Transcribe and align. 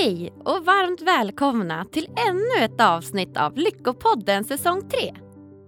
Hej 0.00 0.32
och 0.44 0.64
varmt 0.64 1.00
välkomna 1.00 1.84
till 1.84 2.08
ännu 2.28 2.64
ett 2.64 2.80
avsnitt 2.80 3.36
av 3.36 3.56
Lyckopodden 3.56 4.44
säsong 4.44 4.88
3. 4.88 5.14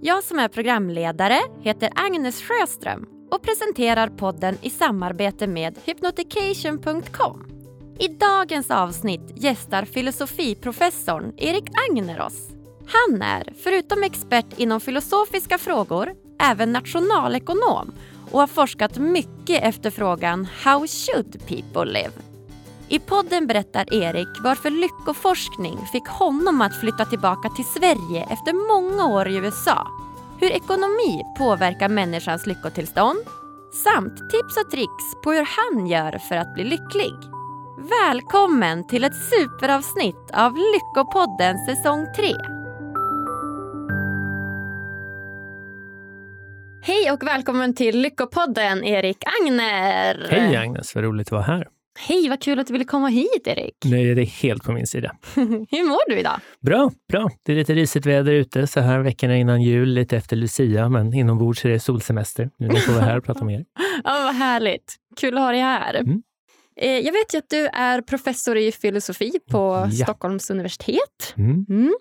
Jag 0.01 0.25
som 0.25 0.39
är 0.39 0.49
programledare 0.49 1.41
heter 1.61 1.91
Agnes 1.95 2.43
Sjöström 2.43 3.07
och 3.31 3.43
presenterar 3.43 4.09
podden 4.09 4.59
i 4.63 4.71
samarbete 4.71 5.47
med 5.47 5.79
hypnotication.com. 5.85 7.47
I 7.99 8.09
dagens 8.09 8.71
avsnitt 8.71 9.33
gästar 9.35 9.85
filosofiprofessorn 9.85 11.33
Erik 11.37 11.71
Agner 11.89 12.21
oss. 12.21 12.49
Han 12.87 13.23
är, 13.23 13.53
förutom 13.63 14.03
expert 14.03 14.59
inom 14.59 14.81
filosofiska 14.81 15.59
frågor, 15.59 16.15
även 16.41 16.73
nationalekonom 16.73 17.93
och 18.31 18.41
har 18.41 18.47
forskat 18.47 18.99
mycket 18.99 19.63
efter 19.63 19.91
frågan 19.91 20.49
How 20.65 20.87
should 20.87 21.47
people 21.47 21.85
live? 21.85 22.28
I 22.91 22.99
podden 22.99 23.47
berättar 23.47 23.95
Erik 23.95 24.29
varför 24.45 24.71
lyckoforskning 24.71 25.79
fick 25.93 26.07
honom 26.07 26.61
att 26.61 26.81
flytta 26.81 27.05
tillbaka 27.05 27.49
till 27.49 27.65
Sverige 27.65 28.27
efter 28.31 28.53
många 28.75 29.07
år 29.07 29.29
i 29.29 29.37
USA. 29.37 29.87
Hur 30.41 30.51
ekonomi 30.51 31.23
påverkar 31.39 31.89
människans 31.89 32.47
lyckotillstånd 32.47 33.19
samt 33.73 34.17
tips 34.31 34.57
och 34.65 34.71
tricks 34.71 35.23
på 35.25 35.33
hur 35.33 35.47
han 35.57 35.87
gör 35.87 36.19
för 36.19 36.37
att 36.37 36.55
bli 36.55 36.65
lycklig. 36.65 37.15
Välkommen 38.03 38.87
till 38.87 39.05
ett 39.05 39.17
superavsnitt 39.31 40.31
av 40.33 40.53
Lyckopodden 40.57 41.59
säsong 41.67 42.07
3. 42.17 42.25
Hej 46.83 47.11
och 47.13 47.27
välkommen 47.27 47.75
till 47.75 48.01
Lyckopodden, 48.01 48.85
Erik 48.85 49.25
Agner. 49.41 50.29
Hej 50.31 50.57
Agnes, 50.57 50.95
vad 50.95 51.05
roligt 51.05 51.29
att 51.29 51.33
vara 51.33 51.43
här. 51.43 51.78
Hej, 52.01 52.29
vad 52.29 52.43
kul 52.43 52.59
att 52.59 52.67
du 52.67 52.73
ville 52.73 52.85
komma 52.85 53.09
hit, 53.09 53.47
Erik. 53.47 53.75
Nu 53.85 54.11
är 54.11 54.15
det 54.15 54.25
helt 54.25 54.65
på 54.65 54.73
min 54.73 54.87
sida. 54.87 55.17
Hur 55.71 55.89
mår 55.89 56.11
du 56.11 56.19
idag? 56.19 56.41
Bra, 56.61 56.91
bra. 57.09 57.31
Det 57.45 57.53
är 57.53 57.57
lite 57.57 57.75
risigt 57.75 58.07
väder 58.07 58.33
ute 58.33 58.67
så 58.67 58.81
här 58.81 58.99
veckorna 58.99 59.37
innan 59.37 59.63
jul, 59.63 59.89
lite 59.89 60.17
efter 60.17 60.37
Lucia, 60.37 60.89
men 60.89 61.15
inombords 61.15 61.65
är 61.65 61.69
det 61.69 61.81
solsemester. 61.81 62.51
Nu 62.59 62.81
får 62.81 62.93
vara 62.93 63.05
här 63.05 63.19
och 63.19 63.25
prata 63.25 63.45
med 63.45 63.55
er. 63.55 63.65
Ja, 64.05 64.23
vad 64.25 64.35
härligt. 64.35 64.97
Kul 65.17 65.35
att 65.39 65.41
ha 65.45 65.51
dig 65.51 65.61
här. 65.61 65.95
Mm. 65.95 66.23
Eh, 66.81 66.91
jag 66.91 67.13
vet 67.13 67.35
ju 67.35 67.39
att 67.39 67.51
du 67.51 67.67
är 67.67 68.01
professor 68.01 68.57
i 68.57 68.73
filosofi 68.73 69.33
på 69.51 69.89
ja. 69.93 70.05
Stockholms 70.05 70.51
universitet. 70.51 71.35
Mm. 71.37 71.67
Mm 71.69 71.95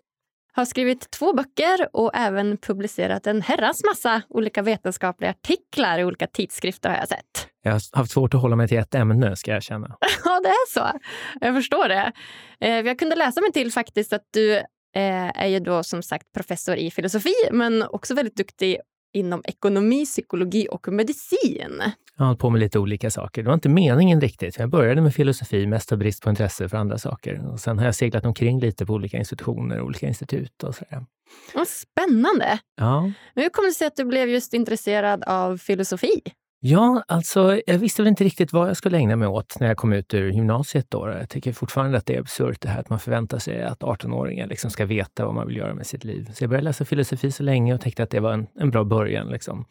har 0.58 0.66
skrivit 0.66 1.12
två 1.12 1.34
böcker 1.34 1.88
och 1.94 2.12
även 2.14 2.58
publicerat 2.58 3.28
en 3.28 3.42
herrans 3.42 3.84
massa 3.84 4.22
olika 4.30 4.62
vetenskapliga 4.62 5.30
artiklar 5.30 6.00
i 6.00 6.04
olika 6.04 6.28
tidskrifter 6.28 6.90
har 6.90 6.98
jag 6.98 7.08
sett. 7.08 7.48
Jag 7.68 7.74
har 7.74 7.98
haft 7.98 8.12
svårt 8.12 8.34
att 8.34 8.42
hålla 8.42 8.56
mig 8.56 8.68
till 8.68 8.78
ett 8.78 8.96
ämne 8.96 9.36
ska 9.36 9.52
jag 9.52 9.64
känna. 9.64 9.98
ja, 10.26 10.40
det 10.44 10.50
är 10.50 10.72
så. 10.74 11.00
Jag 11.42 11.56
förstår 11.56 11.88
det. 11.88 12.12
Eh, 12.60 12.70
jag 12.70 13.00
kunde 13.00 13.16
läsa 13.16 13.42
mig 13.42 13.52
till 13.52 13.72
faktiskt 13.72 14.14
att 14.14 14.24
du 14.34 14.56
eh, 14.96 15.42
är 15.42 15.48
ju 15.48 15.60
då 15.60 15.84
som 15.84 16.04
sagt 16.04 16.34
professor 16.34 16.76
i 16.76 16.92
filosofi 16.92 17.34
men 17.52 17.84
också 17.84 18.14
väldigt 18.14 18.36
duktig 18.36 18.78
inom 19.14 19.42
ekonomi, 19.46 20.06
psykologi 20.06 20.68
och 20.72 20.88
medicin. 20.88 21.82
Jag 22.18 22.24
har 22.24 22.26
hållit 22.26 22.40
på 22.40 22.50
med 22.50 22.60
lite 22.60 22.80
olika 22.80 23.12
saker. 23.12 23.44
Det 23.44 23.48
var 23.48 23.54
inte 23.54 23.70
meningen 23.70 24.22
riktigt. 24.22 24.58
Jag 24.60 24.70
började 24.70 25.02
med 25.02 25.16
filosofi, 25.16 25.68
mest 25.68 25.92
av 25.92 25.98
brist 25.98 26.24
på 26.24 26.30
intresse 26.30 26.70
för 26.70 26.78
andra 26.78 26.98
saker. 26.98 27.52
Och 27.52 27.60
sen 27.60 27.78
har 27.78 27.86
jag 27.86 27.96
seglat 27.96 28.26
omkring 28.26 28.60
lite 28.60 28.86
på 28.86 28.94
olika 28.94 29.18
institutioner, 29.18 29.82
olika 29.82 30.08
institut 30.08 30.64
och 30.64 30.76
sådär. 30.76 31.06
Vad 31.54 31.68
spännande! 31.68 32.60
Ja. 32.76 33.02
Men 33.34 33.44
hur 33.44 33.50
kommer 33.50 33.68
det 33.68 33.74
sig 33.74 33.88
att 33.88 33.96
du 33.96 34.06
blev 34.06 34.30
just 34.30 34.54
intresserad 34.54 35.24
av 35.24 35.58
filosofi? 35.58 36.22
Ja, 36.70 37.04
alltså 37.08 37.62
jag 37.68 37.78
visste 37.78 38.02
väl 38.02 38.08
inte 38.08 38.24
riktigt 38.24 38.54
vad 38.54 38.70
jag 38.70 38.78
skulle 38.78 38.98
ägna 38.98 39.16
mig 39.16 39.28
åt 39.28 39.60
när 39.60 39.68
jag 39.68 39.78
kom 39.78 39.94
ut 39.94 40.14
ur 40.14 40.32
gymnasiet. 40.32 40.86
Då. 40.90 41.10
Jag 41.10 41.30
tycker 41.30 41.54
fortfarande 41.54 41.98
att 41.98 42.06
det 42.06 42.16
är 42.16 42.20
absurt 42.20 42.62
det 42.62 42.70
här 42.70 42.80
att 42.80 42.90
man 42.90 43.00
förväntar 43.00 43.40
sig 43.40 43.64
att 43.64 43.80
18-åringar 43.80 44.48
liksom 44.48 44.72
ska 44.72 44.86
veta 44.86 45.26
vad 45.26 45.36
man 45.36 45.48
vill 45.48 45.58
göra 45.58 45.74
med 45.74 45.88
sitt 45.88 46.04
liv. 46.04 46.30
Så 46.34 46.44
jag 46.44 46.50
började 46.50 46.64
läsa 46.64 46.86
filosofi 46.86 47.32
så 47.32 47.44
länge 47.44 47.74
och 47.74 47.82
tänkte 47.82 48.04
att 48.04 48.10
det 48.10 48.20
var 48.20 48.34
en, 48.34 48.48
en 48.60 48.72
bra 48.72 48.84
början. 48.84 49.28
Liksom. 49.28 49.66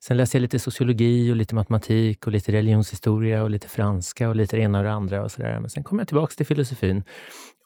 Sen 0.00 0.16
läste 0.16 0.36
jag 0.36 0.42
lite 0.42 0.58
sociologi 0.58 1.32
och 1.32 1.36
lite 1.36 1.54
matematik 1.54 2.26
och 2.26 2.32
lite 2.32 2.52
religionshistoria 2.52 3.42
och 3.42 3.50
lite 3.50 3.68
franska 3.68 4.28
och 4.28 4.36
lite 4.36 4.56
det 4.56 4.62
ena 4.62 4.78
och 4.78 4.84
det 4.84 4.92
andra. 4.92 5.22
Och 5.24 5.32
så 5.32 5.42
där. 5.42 5.60
Men 5.60 5.70
sen 5.70 5.84
kom 5.84 5.98
jag 5.98 6.08
tillbaka 6.08 6.34
till 6.36 6.46
filosofin 6.46 7.04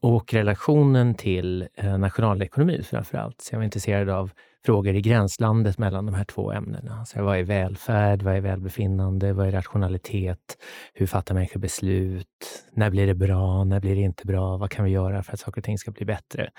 och 0.03 0.34
relationen 0.34 1.15
till 1.15 1.69
eh, 1.75 1.99
nationalekonomi 1.99 2.83
framför 2.83 3.19
allt. 3.19 3.41
Så 3.41 3.55
jag 3.55 3.59
var 3.59 3.65
intresserad 3.65 4.09
av 4.09 4.31
frågor 4.66 4.94
i 4.94 5.00
gränslandet 5.00 5.78
mellan 5.78 6.06
de 6.06 6.15
här 6.15 6.25
två 6.25 6.53
ämnena. 6.53 7.05
Så 7.05 7.22
vad 7.25 7.38
är 7.38 7.43
välfärd? 7.43 8.22
Vad 8.22 8.37
är 8.37 8.41
välbefinnande? 8.41 9.33
Vad 9.33 9.47
är 9.47 9.50
rationalitet? 9.53 10.56
Hur 10.94 11.06
fattar 11.06 11.34
människor 11.34 11.61
beslut? 11.61 12.65
När 12.72 12.91
blir 12.91 13.06
det 13.06 13.15
bra? 13.15 13.65
När 13.65 13.81
blir 13.81 13.94
det 13.94 14.00
inte 14.00 14.27
bra? 14.27 14.56
Vad 14.56 14.71
kan 14.71 14.84
vi 14.84 14.91
göra 14.91 15.22
för 15.22 15.33
att 15.33 15.41
saker 15.41 15.61
och 15.61 15.65
ting 15.65 15.78
ska 15.78 15.91
bli 15.91 16.06
bättre? 16.06 16.50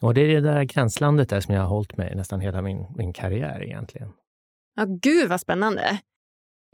Och 0.00 0.14
det 0.14 0.20
är 0.20 0.34
det 0.34 0.40
där 0.40 0.64
gränslandet 0.64 1.28
där 1.28 1.40
som 1.40 1.54
jag 1.54 1.62
har 1.62 1.68
hållit 1.68 1.96
mig 1.96 2.14
nästan 2.14 2.40
hela 2.40 2.62
min, 2.62 2.86
min 2.96 3.12
karriär 3.12 3.62
egentligen. 3.62 4.08
Ja, 4.76 4.84
gud 4.88 5.28
vad 5.28 5.40
spännande. 5.40 5.98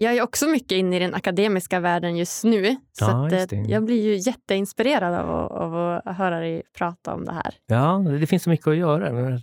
Jag 0.00 0.16
är 0.16 0.22
också 0.22 0.46
mycket 0.46 0.72
inne 0.72 0.96
i 0.96 0.98
den 0.98 1.14
akademiska 1.14 1.80
världen 1.80 2.16
just 2.16 2.44
nu. 2.44 2.76
Så 2.92 3.04
ja, 3.04 3.30
just 3.30 3.52
eh, 3.52 3.60
jag 3.60 3.84
blir 3.84 4.02
ju 4.02 4.16
jätteinspirerad 4.16 5.14
av 5.14 5.30
att, 5.30 5.50
av 5.52 6.00
att 6.04 6.16
höra 6.16 6.40
dig 6.40 6.62
prata 6.78 7.14
om 7.14 7.24
det 7.24 7.32
här. 7.32 7.54
Ja, 7.66 8.04
det 8.20 8.26
finns 8.26 8.42
så 8.42 8.50
mycket 8.50 8.66
att 8.66 8.76
göra. 8.76 9.38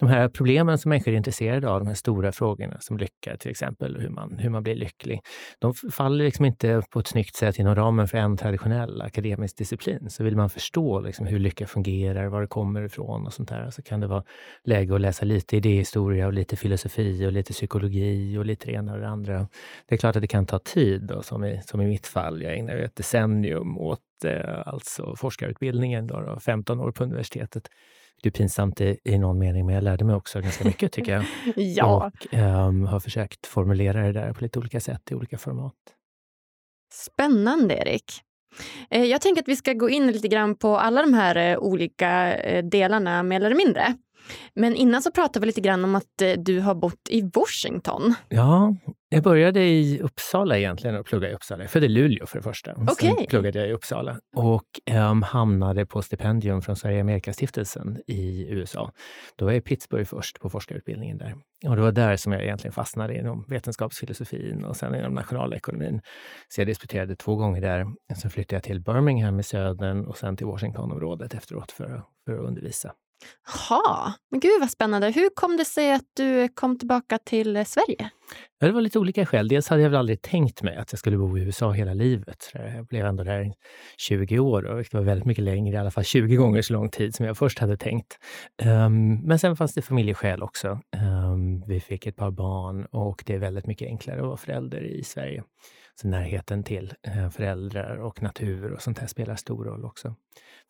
De 0.00 0.08
här 0.08 0.28
problemen 0.28 0.78
som 0.78 0.88
människor 0.88 1.12
är 1.12 1.16
intresserade 1.16 1.70
av, 1.70 1.80
de 1.80 1.86
här 1.88 1.94
stora 1.94 2.32
frågorna 2.32 2.76
som 2.80 2.98
lycka 2.98 3.36
till 3.36 3.50
exempel, 3.50 3.96
hur 4.00 4.08
man, 4.08 4.38
hur 4.38 4.50
man 4.50 4.62
blir 4.62 4.74
lycklig. 4.74 5.20
De 5.58 5.74
faller 5.74 6.24
liksom 6.24 6.44
inte 6.44 6.82
på 6.90 7.00
ett 7.00 7.06
snyggt 7.06 7.36
sätt 7.36 7.58
inom 7.58 7.74
ramen 7.74 8.08
för 8.08 8.18
en 8.18 8.36
traditionell 8.36 9.02
akademisk 9.02 9.56
disciplin. 9.56 10.10
Så 10.10 10.24
vill 10.24 10.36
man 10.36 10.50
förstå 10.50 11.00
liksom 11.00 11.26
hur 11.26 11.38
lycka 11.38 11.66
fungerar, 11.66 12.26
var 12.26 12.40
det 12.40 12.46
kommer 12.46 12.82
ifrån 12.82 13.26
och 13.26 13.32
sånt 13.32 13.48
där, 13.48 13.70
så 13.70 13.82
kan 13.82 14.00
det 14.00 14.06
vara 14.06 14.24
läge 14.64 14.94
att 14.94 15.00
läsa 15.00 15.24
lite 15.24 15.56
idéhistoria 15.56 16.26
och 16.26 16.32
lite 16.32 16.56
filosofi 16.56 17.26
och 17.26 17.32
lite 17.32 17.52
psykologi 17.52 18.38
och 18.38 18.46
lite 18.46 18.66
det 18.66 18.72
ena 18.72 18.92
och 18.92 19.00
det 19.00 19.08
andra. 19.08 19.48
Det 19.88 19.99
klart 20.00 20.16
att 20.16 20.22
det 20.22 20.28
kan 20.28 20.46
ta 20.46 20.58
tid, 20.58 21.02
då, 21.02 21.22
som, 21.22 21.44
i, 21.44 21.60
som 21.66 21.80
i 21.80 21.86
mitt 21.86 22.06
fall. 22.06 22.42
Jag 22.42 22.54
ägnade 22.54 22.84
ett 22.84 22.96
decennium 22.96 23.78
åt 23.78 24.00
eh, 24.24 24.68
alltså 24.68 25.16
forskarutbildningen, 25.16 26.06
då, 26.06 26.20
då, 26.20 26.40
15 26.40 26.80
år 26.80 26.92
på 26.92 27.04
universitetet. 27.04 27.68
Det 28.22 28.28
är 28.28 28.30
pinsamt 28.30 28.80
i, 28.80 28.98
i 29.04 29.18
någon 29.18 29.38
mening, 29.38 29.66
men 29.66 29.74
jag 29.74 29.84
lärde 29.84 30.04
mig 30.04 30.16
också 30.16 30.40
ganska 30.40 30.64
mycket 30.64 30.92
tycker 30.92 31.12
jag. 31.12 31.24
ja. 31.56 32.06
Och 32.06 32.38
um, 32.38 32.86
har 32.86 33.00
försökt 33.00 33.46
formulera 33.46 34.02
det 34.02 34.12
där 34.12 34.32
på 34.32 34.44
lite 34.44 34.58
olika 34.58 34.80
sätt 34.80 35.12
i 35.12 35.14
olika 35.14 35.38
format. 35.38 35.74
Spännande, 36.92 37.74
Erik. 37.74 38.12
Eh, 38.90 39.04
jag 39.04 39.20
tänker 39.20 39.42
att 39.42 39.48
vi 39.48 39.56
ska 39.56 39.72
gå 39.72 39.90
in 39.90 40.12
lite 40.12 40.28
grann 40.28 40.56
på 40.56 40.78
alla 40.78 41.02
de 41.02 41.14
här 41.14 41.36
eh, 41.36 41.58
olika 41.58 42.36
eh, 42.36 42.64
delarna 42.64 43.22
mer 43.22 43.40
eller 43.40 43.56
mindre. 43.56 43.96
Men 44.54 44.74
innan 44.74 45.02
så 45.02 45.10
pratade 45.10 45.40
vi 45.40 45.46
lite 45.46 45.60
grann 45.60 45.84
om 45.84 45.94
att 45.94 46.22
du 46.38 46.60
har 46.60 46.74
bott 46.74 47.08
i 47.08 47.30
Washington. 47.34 48.14
Ja, 48.28 48.74
jag 49.12 49.22
började 49.22 49.60
i 49.60 50.00
Uppsala 50.00 50.58
egentligen 50.58 50.96
och 50.96 51.06
pluggade 51.06 51.32
i 51.32 51.34
Uppsala. 51.34 51.62
Jag 51.62 51.70
födde 51.70 51.86
i 51.86 51.88
Luleå 51.88 52.26
för 52.26 52.36
det 52.38 52.42
första. 52.42 52.74
Okay. 52.74 52.94
Sen 52.94 53.26
pluggade 53.28 53.58
jag 53.58 53.68
i 53.68 53.72
Uppsala 53.72 54.20
och 54.36 54.64
um, 54.90 55.22
hamnade 55.22 55.86
på 55.86 56.02
stipendium 56.02 56.62
från 56.62 56.76
Sverige 56.76 57.00
Amerikastiftelsen 57.00 57.98
i 58.06 58.46
USA. 58.48 58.92
Då 59.36 59.44
var 59.44 59.52
jag 59.52 59.58
i 59.58 59.60
Pittsburgh 59.60 60.04
först 60.04 60.40
på 60.40 60.50
forskarutbildningen 60.50 61.18
där. 61.18 61.34
Och 61.66 61.76
det 61.76 61.82
var 61.82 61.92
där 61.92 62.16
som 62.16 62.32
jag 62.32 62.42
egentligen 62.42 62.72
fastnade 62.72 63.18
inom 63.18 63.44
vetenskapsfilosofin 63.48 64.64
och 64.64 64.76
sen 64.76 64.94
inom 64.94 65.14
nationalekonomin. 65.14 66.00
Så 66.48 66.60
jag 66.60 66.68
disputerade 66.68 67.16
två 67.16 67.36
gånger 67.36 67.60
där. 67.60 67.86
Sen 68.16 68.30
flyttade 68.30 68.56
jag 68.56 68.62
till 68.62 68.80
Birmingham 68.80 69.40
i 69.40 69.42
södern 69.42 70.04
och 70.04 70.16
sen 70.16 70.36
till 70.36 70.46
Washingtonområdet 70.46 71.34
efteråt 71.34 71.72
för, 71.72 72.02
för 72.26 72.32
att 72.32 72.48
undervisa. 72.48 72.92
Jaha, 73.46 74.12
men 74.30 74.40
gud 74.40 74.60
vad 74.60 74.70
spännande. 74.70 75.10
Hur 75.10 75.28
kom 75.34 75.56
det 75.56 75.64
sig 75.64 75.92
att 75.92 76.04
du 76.16 76.48
kom 76.48 76.78
tillbaka 76.78 77.18
till 77.18 77.56
eh, 77.56 77.64
Sverige? 77.64 78.10
Ja, 78.58 78.66
det 78.66 78.72
var 78.72 78.80
lite 78.80 78.98
olika 78.98 79.26
skäl. 79.26 79.48
Dels 79.48 79.68
hade 79.68 79.82
jag 79.82 79.90
väl 79.90 79.98
aldrig 79.98 80.22
tänkt 80.22 80.62
mig 80.62 80.76
att 80.76 80.92
jag 80.92 80.98
skulle 80.98 81.16
bo 81.16 81.38
i 81.38 81.40
USA 81.40 81.72
hela 81.72 81.94
livet. 81.94 82.50
Jag 82.52 82.86
blev 82.86 83.06
ändå 83.06 83.24
där 83.24 83.52
20 83.98 84.38
år 84.38 84.64
och 84.64 84.78
det 84.78 84.94
var 84.94 85.00
väldigt 85.00 85.26
mycket 85.26 85.44
längre, 85.44 85.74
i 85.74 85.78
alla 85.78 85.90
fall 85.90 86.04
20 86.04 86.36
gånger 86.36 86.62
så 86.62 86.72
lång 86.72 86.90
tid 86.90 87.14
som 87.14 87.26
jag 87.26 87.36
först 87.38 87.58
hade 87.58 87.76
tänkt. 87.76 88.18
Ehm, 88.62 89.14
men 89.14 89.38
sen 89.38 89.56
fanns 89.56 89.74
det 89.74 89.82
familjeskäl 89.82 90.42
också. 90.42 90.80
Ehm, 90.96 91.62
vi 91.66 91.80
fick 91.80 92.06
ett 92.06 92.16
par 92.16 92.30
barn 92.30 92.84
och 92.84 93.22
det 93.26 93.34
är 93.34 93.38
väldigt 93.38 93.66
mycket 93.66 93.88
enklare 93.88 94.20
att 94.20 94.26
vara 94.26 94.36
förälder 94.36 94.84
i 94.84 95.04
Sverige. 95.04 95.42
Så 96.00 96.08
närheten 96.08 96.62
till 96.62 96.94
eh, 97.02 97.30
föräldrar 97.30 97.96
och 97.96 98.22
natur 98.22 98.72
och 98.72 98.82
sånt 98.82 98.98
här 98.98 99.06
spelar 99.06 99.36
stor 99.36 99.64
roll 99.64 99.84
också. 99.84 100.14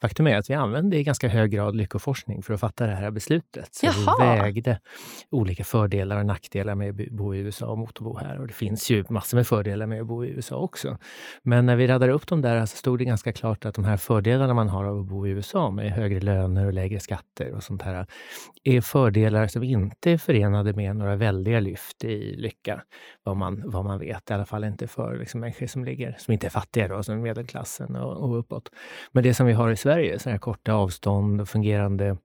Faktum 0.01 0.27
är 0.27 0.37
att 0.37 0.51
vi 0.51 0.55
använde 0.55 0.97
i 0.97 1.03
ganska 1.03 1.29
hög 1.29 1.51
grad 1.51 1.77
lyckoforskning 1.77 2.43
för 2.43 2.55
att 2.55 2.61
fatta 2.61 2.87
det 2.87 2.95
här 2.95 3.11
beslutet. 3.11 3.75
Så 3.75 3.87
Jaha. 3.87 4.17
vi 4.21 4.41
vägde 4.41 4.81
olika 5.31 5.65
fördelar 5.65 6.19
och 6.19 6.27
nackdelar 6.27 6.75
med 6.75 7.01
att 7.01 7.11
bo 7.11 7.35
i 7.35 7.39
USA 7.39 7.67
och 7.67 7.79
mot 7.79 7.99
att 7.99 8.05
bo 8.05 8.19
här. 8.19 8.41
Och 8.41 8.47
det 8.47 8.53
finns 8.53 8.91
ju 8.91 9.05
massor 9.09 9.37
med 9.37 9.47
fördelar 9.47 9.87
med 9.87 10.01
att 10.01 10.07
bo 10.07 10.25
i 10.25 10.29
USA 10.29 10.57
också. 10.57 10.99
Men 11.43 11.67
när 11.67 11.77
vi 11.77 11.87
radade 11.87 12.13
upp 12.13 12.27
dem 12.27 12.43
där 12.43 12.67
så 12.67 12.77
stod 12.77 12.99
det 12.99 13.05
ganska 13.05 13.33
klart 13.33 13.65
att 13.65 13.75
de 13.75 13.85
här 13.85 13.97
fördelarna 13.97 14.55
man 14.55 14.69
har 14.69 14.85
av 14.85 15.01
att 15.01 15.07
bo 15.07 15.27
i 15.27 15.31
USA 15.31 15.71
med 15.71 15.93
högre 15.93 16.21
löner 16.21 16.67
och 16.67 16.73
lägre 16.73 17.01
skatter 17.01 17.53
och 17.53 17.63
sånt 17.63 17.83
här 17.83 18.07
är 18.65 18.81
fördelar 18.81 19.47
som 19.47 19.63
inte 19.63 20.11
är 20.11 20.19
förenade 20.19 20.73
med 20.73 20.97
några 20.97 21.17
väldiga 21.17 21.61
lyft 21.61 22.05
i 22.05 22.37
lycka, 22.37 22.83
vad 23.23 23.37
man, 23.37 23.63
vad 23.65 23.85
man 23.85 23.99
vet. 23.99 24.31
I 24.31 24.35
alla 24.35 24.47
fall 24.47 24.65
inte 24.65 24.87
för 24.87 25.20
liksom 25.21 25.41
människor 25.41 25.67
som 25.67 25.85
ligger, 25.85 26.17
som 26.19 26.33
inte 26.33 26.47
är 26.47 26.51
fattiga 26.51 26.89
då, 26.89 27.03
som 27.03 27.23
medelklassen 27.23 27.97
och, 27.97 28.31
och 28.31 28.39
uppåt. 28.39 28.71
Men 29.13 29.23
det 29.23 29.35
som 29.35 29.47
vi 29.47 29.53
har 29.53 29.71
i 29.71 29.77
Sverige, 29.77 30.19
så 30.19 30.31
här 30.31 30.39
korta 30.39 30.73
avstånd 30.73 31.41
och 31.41 31.49
fungerande 31.49 32.17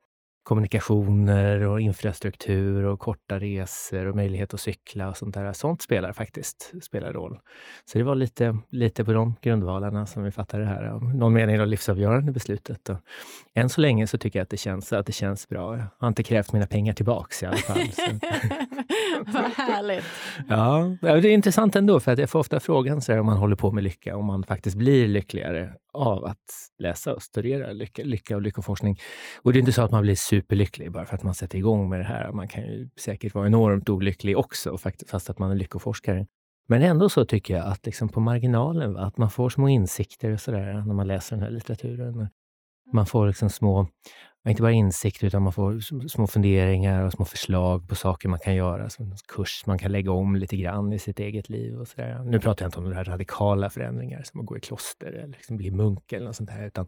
kommunikationer 0.45 1.61
och 1.61 1.81
infrastruktur 1.81 2.83
och 2.83 2.99
korta 2.99 3.39
resor 3.39 4.05
och 4.05 4.15
möjlighet 4.15 4.53
att 4.53 4.59
cykla 4.59 5.09
och 5.09 5.17
sånt 5.17 5.33
där. 5.33 5.53
Sånt 5.53 5.81
spelar 5.81 6.13
faktiskt 6.13 6.73
spelar 6.81 7.13
roll. 7.13 7.39
Så 7.85 7.97
det 7.97 8.03
var 8.03 8.15
lite, 8.15 8.57
lite 8.69 9.05
på 9.05 9.13
de 9.13 9.35
grundvalarna 9.41 10.05
som 10.05 10.23
vi 10.23 10.31
fattade 10.31 10.63
det 10.63 10.69
här. 10.69 10.99
Någon 11.15 11.33
mening 11.33 11.57
det 11.57 11.65
livsavgörande 11.65 12.31
beslutet. 12.31 12.89
Och 12.89 12.97
än 13.53 13.69
så 13.69 13.81
länge 13.81 14.07
så 14.07 14.17
tycker 14.17 14.39
jag 14.39 14.43
att 14.43 14.49
det 14.49 14.57
känns, 14.57 14.93
att 14.93 15.05
det 15.05 15.11
känns 15.11 15.47
bra. 15.47 15.77
Jag 15.77 15.85
har 15.99 16.07
inte 16.07 16.23
krävt 16.23 16.53
mina 16.53 16.67
pengar 16.67 16.93
tillbaks 16.93 17.43
i 17.43 17.45
alla 17.45 17.57
fall. 17.57 17.77
Vad 19.33 19.43
härligt! 19.43 20.05
Ja, 20.47 20.97
det 21.01 21.09
är 21.09 21.25
intressant 21.25 21.75
ändå, 21.75 21.99
för 21.99 22.11
att 22.11 22.19
jag 22.19 22.29
får 22.29 22.39
ofta 22.39 22.59
frågan 22.59 23.01
så 23.01 23.11
här, 23.11 23.19
om 23.19 23.25
man 23.25 23.37
håller 23.37 23.55
på 23.55 23.71
med 23.71 23.83
lycka, 23.83 24.17
om 24.17 24.25
man 24.25 24.43
faktiskt 24.43 24.77
blir 24.77 25.07
lyckligare 25.07 25.73
av 25.93 26.25
att 26.25 26.43
läsa 26.79 27.13
och 27.13 27.21
studera 27.21 27.71
lycka, 27.71 28.03
lycka 28.03 28.35
och 28.35 28.41
lyckoforskning. 28.41 28.99
Och 29.41 29.53
det 29.53 29.57
är 29.57 29.59
inte 29.59 29.73
så 29.73 29.81
att 29.81 29.91
man 29.91 30.01
blir 30.01 30.15
superlycklig 30.15 30.91
bara 30.91 31.05
för 31.05 31.15
att 31.15 31.23
man 31.23 31.33
sätter 31.33 31.57
igång 31.57 31.89
med 31.89 31.99
det 31.99 32.05
här. 32.05 32.31
Man 32.31 32.47
kan 32.47 32.63
ju 32.63 32.89
säkert 32.99 33.33
vara 33.33 33.47
enormt 33.47 33.89
olycklig 33.89 34.37
också, 34.37 34.77
fast 35.11 35.29
att 35.29 35.39
man 35.39 35.51
är 35.51 35.55
lyckoforskare. 35.55 36.25
Men 36.67 36.81
ändå 36.81 37.09
så 37.09 37.25
tycker 37.25 37.55
jag 37.55 37.65
att 37.65 37.85
liksom 37.85 38.09
på 38.09 38.19
marginalen, 38.19 38.93
va, 38.93 39.01
att 39.01 39.17
man 39.17 39.29
får 39.29 39.49
små 39.49 39.69
insikter 39.69 40.31
och 40.31 40.39
sådär 40.39 40.73
när 40.73 40.93
man 40.93 41.07
läser 41.07 41.35
den 41.35 41.43
här 41.43 41.51
litteraturen. 41.51 42.27
Man 42.93 43.05
får 43.05 43.27
liksom 43.27 43.49
små 43.49 43.87
inte 44.51 44.61
bara 44.61 44.71
insikt, 44.71 45.23
utan 45.23 45.41
man 45.41 45.53
får 45.53 45.79
små 46.07 46.27
funderingar 46.27 47.05
och 47.05 47.11
små 47.11 47.25
förslag 47.25 47.89
på 47.89 47.95
saker 47.95 48.29
man 48.29 48.39
kan 48.39 48.55
göra. 48.55 48.83
Alltså 48.83 49.03
som 49.03 49.11
en 49.11 49.17
kurs 49.27 49.63
man 49.65 49.77
kan 49.77 49.91
lägga 49.91 50.11
om 50.11 50.35
lite 50.35 50.57
grann 50.57 50.93
i 50.93 50.99
sitt 50.99 51.19
eget 51.19 51.49
liv. 51.49 51.79
och 51.79 51.87
så 51.87 51.95
där. 51.97 52.23
Nu 52.23 52.39
pratar 52.39 52.65
jag 52.65 52.67
inte 52.67 52.77
om 52.77 52.83
några 52.83 53.03
radikala 53.03 53.69
förändringar, 53.69 54.23
som 54.23 54.39
att 54.39 54.45
gå 54.45 54.57
i 54.57 54.59
kloster 54.59 55.07
eller 55.07 55.27
liksom 55.27 55.57
bli 55.57 55.71
munk 55.71 56.13
eller 56.13 56.25
något 56.25 56.35
sånt 56.35 56.49
här, 56.49 56.67
utan 56.67 56.87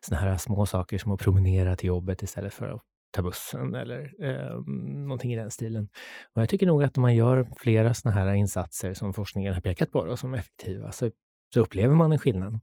såna 0.00 0.20
här 0.20 0.36
små 0.36 0.66
saker 0.66 0.98
som 0.98 1.12
att 1.12 1.20
promenera 1.20 1.76
till 1.76 1.88
jobbet 1.88 2.22
istället 2.22 2.54
för 2.54 2.68
att 2.68 2.82
ta 3.16 3.22
bussen 3.22 3.74
eller 3.74 4.14
eh, 4.24 4.60
någonting 5.06 5.32
i 5.32 5.36
den 5.36 5.50
stilen. 5.50 5.88
Och 6.34 6.42
jag 6.42 6.48
tycker 6.48 6.66
nog 6.66 6.84
att 6.84 6.96
om 6.96 7.02
man 7.02 7.14
gör 7.14 7.46
flera 7.56 7.94
såna 7.94 8.14
här 8.14 8.34
insatser 8.34 8.94
som 8.94 9.14
forskningen 9.14 9.54
har 9.54 9.60
pekat 9.60 9.92
på 9.92 9.98
och 9.98 10.18
som 10.18 10.34
är 10.34 10.38
effektiva, 10.38 10.92
så, 10.92 11.10
så 11.54 11.60
upplever 11.60 11.94
man 11.94 12.12
en 12.12 12.18
skillnad. 12.18 12.60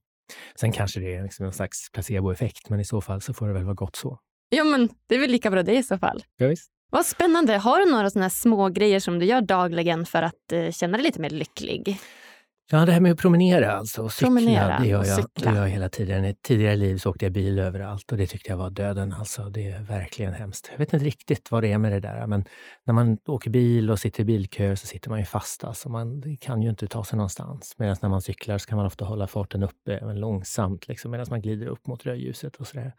Sen 0.55 0.71
kanske 0.71 0.99
det 0.99 1.15
är 1.15 1.23
liksom 1.23 1.45
en 1.45 1.53
slags 1.53 1.91
placeboeffekt, 1.91 2.69
men 2.69 2.79
i 2.79 2.85
så 2.85 3.01
fall 3.01 3.21
så 3.21 3.33
får 3.33 3.47
det 3.47 3.53
väl 3.53 3.63
vara 3.63 3.75
gott 3.75 3.95
så. 3.95 4.19
Ja, 4.49 4.63
men 4.63 4.89
det 5.07 5.15
är 5.15 5.19
väl 5.19 5.31
lika 5.31 5.51
bra 5.51 5.63
det 5.63 5.77
i 5.77 5.83
så 5.83 5.97
fall. 5.97 6.23
Ja, 6.37 6.47
visst. 6.47 6.69
Vad 6.91 7.05
spännande. 7.05 7.57
Har 7.57 7.79
du 7.79 7.91
några 7.91 8.09
såna 8.09 8.29
små 8.29 8.69
grejer 8.69 8.99
som 8.99 9.19
du 9.19 9.25
gör 9.25 9.41
dagligen 9.41 10.05
för 10.05 10.21
att 10.21 10.51
eh, 10.51 10.71
känna 10.71 10.97
dig 10.97 11.03
lite 11.05 11.21
mer 11.21 11.29
lycklig? 11.29 11.99
Ja, 12.71 12.85
det 12.85 12.91
här 12.91 12.99
med 12.99 13.11
att 13.11 13.17
promenera 13.17 13.71
alltså 13.71 14.01
och 14.01 14.11
cykla, 14.11 14.27
promenera 14.27 14.79
det, 14.79 14.87
gör 14.87 15.05
jag, 15.05 15.15
cykla. 15.15 15.51
det 15.51 15.57
gör 15.57 15.63
jag 15.63 15.69
hela 15.69 15.89
tiden. 15.89 16.25
I 16.25 16.35
tidigare 16.41 16.75
liv 16.75 16.97
så 16.97 17.09
åkte 17.09 17.25
jag 17.25 17.31
bil 17.31 17.59
överallt 17.59 18.11
och 18.11 18.17
det 18.17 18.27
tyckte 18.27 18.49
jag 18.49 18.57
var 18.57 18.69
döden. 18.69 19.13
Alltså, 19.13 19.49
det 19.49 19.67
är 19.67 19.81
verkligen 19.81 20.33
hemskt. 20.33 20.67
Jag 20.71 20.77
vet 20.77 20.93
inte 20.93 21.05
riktigt 21.05 21.51
vad 21.51 21.63
det 21.63 21.71
är 21.71 21.77
med 21.77 21.91
det 21.91 21.99
där, 21.99 22.27
men 22.27 22.45
när 22.83 22.93
man 22.93 23.17
åker 23.27 23.49
bil 23.49 23.91
och 23.91 23.99
sitter 23.99 24.21
i 24.21 24.25
bilköer 24.25 24.75
så 24.75 24.87
sitter 24.87 25.09
man 25.09 25.19
ju 25.19 25.25
fast. 25.25 25.63
Alltså, 25.63 25.89
man 25.89 26.37
kan 26.41 26.61
ju 26.61 26.69
inte 26.69 26.87
ta 26.87 27.03
sig 27.03 27.17
någonstans. 27.17 27.75
Medan 27.77 27.95
när 28.01 28.09
man 28.09 28.21
cyklar 28.21 28.57
så 28.57 28.67
kan 28.67 28.77
man 28.77 28.85
ofta 28.85 29.05
hålla 29.05 29.27
farten 29.27 29.63
uppe, 29.63 29.97
även 29.97 30.19
långsamt, 30.19 30.87
liksom, 30.87 31.11
medan 31.11 31.25
man 31.29 31.41
glider 31.41 31.67
upp 31.67 31.87
mot 31.87 32.05
rödljuset 32.05 32.55
och 32.55 32.67
sådär. 32.67 32.93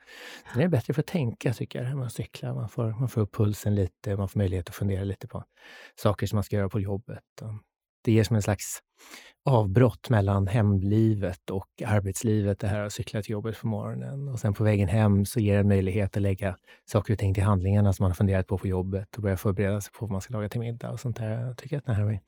Sen 0.52 0.61
är 0.61 0.64
det 0.64 0.70
bättre 0.70 0.94
för 0.94 1.02
att 1.02 1.06
tänka, 1.06 1.52
tycker 1.52 1.78
jag, 1.78 1.88
när 1.88 1.96
man 1.96 2.11
cyklar. 2.11 2.55
Man 2.55 2.69
får, 2.69 3.00
man 3.00 3.08
får 3.08 3.20
upp 3.20 3.34
pulsen 3.34 3.75
lite, 3.75 4.16
man 4.16 4.28
får 4.28 4.38
möjlighet 4.38 4.69
att 4.69 4.75
fundera 4.75 5.05
lite 5.05 5.28
på 5.28 5.44
saker 5.96 6.26
som 6.26 6.37
man 6.37 6.44
ska 6.44 6.56
göra 6.56 6.69
på 6.69 6.81
jobbet. 6.81 7.22
Det 8.05 8.12
ger 8.12 8.25
som 8.25 8.37
en 8.37 8.43
slags 8.43 8.81
avbrott 9.45 10.11
mellan 10.11 10.47
hemlivet 10.47 11.51
och 11.51 11.83
arbetslivet, 11.87 12.59
det 12.59 12.67
här 12.67 12.81
att 12.81 12.93
cykla 12.93 13.23
till 13.23 13.33
jobbet 13.33 13.61
på 13.61 13.67
morgonen. 13.67 14.29
Och 14.29 14.41
sen 14.41 14.55
på 14.55 14.65
vägen 14.65 14.89
hem 14.89 15.27
så 15.27 15.41
ger 15.41 15.55
det 15.55 15.61
en 15.61 15.69
möjlighet 15.69 16.17
att 16.17 16.23
lägga 16.23 16.56
saker 16.85 17.12
och 17.12 17.19
ting 17.19 17.35
till 17.35 17.43
handlingarna 17.43 17.93
som 17.93 18.05
man 18.05 18.11
har 18.11 18.15
funderat 18.15 18.47
på 18.47 18.59
på 18.59 18.69
jobbet 18.69 19.17
och 19.17 19.23
börja 19.23 19.37
förbereda 19.37 19.81
sig 19.81 19.93
på 19.93 20.06
vad 20.06 20.12
man 20.12 20.21
ska 20.21 20.35
laga 20.35 20.49
till 20.49 20.61
middag 20.61 20.91
och 20.91 21.01
sånt 21.01 21.17
där. 21.17 21.41
Jag 21.41 21.56
tycker 21.56 21.79
att 21.79 21.85
det 21.85 21.93
här 21.93 22.05
med 22.05 22.19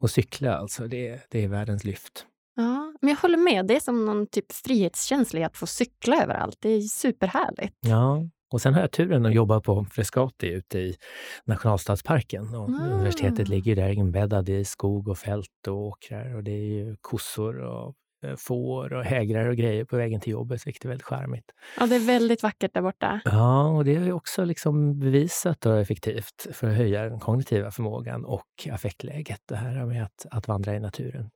att 0.00 0.10
cykla, 0.10 0.56
alltså, 0.56 0.88
det, 0.88 1.20
det 1.30 1.44
är 1.44 1.48
världens 1.48 1.84
lyft. 1.84 2.26
Ja, 2.56 2.94
men 3.00 3.10
jag 3.10 3.16
håller 3.16 3.38
med. 3.38 3.66
Det 3.66 3.76
är 3.76 3.80
som 3.80 4.06
någon 4.06 4.26
typ 4.26 4.52
frihetskänsla 4.52 5.40
i 5.40 5.44
att 5.44 5.56
få 5.56 5.66
cykla 5.66 6.22
överallt. 6.22 6.56
Det 6.60 6.68
är 6.68 6.80
superhärligt. 6.80 7.76
Ja, 7.80 8.28
och 8.52 8.60
sen 8.60 8.74
har 8.74 8.80
jag 8.80 8.90
turen 8.90 9.26
att 9.26 9.34
jobba 9.34 9.60
på 9.60 9.84
Frescati 9.90 10.48
ute 10.48 10.78
i 10.78 10.96
nationalstadsparken. 11.44 12.54
Och 12.54 12.68
Ah. 12.70 12.86
Universitetet 12.94 13.48
ligger 13.48 13.76
där 13.76 13.88
inbäddad 13.90 14.48
i 14.48 14.64
skog 14.64 15.08
och 15.08 15.18
fält 15.18 15.68
och 15.68 15.76
åkrar 15.76 16.36
och 16.36 16.44
det 16.44 16.50
är 16.52 16.64
ju 16.66 16.96
kossor 17.00 17.58
och 17.60 17.94
får 18.36 18.92
och 18.92 19.04
hägrar 19.04 19.48
och 19.48 19.56
grejer 19.56 19.84
på 19.84 19.96
vägen 19.96 20.20
till 20.20 20.32
jobbet, 20.32 20.66
vilket 20.66 20.84
är 20.84 20.88
väldigt 20.88 21.06
charmigt. 21.06 21.44
Ja, 21.78 21.86
det 21.86 21.96
är 21.96 22.06
väldigt 22.06 22.42
vackert 22.42 22.74
där 22.74 22.82
borta. 22.82 23.20
Ja, 23.24 23.68
och 23.68 23.84
det 23.84 23.94
är 23.94 24.00
ju 24.00 24.12
också 24.12 24.44
liksom 24.44 24.98
bevisat 24.98 25.66
och 25.66 25.80
effektivt 25.80 26.46
för 26.52 26.70
att 26.70 26.76
höja 26.76 27.02
den 27.02 27.20
kognitiva 27.20 27.70
förmågan 27.70 28.24
och 28.24 28.68
affektläget, 28.70 29.40
det 29.48 29.56
här 29.56 29.86
med 29.86 30.04
att, 30.04 30.26
att 30.30 30.48
vandra 30.48 30.74
i 30.74 30.80
naturen. 30.80 31.30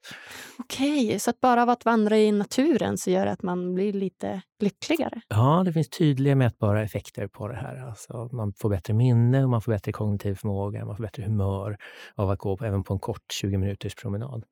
Okej, 0.59 1.19
så 1.19 1.31
att 1.31 1.41
bara 1.41 1.63
av 1.63 1.69
att 1.69 1.85
vandra 1.85 2.19
i 2.19 2.33
naturen 2.33 2.99
så 2.99 3.11
gör 3.11 3.27
det 3.27 3.33
att 3.33 3.43
man 3.43 3.75
blir 3.75 3.93
lite 3.93 4.43
lyckligare? 4.61 5.21
Ja, 5.29 5.63
det 5.65 5.73
finns 5.73 5.89
tydliga 5.89 6.35
mätbara 6.35 6.83
effekter 6.83 7.27
på 7.27 7.49
det 7.49 7.57
här. 7.57 7.87
Alltså, 7.89 8.29
man 8.33 8.53
får 8.53 8.71
bättre 8.71 8.95
minne, 8.95 9.45
och 9.45 9.51
man 9.51 9.63
får 9.63 9.73
bättre 9.73 9.93
kognitiv 9.93 10.35
förmåga, 10.35 10.85
man 10.85 10.97
får 10.97 11.03
bättre 11.03 11.23
humör 11.23 11.77
av 12.15 12.31
att 12.31 12.39
gå 12.39 12.57
på, 12.57 12.65
även 12.65 12.85
på 12.85 12.95
en 12.95 13.01
kort 13.01 13.33
20 13.33 13.59
minuters 13.59 13.95
promenad. 13.95 14.45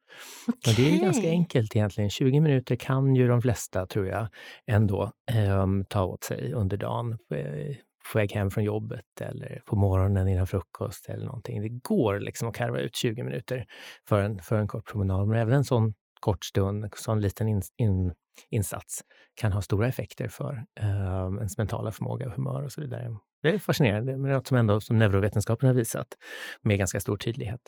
Och 0.46 0.74
det 0.76 0.94
är 0.94 1.00
ganska 1.00 1.28
enkelt 1.28 1.76
egentligen. 1.76 2.10
20 2.24 2.40
minuter 2.40 2.76
kan 2.76 3.14
ju 3.14 3.28
de 3.28 3.42
flesta, 3.42 3.86
tror 3.86 4.06
jag, 4.06 4.28
ändå 4.66 5.12
eh, 5.32 5.66
ta 5.88 6.04
åt 6.04 6.24
sig 6.24 6.52
under 6.52 6.76
dagen. 6.76 7.12
eh, 7.34 7.76
På 8.12 8.18
väg 8.18 8.32
hem 8.32 8.50
från 8.50 8.64
jobbet 8.64 9.20
eller 9.20 9.62
på 9.66 9.76
morgonen 9.76 10.28
innan 10.28 10.46
frukost 10.46 11.08
eller 11.08 11.26
någonting. 11.26 11.62
Det 11.62 11.68
går 11.68 12.20
liksom 12.20 12.48
att 12.48 12.54
karva 12.54 12.78
ut 12.78 12.96
20 12.96 13.22
minuter 13.22 13.64
för 14.08 14.20
en, 14.22 14.38
för 14.42 14.56
en 14.58 14.68
kort 14.68 14.86
promenad. 14.86 15.28
Men 15.28 15.38
även 15.40 15.54
en 15.54 15.64
sån 15.64 15.94
kort 16.20 16.44
stund, 16.44 16.84
en 16.84 16.90
sån 16.96 17.20
liten 17.20 17.48
in, 17.48 17.62
in, 17.76 18.12
insats 18.50 19.02
kan 19.34 19.52
ha 19.52 19.62
stora 19.62 19.88
effekter 19.88 20.28
för 20.28 20.64
eh, 20.80 21.24
ens 21.38 21.58
mentala 21.58 21.92
förmåga 21.92 22.26
och 22.26 22.32
humör 22.32 22.62
och 22.62 22.72
så 22.72 22.80
vidare. 22.80 23.16
Det 23.42 23.48
är 23.48 23.58
fascinerande, 23.58 24.16
men 24.16 24.30
något 24.32 24.46
som 24.46 24.56
ändå 24.56 24.80
som 24.80 24.98
neurovetenskapen 24.98 25.66
har 25.66 25.74
visat 25.74 26.06
med 26.62 26.78
ganska 26.78 27.00
stor 27.00 27.16
tydlighet. 27.16 27.60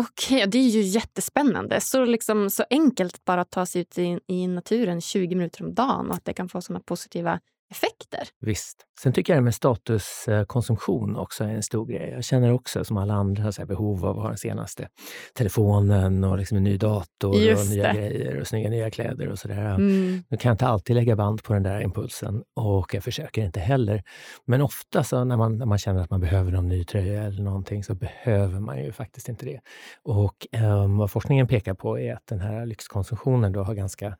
Okej, 0.00 0.46
det 0.46 0.58
är 0.58 0.68
ju 0.68 0.80
jättespännande. 0.80 1.80
Så, 1.80 2.04
liksom, 2.04 2.50
så 2.50 2.64
enkelt 2.70 3.20
att 3.24 3.50
ta 3.50 3.66
sig 3.66 3.80
ut 3.80 3.98
i, 3.98 4.20
i 4.26 4.46
naturen 4.46 5.00
20 5.00 5.34
minuter 5.34 5.64
om 5.64 5.74
dagen 5.74 6.10
och 6.10 6.14
att 6.14 6.24
det 6.24 6.32
kan 6.32 6.48
få 6.48 6.60
såna 6.60 6.80
positiva 6.80 7.40
effekter. 7.70 8.28
Visst. 8.40 8.82
Sen 9.00 9.12
tycker 9.12 9.32
jag 9.32 9.42
det 9.42 9.44
med 9.44 9.54
statuskonsumtion 9.54 11.16
också 11.16 11.44
är 11.44 11.48
en 11.48 11.62
stor 11.62 11.86
grej. 11.86 12.10
Jag 12.14 12.24
känner 12.24 12.52
också 12.52 12.84
som 12.84 12.96
alla 12.96 13.14
andra 13.14 13.52
så 13.52 13.66
behov 13.66 14.04
av 14.04 14.16
att 14.16 14.22
ha 14.22 14.28
den 14.28 14.38
senaste 14.38 14.88
telefonen 15.34 16.24
och 16.24 16.38
liksom 16.38 16.56
en 16.56 16.64
ny 16.64 16.76
dator 16.76 17.28
och 17.28 17.36
Just 17.36 17.70
nya 17.70 17.92
det. 17.92 17.98
grejer 17.98 18.40
och 18.40 18.46
snygga 18.46 18.70
nya 18.70 18.90
kläder 18.90 19.28
och 19.28 19.38
sådär. 19.38 19.74
Mm. 19.74 20.24
Nu 20.28 20.36
kan 20.36 20.48
jag 20.48 20.54
inte 20.54 20.66
alltid 20.66 20.96
lägga 20.96 21.16
band 21.16 21.42
på 21.42 21.52
den 21.52 21.62
där 21.62 21.80
impulsen 21.80 22.42
och 22.56 22.94
jag 22.94 23.04
försöker 23.04 23.44
inte 23.44 23.60
heller. 23.60 24.02
Men 24.44 24.62
ofta 24.62 25.04
så 25.04 25.24
när 25.24 25.36
man, 25.36 25.58
när 25.58 25.66
man 25.66 25.78
känner 25.78 26.00
att 26.00 26.10
man 26.10 26.20
behöver 26.20 26.52
någon 26.52 26.68
ny 26.68 26.84
tröja 26.84 27.22
eller 27.22 27.42
någonting 27.42 27.84
så 27.84 27.94
behöver 27.94 28.60
man 28.60 28.84
ju 28.84 28.92
faktiskt 28.92 29.28
inte 29.28 29.46
det. 29.46 29.60
Och 30.02 30.46
ehm, 30.52 30.96
vad 30.96 31.10
forskningen 31.10 31.46
pekar 31.48 31.74
på 31.74 31.98
är 31.98 32.14
att 32.14 32.26
den 32.26 32.40
här 32.40 32.66
lyxkonsumtionen 32.66 33.52
då 33.52 33.62
har 33.62 33.74
ganska 33.74 34.16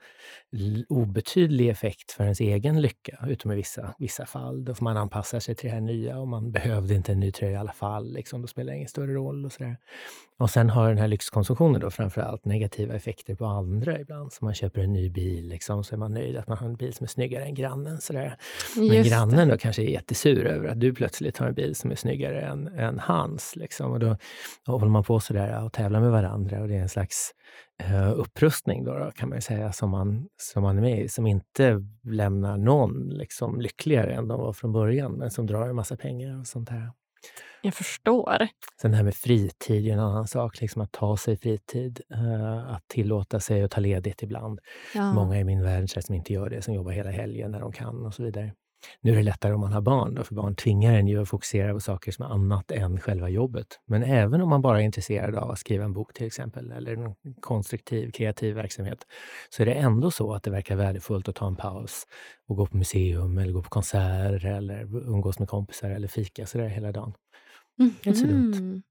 obetydlig 0.89 1.69
effekt 1.69 2.13
för 2.13 2.25
ens 2.25 2.41
egen 2.41 2.81
lycka, 2.81 3.19
utom 3.37 3.53
i 3.53 3.55
vissa, 3.55 3.95
vissa 3.99 4.27
fall. 4.27 4.65
Då 4.65 4.75
får 4.75 4.85
man 4.85 4.97
anpassa 4.97 5.41
sig 5.41 5.55
till 5.55 5.69
det 5.69 5.75
här 5.75 5.81
nya 5.81 6.19
och 6.19 6.29
man 6.29 6.53
behövde 6.53 6.95
inte 6.95 7.13
en 7.13 7.21
ny 7.21 7.33
tröja 7.33 7.53
i 7.53 7.57
alla 7.57 7.73
fall. 7.73 8.13
Liksom, 8.13 8.43
då 8.43 8.49
spelar 8.49 8.73
det 8.73 8.77
ingen 8.77 8.89
större 8.89 9.15
roll 9.15 9.45
och 9.45 9.53
sådär. 9.53 9.77
Och 10.39 10.51
sen 10.51 10.71
har 10.71 10.89
den 10.89 10.99
här 10.99 11.09
lyxkonsumtionen 11.09 11.81
då 11.81 11.91
framför 11.91 12.21
allt 12.21 12.45
negativa 12.45 12.95
effekter 12.95 13.35
på 13.35 13.47
andra 13.47 14.01
ibland. 14.01 14.33
Så 14.33 14.45
man 14.45 14.55
köper 14.55 14.81
en 14.81 14.93
ny 14.93 15.11
bil, 15.11 15.49
liksom, 15.49 15.85
så 15.85 15.95
är 15.95 15.99
man 15.99 16.15
nöjd 16.15 16.37
att 16.37 16.49
man 16.49 16.59
har 16.59 16.67
en 16.67 16.77
bil 16.77 16.95
som 16.95 17.05
är 17.05 17.09
snyggare 17.09 17.45
än 17.45 17.55
grannen. 17.55 18.01
Sådär. 18.01 18.37
Men 18.77 18.87
Just 18.87 19.11
grannen 19.11 19.49
då 19.49 19.59
kanske 19.59 19.83
är 19.83 19.87
jättesur 19.87 20.47
över 20.47 20.69
att 20.69 20.81
du 20.81 20.95
plötsligt 20.95 21.39
har 21.39 21.47
en 21.47 21.55
bil 21.55 21.75
som 21.75 21.91
är 21.91 21.95
snyggare 21.95 22.41
än, 22.41 22.69
än 22.69 22.99
hans. 22.99 23.57
Liksom. 23.57 23.93
Och 23.93 24.01
då, 24.01 24.17
då 24.67 24.73
håller 24.73 24.87
man 24.87 25.05
på 25.05 25.21
sådär 25.21 25.65
och 25.65 25.73
tävlar 25.73 26.01
med 26.01 26.11
varandra 26.11 26.61
och 26.61 26.69
det 26.69 26.75
är 26.75 26.83
en 26.83 26.89
slags 26.89 27.33
eh, 27.83 28.19
upprustning 28.19 28.85
då, 28.85 28.99
då, 28.99 29.11
kan 29.11 29.29
man 29.29 29.43
säga, 29.43 29.73
som 29.73 29.91
man, 29.91 30.29
som 30.37 30.63
man 30.63 30.77
är 30.79 30.83
med 30.83 31.01
i, 31.01 31.09
som 31.09 31.27
inte 31.27 31.83
lämnar 32.05 32.57
någon 32.57 33.09
liksom, 33.09 33.61
lyckligare 33.61 34.15
än 34.15 34.29
de 34.29 34.41
var 34.41 34.53
från 34.53 34.73
början, 34.73 35.13
men 35.13 35.31
som 35.31 35.47
drar 35.47 35.69
en 35.69 35.77
massa 35.77 35.97
pengar 35.97 36.41
och 36.41 36.47
sånt 36.47 36.69
här. 36.69 36.91
Jag 37.63 37.75
förstår. 37.75 38.49
Sen 38.81 38.91
det 38.91 38.97
här 38.97 39.05
med 39.05 39.15
fritid 39.15 39.89
är 39.89 39.93
en 39.93 40.01
annan 40.01 40.27
sak, 40.27 40.61
liksom 40.61 40.83
att 40.83 40.93
ta 40.93 41.17
sig 41.17 41.37
fritid, 41.37 42.01
eh, 42.15 42.75
att 42.75 42.89
tillåta 42.89 43.41
sig 43.41 43.63
att 43.63 43.71
ta 43.71 43.81
ledigt 43.81 44.23
ibland. 44.23 44.61
Ja. 44.95 45.13
Många 45.13 45.41
i 45.41 45.45
min 45.45 45.63
värld 45.63 46.05
som 46.05 46.15
inte 46.15 46.33
gör 46.33 46.51
det, 46.51 46.63
som 46.63 46.75
jobbar 46.75 46.93
hela 46.93 47.11
helgen 47.11 47.51
när 47.51 47.61
de 47.61 47.73
kan 47.73 48.07
och 48.07 48.15
så 48.15 48.23
vidare. 48.23 48.53
Nu 49.01 49.13
är 49.13 49.17
det 49.17 49.23
lättare 49.23 49.53
om 49.55 49.61
man 49.61 49.73
har 49.73 49.81
barn, 49.81 50.15
då, 50.15 50.25
för 50.25 50.35
barn 50.35 50.55
tvingar 50.55 50.95
en 50.95 51.09
ju 51.09 51.23
att 51.23 51.29
fokusera 51.29 51.73
på 51.73 51.81
saker 51.81 52.13
som 52.13 52.25
är 52.25 52.29
annat 52.29 52.71
än 52.71 53.01
själva 53.01 53.29
jobbet. 53.29 53.67
Men 53.87 54.03
även 54.03 54.41
om 54.41 54.49
man 54.49 54.63
bara 54.63 54.81
är 54.81 54.85
intresserad 54.85 55.35
av 55.35 55.51
att 55.51 55.59
skriva 55.59 55.85
en 55.85 55.93
bok 55.93 56.13
till 56.13 56.27
exempel, 56.27 56.73
eller 56.73 56.93
en 56.93 57.15
konstruktiv, 57.41 58.11
kreativ 58.11 58.55
verksamhet, 58.55 58.99
så 59.51 59.63
är 59.63 59.67
det 59.67 59.75
ändå 59.75 60.11
så 60.11 60.33
att 60.33 60.43
det 60.43 60.51
verkar 60.51 60.77
värdefullt 60.77 61.29
att 61.29 61.35
ta 61.35 61.47
en 61.47 61.57
paus 61.57 62.07
och 62.49 62.57
gå 62.57 62.67
på 62.67 62.77
museum, 62.77 63.39
eller 63.39 63.53
gå 63.53 63.63
på 63.63 63.69
konsert, 63.69 64.45
eller 64.45 64.83
umgås 64.95 65.39
med 65.39 65.49
kompisar, 65.49 65.91
eller 65.91 66.09
fika 66.09 66.47
sådär 66.47 66.69
hela 66.69 66.93
dagen. 66.93 67.15
Mm. 67.81 67.95
Det 68.03 68.11
är 68.11 68.15
inte 68.15 68.21
så 68.21 68.27
dumt. 68.27 68.55
Mm. 68.55 68.83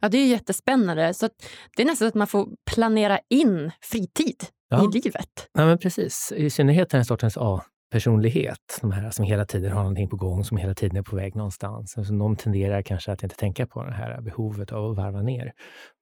Ja, 0.00 0.08
det 0.08 0.18
är 0.18 0.26
jättespännande. 0.26 1.14
Så 1.14 1.28
det 1.76 1.82
är 1.82 1.86
nästan 1.86 2.08
att 2.08 2.14
man 2.14 2.26
får 2.26 2.48
planera 2.74 3.18
in 3.30 3.70
fritid 3.80 4.44
ja. 4.68 4.84
i 4.84 5.00
livet. 5.02 5.48
Ja, 5.52 5.66
men 5.66 5.78
precis. 5.78 6.32
I 6.36 6.50
synnerhet 6.50 6.90
den 6.90 7.04
sortens 7.04 7.36
A 7.36 7.64
personlighet, 7.94 8.78
de 8.80 8.92
här 8.92 9.10
som 9.10 9.24
hela 9.24 9.44
tiden 9.44 9.72
har 9.72 9.78
någonting 9.78 10.08
på 10.08 10.16
gång, 10.16 10.44
som 10.44 10.56
hela 10.56 10.74
tiden 10.74 10.96
är 10.96 11.02
på 11.02 11.16
väg 11.16 11.36
någonstans. 11.36 11.98
Alltså, 11.98 12.14
de 12.14 12.36
tenderar 12.36 12.82
kanske 12.82 13.12
att 13.12 13.22
inte 13.22 13.36
tänka 13.36 13.66
på 13.66 13.84
det 13.84 13.92
här 13.92 14.20
behovet 14.20 14.72
av 14.72 14.90
att 14.90 14.96
varva 14.96 15.22
ner. 15.22 15.52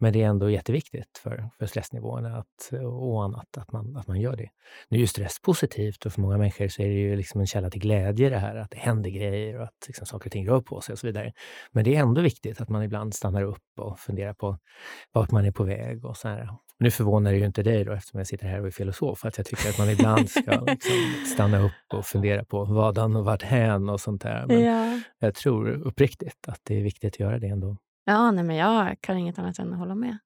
Men 0.01 0.13
det 0.13 0.23
är 0.23 0.27
ändå 0.27 0.51
jätteviktigt 0.51 1.19
för, 1.23 1.49
för 1.59 1.67
stressnivåerna 1.67 2.37
att, 2.37 2.73
och 2.87 3.25
annat, 3.25 3.57
att 3.57 3.73
man, 3.73 3.97
att 3.97 4.07
man 4.07 4.21
gör 4.21 4.37
det. 4.37 4.49
Nu 4.89 4.97
är 4.97 5.01
ju 5.01 5.07
stress 5.07 5.41
positivt 5.43 6.07
och 6.07 6.13
för 6.13 6.21
många 6.21 6.39
människor 6.39 6.69
så 6.69 6.83
är 6.83 6.87
det 6.87 6.95
ju 6.95 7.17
liksom 7.17 7.41
en 7.41 7.47
källa 7.47 7.71
till 7.71 7.81
glädje 7.81 8.31
det 8.31 8.39
här, 8.39 8.57
att 8.57 8.71
det 8.71 8.79
händer 8.79 9.11
grejer 9.11 9.59
och 9.59 9.65
att 9.65 9.85
liksom 9.87 10.07
saker 10.07 10.29
och 10.29 10.33
ting 10.33 10.49
rör 10.49 10.61
på 10.61 10.81
sig 10.81 10.93
och 10.93 10.99
så 10.99 11.07
vidare. 11.07 11.33
Men 11.73 11.85
det 11.85 11.97
är 11.97 12.01
ändå 12.01 12.21
viktigt 12.21 12.61
att 12.61 12.69
man 12.69 12.83
ibland 12.83 13.15
stannar 13.15 13.43
upp 13.43 13.79
och 13.79 13.99
funderar 13.99 14.35
på 14.35 14.59
vart 15.13 15.31
man 15.31 15.45
är 15.45 15.53
på 15.53 15.65
väg 15.65 16.05
och 16.05 16.17
så 16.17 16.29
här. 16.29 16.49
Nu 16.83 16.91
förvånar 16.91 17.33
det 17.33 17.39
ju 17.39 17.47
inte 17.47 17.63
dig 17.63 17.85
då, 17.85 17.93
eftersom 17.93 18.19
jag 18.19 18.27
sitter 18.27 18.47
här 18.47 18.61
och 18.61 18.67
är 18.67 18.71
filosof, 18.71 19.25
att 19.25 19.37
jag 19.39 19.47
tycker 19.47 19.69
att 19.69 19.79
man 19.79 19.91
ibland 19.91 20.31
ska 20.31 20.51
liksom 20.67 20.95
stanna 21.35 21.59
upp 21.59 21.95
och 21.95 22.07
fundera 22.07 22.45
på 22.45 22.65
vadan 22.65 23.17
och 23.17 23.25
varthän 23.25 23.89
och 23.89 24.01
sånt 24.01 24.23
där. 24.23 24.47
Men 24.47 24.63
ja. 24.63 25.01
jag 25.19 25.35
tror 25.35 25.69
uppriktigt 25.69 26.49
att 26.49 26.61
det 26.63 26.79
är 26.79 26.83
viktigt 26.83 27.15
att 27.15 27.21
göra 27.21 27.39
det 27.39 27.47
ändå. 27.47 27.77
Ja, 28.05 28.31
nej, 28.31 28.45
men 28.45 28.57
jag 28.57 28.97
kan 29.01 29.19
inget 29.19 29.39
annat 29.39 29.59
än 29.59 29.73
att 29.73 29.79
hålla 29.79 29.95
med. 29.95 30.19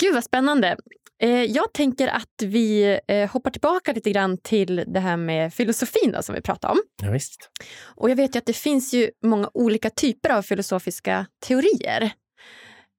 Gud 0.00 0.14
vad 0.14 0.24
spännande. 0.24 0.76
Eh, 1.22 1.44
jag 1.44 1.72
tänker 1.72 2.08
att 2.08 2.42
vi 2.42 2.98
eh, 3.08 3.30
hoppar 3.30 3.50
tillbaka 3.50 3.92
lite 3.92 4.10
grann 4.10 4.38
till 4.38 4.84
det 4.86 5.00
här 5.00 5.16
med 5.16 5.54
filosofin 5.54 6.12
då, 6.12 6.22
som 6.22 6.34
vi 6.34 6.40
pratade 6.40 6.72
om. 6.72 6.80
Ja, 7.02 7.10
visst. 7.10 7.50
Och 7.96 8.10
jag 8.10 8.16
vet 8.16 8.34
ju 8.34 8.38
att 8.38 8.46
det 8.46 8.56
finns 8.56 8.94
ju 8.94 9.10
många 9.24 9.50
olika 9.54 9.90
typer 9.90 10.30
av 10.30 10.42
filosofiska 10.42 11.26
teorier. 11.46 12.12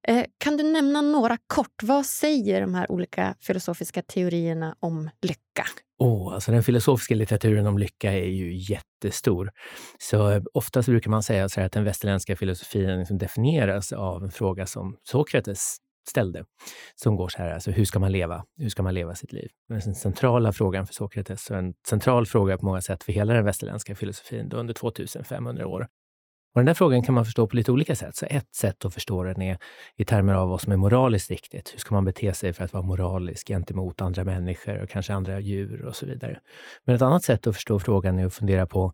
Eh, 0.07 0.25
kan 0.37 0.57
du 0.57 0.63
nämna 0.63 1.01
några 1.01 1.37
kort? 1.47 1.83
Vad 1.83 2.05
säger 2.05 2.61
de 2.61 2.73
här 2.73 2.91
olika 2.91 3.35
filosofiska 3.39 4.01
teorierna 4.01 4.75
om 4.79 5.09
lycka? 5.21 5.65
Oh, 5.99 6.33
alltså 6.33 6.51
den 6.51 6.63
filosofiska 6.63 7.15
litteraturen 7.15 7.67
om 7.67 7.77
lycka 7.77 8.11
är 8.11 8.25
ju 8.25 8.55
jättestor. 8.55 9.51
Så 9.99 10.29
eh, 10.29 10.43
oftast 10.53 10.89
brukar 10.89 11.11
man 11.11 11.23
säga 11.23 11.49
så 11.49 11.61
att 11.61 11.71
den 11.71 11.83
västerländska 11.83 12.35
filosofin 12.35 12.99
liksom 12.99 13.17
definieras 13.17 13.93
av 13.93 14.23
en 14.23 14.31
fråga 14.31 14.65
som 14.65 14.97
Sokrates 15.03 15.77
ställde, 16.09 16.45
som 16.95 17.15
går 17.15 17.29
så 17.29 17.37
här, 17.37 17.53
alltså 17.53 17.71
hur 17.71 17.85
ska 17.85 17.99
man 17.99 18.11
leva? 18.11 18.45
Hur 18.57 18.69
ska 18.69 18.83
man 18.83 18.93
leva 18.93 19.15
sitt 19.15 19.33
liv? 19.33 19.49
Den 19.69 19.95
centrala 19.95 20.53
frågan 20.53 20.87
för 20.87 20.93
Sokrates 20.93 21.49
och 21.49 21.57
en 21.57 21.73
central 21.87 22.25
fråga 22.25 22.57
på 22.57 22.65
många 22.65 22.81
sätt 22.81 23.03
för 23.03 23.13
hela 23.13 23.33
den 23.33 23.45
västerländska 23.45 23.95
filosofin 23.95 24.49
då 24.49 24.57
under 24.57 24.73
2500 24.73 25.67
år. 25.67 25.87
Och 26.53 26.59
den 26.59 26.65
där 26.65 26.73
frågan 26.73 27.01
kan 27.01 27.15
man 27.15 27.25
förstå 27.25 27.47
på 27.47 27.55
lite 27.55 27.71
olika 27.71 27.95
sätt. 27.95 28.15
Så 28.15 28.25
ett 28.29 28.55
sätt 28.55 28.85
att 28.85 28.93
förstå 28.93 29.23
den 29.23 29.41
är 29.41 29.57
i 29.95 30.05
termer 30.05 30.33
av 30.33 30.49
vad 30.49 30.61
som 30.61 30.71
är 30.71 30.77
moraliskt 30.77 31.29
riktigt. 31.29 31.73
Hur 31.73 31.79
ska 31.79 31.95
man 31.95 32.05
bete 32.05 32.33
sig 32.33 32.53
för 32.53 32.63
att 32.63 32.73
vara 32.73 32.83
moralisk 32.83 33.47
gentemot 33.47 34.01
andra 34.01 34.23
människor 34.23 34.83
och 34.83 34.89
kanske 34.89 35.13
andra 35.13 35.39
djur 35.39 35.85
och 35.85 35.95
så 35.95 36.05
vidare. 36.05 36.39
Men 36.85 36.95
ett 36.95 37.01
annat 37.01 37.23
sätt 37.23 37.47
att 37.47 37.55
förstå 37.55 37.79
frågan 37.79 38.19
är 38.19 38.25
att 38.25 38.33
fundera 38.33 38.67
på 38.67 38.93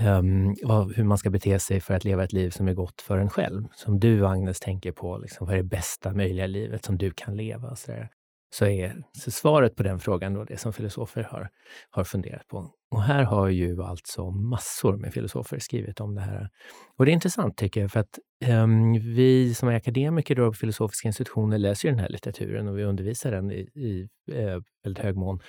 um, 0.00 0.56
vad, 0.62 0.92
hur 0.96 1.04
man 1.04 1.18
ska 1.18 1.30
bete 1.30 1.58
sig 1.58 1.80
för 1.80 1.94
att 1.94 2.04
leva 2.04 2.24
ett 2.24 2.32
liv 2.32 2.50
som 2.50 2.68
är 2.68 2.74
gott 2.74 3.00
för 3.00 3.18
en 3.18 3.30
själv. 3.30 3.68
Som 3.74 4.00
du, 4.00 4.26
Agnes, 4.26 4.60
tänker 4.60 4.92
på. 4.92 5.18
Liksom, 5.18 5.46
vad 5.46 5.54
är 5.54 5.58
det 5.58 5.68
bästa 5.68 6.12
möjliga 6.12 6.46
livet 6.46 6.84
som 6.84 6.98
du 6.98 7.10
kan 7.10 7.36
leva? 7.36 7.76
Så, 7.76 7.90
där. 7.90 8.08
så 8.54 8.66
är 8.66 9.02
så 9.12 9.30
svaret 9.30 9.76
på 9.76 9.82
den 9.82 9.98
frågan 9.98 10.34
då 10.34 10.44
det 10.44 10.56
som 10.56 10.72
filosofer 10.72 11.22
har, 11.22 11.48
har 11.90 12.04
funderat 12.04 12.48
på. 12.48 12.70
Och 12.90 13.02
här 13.02 13.22
har 13.22 13.48
ju 13.48 13.82
alltså 13.82 14.30
massor 14.30 14.96
med 14.96 15.12
filosofer 15.12 15.58
skrivit 15.58 16.00
om 16.00 16.14
det 16.14 16.20
här. 16.20 16.48
Och 16.96 17.04
det 17.04 17.10
är 17.10 17.12
intressant 17.12 17.56
tycker 17.56 17.80
jag, 17.80 17.90
för 17.90 18.00
att 18.00 18.18
um, 18.48 18.92
vi 18.92 19.54
som 19.54 19.68
är 19.68 19.74
akademiker 19.74 20.34
då 20.34 20.46
på 20.46 20.52
filosofiska 20.52 21.08
institutioner 21.08 21.58
läser 21.58 21.88
ju 21.88 21.94
den 21.94 22.00
här 22.00 22.08
litteraturen 22.08 22.68
och 22.68 22.78
vi 22.78 22.84
undervisar 22.84 23.30
den 23.30 23.50
i, 23.50 23.60
i 23.60 24.08
eh, 24.32 24.60
väldigt 24.84 25.04
hög 25.04 25.16
mån. 25.16 25.40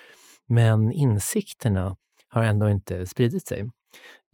Men 0.47 0.91
insikterna 0.91 1.95
har 2.27 2.43
ändå 2.43 2.69
inte 2.69 3.05
spridit 3.05 3.47
sig. 3.47 3.69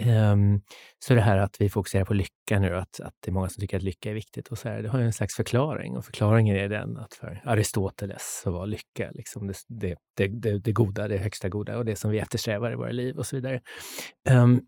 Um, 0.04 0.62
så 1.00 1.14
det 1.14 1.22
här 1.22 1.38
att 1.38 1.62
vi 1.62 1.70
fokuserar 1.70 2.06
på 2.06 2.14
lycka 2.14 2.60
nu, 2.60 2.76
att, 2.76 3.00
att 3.00 3.14
det 3.20 3.30
är 3.30 3.34
många 3.34 3.50
som 3.50 3.62
tycker 3.62 3.78
att 3.78 3.84
lycka 3.84 4.10
är 4.10 4.14
viktigt, 4.14 4.48
och 4.48 4.58
så 4.58 4.70
här, 4.70 4.82
det 4.82 4.90
har 4.90 5.00
ju 5.00 5.06
en 5.06 5.14
slags 5.14 5.36
förklaring. 5.36 5.98
Och 5.98 6.06
förklaringen 6.06 6.56
är 6.56 6.70
den 6.70 6.98
att 6.98 7.14
för 7.14 7.42
Aristoteles 7.46 8.42
så 8.44 8.52
var 8.52 8.68
lycka 8.68 9.12
liksom 9.12 9.48
det, 9.48 9.98
det, 10.18 10.28
det, 10.28 10.60
det, 10.60 10.72
goda, 10.72 11.08
det 11.08 11.18
högsta 11.18 11.50
goda 11.50 11.78
och 11.78 11.86
det 11.86 11.96
som 11.96 12.12
vi 12.12 12.20
eftersträvar 12.20 12.72
i 12.72 12.76
våra 12.76 12.92
liv 12.92 13.18
och 13.18 13.26
så 13.26 13.36
vidare. 13.36 13.62
Um, 14.30 14.62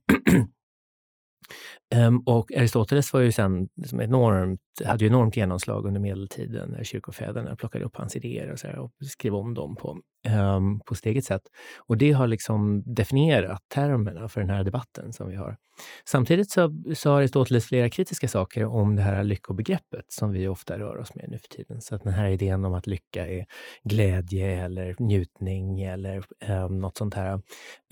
Um, 1.95 2.19
och 2.25 2.51
Aristoteles 2.51 3.13
var 3.13 3.19
ju 3.21 3.31
sen 3.31 3.67
liksom 3.75 4.01
enormt, 4.01 4.61
hade 4.85 5.03
ju 5.03 5.09
enormt 5.09 5.37
genomslag 5.37 5.85
under 5.85 6.01
medeltiden 6.01 6.69
när 6.69 6.83
kyrkofäderna 6.83 7.55
plockade 7.55 7.85
upp 7.85 7.95
hans 7.95 8.15
idéer 8.15 8.51
och, 8.51 8.59
så 8.59 8.67
här, 8.67 8.79
och 8.79 8.91
skrev 9.01 9.35
om 9.35 9.53
dem 9.53 9.75
på, 9.75 9.97
um, 10.29 10.79
på 10.79 10.95
sitt 10.95 11.05
eget 11.05 11.25
sätt. 11.25 11.41
Och 11.77 11.97
det 11.97 12.11
har 12.11 12.27
liksom 12.27 12.83
definierat 12.85 13.61
termerna 13.73 14.29
för 14.29 14.41
den 14.41 14.49
här 14.49 14.63
debatten 14.63 15.13
som 15.13 15.29
vi 15.29 15.35
har. 15.35 15.57
Samtidigt 16.05 16.51
så 16.51 16.73
sa 16.95 17.17
Aristoteles 17.17 17.65
flera 17.65 17.89
kritiska 17.89 18.27
saker 18.27 18.65
om 18.65 18.95
det 18.95 19.01
här 19.01 19.23
lyckobegreppet 19.23 20.05
som 20.07 20.31
vi 20.31 20.47
ofta 20.47 20.79
rör 20.79 20.97
oss 20.97 21.15
med 21.15 21.25
nu 21.29 21.37
för 21.37 21.47
tiden. 21.47 21.81
Så 21.81 21.95
att 21.95 22.03
den 22.03 22.13
här 22.13 22.27
idén 22.27 22.65
om 22.65 22.73
att 22.73 22.87
lycka 22.87 23.27
är 23.27 23.45
glädje 23.83 24.65
eller 24.65 24.95
njutning 24.99 25.81
eller 25.81 26.23
um, 26.49 26.79
något 26.79 26.97
sånt 26.97 27.13
här. 27.13 27.41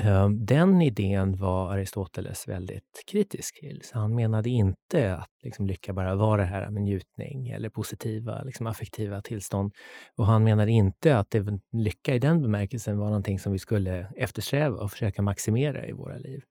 Um, 0.04 0.46
den 0.46 0.82
idén 0.82 1.38
var 1.38 1.74
Aristoteles 1.74 2.48
väldigt 2.48 3.04
kritisk 3.12 3.60
till. 3.60 3.82
Så 3.84 4.00
han 4.00 4.16
menade 4.16 4.50
inte 4.50 5.16
att 5.16 5.30
liksom, 5.44 5.68
lycka 5.68 5.94
bara 5.94 6.16
var 6.16 6.38
det 6.38 6.44
här 6.44 6.70
med 6.76 6.84
njutning 6.84 7.50
eller 7.50 7.70
positiva 7.70 8.44
liksom, 8.44 8.68
affektiva 8.68 9.22
tillstånd. 9.22 9.74
Och 10.16 10.26
han 10.26 10.44
menade 10.44 10.72
inte 10.72 11.18
att 11.18 11.32
det, 11.32 11.60
lycka 11.72 12.16
i 12.16 12.20
den 12.20 12.42
bemärkelsen 12.42 12.98
var 12.98 13.08
någonting 13.08 13.40
som 13.40 13.52
vi 13.52 13.60
skulle 13.60 14.08
eftersträva 14.16 14.78
och 14.78 14.92
försöka 14.92 15.22
maximera 15.22 15.88
i 15.88 15.92
våra 15.92 16.18
liv. 16.18 16.42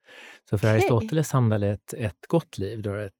Så 0.50 0.58
för 0.58 0.68
Aristoteles 0.68 1.32
handlade 1.32 1.68
ett, 1.68 1.94
ett 1.94 2.26
gott 2.28 2.58
liv, 2.58 2.82
då 2.82 2.94
ett, 2.94 3.12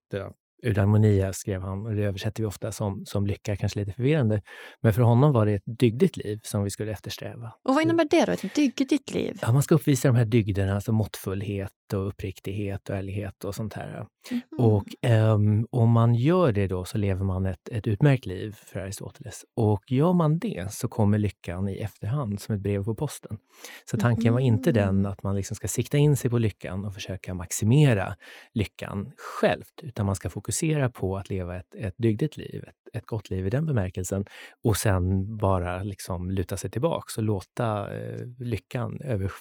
Eudaimonia 0.65 1.33
skrev 1.33 1.63
han 1.63 1.87
och 1.87 1.95
det 1.95 2.03
översätter 2.03 2.43
vi 2.43 2.47
ofta 2.47 2.73
som, 2.73 3.07
som 3.07 3.27
lycka, 3.27 3.57
kanske 3.57 3.79
lite 3.79 3.93
förvirrande. 3.93 4.43
Men 4.81 4.93
för 4.93 5.03
honom 5.03 5.33
var 5.33 5.47
det 5.47 5.55
ett 5.55 5.79
dygdigt 5.79 6.17
liv 6.17 6.41
som 6.43 6.65
vi 6.65 6.71
skulle 6.71 6.93
eftersträva. 6.93 7.53
Och 7.65 7.75
vad 7.75 7.83
innebär 7.83 8.05
det 8.11 8.25
då, 8.25 8.33
ett 8.33 8.55
dygdigt 8.55 9.15
liv? 9.15 9.39
Ja, 9.43 9.53
man 9.53 9.63
ska 9.63 9.75
uppvisa 9.75 10.09
de 10.09 10.17
här 10.17 10.25
dygderna, 10.25 10.75
alltså 10.75 10.93
måttfullhet 10.93 11.73
och 11.93 12.09
uppriktighet 12.09 12.89
och 12.89 12.97
ärlighet 12.97 13.45
och 13.45 13.55
sånt 13.55 13.75
här. 13.75 14.07
Mm. 14.31 14.43
Och 14.59 14.85
um, 15.11 15.67
om 15.71 15.91
man 15.91 16.15
gör 16.15 16.53
det 16.53 16.67
då 16.67 16.85
så 16.85 16.99
lever 16.99 17.25
man 17.25 17.47
ett, 17.47 17.69
ett 17.69 17.87
utmärkt 17.87 18.27
liv 18.27 18.53
för 18.53 18.81
Aristoteles. 18.81 19.45
Och 19.57 19.93
gör 19.93 20.13
man 20.13 20.39
det 20.39 20.73
så 20.73 20.89
kommer 20.89 21.19
lyckan 21.19 21.69
i 21.69 21.77
efterhand 21.77 22.41
som 22.41 22.55
ett 22.55 22.61
brev 22.61 22.85
på 22.85 22.95
posten. 22.95 23.39
Så 23.85 23.97
tanken 23.97 24.33
var 24.33 24.41
inte 24.41 24.73
den 24.73 24.89
mm. 24.89 25.07
att 25.07 25.23
man 25.23 25.37
liksom 25.37 25.55
ska 25.55 25.69
sikta 25.69 25.99
in 25.99 26.17
sig 26.17 26.31
på 26.31 26.39
lyckan 26.39 26.85
och 26.85 26.95
försöka 26.95 27.35
maximera 27.35 28.17
lyckan 28.53 29.13
självt, 29.17 29.81
utan 29.83 30.07
man 30.07 30.15
ska 30.15 30.31
fokusera 30.31 30.91
på 30.91 31.17
att 31.17 31.31
leva 31.31 31.57
ett, 31.57 31.75
ett 31.75 31.95
dygdigt 31.97 32.37
liv, 32.37 32.65
ett, 32.69 32.97
ett 32.97 33.07
gott 33.07 33.31
liv 33.31 33.47
i 33.47 33.51
den 33.51 33.67
bemärkelsen 33.67 34.25
och 34.63 34.77
sen 34.77 35.37
bara 35.37 35.83
liksom 35.83 36.31
luta 36.31 36.57
sig 36.57 36.71
tillbaks 36.71 37.19
och 37.19 37.25
låta 37.25 37.97
eh, 37.97 38.27
lyckan 38.39 39.01
över, 39.01 39.33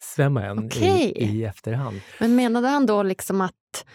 svämma 0.00 0.46
en 0.46 0.58
okay. 0.58 0.88
i, 0.88 1.24
i 1.24 1.44
efterhand. 1.44 2.00
Men 2.20 2.36
menade 2.36 2.68
han 2.68 2.86
då 2.86 3.02
liksom 3.02 3.40
att 3.40 3.86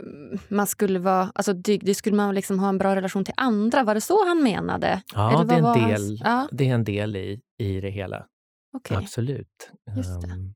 mm, 0.00 0.38
man 0.48 0.66
skulle 0.66 0.98
vara 0.98 1.32
alltså 1.34 1.52
dygdig, 1.52 1.96
skulle 1.96 2.16
man 2.16 2.34
liksom 2.34 2.58
ha 2.58 2.68
en 2.68 2.78
bra 2.78 2.96
relation 2.96 3.24
till 3.24 3.34
andra? 3.36 3.82
Var 3.82 3.94
det 3.94 4.00
så 4.00 4.26
han 4.26 4.42
menade? 4.42 5.02
Ja, 5.14 5.44
det 5.48 5.54
är, 5.54 5.58
en 5.58 5.88
del, 5.88 6.00
hans... 6.00 6.20
ja. 6.24 6.48
det 6.52 6.68
är 6.68 6.74
en 6.74 6.84
del 6.84 7.16
i, 7.16 7.40
i 7.58 7.80
det 7.80 7.90
hela. 7.90 8.26
Okay. 8.76 8.96
Absolut. 8.96 9.70
Just 9.96 10.20
det. 10.20 10.32
Um, 10.32 10.54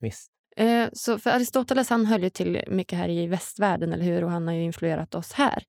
visst. 0.00 0.30
Eh, 0.56 0.88
så 0.92 1.18
för 1.18 1.30
Aristoteles 1.30 1.90
han 1.90 2.06
höll 2.06 2.22
ju 2.22 2.30
till 2.30 2.64
mycket 2.68 2.98
här 2.98 3.08
i 3.08 3.26
västvärlden, 3.26 3.92
eller 3.92 4.04
hur? 4.04 4.24
Och 4.24 4.30
han 4.30 4.46
har 4.46 4.54
ju 4.54 4.62
influerat 4.62 5.14
oss 5.14 5.32
här. 5.32 5.62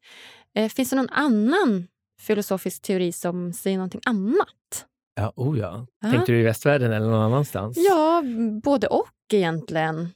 Eh, 0.56 0.70
finns 0.70 0.90
det 0.90 0.96
någon 0.96 1.10
annan 1.10 1.88
filosofisk 2.22 2.82
teori 2.82 3.12
som 3.12 3.54
säger 3.54 3.78
någonting 3.78 4.02
annat? 4.06 4.86
Ja, 5.20 5.34
oh 5.36 5.60
ja. 5.60 5.88
ja. 6.02 6.12
Tänkte 6.12 6.32
du 6.32 6.40
i 6.40 6.44
västvärlden 6.44 6.92
eller 6.94 7.08
någon 7.08 7.22
annanstans? 7.22 7.78
Ja, 7.90 8.24
både 8.64 8.88
och 8.88 9.08
egentligen. 9.34 10.10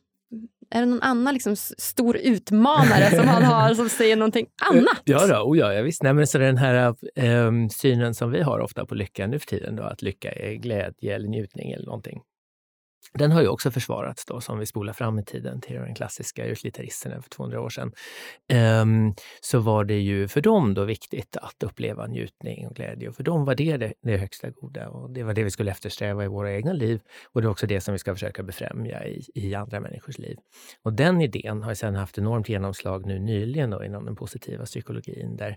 Är 0.71 0.79
det 0.79 0.85
någon 0.85 1.01
annan 1.01 1.33
liksom, 1.33 1.55
stor 1.77 2.17
utmanare 2.17 3.09
som 3.09 3.27
han 3.27 3.43
har 3.43 3.73
som 3.73 3.89
säger 3.89 4.15
någonting 4.15 4.47
annat? 4.71 5.01
Ja, 5.03 5.27
då, 5.27 5.35
oh 5.35 5.57
ja, 5.57 5.73
ja 5.73 5.81
visst. 5.81 6.03
Nej, 6.03 6.13
men 6.13 6.27
så 6.27 6.37
den 6.37 6.57
här 6.57 6.95
äh, 7.15 7.51
synen 7.71 8.13
som 8.13 8.31
vi 8.31 8.41
har 8.41 8.59
ofta 8.59 8.85
på 8.85 8.95
lycka 8.95 9.27
nu 9.27 9.39
för 9.39 9.47
tiden, 9.47 9.75
då, 9.75 9.83
att 9.83 10.01
lycka 10.01 10.31
är 10.31 10.53
glädje 10.53 11.15
eller 11.15 11.27
njutning 11.27 11.71
eller 11.71 11.85
någonting. 11.85 12.21
Den 13.13 13.31
har 13.31 13.41
ju 13.41 13.47
också 13.47 13.71
försvarats 13.71 14.25
då, 14.25 14.41
som 14.41 14.59
vi 14.59 14.65
spolar 14.65 14.93
fram 14.93 15.19
i 15.19 15.23
tiden 15.23 15.61
till 15.61 15.75
den 15.75 15.95
klassiska 15.95 16.45
utilitaristerna 16.45 17.21
för 17.21 17.29
200 17.29 17.61
år 17.61 17.69
sedan. 17.69 17.91
Um, 18.81 19.15
så 19.41 19.59
var 19.59 19.83
det 19.83 19.99
ju 19.99 20.27
för 20.27 20.41
dem 20.41 20.73
då 20.73 20.83
viktigt 20.83 21.37
att 21.37 21.63
uppleva 21.63 22.07
njutning 22.07 22.67
och 22.67 22.75
glädje. 22.75 23.09
Och 23.09 23.15
för 23.15 23.23
dem 23.23 23.45
var 23.45 23.55
det, 23.55 23.77
det 23.77 23.93
det 24.01 24.17
högsta 24.17 24.49
goda 24.49 24.89
och 24.89 25.09
det 25.09 25.23
var 25.23 25.33
det 25.33 25.43
vi 25.43 25.51
skulle 25.51 25.71
eftersträva 25.71 26.25
i 26.25 26.27
våra 26.27 26.53
egna 26.53 26.73
liv. 26.73 27.01
Och 27.33 27.41
det 27.41 27.47
är 27.47 27.49
också 27.49 27.67
det 27.67 27.81
som 27.81 27.91
vi 27.91 27.99
ska 27.99 28.13
försöka 28.13 28.43
befrämja 28.43 29.05
i, 29.05 29.21
i 29.35 29.55
andra 29.55 29.79
människors 29.79 30.17
liv. 30.17 30.37
Och 30.83 30.93
den 30.93 31.21
idén 31.21 31.63
har 31.63 31.73
sedan 31.73 31.95
haft 31.95 32.17
enormt 32.17 32.49
genomslag 32.49 33.05
nu 33.05 33.19
nyligen 33.19 33.69
då, 33.69 33.83
inom 33.83 34.05
den 34.05 34.15
positiva 34.15 34.65
psykologin, 34.65 35.37
där 35.37 35.51
i 35.51 35.55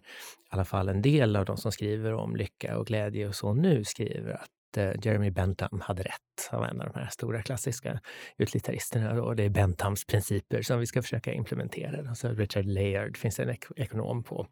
alla 0.50 0.64
fall 0.64 0.88
en 0.88 1.02
del 1.02 1.36
av 1.36 1.44
de 1.44 1.56
som 1.56 1.72
skriver 1.72 2.12
om 2.12 2.36
lycka 2.36 2.78
och 2.78 2.86
glädje 2.86 3.28
och 3.28 3.34
så 3.34 3.54
nu 3.54 3.84
skriver 3.84 4.32
att 4.32 4.50
Jeremy 4.76 5.30
Bentham 5.30 5.80
hade 5.80 6.02
rätt. 6.02 6.48
Han 6.50 6.60
var 6.60 6.66
en 6.66 6.80
av 6.80 6.92
de 6.92 6.98
här 6.98 7.08
stora 7.08 7.42
klassiska 7.42 8.00
utilitaristerna. 8.38 9.22
Och 9.22 9.36
det 9.36 9.42
är 9.42 9.48
Benthams 9.48 10.04
principer 10.04 10.62
som 10.62 10.80
vi 10.80 10.86
ska 10.86 11.02
försöka 11.02 11.32
implementera. 11.32 12.08
Alltså 12.08 12.28
Richard 12.28 12.64
Layard 12.64 13.16
finns 13.16 13.40
en 13.40 13.50
ek 13.50 13.64
ekonom 13.76 14.24
på 14.24 14.46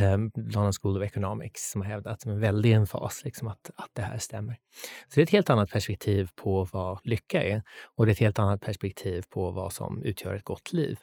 um, 0.00 0.32
London 0.34 0.72
School 0.82 0.96
of 0.96 1.02
Economics 1.02 1.70
som 1.70 1.80
har 1.80 1.88
hävdat 1.88 2.26
med 2.26 2.40
väldig 2.40 2.72
emfas 2.72 3.24
liksom 3.24 3.48
att, 3.48 3.70
att 3.76 3.90
det 3.92 4.02
här 4.02 4.18
stämmer. 4.18 4.56
Så 5.08 5.14
det 5.14 5.20
är 5.20 5.22
ett 5.22 5.30
helt 5.30 5.50
annat 5.50 5.70
perspektiv 5.70 6.28
på 6.36 6.64
vad 6.72 6.98
lycka 7.04 7.42
är 7.42 7.62
och 7.96 8.06
det 8.06 8.10
är 8.10 8.12
ett 8.12 8.20
helt 8.20 8.38
annat 8.38 8.60
perspektiv 8.60 9.24
på 9.28 9.50
vad 9.50 9.72
som 9.72 10.02
utgör 10.02 10.34
ett 10.34 10.44
gott 10.44 10.72
liv. 10.72 10.98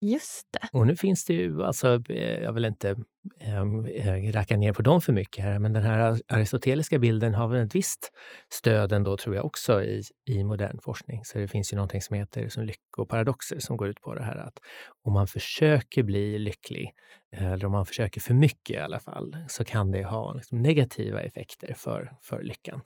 Just 0.00 0.48
det. 0.52 0.78
Och 0.78 0.86
nu 0.86 0.96
finns 0.96 1.24
det 1.24 1.34
ju, 1.34 1.62
alltså, 1.62 2.02
eh, 2.08 2.42
jag 2.42 2.52
vill 2.52 2.64
inte 2.64 2.96
eh, 3.40 4.32
racka 4.32 4.56
ner 4.56 4.72
på 4.72 4.82
dem 4.82 5.00
för 5.00 5.12
mycket 5.12 5.44
här, 5.44 5.58
men 5.58 5.72
den 5.72 5.82
här 5.82 6.20
aristoteliska 6.28 6.98
bilden 6.98 7.34
har 7.34 7.48
väl 7.48 7.66
ett 7.66 7.74
visst 7.74 8.12
stöd 8.52 8.92
ändå, 8.92 9.16
tror 9.16 9.34
jag, 9.36 9.44
också 9.44 9.82
i, 9.82 10.02
i 10.26 10.44
modern 10.44 10.78
forskning. 10.82 11.24
Så 11.24 11.38
det 11.38 11.48
finns 11.48 11.72
ju 11.72 11.76
någonting 11.76 12.02
som 12.02 12.16
heter 12.16 12.48
som 12.48 12.64
lyckoparadoxer 12.64 13.58
som 13.58 13.76
går 13.76 13.88
ut 13.88 14.00
på 14.00 14.14
det 14.14 14.22
här 14.22 14.36
att 14.36 14.58
om 15.04 15.12
man 15.12 15.26
försöker 15.26 16.02
bli 16.02 16.38
lycklig, 16.38 16.92
eller 17.36 17.66
om 17.66 17.72
man 17.72 17.86
försöker 17.86 18.20
för 18.20 18.34
mycket 18.34 18.76
i 18.76 18.78
alla 18.78 19.00
fall, 19.00 19.36
så 19.48 19.64
kan 19.64 19.90
det 19.90 20.04
ha 20.04 20.32
liksom 20.32 20.62
negativa 20.62 21.20
effekter 21.20 21.74
för, 21.76 22.12
för 22.22 22.42
lyckan. 22.42 22.80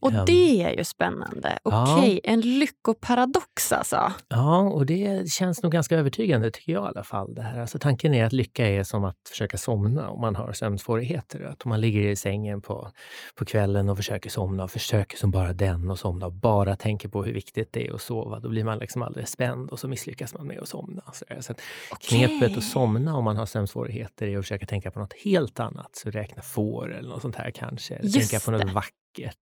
Och 0.00 0.12
um, 0.12 0.24
det 0.26 0.62
är 0.62 0.78
ju 0.78 0.84
spännande. 0.84 1.58
Okej, 1.62 1.94
okay, 1.94 2.20
ja. 2.24 2.32
en 2.32 2.40
lyckoparadox 2.40 3.72
alltså? 3.72 4.12
Ja, 4.28 4.60
och 4.60 4.86
det 4.86 5.30
känns 5.30 5.62
nog 5.62 5.72
ganska 5.72 5.96
övertygande 5.96 6.50
tycker 6.50 6.72
jag 6.72 6.84
i 6.84 6.88
alla 6.88 7.04
fall. 7.04 7.34
Det 7.34 7.42
här. 7.42 7.60
Alltså, 7.60 7.78
tanken 7.78 8.14
är 8.14 8.24
att 8.24 8.32
lycka 8.32 8.68
är 8.68 8.82
som 8.82 9.04
att 9.04 9.16
försöka 9.30 9.56
somna 9.56 9.77
om 9.86 10.20
man 10.20 10.36
har 10.36 10.52
sömnsvårigheter. 10.52 11.44
Att 11.44 11.62
om 11.62 11.68
man 11.68 11.80
ligger 11.80 12.00
i 12.00 12.16
sängen 12.16 12.60
på, 12.60 12.90
på 13.34 13.44
kvällen 13.44 13.88
och 13.88 13.96
försöker 13.96 14.30
somna 14.30 14.64
och 14.64 14.70
försöker 14.70 15.16
som 15.16 15.30
bara 15.30 15.52
den 15.52 15.90
och 15.90 15.98
somna 15.98 16.26
och 16.26 16.32
bara 16.32 16.76
tänker 16.76 17.08
på 17.08 17.24
hur 17.24 17.32
viktigt 17.32 17.72
det 17.72 17.88
är 17.88 17.94
att 17.94 18.02
sova, 18.02 18.40
då 18.40 18.48
blir 18.48 18.64
man 18.64 18.78
liksom 18.78 19.02
alldeles 19.02 19.30
spänd 19.30 19.70
och 19.70 19.78
så 19.78 19.88
misslyckas 19.88 20.34
man 20.34 20.46
med 20.46 20.58
att 20.58 20.68
somna. 20.68 21.02
Så, 21.12 21.24
så 21.40 21.52
okay. 21.52 21.58
Knepet 22.00 22.56
att 22.56 22.64
somna 22.64 23.16
om 23.16 23.24
man 23.24 23.36
har 23.36 23.46
sömnsvårigheter 23.46 24.26
är 24.26 24.38
att 24.38 24.44
försöka 24.44 24.66
tänka 24.66 24.90
på 24.90 25.00
något 25.00 25.14
helt 25.24 25.60
annat. 25.60 25.96
Så 25.96 26.10
räkna 26.10 26.42
får 26.42 26.94
eller 26.94 27.08
något 27.08 27.22
sånt 27.22 27.36
här 27.36 27.50
kanske. 27.50 27.94
Eller 27.94 28.10
tänka 28.10 28.40
på 28.40 28.50
något 28.50 28.72
vackert 28.72 29.07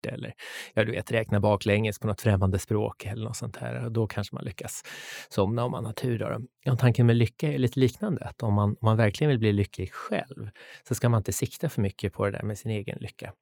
eller 0.07 0.35
ja, 0.75 0.85
du 0.85 0.93
vet, 0.93 1.13
räkna 1.13 1.41
baklänges 1.41 1.99
på 1.99 2.07
något 2.07 2.21
främmande 2.21 2.59
språk 2.59 3.07
eller 3.07 3.25
något 3.25 3.37
sånt 3.37 3.57
här. 3.57 3.85
Och 3.85 3.93
då 3.93 4.07
kanske 4.07 4.35
man 4.35 4.45
lyckas 4.45 4.83
somna 5.29 5.65
om 5.65 5.71
man 5.71 5.85
har 5.85 5.93
tur. 5.93 6.19
Då. 6.19 6.41
Ja, 6.65 6.77
tanken 6.77 7.07
med 7.07 7.17
lycka 7.17 7.53
är 7.53 7.59
lite 7.59 7.81
liknande. 7.81 8.25
Att 8.25 8.43
om 8.43 8.55
man, 8.55 8.69
om 8.69 8.77
man 8.81 8.97
verkligen 8.97 9.29
vill 9.29 9.39
bli 9.39 9.53
lycklig 9.53 9.93
själv 9.93 10.51
så 10.89 10.95
ska 10.95 11.09
man 11.09 11.19
inte 11.21 11.33
sikta 11.33 11.69
för 11.69 11.83
mycket 11.83 12.13
på 12.13 12.25
det 12.25 12.31
där 12.31 12.43
med 12.43 12.59
sin 12.59 12.71
egen 12.71 12.99
lycka. 13.01 13.33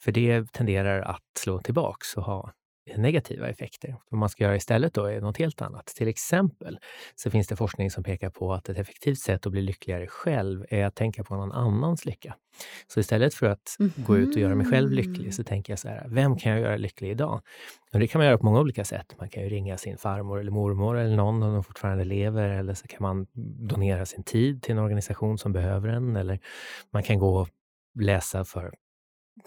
För 0.00 0.12
det 0.12 0.52
tenderar 0.52 1.00
att 1.00 1.22
slå 1.38 1.58
tillbaks 1.58 2.16
och 2.16 2.24
ha 2.24 2.52
negativa 2.96 3.48
effekter. 3.48 3.96
Vad 4.08 4.18
man 4.18 4.28
ska 4.28 4.44
göra 4.44 4.56
istället 4.56 4.94
då 4.94 5.04
är 5.04 5.20
något 5.20 5.36
helt 5.36 5.62
annat. 5.62 5.86
Till 5.86 6.08
exempel 6.08 6.78
så 7.14 7.30
finns 7.30 7.46
det 7.46 7.56
forskning 7.56 7.90
som 7.90 8.04
pekar 8.04 8.30
på 8.30 8.52
att 8.52 8.68
ett 8.68 8.78
effektivt 8.78 9.18
sätt 9.18 9.46
att 9.46 9.52
bli 9.52 9.62
lyckligare 9.62 10.06
själv 10.06 10.66
är 10.68 10.84
att 10.84 10.94
tänka 10.94 11.24
på 11.24 11.34
någon 11.34 11.52
annans 11.52 12.04
lycka. 12.04 12.36
Så 12.86 13.00
istället 13.00 13.34
för 13.34 13.46
att 13.46 13.76
mm 13.80 13.90
-hmm. 13.90 14.06
gå 14.06 14.16
ut 14.16 14.36
och 14.36 14.40
göra 14.40 14.54
mig 14.54 14.66
själv 14.66 14.90
lycklig 14.90 15.34
så 15.34 15.44
tänker 15.44 15.72
jag 15.72 15.78
så 15.78 15.88
här, 15.88 16.06
vem 16.08 16.36
kan 16.36 16.52
jag 16.52 16.60
göra 16.60 16.76
lycklig 16.76 17.10
idag? 17.10 17.42
Och 17.92 18.00
det 18.00 18.06
kan 18.06 18.18
man 18.18 18.26
göra 18.26 18.38
på 18.38 18.44
många 18.44 18.60
olika 18.60 18.84
sätt. 18.84 19.14
Man 19.18 19.28
kan 19.28 19.42
ju 19.42 19.48
ringa 19.48 19.78
sin 19.78 19.98
farmor 19.98 20.40
eller 20.40 20.50
mormor 20.50 20.98
eller 20.98 21.16
någon 21.16 21.42
om 21.42 21.54
de 21.54 21.64
fortfarande 21.64 22.04
lever 22.04 22.48
eller 22.48 22.74
så 22.74 22.88
kan 22.88 23.02
man 23.02 23.26
donera 23.68 24.06
sin 24.06 24.24
tid 24.24 24.62
till 24.62 24.72
en 24.72 24.78
organisation 24.78 25.38
som 25.38 25.52
behöver 25.52 25.88
en 25.88 26.16
eller 26.16 26.40
man 26.92 27.02
kan 27.02 27.18
gå 27.18 27.46
läsa 28.00 28.44
för 28.44 28.74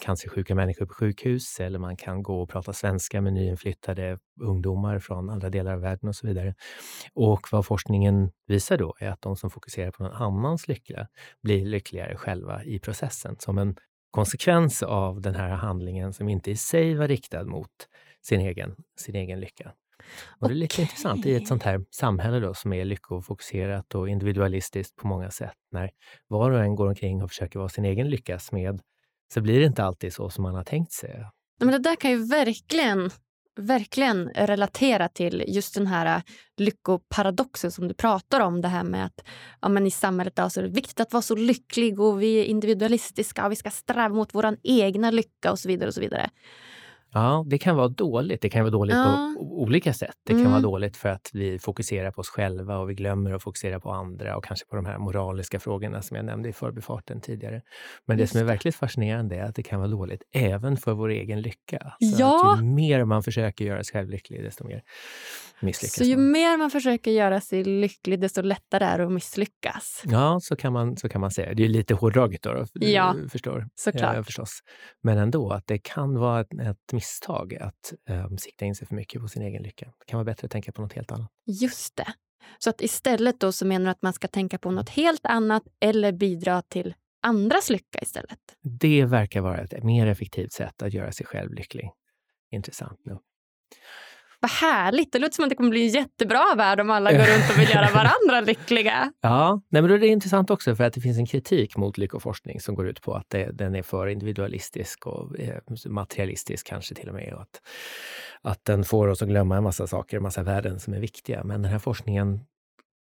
cancersjuka 0.02 0.56
människor 0.56 0.86
på 0.86 0.93
sjukhus 0.93 1.60
eller 1.60 1.80
man 1.80 1.98
kan 1.98 2.24
gå 2.24 2.41
och 2.41 2.50
prata 2.50 2.74
svenska 2.74 3.21
med 3.21 3.34
nyinflyttade 3.34 4.19
ungdomar 4.41 5.00
från 5.00 5.30
andra 5.30 5.50
delar 5.50 5.74
av 5.74 5.80
världen 5.80 6.10
och 6.10 6.15
så 6.15 6.28
vidare. 6.28 6.56
Och 7.13 7.48
vad 7.52 7.65
forskningen 7.65 8.32
visar 8.48 8.78
då 8.78 8.95
är 9.00 9.10
att 9.10 9.21
de 9.21 9.36
som 9.36 9.50
fokuserar 9.50 9.91
på 9.91 10.04
någon 10.04 10.13
annans 10.13 10.67
lycka 10.67 11.08
blir 11.43 11.65
lyckligare 11.65 12.15
själva 12.15 12.63
i 12.63 12.80
processen 12.80 13.36
som 13.39 13.58
en 13.58 13.76
konsekvens 14.12 14.84
av 14.84 15.21
den 15.21 15.36
här 15.36 15.50
handlingen 15.50 16.13
som 16.13 16.30
inte 16.30 16.52
i 16.52 16.56
sig 16.56 16.95
var 16.95 17.08
riktad 17.08 17.43
mot 17.43 17.69
sin 18.21 18.41
egen, 18.41 18.76
sin 19.00 19.15
egen 19.15 19.39
lycka. 19.39 19.74
Och 20.39 20.48
det 20.48 20.54
är 20.54 20.56
lite 20.56 20.74
okay. 20.74 20.84
intressant 20.84 21.26
i 21.26 21.36
ett 21.36 21.48
sånt 21.48 21.63
här 21.63 21.86
samhälle 21.91 22.39
då, 22.39 22.54
som 22.54 22.74
är 22.74 22.86
lyckofokuserat 22.86 23.95
och 23.95 24.10
individualistiskt 24.10 24.95
på 24.95 25.08
många 25.08 25.32
sätt, 25.32 25.56
när 25.71 25.91
var 26.28 26.52
och 26.52 26.63
en 26.63 26.76
går 26.76 26.88
omkring 26.88 27.24
och 27.24 27.30
försöker 27.30 27.60
vara 27.60 27.69
sin 27.69 27.86
egen 27.86 28.10
lyckas 28.10 28.52
med 28.52 28.82
så 29.33 29.41
blir 29.41 29.59
det 29.59 29.65
inte 29.65 29.83
alltid 29.83 30.13
så 30.13 30.29
som 30.29 30.43
man 30.43 30.55
har 30.55 30.63
tänkt 30.63 30.91
sig. 30.91 31.25
Men 31.59 31.71
det 31.71 31.79
där 31.79 31.95
kan 31.95 32.11
ju 32.11 32.27
verkligen 32.27 33.11
verkligen 33.59 34.29
relatera 34.29 35.09
till 35.09 35.43
just 35.47 35.75
den 35.75 35.88
här 35.88 36.17
äh, 36.17 36.21
lyckoparadoxen 36.57 37.71
som 37.71 37.88
du 37.88 37.93
pratar 37.93 38.39
om. 38.39 38.61
Det 38.61 38.67
här 38.67 38.83
med 38.83 39.05
att 39.05 39.23
ja, 39.61 39.69
men 39.69 39.88
i 39.88 39.91
samhället 39.91 40.39
är 40.39 40.61
det 40.61 40.69
viktigt 40.69 40.99
att 40.99 41.13
vara 41.13 41.21
så 41.21 41.35
lycklig 41.35 41.99
och 41.99 42.21
vi 42.21 42.39
är 42.39 42.43
individualistiska 42.43 43.45
och 43.45 43.51
vi 43.51 43.55
ska 43.55 43.69
sträva 43.69 44.15
mot 44.15 44.35
vår 44.35 44.57
egna 44.63 45.11
lycka 45.11 45.51
och 45.51 45.59
så 45.59 45.67
vidare. 45.67 45.88
och 45.88 45.93
så 45.93 46.01
vidare. 46.01 46.29
Ja, 47.15 47.43
det 47.47 47.58
kan 47.58 47.75
vara 47.75 47.88
dåligt. 47.88 48.41
Det 48.41 48.49
kan 48.49 48.62
vara 48.62 48.71
dåligt 48.71 48.95
ja. 48.95 49.34
på 49.38 49.62
olika 49.62 49.93
sätt. 49.93 50.15
Det 50.23 50.34
kan 50.34 50.39
mm. 50.39 50.51
vara 50.51 50.62
dåligt 50.62 50.97
för 50.97 51.10
att 51.10 51.30
vi 51.34 51.60
fokuserar 51.60 52.12
på 52.12 52.21
oss 52.21 52.30
själva 52.30 52.78
och 52.78 52.89
vi 52.89 52.93
glömmer 52.93 53.34
att 53.34 53.43
fokusera 53.43 53.80
på 53.80 53.91
andra 53.91 54.38
och 54.38 54.43
kanske 54.43 54.65
på 54.65 54.75
de 54.75 54.86
här 54.86 54.97
moraliska 54.97 55.60
frågorna 55.60 56.01
som 56.01 56.17
jag 56.17 56.25
nämnde 56.25 56.49
i 56.49 56.54
förbifarten 56.54 57.21
tidigare. 57.21 57.62
Men 58.06 58.19
Just 58.19 58.34
det 58.34 58.39
som 58.39 58.47
är 58.47 58.51
verkligt 58.51 58.75
fascinerande 58.75 59.36
är 59.36 59.43
att 59.43 59.56
det 59.56 59.63
kan 59.63 59.80
vara 59.80 59.89
dåligt 59.89 60.23
även 60.32 60.78
för 60.78 60.93
vår 60.93 61.10
egen 61.10 61.41
lycka. 61.41 61.93
Så 61.99 62.21
ja. 62.21 62.58
ju 62.58 62.63
mer 62.63 63.06
man 63.06 63.23
försöker 63.23 63.65
göra 63.65 63.84
sig 63.84 63.93
själv 63.93 64.10
lycklig, 64.10 64.43
desto 64.43 64.67
mer 64.67 64.82
misslyckas 65.62 65.96
Så 65.96 66.04
ju 66.04 66.18
man. 66.18 66.32
mer 66.32 66.58
man 66.58 66.72
försöker 66.72 67.12
göra 67.12 67.41
sig 67.41 67.63
lycklig, 67.63 68.20
desto 68.22 68.41
lättare 68.41 68.86
är 68.86 68.98
det 68.98 69.06
att 69.06 69.12
misslyckas? 69.12 70.04
Ja, 70.06 70.39
så 70.41 70.56
kan 70.56 70.74
man, 70.74 70.98
så 70.98 71.10
kan 71.10 71.22
man 71.22 71.32
säga. 71.32 71.54
Det 71.54 71.63
är 71.63 71.70
lite 71.70 71.94
hårdraget 71.94 72.41
då, 72.41 72.54
då 72.54 72.65
ja, 72.88 73.15
förstår. 73.30 73.68
såklart. 73.76 74.15
Ja, 74.15 74.24
förstås. 74.24 74.60
Men 75.04 75.18
ändå, 75.18 75.52
att 75.52 75.68
det 75.68 75.78
kan 75.78 76.20
vara 76.20 76.41
ett, 76.41 76.54
ett 76.54 76.94
misstag 76.94 77.56
att 77.56 77.94
um, 78.10 78.38
sikta 78.38 78.65
in 78.65 78.76
sig 78.76 78.88
för 78.88 78.96
mycket 78.96 79.22
på 79.22 79.28
sin 79.28 79.41
egen 79.41 79.63
lycka. 79.63 79.86
Det 79.86 80.06
kan 80.06 80.18
vara 80.18 80.26
bättre 80.26 80.46
att 80.46 80.52
tänka 80.52 80.72
på 80.72 80.82
något 80.82 80.94
helt 80.94 81.12
annat. 81.12 81.32
Just 81.46 81.96
det. 81.96 82.13
Så 82.60 82.70
att 82.70 82.82
istället 82.82 83.39
då 83.39 83.52
så 83.52 83.65
menar 83.65 83.86
du 83.86 83.91
att 83.91 84.02
man 84.02 84.13
ska 84.13 84.28
tänka 84.28 84.58
på 84.58 84.72
något 84.72 84.89
helt 84.89 85.26
annat 85.26 85.63
eller 85.80 86.12
bidra 86.12 86.62
till 86.62 86.94
andras 87.22 87.70
lycka 87.70 88.00
istället? 88.02 88.39
Det 88.62 89.06
verkar 89.06 89.41
vara 89.41 89.58
ett 89.58 89.84
mer 89.84 90.08
effektivt 90.08 90.54
sätt 90.54 90.82
att 90.82 90.94
göra 90.94 91.12
sig 91.12 91.26
själv 91.26 91.54
lycklig. 91.54 91.91
Intressant 92.52 93.06
nog. 93.06 93.20
Vad 94.45 94.51
härligt! 94.51 95.12
Det 95.12 95.19
låter 95.19 95.36
som 95.36 95.43
att 95.43 95.49
det 95.49 95.55
kommer 95.55 95.69
bli 95.69 95.86
en 95.86 95.89
jättebra 95.89 96.55
värld 96.58 96.79
om 96.79 96.89
alla 96.89 97.12
går 97.12 97.19
runt 97.19 97.49
och 97.51 97.60
vill 97.60 97.69
göra 97.69 97.89
varandra 97.93 98.41
lyckliga. 98.41 99.13
Ja, 99.21 99.62
nej, 99.69 99.81
men 99.81 99.89
då 99.89 99.95
är 99.95 99.99
det 99.99 100.08
intressant 100.08 100.49
också 100.49 100.75
för 100.75 100.84
att 100.84 100.93
det 100.93 101.01
finns 101.01 101.17
en 101.17 101.25
kritik 101.25 101.77
mot 101.77 101.97
lyckoforskning 101.97 102.60
som 102.60 102.75
går 102.75 102.88
ut 102.88 103.01
på 103.01 103.13
att 103.13 103.29
det, 103.29 103.51
den 103.51 103.75
är 103.75 103.81
för 103.81 104.08
individualistisk 104.08 105.08
och 105.08 105.39
eh, 105.39 105.62
materialistisk 105.88 106.67
kanske 106.67 106.95
till 106.95 107.10
och 107.10 107.15
med. 107.15 107.34
Och 107.34 107.41
att, 107.41 107.62
att 108.41 108.65
den 108.65 108.84
får 108.84 109.08
oss 109.08 109.21
att 109.21 109.27
glömma 109.27 109.58
en 109.58 109.63
massa 109.63 109.88
saker, 109.88 110.17
en 110.17 110.23
massa 110.23 110.43
värden 110.43 110.79
som 110.79 110.93
är 110.93 110.99
viktiga. 110.99 111.43
Men 111.43 111.62
den 111.62 111.71
här 111.71 111.79
forskningen 111.79 112.39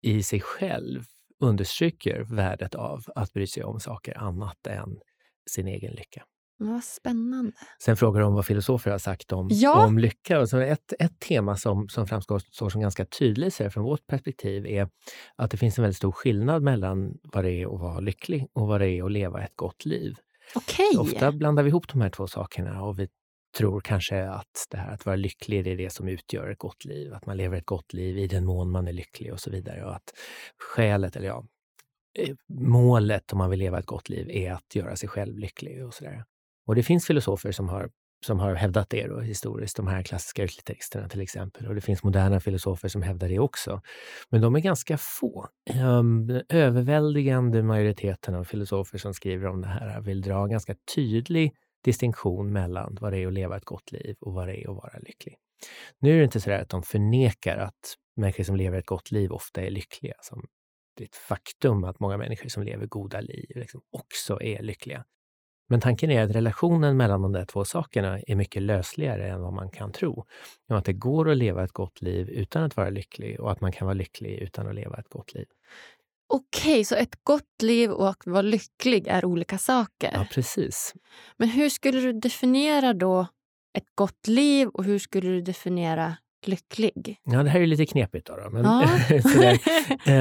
i 0.02 0.24
sig 0.24 0.42
själv 0.42 1.04
understryker 1.40 2.22
värdet 2.22 2.76
av 2.76 3.04
att 3.16 3.34
bry 3.34 3.48
sig 3.48 3.64
om 3.64 3.80
saker 3.80 4.18
annat 4.18 4.68
än 4.68 5.00
sin 5.50 5.68
egen 5.68 5.94
lycka. 5.94 6.24
Vad 6.60 6.84
spännande. 6.84 7.52
Sen 7.84 7.98
frågar 7.98 8.22
de 8.22 8.34
vad 8.34 8.46
filosofer 8.46 8.92
har 8.92 8.98
sagt 8.98 9.32
om, 9.32 9.48
ja. 9.52 9.86
om 9.86 9.98
lycka. 10.00 10.40
Och 10.40 10.50
så 10.50 10.58
ett, 10.60 10.94
ett 11.00 11.20
tema 11.20 11.58
som, 11.58 11.90
som 11.90 12.08
framstår 12.08 12.70
som 12.70 12.82
ganska 12.82 13.06
tydligt 13.06 13.54
så 13.54 13.70
från 13.70 13.84
vårt 13.84 14.08
perspektiv 14.08 14.66
är 14.66 14.90
att 15.36 15.52
det 15.52 15.58
finns 15.58 15.78
en 15.78 15.82
väldigt 15.82 15.98
stor 15.98 16.12
skillnad 16.12 16.64
mellan 16.64 17.14
vad 17.24 17.44
det 17.44 17.52
är 17.52 17.76
att 17.76 17.82
vara 17.82 18.00
lycklig 18.00 18.48
och 18.54 18.68
vad 18.68 18.82
det 18.82 18.90
är 18.90 19.04
att 19.04 19.12
leva 19.12 19.44
ett 19.44 19.56
gott 19.56 19.86
liv. 19.86 20.16
Okay. 20.56 20.98
Ofta 20.98 21.32
blandar 21.32 21.64
vi 21.64 21.70
ihop 21.70 21.88
de 21.88 22.02
här 22.02 22.10
två 22.10 22.28
sakerna 22.28 22.84
och 22.84 23.00
vi 23.00 23.08
tror 23.58 23.82
kanske 23.82 24.30
att 24.30 24.68
det 24.70 24.78
här 24.78 24.94
att 24.94 25.06
vara 25.06 25.16
lycklig 25.16 25.68
är 25.68 25.78
det 25.78 25.90
som 25.90 26.08
utgör 26.08 26.50
ett 26.50 26.58
gott 26.58 26.86
liv. 26.86 27.14
Att 27.14 27.26
man 27.26 27.38
lever 27.38 27.58
ett 27.58 27.66
gott 27.66 27.94
liv 27.94 28.18
i 28.18 28.28
den 28.28 28.46
mån 28.46 28.72
man 28.72 28.88
är 28.88 28.94
lycklig 28.94 29.34
och 29.34 29.40
så 29.40 29.52
vidare. 29.52 29.86
Och 29.86 29.96
att 29.96 30.14
skälet, 30.58 31.16
eller 31.16 31.28
ja, 31.28 31.46
eh, 32.20 32.36
målet 32.50 33.34
om 33.34 33.38
man 33.38 33.50
vill 33.50 33.60
leva 33.60 33.80
ett 33.80 33.86
gott 33.86 34.10
liv 34.10 34.30
är 34.30 34.52
att 34.52 34.76
göra 34.76 34.96
sig 34.96 35.10
själv 35.10 35.38
lycklig 35.38 35.86
och 35.86 35.94
sådär. 35.94 36.24
Och 36.68 36.76
det 36.76 36.84
finns 36.84 37.08
filosofer 37.08 37.52
som 37.52 37.70
har 37.70 37.90
som 38.26 38.40
har 38.40 38.56
hävdat 38.56 38.90
det 38.90 39.08
då, 39.08 39.20
historiskt, 39.20 39.78
de 39.78 39.88
här 39.88 40.04
klassiska 40.04 40.44
utlitteristerna 40.44 41.10
till 41.10 41.22
exempel. 41.22 41.68
Och 41.68 41.76
det 41.76 41.82
finns 41.82 42.04
moderna 42.04 42.40
filosofer 42.40 42.88
som 42.88 43.02
hävdar 43.02 43.30
det 43.30 43.40
också. 43.40 43.82
Men 44.30 44.42
de 44.42 44.56
är 44.56 44.60
ganska 44.60 44.98
få. 44.98 45.48
Um, 45.84 46.28
den 46.28 46.44
överväldigande 46.50 47.64
majoriteten 47.64 48.36
av 48.36 48.44
filosofer 48.44 48.98
som 48.98 49.14
skriver 49.14 49.48
om 49.48 49.62
det 49.62 49.68
här 49.68 50.02
vill 50.02 50.22
dra 50.22 50.44
en 50.44 50.50
ganska 50.50 50.76
tydlig 50.96 51.54
distinktion 51.84 52.54
mellan 52.54 52.98
vad 53.02 53.14
det 53.14 53.20
är 53.20 53.28
att 53.28 53.34
leva 53.34 53.58
ett 53.58 53.66
gott 53.66 53.92
liv 53.92 54.16
och 54.20 54.34
vad 54.34 54.48
det 54.48 54.64
är 54.64 54.70
att 54.70 54.76
vara 54.76 55.00
lycklig. 55.00 55.36
Nu 56.00 56.14
är 56.14 56.18
det 56.18 56.24
inte 56.24 56.42
så 56.42 56.52
att 56.52 56.70
de 56.70 56.84
förnekar 56.84 57.58
att 57.58 57.96
människor 58.16 58.44
som 58.44 58.56
lever 58.56 58.78
ett 58.78 58.86
gott 58.86 59.12
liv 59.12 59.32
ofta 59.32 59.62
är 59.62 59.70
lyckliga. 59.70 60.16
Som 60.22 60.46
det 60.98 61.04
är 61.04 61.08
ett 61.08 61.16
faktum 61.16 61.84
att 61.84 62.00
många 62.00 62.18
människor 62.18 62.50
som 62.50 62.64
lever 62.64 62.86
goda 62.86 63.22
liv 63.22 63.46
liksom 63.56 63.82
också 63.92 64.42
är 64.42 64.64
lyckliga. 64.64 65.06
Men 65.68 65.82
tanken 65.82 66.12
är 66.12 66.24
att 66.24 66.36
relationen 66.36 66.98
mellan 66.98 67.22
de 67.22 67.32
där 67.32 67.46
två 67.46 67.66
sakerna 67.66 68.20
är 68.28 68.36
mycket 68.36 68.62
lösligare 68.62 69.30
än 69.30 69.42
vad 69.42 69.54
man 69.54 69.70
kan 69.70 69.92
tro. 69.92 70.26
att 70.70 70.86
det 70.86 70.94
går 70.94 71.30
att 71.30 71.38
leva 71.38 71.64
ett 71.64 71.72
gott 71.72 72.02
liv 72.02 72.30
utan 72.30 72.64
att 72.64 72.78
vara 72.78 72.90
lycklig 72.90 73.40
och 73.40 73.52
att 73.52 73.62
man 73.62 73.72
kan 73.72 73.86
vara 73.86 73.94
lycklig 73.94 74.40
utan 74.40 74.68
att 74.68 74.76
leva 74.76 74.98
ett 74.98 75.10
gott 75.10 75.34
liv. 75.34 75.46
Okej, 76.30 76.86
så 76.86 76.96
ett 76.96 77.24
gott 77.24 77.62
liv 77.62 77.92
och 77.92 78.10
att 78.10 78.26
vara 78.26 78.42
lycklig 78.42 79.08
är 79.08 79.26
olika 79.26 79.58
saker? 79.58 80.12
Ja, 80.14 80.28
precis. 80.32 80.94
Men 81.38 81.50
hur 81.50 81.70
skulle 81.70 82.00
du 82.00 82.14
definiera 82.14 82.94
då 82.94 83.28
ett 83.78 83.96
gott 83.96 84.28
liv 84.28 84.68
och 84.68 84.84
hur 84.84 85.00
skulle 85.00 85.30
du 85.30 85.42
definiera 85.42 86.18
lycklig? 86.46 87.18
Ja, 87.24 87.44
det 87.44 87.50
här 87.50 87.60
är 87.60 87.66
lite 87.66 87.86
knepigt. 87.86 88.28
Då, 88.28 88.36
då. 88.36 88.50
Men, 88.50 88.66
ja. 88.66 89.22
sådär, 89.22 89.60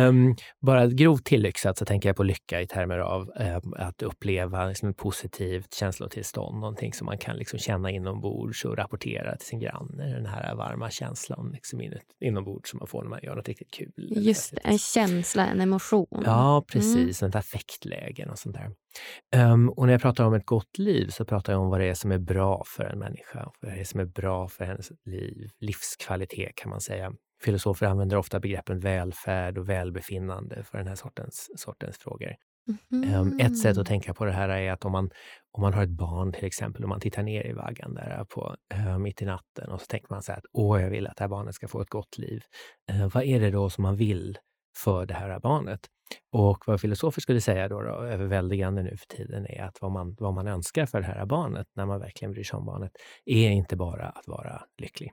um, 0.09 0.37
bara 0.61 0.87
grovt 0.87 1.25
tillyxat 1.25 1.79
så 1.79 1.85
tänker 1.85 2.09
jag 2.09 2.17
på 2.17 2.23
lycka 2.23 2.61
i 2.61 2.67
termer 2.67 2.99
av 2.99 3.23
um, 3.23 3.75
att 3.77 4.03
uppleva 4.03 4.67
liksom, 4.67 4.89
ett 4.89 4.97
positivt 4.97 5.75
känslotillstånd, 5.75 6.61
någonting 6.61 6.93
som 6.93 7.05
man 7.05 7.19
kan 7.19 7.37
liksom, 7.37 7.59
känna 7.59 7.91
inombords 7.91 8.65
och 8.65 8.77
rapportera 8.77 9.37
till 9.37 9.49
sin 9.49 9.61
granne. 9.61 10.15
Den 10.15 10.27
här 10.27 10.55
varma 10.55 10.91
känslan 10.91 11.51
liksom, 11.53 11.81
inombords 12.21 12.71
som 12.71 12.79
man 12.79 12.87
får 12.87 13.03
när 13.03 13.11
man 13.11 13.21
gör 13.23 13.37
något 13.37 13.49
riktigt 13.49 13.71
kul. 13.71 13.93
Just 13.97 14.55
det, 14.55 14.61
en 14.65 14.79
känsla, 14.79 15.47
en 15.47 15.61
emotion. 15.61 16.23
Ja, 16.25 16.65
precis. 16.73 17.23
Mm. 17.23 17.29
Ett 17.29 17.37
affektläge 17.37 18.27
och 18.31 18.39
sånt 18.39 18.57
där. 18.57 18.71
Um, 19.37 19.69
och 19.69 19.87
när 19.87 19.93
jag 19.93 20.03
pratar 20.03 20.25
om 20.25 20.35
ett 20.35 20.47
gott 20.47 20.79
liv 20.79 21.09
så 21.09 21.25
pratar 21.25 21.53
jag 21.53 21.63
om 21.63 21.71
vad 21.71 21.81
det 21.81 21.87
är 21.87 21.95
som 21.95 22.13
är 22.13 22.19
bra 22.19 22.63
för 22.67 22.85
en 22.85 22.99
människa, 22.99 23.51
vad 23.61 23.73
det 23.73 23.81
är 23.81 23.85
som 23.85 24.01
är 24.01 24.05
bra 24.05 24.49
för 24.49 24.65
hennes 24.65 24.93
liv, 25.05 25.51
livskvalitet 25.61 26.53
kan 26.55 26.71
man 26.71 26.81
säga. 26.81 27.13
Filosofer 27.43 27.87
använder 27.87 28.17
ofta 28.17 28.41
begreppen 28.41 28.81
välfärd 28.81 29.59
och 29.59 29.69
välbefinnande 29.69 30.65
för 30.65 30.79
den 30.79 30.87
här 30.87 30.95
sortens, 30.95 31.51
sortens 31.57 31.99
frågor. 31.99 32.35
Mm. 32.93 33.21
Um, 33.21 33.41
ett 33.41 33.59
sätt 33.59 33.79
att 33.79 33.87
tänka 33.87 34.15
på 34.15 34.25
det 34.25 34.33
här 34.33 34.49
är 34.49 34.73
att 34.73 34.85
om 34.85 34.93
man, 34.93 35.11
om 35.53 35.63
man 35.63 35.75
har 35.75 35.83
ett 35.83 35.91
barn 35.91 36.33
till 36.33 36.45
exempel 36.45 36.83
och 36.83 36.89
man 36.89 37.01
tittar 37.01 37.23
ner 37.23 37.47
i 37.47 37.53
vaggan 37.53 37.95
där 37.95 38.25
på, 38.25 38.57
uh, 38.75 38.99
mitt 38.99 39.23
i 39.23 39.25
natten 39.25 39.71
och 39.71 39.81
så 39.81 39.87
tänker 39.87 40.07
man 40.11 40.23
så 40.23 40.33
här 40.33 40.39
att 40.39 40.45
åh, 40.53 40.83
jag 40.83 40.91
vill 40.91 41.07
att 41.07 41.17
det 41.17 41.25
här 41.25 41.29
barnet 41.29 41.55
ska 41.55 41.69
få 41.69 41.81
ett 41.81 41.91
gott 41.91 42.19
liv. 42.19 42.41
Uh, 42.93 43.09
vad 43.09 43.25
är 43.25 43.41
det 43.41 43.51
då 43.51 43.71
som 43.71 43.83
man 43.83 43.97
vill 43.97 44.39
för 44.77 45.07
det 45.07 45.15
här 45.15 45.41
barnet? 45.41 45.81
Och 46.33 46.65
vad 46.67 46.81
filosofer 46.81 47.21
skulle 47.21 47.41
säga 47.41 47.69
då, 47.69 47.83
då 47.83 47.91
överväldigande 47.91 48.83
nu 48.83 48.97
för 48.97 49.07
tiden, 49.17 49.47
är 49.47 49.63
att 49.63 49.79
vad 49.81 49.93
man, 49.93 50.17
vad 50.19 50.35
man 50.35 50.47
önskar 50.47 50.87
för 50.87 51.01
det 51.01 51.07
här 51.07 51.27
barnet, 51.27 51.67
när 51.77 51.87
man 51.87 52.01
verkligen 52.01 52.33
bryr 52.33 52.45
sig 52.45 52.57
om 52.57 52.67
barnet, 52.67 52.93
är 53.25 53.51
inte 53.51 53.77
bara 53.77 54.09
att 54.09 54.29
vara 54.29 54.63
lycklig. 54.79 55.13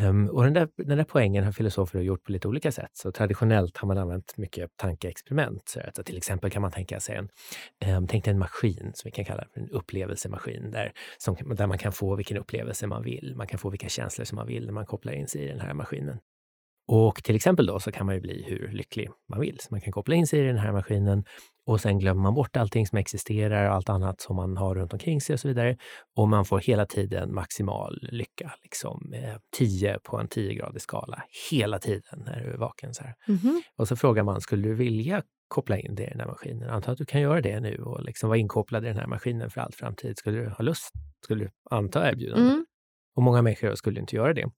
Um, 0.00 0.28
och 0.28 0.44
den 0.44 0.52
där, 0.52 0.68
den 0.76 0.98
där 0.98 1.04
poängen 1.04 1.44
har 1.44 1.52
filosofer 1.52 2.00
gjort 2.00 2.24
på 2.24 2.32
lite 2.32 2.48
olika 2.48 2.72
sätt. 2.72 2.90
Så 2.92 3.12
traditionellt 3.12 3.76
har 3.76 3.88
man 3.88 3.98
använt 3.98 4.36
mycket 4.36 4.70
tankeexperiment. 4.76 5.68
Så 5.68 5.80
att 5.80 6.06
till 6.06 6.16
exempel 6.16 6.50
kan 6.50 6.62
man 6.62 6.70
tänka 6.70 7.00
sig 7.00 7.16
en, 7.16 7.28
um, 7.96 8.06
tänk 8.06 8.26
en 8.26 8.38
maskin 8.38 8.90
som 8.94 9.08
vi 9.08 9.10
kan 9.10 9.24
kalla 9.24 9.44
en 9.54 9.70
upplevelsemaskin, 9.70 10.70
där, 10.70 10.92
som, 11.18 11.36
där 11.56 11.66
man 11.66 11.78
kan 11.78 11.92
få 11.92 12.16
vilken 12.16 12.36
upplevelse 12.36 12.86
man 12.86 13.02
vill. 13.02 13.34
Man 13.36 13.46
kan 13.46 13.58
få 13.58 13.70
vilka 13.70 13.88
känslor 13.88 14.24
som 14.24 14.36
man 14.36 14.46
vill 14.46 14.66
när 14.66 14.72
man 14.72 14.86
kopplar 14.86 15.12
in 15.12 15.28
sig 15.28 15.44
i 15.44 15.48
den 15.48 15.60
här 15.60 15.74
maskinen. 15.74 16.18
Och 16.86 17.24
till 17.24 17.36
exempel 17.36 17.66
då 17.66 17.80
så 17.80 17.92
kan 17.92 18.06
man 18.06 18.14
ju 18.14 18.20
bli 18.20 18.44
hur 18.48 18.68
lycklig 18.72 19.10
man 19.28 19.40
vill. 19.40 19.58
Så 19.60 19.68
man 19.70 19.80
kan 19.80 19.92
koppla 19.92 20.14
in 20.14 20.26
sig 20.26 20.40
i 20.40 20.42
den 20.42 20.58
här 20.58 20.72
maskinen 20.72 21.24
och 21.66 21.80
sen 21.80 21.98
glömmer 21.98 22.22
man 22.22 22.34
bort 22.34 22.56
allting 22.56 22.86
som 22.86 22.98
existerar 22.98 23.68
och 23.68 23.74
allt 23.74 23.88
annat 23.88 24.20
som 24.20 24.36
man 24.36 24.56
har 24.56 24.74
runt 24.74 24.92
omkring 24.92 25.20
sig 25.20 25.34
och 25.34 25.40
så 25.40 25.48
vidare. 25.48 25.76
Och 26.16 26.28
man 26.28 26.44
får 26.44 26.58
hela 26.58 26.86
tiden 26.86 27.34
maximal 27.34 28.08
lycka, 28.12 28.52
liksom 28.62 29.12
eh, 29.14 29.36
10 29.56 29.98
på 29.98 30.18
en 30.18 30.28
10-gradig 30.28 30.78
skala 30.78 31.22
hela 31.50 31.78
tiden 31.78 32.22
när 32.26 32.40
du 32.40 32.52
är 32.52 32.58
vaken. 32.58 32.94
Så 32.94 33.04
mm 33.28 33.40
-hmm. 33.40 33.60
Och 33.76 33.88
så 33.88 33.96
frågar 33.96 34.22
man, 34.22 34.40
skulle 34.40 34.68
du 34.68 34.74
vilja 34.74 35.22
koppla 35.48 35.78
in 35.78 35.94
det 35.94 36.04
i 36.04 36.10
den 36.10 36.20
här 36.20 36.26
maskinen? 36.26 36.70
Anta 36.70 36.90
att 36.90 36.98
du 36.98 37.04
kan 37.04 37.20
göra 37.20 37.40
det 37.40 37.60
nu 37.60 37.76
och 37.76 38.04
liksom 38.04 38.28
vara 38.28 38.38
inkopplad 38.38 38.84
i 38.84 38.88
den 38.88 38.96
här 38.96 39.06
maskinen 39.06 39.50
för 39.50 39.60
all 39.60 39.72
framtid. 39.72 40.18
Skulle 40.18 40.38
du 40.38 40.48
ha 40.48 40.62
lust? 40.64 40.90
Skulle 41.24 41.44
du 41.44 41.50
anta 41.70 42.10
erbjudandet? 42.10 42.52
Mm. 42.52 42.66
Och 43.14 43.22
många 43.22 43.42
människor 43.42 43.74
skulle 43.74 44.00
inte 44.00 44.16
göra 44.16 44.34
det. 44.34 44.50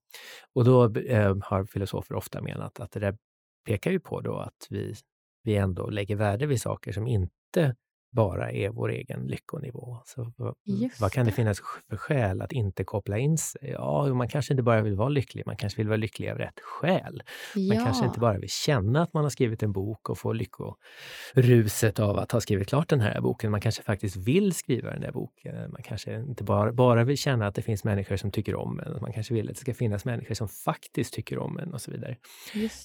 Och 0.53 0.65
då 0.65 0.95
eh, 0.99 1.35
har 1.41 1.65
filosofer 1.65 2.15
ofta 2.15 2.41
menat 2.41 2.79
att 2.79 2.91
det 2.91 2.99
där 2.99 3.17
pekar 3.65 3.91
ju 3.91 3.99
på 3.99 4.21
då 4.21 4.37
att 4.37 4.67
vi, 4.69 4.95
vi 5.43 5.55
ändå 5.55 5.89
lägger 5.89 6.15
värde 6.15 6.45
vid 6.45 6.61
saker 6.61 6.91
som 6.91 7.07
inte 7.07 7.75
bara 8.17 8.51
är 8.51 8.69
vår 8.69 8.91
egen 8.91 9.27
lyckonivå. 9.27 10.01
Så 10.05 10.33
vad, 10.37 10.55
vad 10.99 11.11
kan 11.11 11.25
det 11.25 11.31
finnas 11.31 11.61
för 11.89 11.97
skäl 11.97 12.41
att 12.41 12.51
inte 12.51 12.83
koppla 12.83 13.17
in 13.17 13.37
sig? 13.37 13.71
Ja, 13.71 14.13
man 14.13 14.27
kanske 14.27 14.53
inte 14.53 14.63
bara 14.63 14.81
vill 14.81 14.95
vara 14.95 15.09
lycklig, 15.09 15.43
man 15.45 15.55
kanske 15.55 15.77
vill 15.77 15.87
vara 15.87 15.97
lycklig 15.97 16.29
av 16.29 16.37
rätt 16.37 16.59
skäl. 16.59 17.23
Ja. 17.55 17.75
Man 17.75 17.85
kanske 17.85 18.05
inte 18.05 18.19
bara 18.19 18.37
vill 18.37 18.49
känna 18.49 19.01
att 19.01 19.13
man 19.13 19.23
har 19.23 19.29
skrivit 19.29 19.63
en 19.63 19.71
bok 19.71 20.09
och 20.09 20.17
få 20.17 20.33
lyckoruset 20.33 21.99
av 21.99 22.17
att 22.17 22.31
ha 22.31 22.41
skrivit 22.41 22.67
klart 22.67 22.89
den 22.89 23.01
här 23.01 23.21
boken. 23.21 23.51
Man 23.51 23.61
kanske 23.61 23.83
faktiskt 23.83 24.15
vill 24.15 24.53
skriva 24.53 24.91
den 24.91 25.01
där 25.01 25.11
boken. 25.11 25.71
Man 25.71 25.81
kanske 25.83 26.15
inte 26.15 26.43
bara, 26.43 26.71
bara 26.71 27.03
vill 27.03 27.17
känna 27.17 27.47
att 27.47 27.55
det 27.55 27.61
finns 27.61 27.83
människor 27.83 28.15
som 28.15 28.31
tycker 28.31 28.55
om 28.55 28.79
en. 28.79 29.01
Man 29.01 29.13
kanske 29.13 29.33
vill 29.33 29.49
att 29.49 29.55
det 29.55 29.61
ska 29.61 29.73
finnas 29.73 30.05
människor 30.05 30.35
som 30.35 30.47
faktiskt 30.47 31.13
tycker 31.13 31.39
om 31.39 31.59
en 31.59 31.73
och 31.73 31.81
så 31.81 31.91
vidare. 31.91 32.17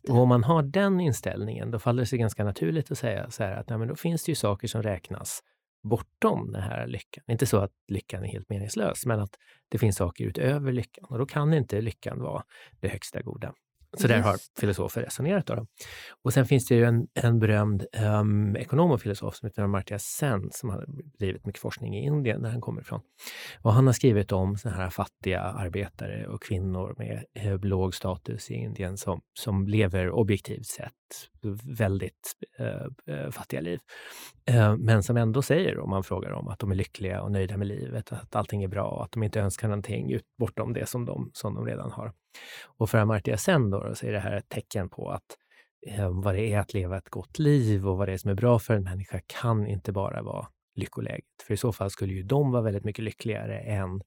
Och 0.08 0.16
om 0.18 0.28
man 0.28 0.44
har 0.44 0.62
den 0.62 1.00
inställningen, 1.00 1.70
då 1.70 1.78
faller 1.78 2.02
det 2.02 2.06
sig 2.06 2.18
ganska 2.18 2.44
naturligt 2.44 2.90
att 2.90 2.98
säga 2.98 3.30
så 3.30 3.42
här 3.42 3.56
att 3.56 3.68
nej, 3.68 3.78
men 3.78 3.88
då 3.88 3.96
finns 3.96 4.24
det 4.24 4.30
ju 4.30 4.36
saker 4.36 4.68
som 4.68 4.82
räknas 4.82 5.21
finnas 5.22 5.42
bortom 5.82 6.52
den 6.52 6.62
här 6.62 6.86
lyckan. 6.86 7.24
Inte 7.28 7.46
så 7.46 7.58
att 7.58 7.72
lyckan 7.88 8.24
är 8.24 8.28
helt 8.28 8.48
meningslös, 8.48 9.06
men 9.06 9.20
att 9.20 9.36
det 9.68 9.78
finns 9.78 9.96
saker 9.96 10.24
utöver 10.24 10.72
lyckan. 10.72 11.04
Och 11.08 11.18
då 11.18 11.26
kan 11.26 11.54
inte 11.54 11.80
lyckan 11.80 12.20
vara 12.20 12.44
det 12.80 12.88
högsta 12.88 13.22
goda. 13.22 13.54
Så 13.96 14.08
där 14.08 14.20
har 14.20 14.36
filosofer 14.60 15.02
resonerat. 15.02 15.46
Då. 15.46 15.66
Och 16.24 16.32
sen 16.32 16.46
finns 16.46 16.66
det 16.66 16.74
ju 16.74 16.84
en, 16.84 17.06
en 17.14 17.38
berömd 17.38 17.86
um, 18.20 18.56
ekonom 18.56 18.90
och 18.90 19.00
filosof 19.00 19.34
som 19.36 19.46
heter 19.46 19.62
Amartya 19.62 19.98
Sen 19.98 20.48
som 20.50 20.70
har 20.70 20.86
drivit 21.18 21.46
mycket 21.46 21.60
forskning 21.60 21.96
i 21.96 22.04
Indien, 22.04 22.42
där 22.42 22.50
han 22.50 22.60
kommer 22.60 22.80
ifrån. 22.80 23.00
Och 23.60 23.72
han 23.72 23.86
har 23.86 23.92
skrivit 23.92 24.32
om 24.32 24.56
såna 24.56 24.74
här 24.74 24.90
fattiga 24.90 25.40
arbetare 25.40 26.26
och 26.26 26.42
kvinnor 26.42 26.94
med 26.98 27.24
eh, 27.34 27.60
låg 27.60 27.94
status 27.94 28.50
i 28.50 28.54
Indien 28.54 28.96
som, 28.96 29.20
som 29.38 29.66
lever 29.66 30.10
objektivt 30.10 30.66
sett 30.66 30.92
väldigt 31.78 32.32
eh, 32.58 33.14
eh 33.16 33.30
fattiga 33.30 33.60
liv. 33.60 33.78
Eh, 34.46 34.76
men 34.76 35.02
som 35.02 35.16
ändå 35.16 35.42
säger, 35.42 35.78
om 35.78 35.90
man 35.90 36.04
frågar 36.04 36.30
dem, 36.30 36.48
att 36.48 36.58
de 36.58 36.70
är 36.70 36.74
lyckliga 36.74 37.22
och 37.22 37.32
nöjda 37.32 37.56
med 37.56 37.66
livet, 37.66 38.12
att 38.12 38.36
allting 38.36 38.62
är 38.62 38.68
bra 38.68 38.84
och 38.84 39.04
att 39.04 39.12
de 39.12 39.22
inte 39.22 39.40
önskar 39.40 39.68
någonting 39.68 40.12
ut, 40.12 40.24
bortom 40.38 40.72
det 40.72 40.86
som 40.86 41.04
de, 41.04 41.30
som 41.34 41.54
de 41.54 41.66
redan 41.66 41.90
har. 41.90 42.12
Och 42.64 42.90
för 42.90 42.98
Amartya 42.98 43.36
Sen 43.36 43.70
då, 43.70 43.94
så 43.94 44.06
är 44.06 44.12
det 44.12 44.20
här 44.20 44.36
ett 44.36 44.48
tecken 44.48 44.88
på 44.88 45.10
att 45.10 45.36
eh, 45.86 46.10
vad 46.22 46.34
det 46.34 46.52
är 46.52 46.58
att 46.58 46.74
leva 46.74 46.98
ett 46.98 47.08
gott 47.08 47.38
liv 47.38 47.88
och 47.88 47.96
vad 47.98 48.08
det 48.08 48.12
är 48.12 48.18
som 48.18 48.30
är 48.30 48.34
bra 48.34 48.58
för 48.58 48.74
en 48.74 48.82
människa 48.84 49.20
kan 49.26 49.66
inte 49.66 49.92
bara 49.92 50.22
vara 50.22 50.48
lyckoläget. 50.74 51.24
För 51.46 51.54
i 51.54 51.56
så 51.56 51.72
fall 51.72 51.90
skulle 51.90 52.12
ju 52.14 52.22
de 52.22 52.52
vara 52.52 52.62
väldigt 52.62 52.84
mycket 52.84 53.04
lyckligare 53.04 53.58
än 53.58 54.02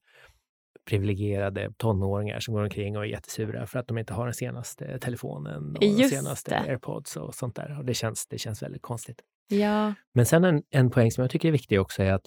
privilegierade 0.90 1.72
tonåringar 1.76 2.40
som 2.40 2.54
går 2.54 2.62
omkring 2.62 2.96
och 2.96 3.02
är 3.02 3.08
jättesura 3.08 3.66
för 3.66 3.78
att 3.78 3.88
de 3.88 3.98
inte 3.98 4.14
har 4.14 4.24
den 4.24 4.34
senaste 4.34 4.98
telefonen 4.98 5.76
och 5.76 5.84
Just 5.84 5.98
den 5.98 6.08
senaste 6.08 6.50
det. 6.50 6.70
airpods 6.70 7.16
och 7.16 7.34
sånt 7.34 7.56
där. 7.56 7.78
Och 7.78 7.84
det 7.84 7.94
känns, 7.94 8.26
det 8.26 8.38
känns 8.38 8.62
väldigt 8.62 8.82
konstigt. 8.82 9.20
Ja. 9.48 9.94
Men 10.14 10.26
sen 10.26 10.44
en, 10.44 10.62
en 10.70 10.90
poäng 10.90 11.10
som 11.10 11.22
jag 11.22 11.30
tycker 11.30 11.48
är 11.48 11.52
viktig 11.52 11.80
också 11.80 12.02
är 12.02 12.12
att 12.12 12.26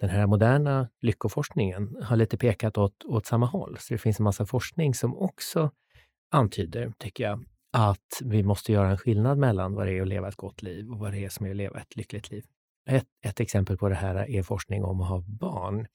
den 0.00 0.10
här 0.10 0.26
moderna 0.26 0.88
lyckoforskningen 1.00 1.96
har 2.02 2.16
lite 2.16 2.36
pekat 2.36 2.78
åt, 2.78 3.04
åt 3.04 3.26
samma 3.26 3.46
håll. 3.46 3.76
Så 3.80 3.94
det 3.94 3.98
finns 3.98 4.20
en 4.20 4.24
massa 4.24 4.46
forskning 4.46 4.94
som 4.94 5.16
också 5.16 5.70
antyder, 6.30 6.92
tycker 6.98 7.24
jag, 7.24 7.44
att 7.72 8.22
vi 8.24 8.42
måste 8.42 8.72
göra 8.72 8.90
en 8.90 8.98
skillnad 8.98 9.38
mellan 9.38 9.74
vad 9.74 9.86
det 9.86 9.92
är 9.92 10.02
att 10.02 10.08
leva 10.08 10.28
ett 10.28 10.36
gott 10.36 10.62
liv 10.62 10.90
och 10.90 10.98
vad 10.98 11.12
det 11.12 11.24
är 11.24 11.28
som 11.28 11.46
är 11.46 11.50
att 11.50 11.56
leva 11.56 11.80
ett 11.80 11.96
lyckligt 11.96 12.30
liv. 12.30 12.44
Ett, 12.90 13.06
ett 13.26 13.40
exempel 13.40 13.76
på 13.76 13.88
det 13.88 13.94
här 13.94 14.30
är 14.30 14.42
forskning 14.42 14.84
om 14.84 15.00
att 15.00 15.08
ha 15.08 15.20
barn. 15.26 15.86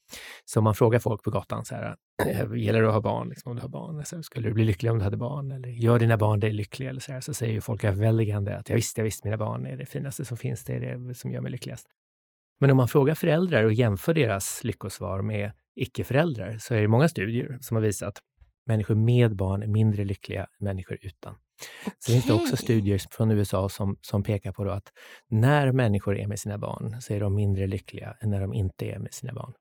Så 0.46 0.62
man 0.62 0.76
frågar 0.76 1.00
folk 1.00 1.24
på 1.24 1.32
gatan 1.32 1.66
så 1.66 1.76
här, 1.76 1.96
gäller 2.56 2.82
det 2.82 2.88
att 2.88 2.94
ha 2.94 3.02
barn? 3.02 3.30
Liksom, 3.30 3.50
om 3.50 3.56
du 3.56 3.62
har 3.62 3.70
barn? 3.70 3.98
Alltså, 3.98 4.24
skulle 4.24 4.50
du 4.50 4.54
bli 4.54 4.64
lycklig 4.64 4.92
om 4.92 4.98
du 4.98 5.04
hade 5.04 5.18
barn? 5.18 5.52
Eller 5.52 5.70
gör 5.70 6.00
dina 6.00 6.18
barn 6.18 6.40
dig 6.40 6.54
lycklig? 6.54 6.88
Eller 6.88 7.00
så, 7.00 7.12
här, 7.12 7.22
så 7.22 7.34
säger 7.34 7.62
folk 7.62 7.84
överväldigande 7.84 8.58
att 8.58 8.70
ja, 8.70 8.76
visst, 8.76 8.98
ja, 8.98 9.04
visst, 9.04 9.24
mina 9.24 9.38
barn 9.38 9.66
är 9.66 9.78
det 9.78 9.86
finaste 9.86 10.26
som 10.26 10.38
finns, 10.38 10.64
det 10.64 10.74
är 10.74 10.98
det 10.98 11.16
som 11.16 11.32
gör 11.32 11.42
mig 11.42 11.52
lyckligast. 11.52 11.88
Men 12.60 12.72
om 12.72 12.78
man 12.78 12.88
frågar 12.88 13.16
föräldrar 13.16 13.64
och 13.64 13.74
jämför 13.74 14.14
deras 14.14 14.64
lyckosvar 14.64 15.22
med 15.22 15.52
icke-föräldrar 15.76 16.58
så 16.60 16.74
är 16.74 16.82
det 16.82 16.88
många 16.88 17.10
studier 17.10 17.58
som 17.62 17.76
har 17.76 17.82
visat 17.82 18.08
att 18.10 18.20
människor 18.66 18.96
med 18.96 19.36
barn 19.36 19.64
är 19.64 19.68
mindre 19.68 20.04
lyckliga 20.06 20.42
än 20.42 20.66
människor 20.66 20.98
utan. 21.02 21.34
Okay. 21.34 21.94
Så 22.00 22.12
finns 22.12 22.26
det 22.26 22.34
också 22.34 22.58
studier 22.58 23.02
från 23.12 23.32
USA 23.32 23.70
som, 23.70 23.98
som 24.02 24.24
pekar 24.24 24.52
på 24.52 24.72
att 24.72 24.92
när 25.30 25.72
människor 25.72 26.18
är 26.18 26.28
med 26.28 26.40
sina 26.40 26.58
barn 26.58 27.02
så 27.02 27.14
är 27.14 27.20
de 27.20 27.36
mindre 27.36 27.68
lyckliga 27.68 28.18
än 28.22 28.30
när 28.30 28.42
de 28.42 28.54
inte 28.54 28.86
är 28.86 29.00
med 29.00 29.14
sina 29.14 29.34
barn. 29.34 29.54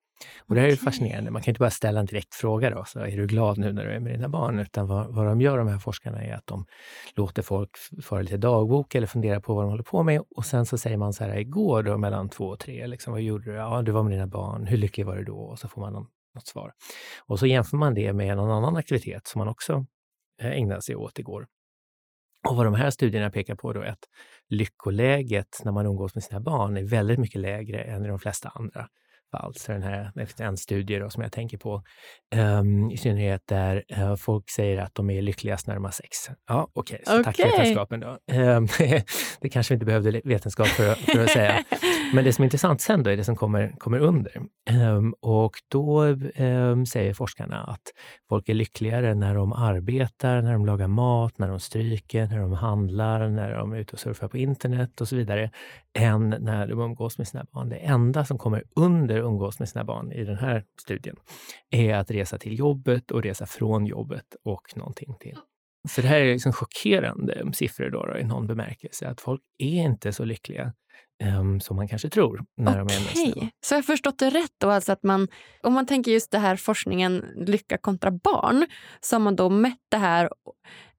Och 0.46 0.54
det 0.54 0.60
här 0.60 0.68
är 0.68 0.76
fascinerande. 0.76 1.30
Man 1.30 1.42
kan 1.42 1.50
inte 1.50 1.58
bara 1.58 1.70
ställa 1.70 2.00
en 2.00 2.06
direkt 2.06 2.34
fråga 2.34 2.70
då, 2.70 2.84
så 2.84 3.00
är 3.00 3.16
du 3.16 3.26
glad 3.26 3.58
nu 3.58 3.72
när 3.72 3.84
du 3.84 3.90
är 3.90 4.00
med 4.00 4.12
dina 4.12 4.28
barn? 4.28 4.58
Utan 4.58 4.86
vad, 4.86 5.14
vad 5.14 5.26
de 5.26 5.40
gör, 5.40 5.58
de 5.58 5.68
här 5.68 5.78
forskarna, 5.78 6.22
är 6.22 6.34
att 6.34 6.46
de 6.46 6.66
låter 7.14 7.42
folk 7.42 7.70
föra 8.02 8.22
lite 8.22 8.36
dagbok 8.36 8.94
eller 8.94 9.06
fundera 9.06 9.40
på 9.40 9.54
vad 9.54 9.64
de 9.64 9.70
håller 9.70 9.82
på 9.84 10.02
med. 10.02 10.22
Och 10.36 10.46
sen 10.46 10.66
så 10.66 10.78
säger 10.78 10.96
man 10.96 11.12
så 11.12 11.24
här, 11.24 11.38
igår 11.38 11.82
då 11.82 11.98
mellan 11.98 12.28
två 12.28 12.44
och 12.44 12.58
tre, 12.58 12.86
liksom, 12.86 13.12
vad 13.12 13.22
gjorde 13.22 13.44
du? 13.44 13.56
Ja, 13.56 13.82
du 13.82 13.92
var 13.92 14.02
med 14.02 14.12
dina 14.12 14.26
barn. 14.26 14.66
Hur 14.66 14.76
lycklig 14.76 15.06
var 15.06 15.16
du 15.16 15.24
då? 15.24 15.36
Och 15.36 15.58
så 15.58 15.68
får 15.68 15.80
man 15.80 15.92
någon, 15.92 16.06
något 16.34 16.46
svar. 16.46 16.72
Och 17.26 17.38
så 17.38 17.46
jämför 17.46 17.76
man 17.76 17.94
det 17.94 18.12
med 18.12 18.36
någon 18.36 18.50
annan 18.50 18.76
aktivitet 18.76 19.26
som 19.26 19.38
man 19.38 19.48
också 19.48 19.86
eh, 20.42 20.50
ägnade 20.50 20.82
sig 20.82 20.96
åt 20.96 21.18
igår. 21.18 21.46
Och 22.48 22.56
vad 22.56 22.66
de 22.66 22.74
här 22.74 22.90
studierna 22.90 23.30
pekar 23.30 23.54
på 23.54 23.72
då 23.72 23.80
är 23.80 23.86
att 23.86 24.04
lyckoläget 24.48 25.60
när 25.64 25.72
man 25.72 25.86
umgås 25.86 26.14
med 26.14 26.24
sina 26.24 26.40
barn 26.40 26.76
är 26.76 26.82
väldigt 26.82 27.18
mycket 27.18 27.40
lägre 27.40 27.82
än 27.82 28.04
i 28.04 28.08
de 28.08 28.18
flesta 28.18 28.52
andra 28.54 28.88
fall. 29.38 29.54
Så 29.56 29.72
den 29.72 29.82
här, 29.82 30.12
en 30.38 30.56
studie 30.56 30.98
då, 30.98 31.10
som 31.10 31.22
jag 31.22 31.32
tänker 31.32 31.58
på, 31.58 31.82
um, 32.34 32.90
i 32.90 32.96
synnerhet 32.96 33.42
där 33.46 33.84
uh, 33.98 34.16
folk 34.16 34.50
säger 34.50 34.78
att 34.78 34.94
de 34.94 35.10
är 35.10 35.22
lyckligast 35.22 35.66
när 35.66 35.74
de 35.74 35.84
har 35.84 35.90
sex. 35.90 36.16
Ja, 36.48 36.68
okej, 36.72 36.94
okay, 36.94 37.04
så 37.04 37.20
okay. 37.20 37.24
tack 37.24 37.36
för 37.36 37.58
vetenskapen 37.58 38.00
då. 38.00 38.18
Um, 38.32 38.68
det 39.40 39.48
kanske 39.48 39.74
inte 39.74 39.86
behövde 39.86 40.20
vetenskap 40.24 40.66
för, 40.66 40.94
för 40.94 41.24
att 41.24 41.30
säga. 41.30 41.64
Men 42.14 42.24
det 42.24 42.32
som 42.32 42.42
är 42.42 42.46
intressant 42.46 42.80
sen 42.80 43.02
då 43.02 43.10
är 43.10 43.16
det 43.16 43.24
som 43.24 43.36
kommer, 43.36 43.74
kommer 43.78 43.98
under. 43.98 44.42
Um, 44.70 45.14
och 45.20 45.52
då 45.68 46.04
um, 46.04 46.86
säger 46.86 47.14
forskarna 47.14 47.64
att 47.64 47.82
folk 48.28 48.48
är 48.48 48.54
lyckligare 48.54 49.14
när 49.14 49.34
de 49.34 49.52
arbetar, 49.52 50.42
när 50.42 50.52
de 50.52 50.66
lagar 50.66 50.88
mat, 50.88 51.38
när 51.38 51.48
de 51.48 51.60
stryker, 51.60 52.26
när 52.26 52.38
de 52.38 52.52
handlar, 52.52 53.28
när 53.28 53.54
de 53.54 53.72
är 53.72 53.76
ute 53.76 53.92
och 53.92 53.98
surfar 53.98 54.28
på 54.28 54.38
internet 54.38 55.00
och 55.00 55.08
så 55.08 55.16
vidare, 55.16 55.50
än 55.98 56.34
när 56.40 56.66
de 56.66 56.80
umgås 56.80 57.18
med 57.18 57.28
sina 57.28 57.46
barn. 57.52 57.68
Det 57.68 57.76
enda 57.76 58.24
som 58.24 58.38
kommer 58.38 58.64
under 58.76 59.16
umgås 59.16 59.58
med 59.58 59.68
sina 59.68 59.84
barn 59.84 60.12
i 60.12 60.24
den 60.24 60.38
här 60.38 60.64
studien 60.80 61.16
är 61.70 61.94
att 61.94 62.10
resa 62.10 62.38
till 62.38 62.58
jobbet 62.58 63.10
och 63.10 63.22
resa 63.22 63.46
från 63.46 63.86
jobbet 63.86 64.36
och 64.44 64.76
någonting 64.76 65.14
till. 65.20 65.38
Så 65.88 66.00
det 66.00 66.08
här 66.08 66.20
är 66.20 66.32
liksom 66.32 66.52
chockerande 66.52 67.52
siffror 67.52 67.90
då, 67.90 68.06
då, 68.06 68.18
i 68.18 68.24
någon 68.24 68.46
bemärkelse, 68.46 69.08
att 69.08 69.20
folk 69.20 69.42
är 69.58 69.82
inte 69.82 70.12
så 70.12 70.24
lyckliga 70.24 70.72
um, 71.38 71.60
som 71.60 71.76
man 71.76 71.88
kanske 71.88 72.08
tror 72.10 72.44
när 72.56 72.82
okay. 72.82 72.96
de 72.96 73.02
är 73.02 73.34
mest 73.34 73.52
Så 73.60 73.74
jag 73.74 73.78
har 73.78 73.82
förstått 73.82 74.18
det 74.18 74.30
rätt 74.30 74.52
då, 74.60 74.70
alltså 74.70 74.92
att 74.92 75.02
man, 75.02 75.28
om 75.62 75.72
man 75.72 75.86
tänker 75.86 76.12
just 76.12 76.30
det 76.30 76.38
här 76.38 76.56
forskningen 76.56 77.24
lycka 77.36 77.78
kontra 77.78 78.10
barn, 78.10 78.66
så 79.00 79.14
har 79.16 79.20
man 79.20 79.36
då 79.36 79.48
mätt 79.48 79.80
det 79.90 79.96
här 79.96 80.30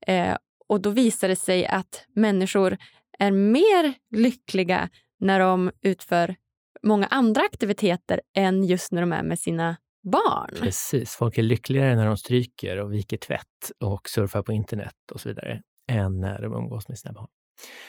eh, 0.07 0.37
och 0.69 0.81
då 0.81 0.89
visar 0.89 1.27
det 1.27 1.35
sig 1.35 1.65
att 1.65 2.05
människor 2.15 2.77
är 3.19 3.31
mer 3.31 3.93
lyckliga 4.15 4.89
när 5.19 5.39
de 5.39 5.71
utför 5.81 6.35
många 6.83 7.07
andra 7.07 7.41
aktiviteter 7.41 8.21
än 8.37 8.63
just 8.63 8.91
när 8.91 9.01
de 9.01 9.13
är 9.13 9.23
med 9.23 9.39
sina 9.39 9.77
barn. 10.13 10.49
Precis, 10.59 11.15
folk 11.15 11.37
är 11.37 11.43
lyckligare 11.43 11.95
när 11.95 12.05
de 12.05 12.17
stryker 12.17 12.77
och 12.77 12.93
viker 12.93 13.17
tvätt 13.17 13.71
och 13.83 14.09
surfar 14.09 14.41
på 14.41 14.53
internet 14.53 14.95
och 15.13 15.21
så 15.21 15.29
vidare 15.29 15.61
än 15.91 16.19
när 16.19 16.41
de 16.41 16.53
umgås 16.53 16.87
med 16.87 16.99
sina 16.99 17.13
barn. 17.13 17.27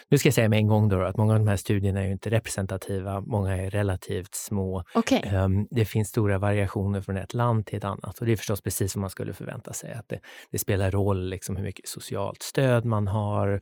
Nu 0.08 0.18
ska 0.18 0.26
jag 0.26 0.34
säga 0.34 0.48
med 0.48 0.58
en 0.58 0.66
gång 0.66 0.88
då 0.88 1.02
att 1.02 1.16
många 1.16 1.32
av 1.32 1.38
de 1.38 1.48
här 1.48 1.56
studierna 1.56 2.04
är 2.04 2.10
inte 2.10 2.30
representativa. 2.30 3.20
Många 3.20 3.56
är 3.56 3.70
relativt 3.70 4.34
små. 4.34 4.84
Okay. 4.94 5.20
Ehm, 5.24 5.66
det 5.70 5.84
finns 5.84 6.08
stora 6.08 6.38
variationer 6.38 7.00
från 7.00 7.16
ett 7.16 7.34
land 7.34 7.66
till 7.66 7.78
ett 7.78 7.84
annat 7.84 8.18
och 8.18 8.26
det 8.26 8.32
är 8.32 8.36
förstås 8.36 8.60
precis 8.60 8.92
som 8.92 9.00
man 9.00 9.10
skulle 9.10 9.32
förvänta 9.32 9.72
sig. 9.72 9.92
Att 9.92 10.08
det, 10.08 10.20
det 10.50 10.58
spelar 10.58 10.90
roll 10.90 11.28
liksom 11.28 11.56
hur 11.56 11.64
mycket 11.64 11.88
socialt 11.88 12.42
stöd 12.42 12.84
man 12.84 13.06
har, 13.06 13.60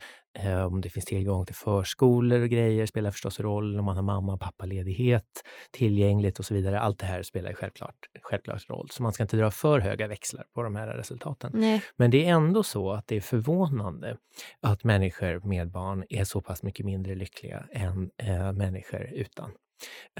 om 0.66 0.80
det 0.80 0.90
finns 0.90 1.04
tillgång 1.04 1.46
till 1.46 1.54
förskolor 1.54 2.40
och 2.40 2.48
grejer 2.48 2.86
spelar 2.86 3.10
förstås 3.10 3.40
roll. 3.40 3.78
Om 3.78 3.84
man 3.84 3.96
har 3.96 4.02
mamma 4.02 4.32
och 4.32 4.40
pappaledighet 4.40 5.42
tillgängligt 5.70 6.38
och 6.38 6.44
så 6.44 6.54
vidare. 6.54 6.80
Allt 6.80 6.98
det 6.98 7.06
här 7.06 7.22
spelar 7.22 7.52
självklart, 7.52 7.96
självklart 8.22 8.70
roll. 8.70 8.88
Så 8.90 9.02
man 9.02 9.12
ska 9.12 9.22
inte 9.22 9.36
dra 9.36 9.50
för 9.50 9.80
höga 9.80 10.08
växlar 10.08 10.44
på 10.54 10.62
de 10.62 10.76
här 10.76 10.86
resultaten. 10.86 11.52
Nej. 11.54 11.82
Men 11.96 12.10
det 12.10 12.24
är 12.24 12.32
ändå 12.32 12.62
så 12.62 12.92
att 12.92 13.06
det 13.06 13.16
är 13.16 13.20
förvånande 13.20 14.16
att 14.60 14.84
människor 14.84 15.48
med 15.48 15.70
barn 15.70 16.04
är 16.08 16.24
så 16.24 16.40
pass 16.40 16.62
mycket 16.62 16.86
mindre 16.86 17.14
lyckliga 17.14 17.64
än 17.72 18.10
äh, 18.16 18.52
människor 18.52 19.02
utan. 19.12 19.50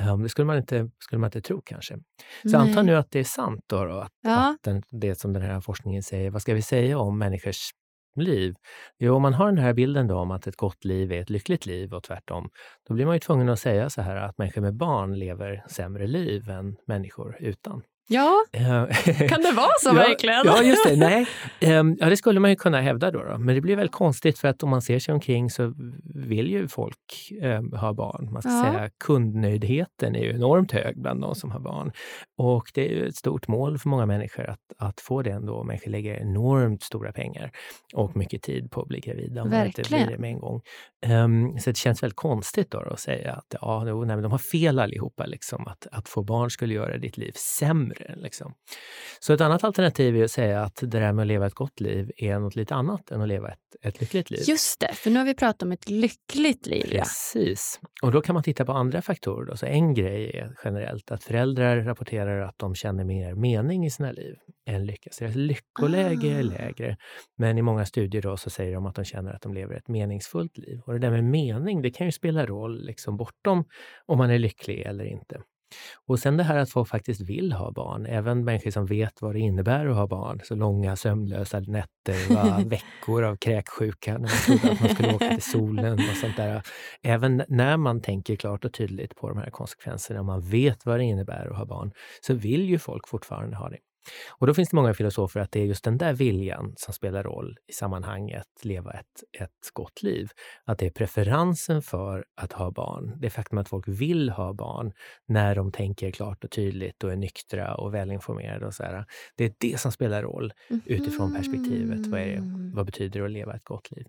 Um, 0.01 0.23
det 0.23 0.29
skulle 0.29 0.47
man, 0.47 0.57
inte, 0.57 0.91
skulle 0.99 1.21
man 1.21 1.29
inte 1.29 1.41
tro 1.41 1.63
kanske. 1.65 1.99
Så 2.51 2.59
anta 2.59 2.83
nu 2.83 2.97
att 2.97 3.11
det 3.11 3.19
är 3.19 3.25
sant 3.25 3.65
då, 3.67 3.85
då 3.85 3.95
att, 3.95 4.13
ja. 4.23 4.51
att 4.51 4.63
den, 4.63 4.83
det 4.91 5.15
som 5.15 5.33
den 5.33 5.43
här 5.43 5.61
forskningen 5.61 6.03
säger. 6.03 6.31
Vad 6.31 6.43
ska 6.43 6.55
vi 6.55 6.63
säga 6.63 6.99
om 6.99 7.19
människors 7.19 7.71
liv? 8.17 8.55
Jo, 8.99 9.15
om 9.15 9.23
man 9.23 9.35
har 9.35 9.47
den 9.47 9.59
här 9.59 9.75
bilden 9.75 10.07
då 10.07 10.19
om 10.19 10.31
att 10.31 10.47
ett 10.47 10.57
gott 10.57 10.85
liv 10.85 11.13
är 11.13 11.21
ett 11.21 11.31
lyckligt 11.31 11.67
liv 11.67 11.95
och 11.95 12.03
tvärtom, 12.03 12.51
då 12.89 12.95
blir 12.95 13.07
man 13.07 13.15
ju 13.15 13.21
tvungen 13.21 13.49
att 13.49 13.61
säga 13.61 13.91
så 13.91 14.03
här 14.03 14.17
att 14.17 14.39
människor 14.39 14.61
med 14.61 14.77
barn 14.77 15.19
lever 15.19 15.65
sämre 15.69 16.07
liv 16.07 16.51
än 16.51 16.77
människor 16.87 17.37
utan. 17.41 17.83
Ja, 18.09 18.45
eh, 18.53 18.65
kan 19.29 19.43
det 19.43 19.53
vara 19.57 19.73
så 19.81 19.89
ja, 19.89 19.93
verkligen? 19.93 20.43
Ja, 20.45 20.63
just 20.63 20.85
det. 20.85 20.97
Nej. 20.97 21.27
Ehm, 21.61 21.97
ja, 22.01 22.09
det 22.09 22.17
skulle 22.17 22.41
man 22.41 22.51
ju 22.51 22.57
kunna 22.57 22.81
hävda 22.81 23.11
då, 23.11 23.23
då, 23.23 23.39
Men 23.39 23.55
det 23.55 23.61
blir 23.61 23.77
väl 23.77 23.89
konstigt 23.89 24.39
för 24.39 24.49
att 24.49 24.63
om 24.63 24.71
man 24.71 24.83
ser 24.83 24.99
sig 24.99 25.15
omkring 25.15 25.51
så 25.51 25.75
vill 26.15 26.51
ju 26.51 26.69
folk 26.69 27.33
eh, 27.43 27.63
ha 27.81 27.93
barn. 27.93 28.33
Man 28.33 28.43
ska 28.43 28.51
ja. 28.51 28.63
säga 28.63 28.91
kundnöjdheten 29.05 30.17
är 30.17 30.21
ju 30.21 30.31
enormt 30.31 30.73
hög 30.73 31.03
bland 31.03 31.21
de 31.21 31.35
som 31.35 31.51
har 31.51 31.61
barn. 31.61 31.93
Och 32.39 32.71
det 32.75 32.89
är 32.89 32.95
ju 32.95 33.09
ett 33.09 33.17
stort 33.17 33.49
mål 33.49 33.79
för 33.79 33.89
många 33.89 34.07
människor 34.07 34.51
att, 34.51 34.61
att 34.79 35.01
få 35.01 35.23
det 35.23 35.31
ändå. 35.31 35.65
Människor 35.65 35.91
lägger 35.91 36.15
enormt 36.15 36.83
stora 36.83 37.13
pengar 37.13 37.51
och 37.95 38.17
mycket 38.17 38.43
tid 38.43 38.71
på 38.71 38.81
att 38.81 38.89
bli 38.89 39.01
gravida 39.01 39.43
om 39.43 39.51
man 39.51 39.67
inte 39.67 39.83
blir 39.89 40.07
det 40.07 40.19
med 40.19 40.31
en 40.31 40.39
gång. 40.39 40.61
Um, 41.07 41.59
så 41.59 41.71
det 41.71 41.77
känns 41.77 42.03
väldigt 42.03 42.17
konstigt 42.17 42.71
då, 42.71 42.79
att 42.79 43.01
säga 43.01 43.33
att 43.33 43.55
ja, 43.61 43.85
nej, 43.85 43.95
men 43.95 44.23
de 44.23 44.33
har 44.33 44.39
fel 44.39 44.79
allihopa. 44.79 45.27
Liksom, 45.27 45.67
att, 45.67 45.87
att 45.93 46.09
få 46.09 46.23
barn 46.23 46.51
skulle 46.51 46.75
göra 46.75 46.99
ditt 46.99 47.17
liv 47.17 47.33
sämre. 47.35 47.94
Liksom. 48.17 48.55
Så 49.21 49.33
ett 49.33 49.41
annat 49.41 49.65
alternativ 49.65 50.17
är 50.17 50.25
att 50.25 50.31
säga 50.31 50.63
att 50.63 50.77
det 50.77 50.87
där 50.87 51.13
med 51.13 51.23
att 51.23 51.27
leva 51.27 51.47
ett 51.47 51.55
gott 51.55 51.81
liv 51.81 52.11
är 52.17 52.39
något 52.39 52.57
lite 52.57 52.75
annat 52.75 53.11
än 53.11 53.23
att 53.23 53.29
leva 53.29 53.49
ett, 53.49 53.59
ett 53.83 54.01
lyckligt 54.01 54.31
liv. 54.31 54.41
Just 54.47 54.81
det, 54.81 54.95
för 54.95 55.11
nu 55.11 55.19
har 55.19 55.27
vi 55.27 55.35
pratat 55.35 55.63
om 55.63 55.73
ett 55.73 55.91
lyckligt 55.91 56.67
liv. 56.67 56.87
Precis. 56.91 57.79
Ja. 57.83 57.89
Och 58.03 58.13
då 58.13 58.21
kan 58.21 58.35
man 58.35 58.43
titta 58.43 58.65
på 58.65 58.73
andra 58.73 59.03
faktorer. 59.03 59.47
Då. 59.47 59.57
Så 59.57 59.67
en 59.67 59.95
grej 59.95 60.31
är 60.37 60.57
generellt 60.65 61.11
att 61.11 61.25
föräldrar 61.25 61.83
rapporterar 61.83 62.41
att 62.41 62.59
de 62.59 62.75
känner 62.75 63.05
mer 63.05 63.35
mening 63.35 63.87
i 63.87 63.91
sina 63.91 64.13
liv 64.13 64.35
än 64.67 64.87
lycka. 64.87 65.11
Så 65.13 65.25
deras 65.25 65.37
lyckoläge 65.37 66.35
ah. 66.35 66.39
är 66.39 66.43
lägre. 66.43 66.97
Men 67.37 67.59
i 67.59 67.63
många 67.63 67.87
studier 67.87 68.23
då 68.23 68.37
så 68.37 68.51
säger 68.51 68.75
de 68.75 68.87
att 68.87 68.95
de 68.95 69.05
känner 69.05 69.33
att 69.33 69.43
de 69.43 69.55
lever 69.55 69.75
ett 69.75 69.89
meningsfullt 69.89 70.59
liv. 70.59 70.81
Och 70.87 70.93
det 70.93 70.99
där 70.99 71.11
med 71.11 71.25
mening, 71.25 71.83
det 71.83 71.91
kan 71.91 72.07
ju 72.07 72.13
spela 72.13 72.47
roll 72.47 72.85
liksom 72.85 73.17
bortom 73.17 73.65
om 74.07 74.19
man 74.19 74.31
är 74.31 74.39
lycklig 74.39 74.81
eller 74.81 75.05
inte. 75.05 75.41
Och 76.07 76.19
sen 76.19 76.37
det 76.37 76.43
här 76.43 76.57
att 76.57 76.71
folk 76.71 76.89
faktiskt 76.89 77.21
vill 77.21 77.53
ha 77.53 77.73
barn, 77.73 78.07
även 78.07 78.45
människor 78.45 78.71
som 78.71 78.87
vet 78.87 79.23
vad 79.23 79.35
det 79.35 79.41
innebär 79.41 79.87
att 79.87 79.97
ha 79.97 80.07
barn. 80.07 80.41
Så 80.45 80.55
långa 80.55 80.97
sömnlösa 80.97 81.61
nätter, 81.61 82.65
veckor 82.69 83.23
av 83.23 83.37
kräksjuka 83.37 84.13
när 84.13 84.19
man 84.19 84.29
trodde 84.59 84.73
att 84.73 84.81
man 84.81 84.91
skulle 84.91 85.15
åka 85.15 85.29
till 85.29 85.43
solen 85.43 85.93
och 85.93 86.17
sånt 86.17 86.37
där. 86.37 86.63
Även 87.03 87.43
när 87.49 87.77
man 87.77 88.01
tänker 88.01 88.37
klart 88.37 88.65
och 88.65 88.73
tydligt 88.73 89.15
på 89.17 89.29
de 89.29 89.39
här 89.39 89.51
konsekvenserna, 89.51 90.21
och 90.21 90.27
man 90.27 90.41
vet 90.41 90.87
vad 90.87 90.99
det 90.99 91.05
innebär 91.05 91.51
att 91.51 91.57
ha 91.57 91.65
barn, 91.65 91.93
så 92.21 92.35
vill 92.35 92.69
ju 92.69 92.79
folk 92.79 93.09
fortfarande 93.09 93.57
ha 93.57 93.69
det. 93.69 93.79
Och 94.31 94.47
då 94.47 94.55
finns 94.55 94.69
det 94.69 94.77
många 94.77 94.95
filosofer 94.95 95.41
att 95.41 95.53
det 95.53 95.61
är 95.61 95.65
just 95.65 95.85
den 95.85 95.99
där 95.99 96.13
viljan 96.13 96.75
som 96.77 96.95
spelar 96.95 97.23
roll 97.23 97.59
i 97.67 97.73
sammanhanget 97.73 98.47
leva 98.63 98.93
ett, 98.93 99.43
ett 99.43 99.71
gott 99.73 100.03
liv. 100.03 100.31
Att 100.65 100.79
det 100.79 100.87
är 100.87 100.91
preferensen 100.91 101.83
för 101.83 102.25
att 102.37 102.53
ha 102.53 102.71
barn, 102.71 103.15
det 103.21 103.31
faktum 103.31 103.59
att 103.59 103.69
folk 103.69 103.89
vill 103.89 104.31
ha 104.31 104.53
barn 104.53 104.93
när 105.27 105.55
de 105.55 105.73
tänker 105.73 106.11
klart 106.11 106.45
och 106.45 106.51
tydligt 106.51 107.05
och 107.05 107.13
är 107.13 107.17
nyktra 107.17 107.75
och 107.75 107.95
välinformerade 107.95 108.67
och 108.67 108.75
så 108.75 108.83
här. 108.83 109.05
Det 109.37 109.45
är 109.45 109.53
det 109.59 109.81
som 109.81 109.93
spelar 109.93 110.23
roll 110.23 110.53
utifrån 110.85 111.35
perspektivet. 111.35 112.07
Vad, 112.07 112.21
är 112.21 112.27
det, 112.27 112.41
mhm. 112.41 112.73
vad 112.75 112.87
betyder 112.87 113.21
det 113.21 113.27
att 113.27 113.33
leva 113.33 113.55
ett 113.55 113.65
gott 113.65 113.91
liv? 113.91 114.07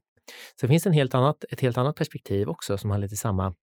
Så 0.59 0.65
det 0.65 0.67
finns 0.67 0.85
en 0.85 0.93
helt 0.93 1.15
annat, 1.15 1.43
ett 1.49 1.61
helt 1.61 1.77
annat 1.77 1.95
perspektiv 1.95 2.49
också 2.49 2.77
som 2.77 2.91
har 2.91 2.97
lite 2.97 3.15
samma 3.15 3.53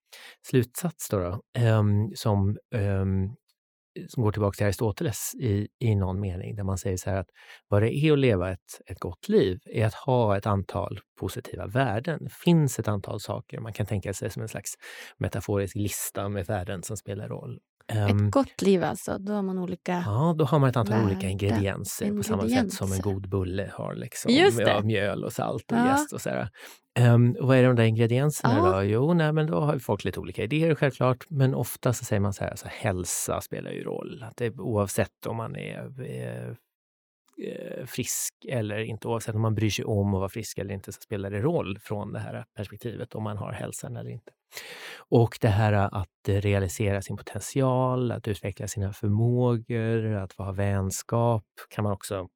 slutsats 0.47 1.09
då, 1.09 1.19
då 1.19 1.61
um, 1.61 2.13
som 2.15 2.59
um, 2.75 3.37
som 4.09 4.23
går 4.23 4.33
tillbaka 4.33 4.57
till 4.57 4.67
Aristoteles 4.67 5.35
i, 5.35 5.69
i 5.79 5.95
någon 5.95 6.21
mening, 6.21 6.57
där 6.57 6.65
man 6.65 6.79
säger 6.79 6.97
så 6.97 7.11
här 7.11 7.17
att 7.17 7.29
vad 7.69 7.83
det 7.83 7.95
är 7.95 8.13
att 8.13 8.19
leva 8.19 8.53
ett, 8.53 8.81
ett 8.87 9.01
gott 9.01 9.29
liv 9.29 9.59
är 9.65 9.87
att 9.87 9.95
ha 9.95 10.37
ett 10.37 10.47
antal 10.47 11.01
positiva 11.21 11.67
värden. 11.67 12.19
Det 12.25 12.33
finns 12.33 12.79
ett 12.79 12.89
antal 12.89 13.21
saker 13.21 13.61
man 13.61 13.73
kan 13.73 13.87
tänka 13.87 14.15
sig 14.15 14.31
som 14.31 14.43
en 14.43 14.49
slags 14.49 14.75
metaforisk 15.19 15.77
lista 15.77 16.29
med 16.29 16.47
värden 16.47 16.83
som 16.83 16.97
spelar 16.97 17.29
roll. 17.29 17.59
Ett 17.89 18.11
um, 18.11 18.31
gott 18.31 18.63
liv 18.63 18.85
alltså, 18.85 19.19
då 19.19 19.33
har 19.33 19.43
man 19.43 19.59
olika 19.59 20.03
Ja, 20.07 20.35
då 20.39 20.45
har 20.45 20.59
man 20.59 20.71
ett 20.71 20.77
antal 20.77 21.05
olika 21.05 21.29
ingredienser, 21.29 22.07
ingredienser, 22.07 22.35
på 22.35 22.41
samma 22.41 22.49
sätt 22.49 22.73
som 22.73 22.93
en 22.93 23.01
god 23.01 23.29
bulle 23.29 23.71
har. 23.75 23.95
Liksom. 23.95 24.33
Ja, 24.33 24.83
mjöl 24.83 25.25
och 25.25 25.33
salt 25.33 25.73
och 25.73 25.79
ja. 25.79 25.91
jäst 25.91 26.13
och 26.13 26.21
så. 26.21 26.47
Um, 27.01 27.37
och 27.41 27.49
vad 27.49 27.57
är 27.57 27.63
de 27.63 27.77
där 27.77 27.85
ingredienserna 27.85 28.57
ja. 28.57 28.73
då? 28.73 28.83
Jo, 28.83 29.15
nej, 29.15 29.33
men 29.33 29.47
då 29.47 29.61
har 29.61 29.79
folk 29.79 30.05
lite 30.05 30.21
olika 30.21 30.43
idéer 30.43 30.75
självklart, 30.75 31.27
men 31.29 31.55
ofta 31.55 31.93
så 31.93 32.05
säger 32.05 32.21
man 32.21 32.33
så 32.33 32.45
här, 32.45 32.57
så 32.57 32.69
hälsa 32.69 33.41
spelar 33.41 33.71
ju 33.71 33.85
roll. 33.85 34.25
Att 34.29 34.37
det, 34.37 34.59
oavsett 34.59 35.27
om 35.27 35.37
man 35.37 35.57
är, 35.57 36.03
är 36.03 36.57
eh, 37.43 37.87
frisk 37.87 38.35
eller 38.49 38.79
inte, 38.79 39.09
oavsett 39.09 39.35
om 39.35 39.41
man 39.41 39.55
bryr 39.55 39.71
sig 39.71 39.85
om 39.85 40.15
att 40.15 40.21
vara 40.21 40.29
frisk 40.29 40.59
eller 40.59 40.75
inte, 40.75 40.93
så 40.93 41.01
spelar 41.01 41.31
det 41.31 41.41
roll 41.41 41.79
från 41.79 42.13
det 42.13 42.21
här 42.21 42.45
perspektivet 42.57 43.15
om 43.15 43.23
man 43.23 43.37
har 43.37 43.53
hälsan 43.53 43.97
eller 43.97 44.11
inte. 44.11 44.33
Och 44.99 45.39
det 45.41 45.49
här 45.49 45.73
att 45.73 46.09
realisera 46.27 47.03
sin 47.03 47.17
potential, 47.17 48.13
att 48.13 48.29
utveckla 48.29 48.69
sina 48.69 48.93
förmågor, 48.93 50.15
att 50.15 50.33
ha 50.33 50.53
vänskap 50.53 51.45
kan 51.71 51.85
man 51.85 51.93
också 51.93 52.29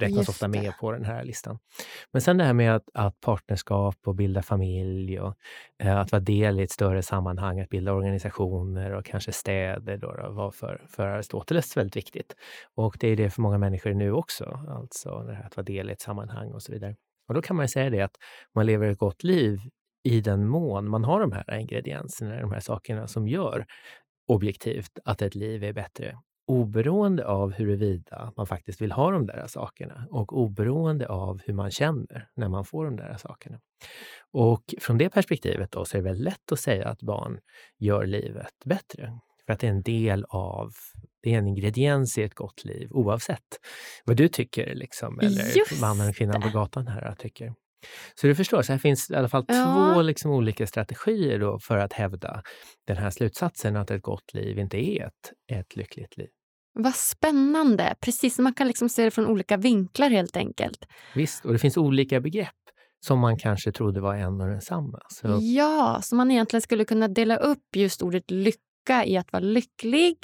räknas 0.00 0.28
ofta 0.28 0.48
med 0.48 0.72
på 0.80 0.92
den 0.92 1.04
här 1.04 1.24
listan. 1.24 1.58
Men 2.12 2.22
sen 2.22 2.38
det 2.38 2.44
här 2.44 2.52
med 2.52 2.76
att, 2.76 2.84
att 2.94 3.20
partnerskap 3.20 3.96
och 4.06 4.14
bilda 4.14 4.42
familj 4.42 5.20
och 5.20 5.34
eh, 5.82 5.96
att 5.96 6.12
vara 6.12 6.20
del 6.20 6.60
i 6.60 6.62
ett 6.62 6.70
större 6.70 7.02
sammanhang, 7.02 7.60
att 7.60 7.68
bilda 7.68 7.92
organisationer 7.92 8.92
och 8.92 9.04
kanske 9.04 9.32
städer 9.32 9.96
då, 9.96 10.12
då 10.12 10.30
var 10.30 10.50
för, 10.50 10.86
för 10.88 11.06
Aristoteles 11.06 11.76
väldigt 11.76 11.96
viktigt. 11.96 12.34
Och 12.74 12.96
det 13.00 13.08
är 13.08 13.16
det 13.16 13.30
för 13.30 13.42
många 13.42 13.58
människor 13.58 13.94
nu 13.94 14.12
också, 14.12 14.60
alltså 14.68 15.10
att 15.44 15.56
vara 15.56 15.64
del 15.64 15.90
i 15.90 15.92
ett 15.92 16.00
sammanhang 16.00 16.52
och 16.52 16.62
så 16.62 16.72
vidare. 16.72 16.96
Och 17.28 17.34
då 17.34 17.42
kan 17.42 17.56
man 17.56 17.68
säga 17.68 17.90
det 17.90 18.00
att 18.00 18.16
man 18.54 18.66
lever 18.66 18.88
ett 18.88 18.98
gott 18.98 19.22
liv 19.22 19.58
i 20.02 20.20
den 20.20 20.48
mån 20.48 20.88
man 20.88 21.04
har 21.04 21.20
de 21.20 21.32
här 21.32 21.58
ingredienserna, 21.58 22.40
de 22.40 22.52
här 22.52 22.60
sakerna 22.60 23.06
som 23.06 23.28
gör 23.28 23.66
objektivt 24.28 24.98
att 25.04 25.22
ett 25.22 25.34
liv 25.34 25.64
är 25.64 25.72
bättre 25.72 26.18
oberoende 26.50 27.26
av 27.26 27.52
huruvida 27.52 28.32
man 28.36 28.46
faktiskt 28.46 28.80
vill 28.80 28.92
ha 28.92 29.10
de 29.10 29.26
där 29.26 29.46
sakerna 29.46 30.06
och 30.10 30.38
oberoende 30.38 31.08
av 31.08 31.40
hur 31.44 31.54
man 31.54 31.70
känner 31.70 32.28
när 32.36 32.48
man 32.48 32.64
får 32.64 32.84
de 32.84 32.96
där 32.96 33.16
sakerna. 33.16 33.60
Och 34.32 34.74
från 34.80 34.98
det 34.98 35.10
perspektivet 35.10 35.72
då 35.72 35.84
så 35.84 35.96
är 35.96 36.02
det 36.02 36.08
väl 36.08 36.22
lätt 36.22 36.52
att 36.52 36.60
säga 36.60 36.88
att 36.88 37.02
barn 37.02 37.40
gör 37.78 38.06
livet 38.06 38.54
bättre. 38.64 39.18
För 39.46 39.52
att 39.52 39.60
det 39.60 39.66
är 39.66 39.70
en 39.70 39.82
del 39.82 40.24
av, 40.28 40.72
det 41.22 41.34
är 41.34 41.38
en 41.38 41.46
ingrediens 41.46 42.18
i 42.18 42.22
ett 42.22 42.34
gott 42.34 42.64
liv 42.64 42.88
oavsett 42.90 43.58
vad 44.04 44.16
du 44.16 44.28
tycker 44.28 44.74
liksom, 44.74 45.18
eller 45.20 45.56
Just 45.56 45.80
mannen 45.80 46.08
och 46.08 46.14
kvinnan 46.14 46.42
på 46.42 46.48
gatan 46.48 46.88
här 46.88 47.14
tycker. 47.18 47.54
Så 48.14 48.26
du 48.26 48.34
förstår, 48.34 48.62
så 48.62 48.72
här 48.72 48.78
finns 48.78 49.10
i 49.10 49.14
alla 49.14 49.28
fall 49.28 49.44
Ja. 49.48 49.92
två 49.94 50.02
liksom 50.02 50.30
olika 50.30 50.66
strategier 50.66 51.38
då 51.38 51.58
för 51.58 51.76
att 51.76 51.92
hävda 51.92 52.42
den 52.86 52.96
här 52.96 53.10
slutsatsen 53.10 53.76
att 53.76 53.90
ett 53.90 54.02
gott 54.02 54.34
liv 54.34 54.58
inte 54.58 54.76
är 54.76 55.06
ett, 55.06 55.32
ett 55.52 55.76
lyckligt 55.76 56.16
liv. 56.16 56.28
Vad 56.72 56.94
spännande! 56.94 57.94
Precis, 58.00 58.38
man 58.38 58.54
kan 58.54 58.66
liksom 58.66 58.88
se 58.88 59.04
det 59.04 59.10
från 59.10 59.26
olika 59.26 59.56
vinklar 59.56 60.10
helt 60.10 60.36
enkelt. 60.36 60.84
Visst, 61.14 61.44
och 61.44 61.52
det 61.52 61.58
finns 61.58 61.76
olika 61.76 62.20
begrepp 62.20 62.54
som 63.06 63.18
man 63.18 63.38
kanske 63.38 63.72
trodde 63.72 64.00
var 64.00 64.14
en 64.14 64.40
och 64.40 64.48
densamma. 64.48 64.98
Så, 65.08 65.38
Ja, 65.40 65.98
så 66.02 66.16
man 66.16 66.30
egentligen 66.30 66.62
skulle 66.62 66.84
kunna 66.84 67.08
dela 67.08 67.36
upp 67.36 67.76
just 67.76 68.02
ordet 68.02 68.30
lycka 68.30 69.04
i 69.06 69.16
att 69.16 69.32
vara 69.32 69.40
lycklig, 69.42 70.16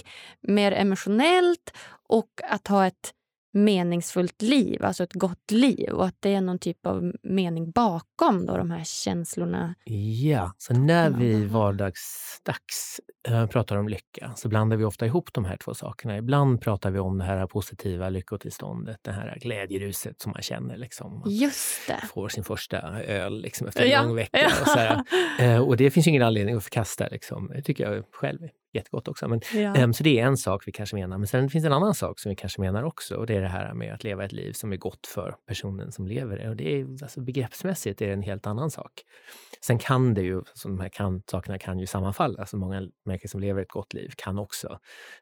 mer 0.48 0.72
emotionellt 0.72 1.72
och 2.08 2.30
att 2.48 2.66
ha 2.68 2.86
ett 2.86 3.12
meningsfullt 3.56 4.42
liv, 4.42 4.84
alltså 4.84 5.02
ett 5.04 5.12
gott 5.12 5.50
liv 5.50 5.90
och 5.90 6.06
att 6.06 6.16
det 6.20 6.34
är 6.34 6.40
någon 6.40 6.58
typ 6.58 6.86
av 6.86 7.12
mening 7.22 7.70
bakom 7.70 8.46
då, 8.46 8.56
de 8.56 8.70
här 8.70 8.84
känslorna. 8.84 9.74
ja, 10.22 10.52
så 10.58 10.74
när 10.74 11.10
Ja. 11.10 11.16
vi 11.18 11.44
vardagsdags 11.44 13.00
äh, 13.28 13.46
pratar 13.46 13.76
om 13.76 13.88
lycka 13.88 14.32
så 14.36 14.48
blandar 14.48 14.76
vi 14.76 14.84
ofta 14.84 15.06
ihop 15.06 15.32
de 15.32 15.44
här 15.44 15.56
två 15.56 15.74
sakerna. 15.74 16.16
Ibland 16.16 16.60
pratar 16.60 16.90
vi 16.90 16.98
om 16.98 17.18
det 17.18 17.24
här 17.24 17.46
positiva 17.46 18.08
lyckotillståndet, 18.08 18.98
det 19.02 19.12
här 19.12 19.38
glädjeruset 19.40 20.20
som 20.20 20.32
man 20.32 20.42
känner. 20.42 20.76
Liksom. 20.76 21.18
Man 21.18 21.30
Just 21.30 21.86
det. 21.86 22.00
får 22.14 22.28
sin 22.28 22.44
första 22.44 22.78
öl 23.02 23.40
liksom, 23.40 23.66
efter 23.68 23.82
en 23.84 23.90
Ja. 23.90 24.02
lång 24.02 24.14
vecka. 24.16 24.46
Och, 24.60 24.68
så 24.68 24.78
här. 24.78 25.02
Eh, 25.40 25.58
och 25.62 25.76
det 25.76 25.90
finns 25.90 26.06
ingen 26.06 26.22
anledning 26.22 26.54
att 26.56 26.64
förkasta. 26.64 27.08
Liksom. 27.08 27.50
Det 27.54 27.62
tycker 27.62 27.92
jag 27.92 28.04
själv 28.12 28.48
jättegott 28.76 29.08
också. 29.08 29.28
Men, 29.28 29.40
Ja. 29.54 29.74
Ehm, 29.74 29.92
Så 29.92 30.02
det 30.02 30.20
är 30.20 30.26
en 30.26 30.36
sak 30.36 30.62
vi 30.66 30.72
kanske 30.72 30.96
menar. 30.96 31.18
Men 31.18 31.26
sen 31.26 31.50
finns 31.50 31.64
en 31.64 31.72
annan 31.72 31.94
sak 31.94 32.18
som 32.20 32.30
vi 32.30 32.36
kanske 32.36 32.60
menar 32.60 32.82
också. 32.82 33.16
Och 33.16 33.26
det 33.26 33.34
är 33.34 33.40
det 33.40 33.48
här 33.48 33.74
med 33.74 33.94
att 33.94 34.04
leva 34.04 34.24
ett 34.24 34.32
liv 34.32 34.52
som 34.52 34.72
är 34.72 34.76
gott 34.76 35.06
för 35.06 35.34
personen 35.46 35.92
som 35.92 36.06
lever 36.06 36.38
det. 36.38 36.48
Och 36.48 36.56
det 36.56 36.80
är, 36.80 36.86
alltså, 37.02 37.20
begreppsmässigt 37.20 38.02
är 38.02 38.06
det 38.06 38.12
en 38.12 38.22
helt 38.22 38.46
annan 38.46 38.70
sak. 38.70 38.92
Sen 39.66 39.78
kan 39.78 40.14
det 40.14 40.22
ju, 40.22 40.42
så 40.54 40.68
de 40.68 40.80
här 40.80 40.88
kan, 40.88 41.22
sakerna 41.30 41.58
kan 41.58 41.78
ju 41.78 41.86
sammanfalla. 41.86 42.38
Alltså 42.38 42.56
många 42.56 42.88
människor 43.04 43.28
som 43.28 43.40
lever 43.40 43.62
ett 43.62 43.68
gott 43.68 43.94
liv 43.94 44.10
kan 44.16 44.38
också 44.38 44.78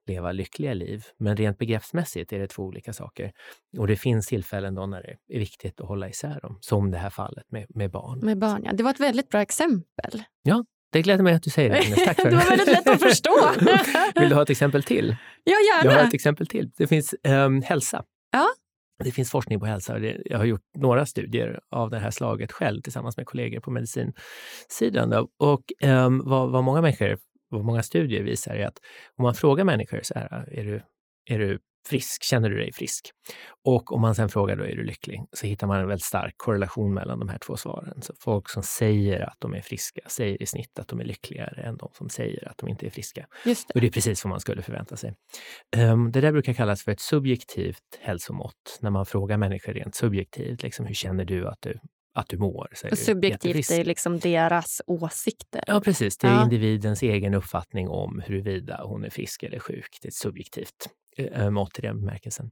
leva 0.07 0.33
lyckliga 0.33 0.75
liv. 0.75 1.05
Men 1.19 1.37
rent 1.37 1.59
begreppsmässigt 1.59 2.33
är 2.33 2.38
det 2.38 2.47
två 2.47 2.62
olika 2.62 2.93
saker. 2.93 3.33
Och 3.79 3.87
det 3.87 3.97
finns 3.97 4.27
tillfällen 4.27 4.75
då 4.75 4.87
när 4.87 5.03
det 5.03 5.35
är 5.37 5.38
viktigt 5.38 5.81
att 5.81 5.88
hålla 5.88 6.09
isär 6.09 6.40
dem. 6.40 6.59
Som 6.61 6.90
det 6.90 6.99
här 6.99 7.11
fallet 7.11 7.45
med, 7.51 7.67
med 7.69 7.90
barn. 7.90 8.19
Med 8.23 8.38
barn, 8.38 8.62
ja. 8.64 8.73
Det 8.73 8.83
var 8.83 8.90
ett 8.90 9.01
väldigt 9.01 9.29
bra 9.29 9.40
exempel. 9.40 10.23
Det 10.94 11.02
gläder 11.02 11.24
mig 11.24 11.35
att 11.35 11.42
du 11.42 11.50
säger 11.50 11.70
det, 11.70 11.76
Agnes. 11.78 12.04
Tack 12.04 12.16
för 12.20 12.24
Det 12.30 12.37
var 12.37 12.44
väldigt 12.44 12.66
lätt 12.68 12.87
att 12.88 13.00
förstå. 13.02 13.30
Vill 14.20 14.28
du 14.28 14.35
ha 14.35 14.42
ett 14.42 14.50
exempel 14.50 14.83
till? 14.83 15.16
Ja, 15.44 15.52
Jag 15.72 15.83
har 15.90 15.94
gärna. 15.96 16.09
ett 16.09 16.14
exempel 16.14 16.46
till. 16.46 16.70
Det 16.76 16.87
finns 16.87 17.14
um, 17.28 17.62
hälsa. 17.62 18.04
Ja. 18.33 18.46
Det 19.04 19.11
finns 19.12 19.30
forskning 19.30 19.61
på 19.61 19.66
hälsa. 19.66 19.94
och 19.94 20.00
det- 20.00 20.22
Jag 20.24 20.38
har 20.38 20.44
gjort 20.44 20.61
några 20.78 21.07
studier 21.07 21.61
av 21.70 21.90
det 21.90 21.98
här 21.98 22.11
slaget 22.11 22.52
själv 22.52 22.83
tillsammans 22.83 23.16
med 23.16 23.26
kollegor 23.26 23.61
på 23.61 23.70
medicinsidan. 23.70 25.11
Då. 25.11 25.28
Och 25.38 25.62
ehm, 25.80 26.22
vad, 26.24 26.50
vad 26.50 26.64
många 26.64 26.80
människor, 26.80 27.18
vad 27.50 27.64
många 27.64 27.83
studier 27.83 28.22
visar 28.22 28.54
är 28.54 28.66
att 28.66 28.78
om 29.18 29.22
man 29.22 29.35
frågar 29.35 29.64
människor 29.64 30.00
så 30.02 30.14
här, 30.14 30.48
är 30.52 30.64
du, 30.64 30.83
är 31.30 31.38
du 31.38 31.59
frisk? 31.88 32.23
Känner 32.23 32.51
du 32.51 32.57
dig 32.59 32.73
frisk? 32.73 33.11
Och 33.64 33.92
om 33.92 34.01
man 34.01 34.14
sen 34.14 34.29
frågar 34.29 34.57
då, 34.57 34.64
är 34.64 34.77
du 34.77 34.85
lycklig? 34.85 35.20
Så 35.33 35.47
hittar 35.47 35.66
man 35.66 35.81
en 35.81 35.88
väldigt 35.88 36.05
stark 36.05 36.35
korrelation 36.37 36.94
mellan 36.94 37.18
de 37.18 37.29
här 37.29 37.38
två 37.38 37.57
svaren. 37.57 38.03
Så 38.03 38.12
folk 38.20 38.49
som 38.49 38.62
säger 38.62 39.20
att 39.20 39.37
de 39.38 39.55
är 39.55 39.61
friska 39.61 40.01
säger 40.07 40.42
i 40.42 40.47
snitt 40.47 40.79
att 40.79 40.88
de 40.88 41.01
är 41.01 41.05
lyckligare 41.05 41.62
än 41.62 41.77
de 41.77 41.88
som 41.92 42.09
säger 42.09 42.49
att 42.49 42.59
de 42.59 42.68
inte 42.68 42.87
är 42.87 42.90
friska. 42.90 43.27
Just 43.44 43.68
det. 43.68 43.75
Och 43.75 43.81
det 43.81 43.87
är 43.87 43.90
precis 43.90 44.25
vad 44.25 44.31
man 44.31 44.40
skulle 44.40 44.62
förvänta 44.62 44.97
sig. 44.97 45.14
Ehm, 45.77 46.12
det 46.12 46.20
där 46.20 46.33
brukar 46.33 46.53
kallas 46.53 46.83
för 46.85 46.92
ett 46.92 47.01
subjektivt 47.01 47.79
hälsomått. 48.01 48.79
När 48.81 48.90
man 48.90 49.07
frågar 49.07 49.37
människor 49.38 49.73
rent 49.73 49.94
subjektivt, 49.94 50.62
liksom, 50.62 50.87
hur 50.87 50.94
känner 50.94 51.25
du 51.25 51.49
att 51.49 51.59
du, 51.62 51.79
att 52.14 52.29
du 52.29 52.38
mår? 52.38 52.68
Så 52.75 52.88
Och 52.88 52.99
subjektivt 52.99 53.70
är 53.70 53.85
liksom 53.85 54.18
deras 54.18 54.83
åsikter. 54.87 55.64
Ja, 55.66 55.81
precis. 55.81 56.18
Det 56.18 56.27
är 56.27 56.33
Ja. 56.35 56.44
individens 56.44 57.03
egen 57.03 57.35
uppfattning 57.35 57.88
om 57.88 58.23
huruvida 58.27 58.81
hon 58.85 59.05
är 59.05 59.11
frisk 59.11 59.42
eller 59.42 59.59
sjuk. 59.59 59.99
Det 60.03 60.07
är 60.07 60.11
ett 60.11 60.14
subjektivt 60.14 60.88
Eh, 61.16 61.42
eh, 61.42 61.50
mått 61.50 61.79
i 61.79 61.83
den 61.83 62.00
bemärkelsen. 62.00 62.50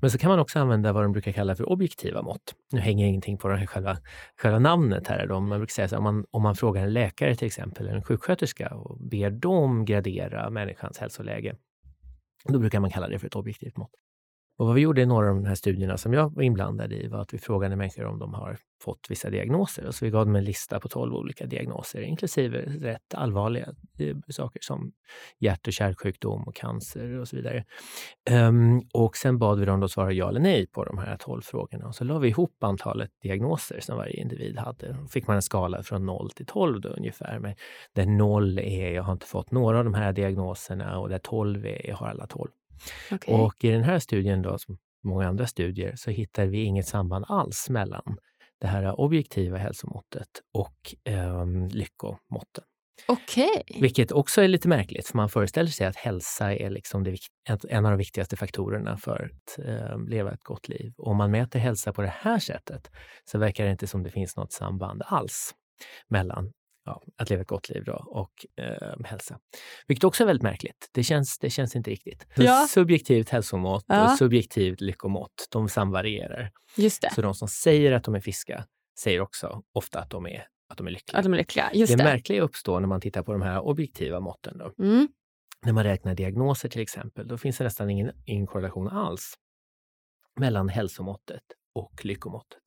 Men 0.00 0.10
så 0.10 0.18
kan 0.18 0.30
man 0.30 0.38
också 0.38 0.58
använda 0.58 0.92
vad 0.92 1.02
de 1.02 1.12
brukar 1.12 1.32
kalla 1.32 1.56
för 1.56 1.68
objektiva 1.68 2.22
mått. 2.22 2.54
Nu 2.72 2.80
hänger 2.80 3.06
ingenting 3.06 3.38
på 3.38 3.48
det 3.48 3.56
här 3.56 3.66
själva, 3.66 3.98
själva 4.36 4.58
namnet 4.58 5.08
här. 5.08 5.26
Då. 5.26 5.40
Man 5.40 5.58
brukar 5.58 5.72
säga 5.72 5.88
så 5.88 5.94
här, 5.94 5.98
om, 5.98 6.04
man, 6.04 6.24
om 6.30 6.42
man 6.42 6.54
frågar 6.54 6.82
en 6.82 6.92
läkare 6.92 7.36
till 7.36 7.46
exempel, 7.46 7.86
eller 7.86 7.96
en 7.96 8.02
sjuksköterska 8.02 8.68
och 8.68 8.98
ber 9.00 9.30
dem 9.30 9.84
gradera 9.84 10.50
människans 10.50 10.98
hälsoläge, 10.98 11.56
då 12.44 12.58
brukar 12.58 12.80
man 12.80 12.90
kalla 12.90 13.08
det 13.08 13.18
för 13.18 13.26
ett 13.26 13.36
objektivt 13.36 13.76
mått. 13.76 13.90
Och 14.62 14.68
vad 14.68 14.74
vi 14.74 14.80
gjorde 14.80 15.02
i 15.02 15.06
några 15.06 15.28
av 15.28 15.34
de 15.34 15.44
här 15.44 15.54
studierna 15.54 15.96
som 15.96 16.12
jag 16.12 16.34
var 16.34 16.42
inblandad 16.42 16.92
i 16.92 17.06
var 17.06 17.20
att 17.20 17.34
vi 17.34 17.38
frågade 17.38 17.76
människor 17.76 18.04
om 18.04 18.18
de 18.18 18.34
har 18.34 18.58
fått 18.82 19.06
vissa 19.08 19.30
diagnoser. 19.30 19.86
Och 19.86 19.94
så 19.94 20.04
vi 20.04 20.10
gav 20.10 20.26
dem 20.26 20.36
en 20.36 20.44
lista 20.44 20.80
på 20.80 20.88
12 20.88 21.14
olika 21.14 21.46
diagnoser, 21.46 22.02
inklusive 22.02 22.58
rätt 22.60 23.14
allvarliga 23.14 23.68
eh, 23.98 24.16
saker 24.28 24.60
som 24.62 24.92
hjärt 25.38 25.66
och 25.66 25.72
kärlsjukdom 25.72 26.42
och 26.42 26.54
cancer 26.54 27.18
och 27.18 27.28
så 27.28 27.36
vidare. 27.36 27.64
Um, 28.30 28.82
och 28.92 29.16
sen 29.16 29.38
bad 29.38 29.58
vi 29.58 29.66
dem 29.66 29.80
då 29.80 29.88
svara 29.88 30.12
ja 30.12 30.28
eller 30.28 30.40
nej 30.40 30.66
på 30.66 30.84
de 30.84 30.98
här 30.98 31.16
12 31.16 31.42
frågorna. 31.42 31.86
Och 31.86 31.94
så 31.94 32.04
la 32.04 32.18
vi 32.18 32.28
ihop 32.28 32.64
antalet 32.64 33.10
diagnoser 33.22 33.80
som 33.80 33.96
varje 33.96 34.20
individ 34.20 34.58
hade. 34.58 34.92
Då 34.92 35.06
fick 35.08 35.26
man 35.26 35.36
en 35.36 35.42
skala 35.42 35.82
från 35.82 36.06
0 36.06 36.30
till 36.30 36.46
12 36.46 36.80
då, 36.80 36.88
ungefär. 36.88 37.38
Med 37.38 37.58
där 37.92 38.06
0 38.06 38.58
är 38.58 38.92
jag 38.92 39.02
har 39.02 39.12
inte 39.12 39.26
fått 39.26 39.50
några 39.50 39.78
av 39.78 39.84
de 39.84 39.94
här 39.94 40.12
diagnoserna 40.12 40.98
och 40.98 41.08
där 41.08 41.18
12 41.18 41.66
är 41.66 41.86
jag 41.88 41.96
har 41.96 42.06
alla 42.06 42.26
12. 42.26 42.50
Okej. 43.10 43.34
Och 43.34 43.64
i 43.64 43.70
den 43.70 43.84
här 43.84 43.98
studien, 43.98 44.42
då, 44.42 44.58
som 44.58 44.78
många 45.04 45.28
andra 45.28 45.46
studier, 45.46 45.96
så 45.96 46.10
hittar 46.10 46.46
vi 46.46 46.62
inget 46.62 46.86
samband 46.86 47.24
alls 47.28 47.70
mellan 47.70 48.18
det 48.60 48.66
här 48.66 49.00
objektiva 49.00 49.58
hälsomåttet 49.58 50.28
och 50.52 51.12
eh, 51.12 51.46
lyckomåtten. 51.70 52.64
Okej. 53.08 53.62
Vilket 53.80 54.12
också 54.12 54.42
är 54.42 54.48
lite 54.48 54.68
märkligt, 54.68 55.06
för 55.06 55.16
man 55.16 55.28
föreställer 55.28 55.70
sig 55.70 55.86
att 55.86 55.96
hälsa 55.96 56.54
är 56.54 56.70
liksom 56.70 57.04
det, 57.04 57.16
en 57.68 57.84
av 57.84 57.90
de 57.90 57.98
viktigaste 57.98 58.36
faktorerna 58.36 58.96
för 58.96 59.30
att 59.32 59.66
eh, 59.66 59.98
leva 60.08 60.32
ett 60.32 60.44
gott 60.44 60.68
liv. 60.68 60.92
Och 60.98 61.06
om 61.06 61.16
man 61.16 61.30
mäter 61.30 61.58
hälsa 61.58 61.92
på 61.92 62.02
det 62.02 62.14
här 62.16 62.38
sättet 62.38 62.90
så 63.24 63.38
verkar 63.38 63.64
det 63.64 63.70
inte 63.70 63.86
som 63.86 64.02
det 64.02 64.10
finns 64.10 64.36
något 64.36 64.52
samband 64.52 65.02
alls 65.06 65.54
mellan 66.08 66.52
ja, 66.84 67.02
att 67.16 67.30
leva 67.30 67.42
ett 67.42 67.48
gott 67.48 67.68
liv 67.68 67.84
då, 67.84 68.04
och 68.06 68.46
eh, 68.64 69.04
hälsa. 69.04 69.38
Vilket 69.86 70.04
också 70.04 70.22
är 70.22 70.26
väldigt 70.26 70.42
märkligt. 70.42 70.90
Det 70.92 71.02
känns, 71.02 71.38
det 71.38 71.50
känns 71.50 71.76
inte 71.76 71.90
riktigt. 71.90 72.26
Ja. 72.36 72.66
Subjektivt 72.68 73.28
hälsomått 73.28 73.84
Ja. 73.88 74.12
och 74.12 74.18
subjektivt 74.18 74.80
lyckomått, 74.80 75.48
de 75.50 75.68
samvarierar. 75.68 76.50
Just 76.76 77.02
det. 77.02 77.10
Så 77.14 77.22
de 77.22 77.34
som 77.34 77.48
säger 77.48 77.92
att 77.92 78.04
de 78.04 78.14
är 78.14 78.20
friska 78.20 78.64
säger 78.98 79.20
också 79.20 79.62
ofta 79.72 80.00
att 80.00 80.10
de 80.10 80.26
är, 80.26 80.46
att 80.68 80.78
de 80.78 80.86
är 80.86 80.90
lyckliga. 80.90 81.18
Att 81.18 81.24
de 81.24 81.32
är 81.32 81.36
lyckliga. 81.36 81.70
Just 81.74 81.92
det 81.92 81.98
det. 81.98 82.04
märkliga 82.04 82.42
uppstår 82.42 82.80
när 82.80 82.88
man 82.88 83.00
tittar 83.00 83.22
på 83.22 83.32
de 83.32 83.42
här 83.42 83.60
objektiva 83.60 84.20
måtten. 84.20 84.58
Då. 84.58 84.84
Mm. 84.84 85.08
När 85.64 85.72
man 85.72 85.84
räknar 85.84 86.14
diagnoser 86.14 86.68
till 86.68 86.80
exempel, 86.80 87.28
då 87.28 87.38
finns 87.38 87.58
det 87.58 87.64
nästan 87.64 87.90
ingen, 87.90 88.12
ingen 88.24 88.46
korrelation 88.46 88.88
alls 88.88 89.34
mellan 90.40 90.68
hälsomåttet 90.68 91.42
och 91.74 92.04
lyckomåttet. 92.04 92.61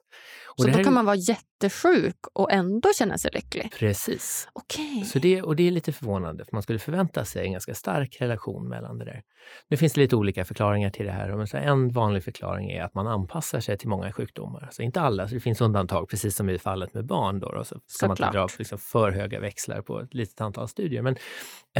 Och 0.57 0.63
så 0.63 0.70
då 0.70 0.84
kan 0.84 0.93
man 0.93 1.05
vara 1.05 1.16
jättesjuk 1.16 2.16
och 2.34 2.51
ändå 2.51 2.89
känna 2.93 3.18
sig 3.18 3.32
lycklig? 3.34 3.72
Precis. 3.80 4.47
Okay. 4.53 5.03
Så 5.05 5.20
det, 5.20 5.41
och 5.41 5.55
det 5.55 5.68
är 5.68 5.72
lite 5.72 5.91
förvånande, 5.91 6.45
för 6.45 6.53
man 6.53 6.63
skulle 6.63 6.80
förvänta 6.80 7.26
sig 7.26 7.45
en 7.45 7.51
ganska 7.51 7.74
stark 7.74 8.22
relation 8.22 8.70
mellan 8.70 8.97
det 8.97 9.05
där. 9.05 9.22
Nu 9.70 9.78
finns 9.78 9.93
det 9.93 10.01
lite 10.01 10.16
olika 10.16 10.45
förklaringar 10.45 10.89
till 10.89 11.05
det 11.05 11.11
här. 11.11 11.36
Men 11.36 11.47
så 11.47 11.57
en 11.57 11.89
vanlig 11.89 12.24
förklaring 12.24 12.72
är 12.72 12.84
att 12.84 12.93
man 12.93 13.07
anpassar 13.07 13.59
sig 13.59 13.78
till 13.78 13.89
många 13.89 14.11
sjukdomar. 14.11 14.63
Alltså 14.63 14.82
inte 14.82 15.01
alla, 15.01 15.28
så 15.28 15.34
det 15.34 15.41
finns 15.41 15.61
undantag, 15.61 16.09
precis 16.09 16.36
som 16.36 16.49
i 16.49 16.59
fallet 16.59 16.93
med 16.93 17.05
barn. 17.05 17.39
Då, 17.39 17.51
då 17.51 17.63
så 17.63 17.80
ska 17.88 18.07
man 18.07 18.18
inte 18.18 18.32
dra 18.32 18.47
liksom 18.57 18.80
för 18.80 19.11
höga 19.11 19.39
växlar 19.39 19.82
på 19.82 19.99
ett 19.99 20.13
litet 20.13 20.41
antal 20.41 20.68
studier. 20.68 21.01
Men 21.01 21.16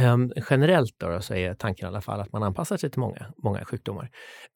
um, 0.00 0.32
generellt 0.50 0.94
då, 0.98 1.08
då, 1.08 1.20
så 1.20 1.34
är 1.34 1.54
tanken 1.54 1.86
i 1.86 1.88
alla 1.88 2.00
fall 2.00 2.20
att 2.20 2.32
man 2.32 2.42
anpassar 2.42 2.76
sig 2.76 2.90
till 2.90 3.00
många, 3.00 3.26
många 3.36 3.64
sjukdomar. 3.64 4.10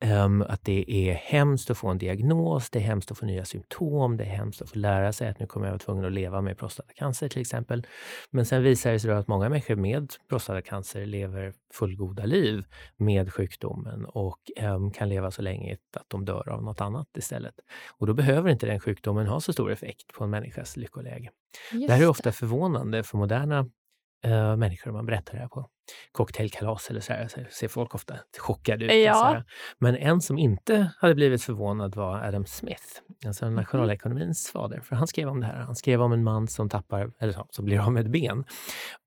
Um, 0.05 0.43
att 0.43 0.65
det 0.65 0.85
är 0.89 1.15
hemskt 1.15 1.71
att 1.71 1.79
få 1.79 1.89
en 1.89 1.99
diagnos, 1.99 2.71
det 2.71 2.79
är 2.79 2.83
hemskt 2.83 3.11
att 3.11 3.19
få 3.19 3.27
nya 3.27 3.45
symptom, 3.45 3.70
det 4.17 4.25
är 4.25 4.29
hemskt 4.29 4.63
att 4.63 4.71
få 4.71 4.79
lära 4.79 5.13
sig 5.13 5.29
att 5.29 5.41
nu 5.41 5.47
kommer 5.47 5.67
jag 5.67 5.73
vara 5.73 5.79
tvungen 5.79 6.05
att 6.05 6.13
leva 6.13 6.41
med 6.41 6.59
prostatacancer 6.59 7.29
till 7.29 7.41
exempel. 7.41 7.87
Men 8.31 8.47
sen 8.47 8.63
visar 8.63 8.93
det 8.93 9.01
sig 9.01 9.11
att 9.11 9.29
många 9.29 9.49
människor 9.49 9.77
med 9.77 10.13
prostatacancer 10.29 11.07
lever 11.07 11.53
fullgoda 11.75 12.25
liv 12.25 12.65
med 12.97 13.33
sjukdomen 13.33 14.05
och 14.05 14.39
um, 14.63 14.91
kan 14.91 15.09
leva 15.09 15.31
så 15.31 15.43
länge 15.43 15.77
att 15.97 16.09
de 16.09 16.25
dör 16.25 16.49
av 16.49 16.63
något 16.63 16.81
annat 16.81 17.17
istället. 17.17 17.55
Och 17.99 18.07
då 18.07 18.15
behöver 18.15 18.51
inte 18.51 18.67
den 18.67 18.81
sjukdomen 18.81 19.27
ha 19.27 19.41
så 19.41 19.53
stor 19.53 19.73
effekt 19.73 20.13
på 20.13 20.25
en 20.25 20.31
människas 20.31 20.77
lyckoläge. 20.77 21.31
Just 21.73 21.89
det 21.89 21.95
här 21.95 22.03
är 22.03 22.09
ofta 22.09 22.33
förvånande 22.33 23.03
för 23.03 23.19
moderna 23.19 23.61
uh, 24.27 24.57
människor 24.57 24.93
man 24.93 25.07
berättar 25.07 25.35
det 25.35 25.41
här 25.41 25.49
på 25.49 25.69
cocktailkalas 26.13 26.91
eller 26.91 27.01
så, 27.01 27.13
här, 27.13 27.29
så 27.29 27.41
ser 27.51 27.69
folk 27.69 27.95
ofta 27.95 28.15
chockade 28.39 28.85
ut. 28.85 29.07
Ja. 29.07 29.43
Men 29.79 29.97
en 29.97 30.21
som 30.21 30.39
inte 30.39 30.91
hade 30.99 31.15
blivit 31.15 31.43
förvånad 31.43 31.95
var 31.95 32.21
Adam 32.21 32.47
Smith, 32.47 32.85
alltså 33.27 33.47
mhm. 33.47 33.55
nationalekonomins 33.55 34.51
fader. 34.53 34.81
För 34.81 34.97
han 34.97 35.07
skrev 35.07 35.29
om 35.29 35.41
det 35.41 35.47
här. 35.47 35.57
Han 35.57 35.77
skrev 35.77 36.03
om 36.03 36.13
en 36.13 36.25
man 36.25 36.49
som 36.49 36.69
tappar, 36.69 37.11
eller 37.19 37.35
som 37.51 37.65
blir 37.65 37.79
av 37.81 37.93
med 37.93 38.07
ett 38.07 38.13
ben 38.13 38.45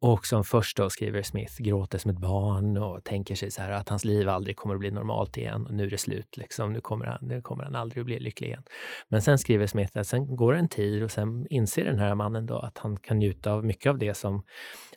och 0.02 0.26
som 0.26 0.44
först 0.44 0.78
då 0.78 0.90
skriver 0.90 1.22
Smith 1.22 1.62
gråter 1.62 1.98
som 1.98 2.12
ett 2.12 2.18
barn 2.18 2.78
och 2.78 3.04
tänker 3.04 3.36
sig 3.36 3.52
så 3.52 3.62
här 3.62 3.72
att 3.72 3.90
hans 3.90 4.06
liv 4.06 4.30
aldrig 4.30 4.58
kommer 4.58 4.76
att 4.76 4.80
bli 4.80 4.92
normalt 4.92 5.38
igen 5.38 5.66
och 5.66 5.74
nu 5.74 5.84
är 5.84 5.90
det 5.90 5.98
slut. 5.98 6.38
Liksom. 6.38 6.74
Nu, 6.74 6.82
kommer 6.82 7.06
han, 7.06 7.18
nu 7.22 7.42
kommer 7.42 7.64
han 7.64 7.76
aldrig 7.76 8.02
att 8.02 8.06
bli 8.06 8.20
lycklig 8.20 8.48
igen. 8.48 8.64
Men 9.10 9.22
sen 9.22 9.38
skriver 9.38 9.68
Smith 9.68 9.98
att 9.98 10.08
sen 10.08 10.36
går 10.36 10.54
en 10.54 10.70
tid 10.70 11.04
och 11.04 11.12
sen 11.12 11.48
inser 11.50 11.86
den 11.86 12.00
här 12.00 12.16
mannen 12.16 12.46
då 12.46 12.58
att 12.58 12.78
han 12.78 12.98
kan 12.98 13.20
njuta 13.20 13.52
av 13.52 13.66
mycket 13.66 13.90
av 13.90 13.98
det 13.98 14.14
som 14.14 14.44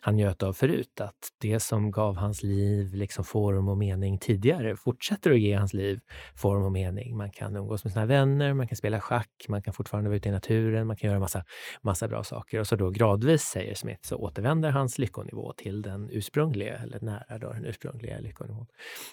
han 0.01 0.15
njöt 0.15 0.43
av 0.43 0.53
förut. 0.53 1.01
Att 1.01 1.29
det 1.41 1.59
som 1.59 1.76
gav 1.91 2.15
hans 2.15 2.43
liv 2.43 2.93
liksom 2.93 3.23
form 3.23 3.69
och 3.69 3.77
mening 3.77 4.19
tidigare 4.19 4.75
fortsätter 4.75 5.31
att 5.31 5.39
ge 5.39 5.53
hans 5.53 5.73
liv 5.73 5.99
form 6.35 6.63
och 6.63 6.71
mening. 6.71 7.17
Man 7.17 7.31
kan 7.31 7.55
umgås 7.55 7.83
med 7.83 7.93
sina 7.93 8.05
vänner, 8.05 8.53
man 8.53 8.67
kan 8.67 8.75
spela 8.75 9.01
schack, 9.01 9.45
man 9.49 9.61
kan 9.61 9.73
fortfarande 9.73 10.09
vara 10.09 10.17
ute 10.17 10.29
i 10.29 10.31
naturen, 10.31 10.87
man 10.87 10.97
kan 10.97 11.09
göra 11.09 11.19
massa, 11.19 11.43
massa 11.81 12.07
bra 12.07 12.23
saker. 12.23 12.59
Och 12.59 12.67
så 12.67 12.75
då 12.75 12.89
gradvis, 12.89 13.41
säger 13.41 13.75
Smith, 13.75 14.01
så 14.01 14.15
återvänder 14.15 14.71
hans 14.71 14.97
lyckonivå 14.97 15.53
till 15.53 15.81
den 15.81 16.09
ursprungliga, 16.11 16.77
eller 16.77 16.99
nära 17.01 17.37
då, 17.37 17.53
den 17.53 17.65
ursprungliga 17.65 18.19
lyckonivån. 18.19 18.67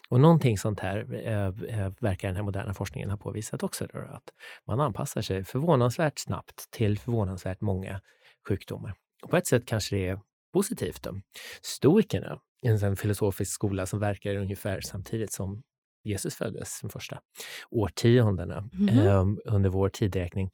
Och 0.08 0.20
någonting 0.20 0.58
sånt 0.58 0.80
här 0.80 0.98
äh, 1.26 1.92
verkar 2.00 2.28
den 2.28 2.36
här 2.36 2.42
moderna 2.42 2.74
forskningen 2.74 3.10
ha 3.10 3.16
påvisat 3.16 3.62
också. 3.62 3.86
Då, 3.86 3.98
att 3.98 4.30
man 4.66 4.80
anpassar 4.80 5.22
sig 5.22 5.44
förvånansvärt 5.44 6.18
snabbt 6.18 6.70
till 6.70 6.98
förvånansvärt 6.98 7.60
många 7.60 8.00
sjukdomar. 8.48 8.94
Och 9.22 9.30
på 9.30 9.36
ett 9.36 9.46
sätt 9.46 9.66
kanske 9.66 9.96
det 9.96 10.08
är 10.08 10.20
positivt. 10.52 11.02
Då. 11.02 11.20
Stoikerna, 11.62 12.40
en 12.64 12.96
filosofisk 12.96 13.52
skola 13.52 13.86
som 13.86 14.00
verkar 14.00 14.36
ungefär 14.36 14.80
samtidigt 14.80 15.32
som 15.32 15.62
Jesus 16.04 16.34
föddes, 16.34 16.80
de 16.80 16.90
första 16.90 17.18
årtiondena 17.70 18.68
mm. 18.78 18.98
eh, 18.98 19.24
under 19.44 19.70
vår 19.70 19.88
tidräkning. 19.88 20.50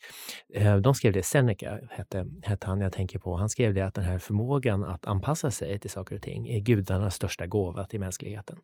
Eh, 0.54 0.76
de 0.76 0.94
skrev 0.94 1.12
det, 1.12 1.22
Seneca 1.22 1.78
hette, 1.90 2.26
hette 2.42 2.66
han 2.66 2.80
jag 2.80 2.92
tänker 2.92 3.18
på. 3.18 3.36
Han 3.36 3.48
skrev 3.48 3.74
det 3.74 3.82
att 3.82 3.94
den 3.94 4.04
här 4.04 4.18
förmågan 4.18 4.84
att 4.84 5.06
anpassa 5.06 5.50
sig 5.50 5.78
till 5.78 5.90
saker 5.90 6.16
och 6.16 6.22
ting 6.22 6.48
är 6.48 6.60
gudarnas 6.60 7.14
största 7.14 7.46
gåva 7.46 7.84
till 7.84 8.00
mänskligheten. 8.00 8.56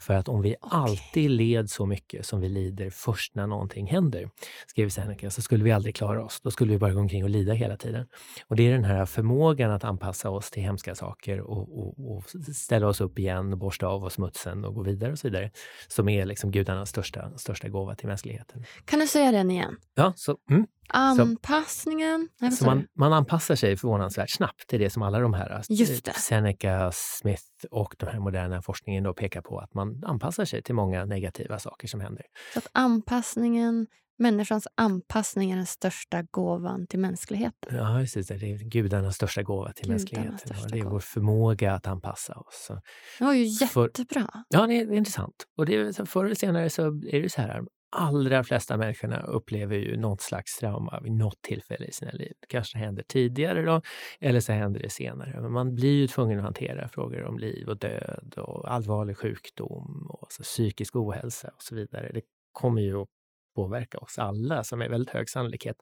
För 0.00 0.14
att 0.14 0.28
om 0.28 0.42
vi 0.42 0.56
okay. 0.60 0.78
alltid 0.80 1.30
led 1.30 1.70
så 1.70 1.86
mycket 1.86 2.26
som 2.26 2.40
vi 2.40 2.48
lider 2.48 2.90
först 2.90 3.34
när 3.34 3.46
någonting 3.46 3.86
händer, 3.86 4.30
skrev 4.66 4.88
Seneca, 4.88 5.30
så 5.30 5.42
skulle 5.42 5.64
vi 5.64 5.72
aldrig 5.72 5.96
klara 5.96 6.24
oss. 6.24 6.40
Då 6.40 6.50
skulle 6.50 6.72
vi 6.72 6.78
bara 6.78 6.92
gå 6.92 7.00
omkring 7.00 7.24
och 7.24 7.30
lida 7.30 7.52
hela 7.52 7.76
tiden. 7.76 8.06
Och 8.48 8.56
det 8.56 8.66
är 8.66 8.72
den 8.72 8.84
här 8.84 9.06
förmågan 9.06 9.70
att 9.70 9.84
anpassa 9.84 10.30
oss 10.30 10.50
till 10.50 10.62
hemska 10.62 10.94
saker 10.94 11.40
och, 11.40 11.78
och, 11.78 12.16
och 12.16 12.24
ställa 12.54 12.88
oss 12.88 13.00
upp 13.00 13.18
igen, 13.18 13.58
borsta 13.58 13.86
av 13.86 14.04
oss 14.04 14.12
smutsen 14.14 14.64
och 14.64 14.74
gå 14.74 14.82
vidare 14.82 15.12
och 15.12 15.18
så 15.18 15.28
vidare, 15.28 15.50
som 15.88 16.08
är 16.08 16.25
liksom 16.26 16.50
gudarnas 16.50 16.90
största, 16.90 17.38
största 17.38 17.68
gåva 17.68 17.94
till 17.94 18.08
mänskligheten. 18.08 18.64
Kan 18.84 19.00
du 19.00 19.06
säga 19.06 19.32
den 19.32 19.50
igen? 19.50 19.76
Ja, 19.94 20.12
så, 20.16 20.36
mm. 20.50 20.66
Anpassningen? 20.88 22.28
Så, 22.40 22.50
så 22.50 22.64
man, 22.64 22.86
man, 22.94 23.12
anpassar 23.12 23.54
sig 23.54 23.76
förvånansvärt 23.76 24.30
snabbt 24.30 24.66
till 24.66 24.80
det 24.80 24.90
som 24.90 25.02
alla 25.02 25.18
de 25.18 25.34
här, 25.34 25.62
Just 25.68 26.14
Seneca, 26.14 26.90
Smith 26.92 27.42
och 27.70 27.94
den 27.98 28.08
här 28.08 28.20
moderna 28.20 28.62
forskningen 28.62 29.04
då 29.04 29.14
pekar 29.14 29.40
på, 29.40 29.58
att 29.58 29.74
man 29.74 30.04
anpassar 30.04 30.44
sig 30.44 30.62
till 30.62 30.74
många 30.74 31.04
negativa 31.04 31.58
saker 31.58 31.88
som 31.88 32.00
händer. 32.00 32.24
Så 32.52 32.58
att 32.58 32.66
anpassningen 32.72 33.86
Människans 34.18 34.68
anpassning 34.74 35.50
är 35.50 35.56
den 35.56 35.66
största 35.66 36.22
gåvan 36.22 36.86
till 36.86 36.98
mänskligheten. 36.98 37.76
Ja, 37.76 37.98
precis. 38.00 38.26
Det 38.26 38.34
är 38.34 38.70
gudarnas 38.70 39.14
största 39.14 39.42
gåva 39.42 39.72
till 39.72 39.84
gudarnas 39.84 40.12
mänskligheten. 40.12 40.56
Ja, 40.62 40.68
det 40.68 40.78
är 40.78 40.84
vår 40.84 41.00
förmåga 41.00 41.72
att 41.72 41.86
anpassa 41.86 42.34
oss. 42.34 42.70
Det 43.18 43.24
var 43.24 43.34
ju 43.34 43.44
jättebra. 43.44 43.94
För, 44.32 44.44
ja, 44.48 44.66
det 44.66 44.80
är, 44.80 44.92
intressant. 44.92 45.46
Och 45.56 45.66
det 45.66 45.76
är, 45.76 46.06
förr 46.06 46.24
eller 46.24 46.34
senare 46.34 46.70
så 46.70 46.86
är 46.86 47.22
det 47.22 47.28
så 47.28 47.40
här, 47.40 47.62
allra 47.96 48.44
flesta 48.44 48.76
människorna 48.76 49.20
upplever 49.20 49.76
ju 49.76 49.96
något 49.96 50.20
slags 50.20 50.58
trauma 50.58 51.00
vid 51.00 51.12
något 51.12 51.42
tillfälle 51.42 51.86
i 51.86 51.92
sina 51.92 52.12
liv. 52.12 52.32
Det 52.40 52.46
kanske 52.46 52.78
händer 52.78 53.04
tidigare 53.08 53.62
då, 53.62 53.82
eller 54.20 54.40
så 54.40 54.52
händer 54.52 54.80
det 54.80 54.90
senare. 54.90 55.40
Men 55.40 55.52
man 55.52 55.74
blir 55.74 55.94
ju 55.94 56.06
tvungen 56.06 56.38
att 56.38 56.44
hantera 56.44 56.88
frågor 56.88 57.24
om 57.24 57.38
liv 57.38 57.68
och 57.68 57.78
död 57.78 58.34
och 58.36 58.72
allvarlig 58.72 59.16
sjukdom 59.16 60.06
och 60.10 60.32
så 60.32 60.42
psykisk 60.42 60.96
ohälsa 60.96 61.48
och 61.48 61.62
så 61.62 61.74
vidare. 61.74 62.10
Det 62.14 62.22
kommer 62.52 62.82
ju 62.82 63.02
att 63.02 63.08
påverka 63.56 63.98
oss 63.98 64.18
alla, 64.18 64.64
som 64.64 64.82
är 64.82 64.88
väldigt 64.88 65.14
hög 65.14 65.30
sannolikhet. 65.30 65.76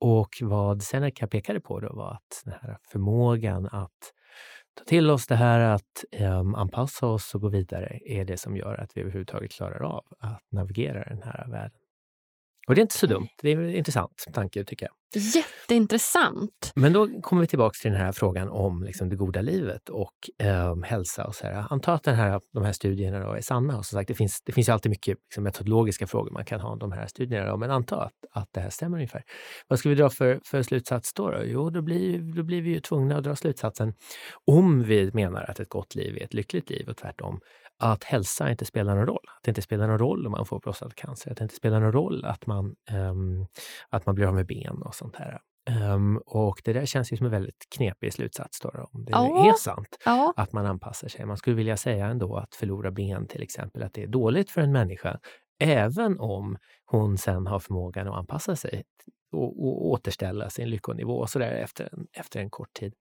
Och 0.00 0.30
vad 0.40 0.82
Seneca 0.82 1.26
pekade 1.26 1.60
på 1.60 1.80
då 1.80 1.92
var 1.92 2.12
att 2.12 2.42
den 2.44 2.54
här 2.62 2.78
förmågan 2.92 3.66
att 3.66 4.12
ta 4.78 4.84
till 4.84 5.10
oss 5.10 5.26
det 5.26 5.36
här, 5.36 5.60
att 5.60 6.04
um, 6.20 6.54
anpassa 6.54 7.06
oss 7.06 7.34
och 7.34 7.40
gå 7.40 7.48
vidare, 7.48 7.98
är 8.04 8.24
det 8.24 8.36
som 8.36 8.56
gör 8.56 8.74
att 8.74 8.90
vi 8.94 9.00
överhuvudtaget 9.00 9.52
klarar 9.52 9.82
av 9.82 10.04
att 10.18 10.42
navigera 10.52 11.04
den 11.04 11.22
här 11.22 11.46
världen. 11.50 11.80
Och 12.68 12.74
det 12.74 12.80
är 12.80 12.82
inte 12.82 12.98
så 12.98 13.06
dumt. 13.06 13.28
Det 13.42 13.52
är 13.52 13.56
en 13.56 13.74
intressant 13.74 14.24
tanke, 14.32 14.64
tycker 14.64 14.86
jag. 14.86 15.22
Jätteintressant. 15.34 16.72
Men 16.74 16.92
då 16.92 17.20
kommer 17.22 17.42
vi 17.42 17.48
tillbaka 17.48 17.74
till 17.82 17.90
den 17.90 18.00
här 18.00 18.12
frågan 18.12 18.48
om 18.48 18.82
liksom 18.82 19.08
det 19.08 19.16
goda 19.16 19.40
livet 19.40 19.88
och 19.88 20.46
eh, 20.46 20.82
hälsa. 20.82 21.24
Och 21.24 21.34
så 21.34 21.46
här. 21.46 21.66
Anta 21.70 21.92
att 21.92 22.02
den 22.02 22.14
här, 22.14 22.40
de 22.52 22.64
här 22.64 22.72
studierna 22.72 23.18
då 23.18 23.32
är 23.32 23.40
sanna. 23.40 23.78
Och 23.78 23.86
som 23.86 23.96
sagt, 23.96 24.08
det, 24.08 24.14
finns, 24.14 24.42
det 24.44 24.52
finns 24.52 24.68
alltid 24.68 24.90
mycket 24.90 25.18
liksom, 25.28 25.44
metodologiska 25.44 26.06
frågor 26.06 26.30
man 26.30 26.44
kan 26.44 26.60
ha 26.60 26.70
om 26.70 26.78
de 26.78 26.92
här 26.92 27.06
studierna. 27.06 27.50
Då, 27.50 27.56
men 27.56 27.70
anta 27.70 27.96
att, 27.96 28.12
att 28.30 28.48
det 28.52 28.60
här 28.60 28.70
stämmer 28.70 28.96
ungefär. 28.96 29.22
Vad 29.68 29.78
ska 29.78 29.88
vi 29.88 29.94
dra 29.94 30.10
för, 30.10 30.40
för 30.44 30.62
slutsats 30.62 31.14
då, 31.14 31.30
då? 31.30 31.44
Jo, 31.44 31.70
då 31.70 31.82
blir, 31.82 32.36
då 32.36 32.42
blir 32.42 32.62
vi 32.62 32.70
ju 32.70 32.80
tvungna 32.80 33.16
att 33.16 33.24
dra 33.24 33.36
slutsatsen 33.36 33.94
om 34.44 34.82
vi 34.82 35.10
menar 35.14 35.50
att 35.50 35.60
ett 35.60 35.68
gott 35.68 35.94
liv 35.94 36.16
är 36.16 36.24
ett 36.24 36.34
lyckligt 36.34 36.70
liv 36.70 36.88
och 36.88 36.96
tvärtom 36.96 37.40
att 37.78 38.04
hälsa 38.04 38.50
inte 38.50 38.64
spelar 38.64 38.94
någon 38.96 39.06
roll. 39.06 39.24
Att 39.36 39.42
det 39.42 39.50
inte 39.50 39.62
spelar 39.62 39.86
någon 39.86 39.98
roll 39.98 40.26
om 40.26 40.32
man 40.32 40.46
får 40.46 40.60
prostatacancer. 40.60 41.30
Att 41.30 41.36
det 41.36 41.42
inte 41.42 41.54
spelar 41.54 41.80
någon 41.80 41.92
roll 41.92 42.24
att 42.24 42.46
man, 42.46 42.74
um, 42.92 43.46
att 43.88 44.06
man 44.06 44.14
blir 44.14 44.26
av 44.26 44.34
med 44.34 44.46
ben 44.46 44.82
och 44.82 44.94
sånt 44.94 45.16
här. 45.16 45.40
Um, 45.92 46.22
och 46.26 46.60
det 46.64 46.72
där 46.72 46.86
känns 46.86 47.12
ju 47.12 47.16
som 47.16 47.26
en 47.26 47.32
väldigt 47.32 47.66
knepig 47.76 48.12
slutsats 48.12 48.60
då, 48.60 48.88
om 48.92 49.04
det 49.04 49.10
ja. 49.10 49.48
är 49.48 49.52
sant 49.52 49.96
ja. 50.04 50.32
att 50.36 50.52
man 50.52 50.66
anpassar 50.66 51.08
sig. 51.08 51.26
Man 51.26 51.36
skulle 51.36 51.56
vilja 51.56 51.76
säga 51.76 52.06
ändå 52.06 52.36
att 52.36 52.54
förlora 52.54 52.90
ben 52.90 53.26
till 53.26 53.42
exempel, 53.42 53.82
att 53.82 53.94
det 53.94 54.02
är 54.02 54.06
dåligt 54.06 54.50
för 54.50 54.60
en 54.60 54.72
människa, 54.72 55.18
även 55.60 56.20
om 56.20 56.58
hon 56.84 57.18
sen 57.18 57.46
har 57.46 57.58
förmågan 57.58 58.08
att 58.08 58.14
anpassa 58.14 58.56
sig 58.56 58.84
och, 59.32 59.64
och 59.66 59.86
återställa 59.86 60.50
sin 60.50 60.70
lyckonivå 60.70 61.18
och 61.18 61.30
så 61.30 61.38
där 61.38 61.50
efter, 61.50 61.88
en, 61.92 62.06
efter 62.12 62.40
en 62.40 62.50
kort 62.50 62.72
tid. 62.72 62.94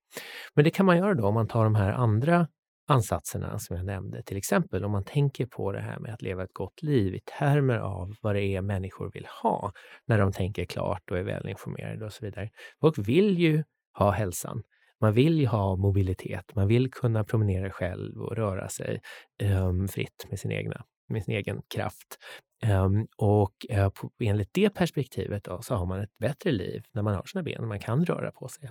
Men 0.54 0.64
det 0.64 0.70
kan 0.70 0.86
man 0.86 0.98
göra 0.98 1.14
då 1.14 1.28
om 1.28 1.34
man 1.34 1.48
tar 1.48 1.64
de 1.64 1.76
här 1.76 1.92
andra 1.92 2.48
ansatserna 2.88 3.60
som 3.60 3.76
jag 3.76 3.86
nämnde. 3.86 4.24
Till 4.24 4.38
exempel 4.38 4.86
om 4.86 4.92
man 4.92 5.04
tänker 5.04 5.46
på 5.46 5.72
det 5.72 5.82
här 5.82 6.00
med 6.00 6.14
att 6.14 6.22
leva 6.22 6.44
ett 6.44 6.54
gott 6.54 6.82
liv 6.82 7.16
i 7.16 7.20
termer 7.40 7.78
av 7.78 8.16
vad 8.22 8.36
det 8.36 8.44
är 8.44 8.62
människor 8.62 9.12
vill 9.14 9.28
ha 9.42 9.72
när 10.06 10.18
de 10.18 10.32
tänker 10.32 10.66
klart 10.66 11.12
och 11.12 11.18
är 11.18 11.24
välinformerade 11.24 12.06
och 12.06 12.14
så 12.14 12.26
vidare. 12.26 12.50
Folk 12.82 12.98
vill 12.98 13.40
ju 13.40 13.64
ha 13.98 14.12
hälsan. 14.12 14.64
Man 15.02 15.14
vill 15.14 15.40
ju 15.40 15.48
ha 15.48 15.76
mobilitet. 15.76 16.56
Man 16.56 16.68
vill 16.68 16.92
kunna 16.92 17.24
promenera 17.24 17.72
själv 17.72 18.22
och 18.22 18.36
röra 18.36 18.70
sig 18.70 19.02
um, 19.44 19.88
fritt 19.88 20.26
med 20.30 20.40
sin, 20.40 20.52
egna, 20.52 20.84
med 21.10 21.24
sin 21.24 21.36
egen 21.36 21.62
kraft. 21.76 22.18
Um, 22.66 23.08
och 23.18 23.54
uh, 23.74 23.90
på, 23.90 24.12
enligt 24.20 24.54
det 24.54 24.70
perspektivet 24.70 25.44
då, 25.44 25.62
så 25.62 25.76
har 25.76 25.86
man 25.86 26.02
ett 26.02 26.18
bättre 26.18 26.52
liv 26.52 26.84
när 26.94 27.02
man 27.02 27.16
har 27.16 27.24
sina 27.24 27.44
ben 27.44 27.62
och 27.62 27.68
man 27.68 27.80
kan 27.80 28.06
röra 28.06 28.32
på 28.32 28.48
sig. 28.48 28.70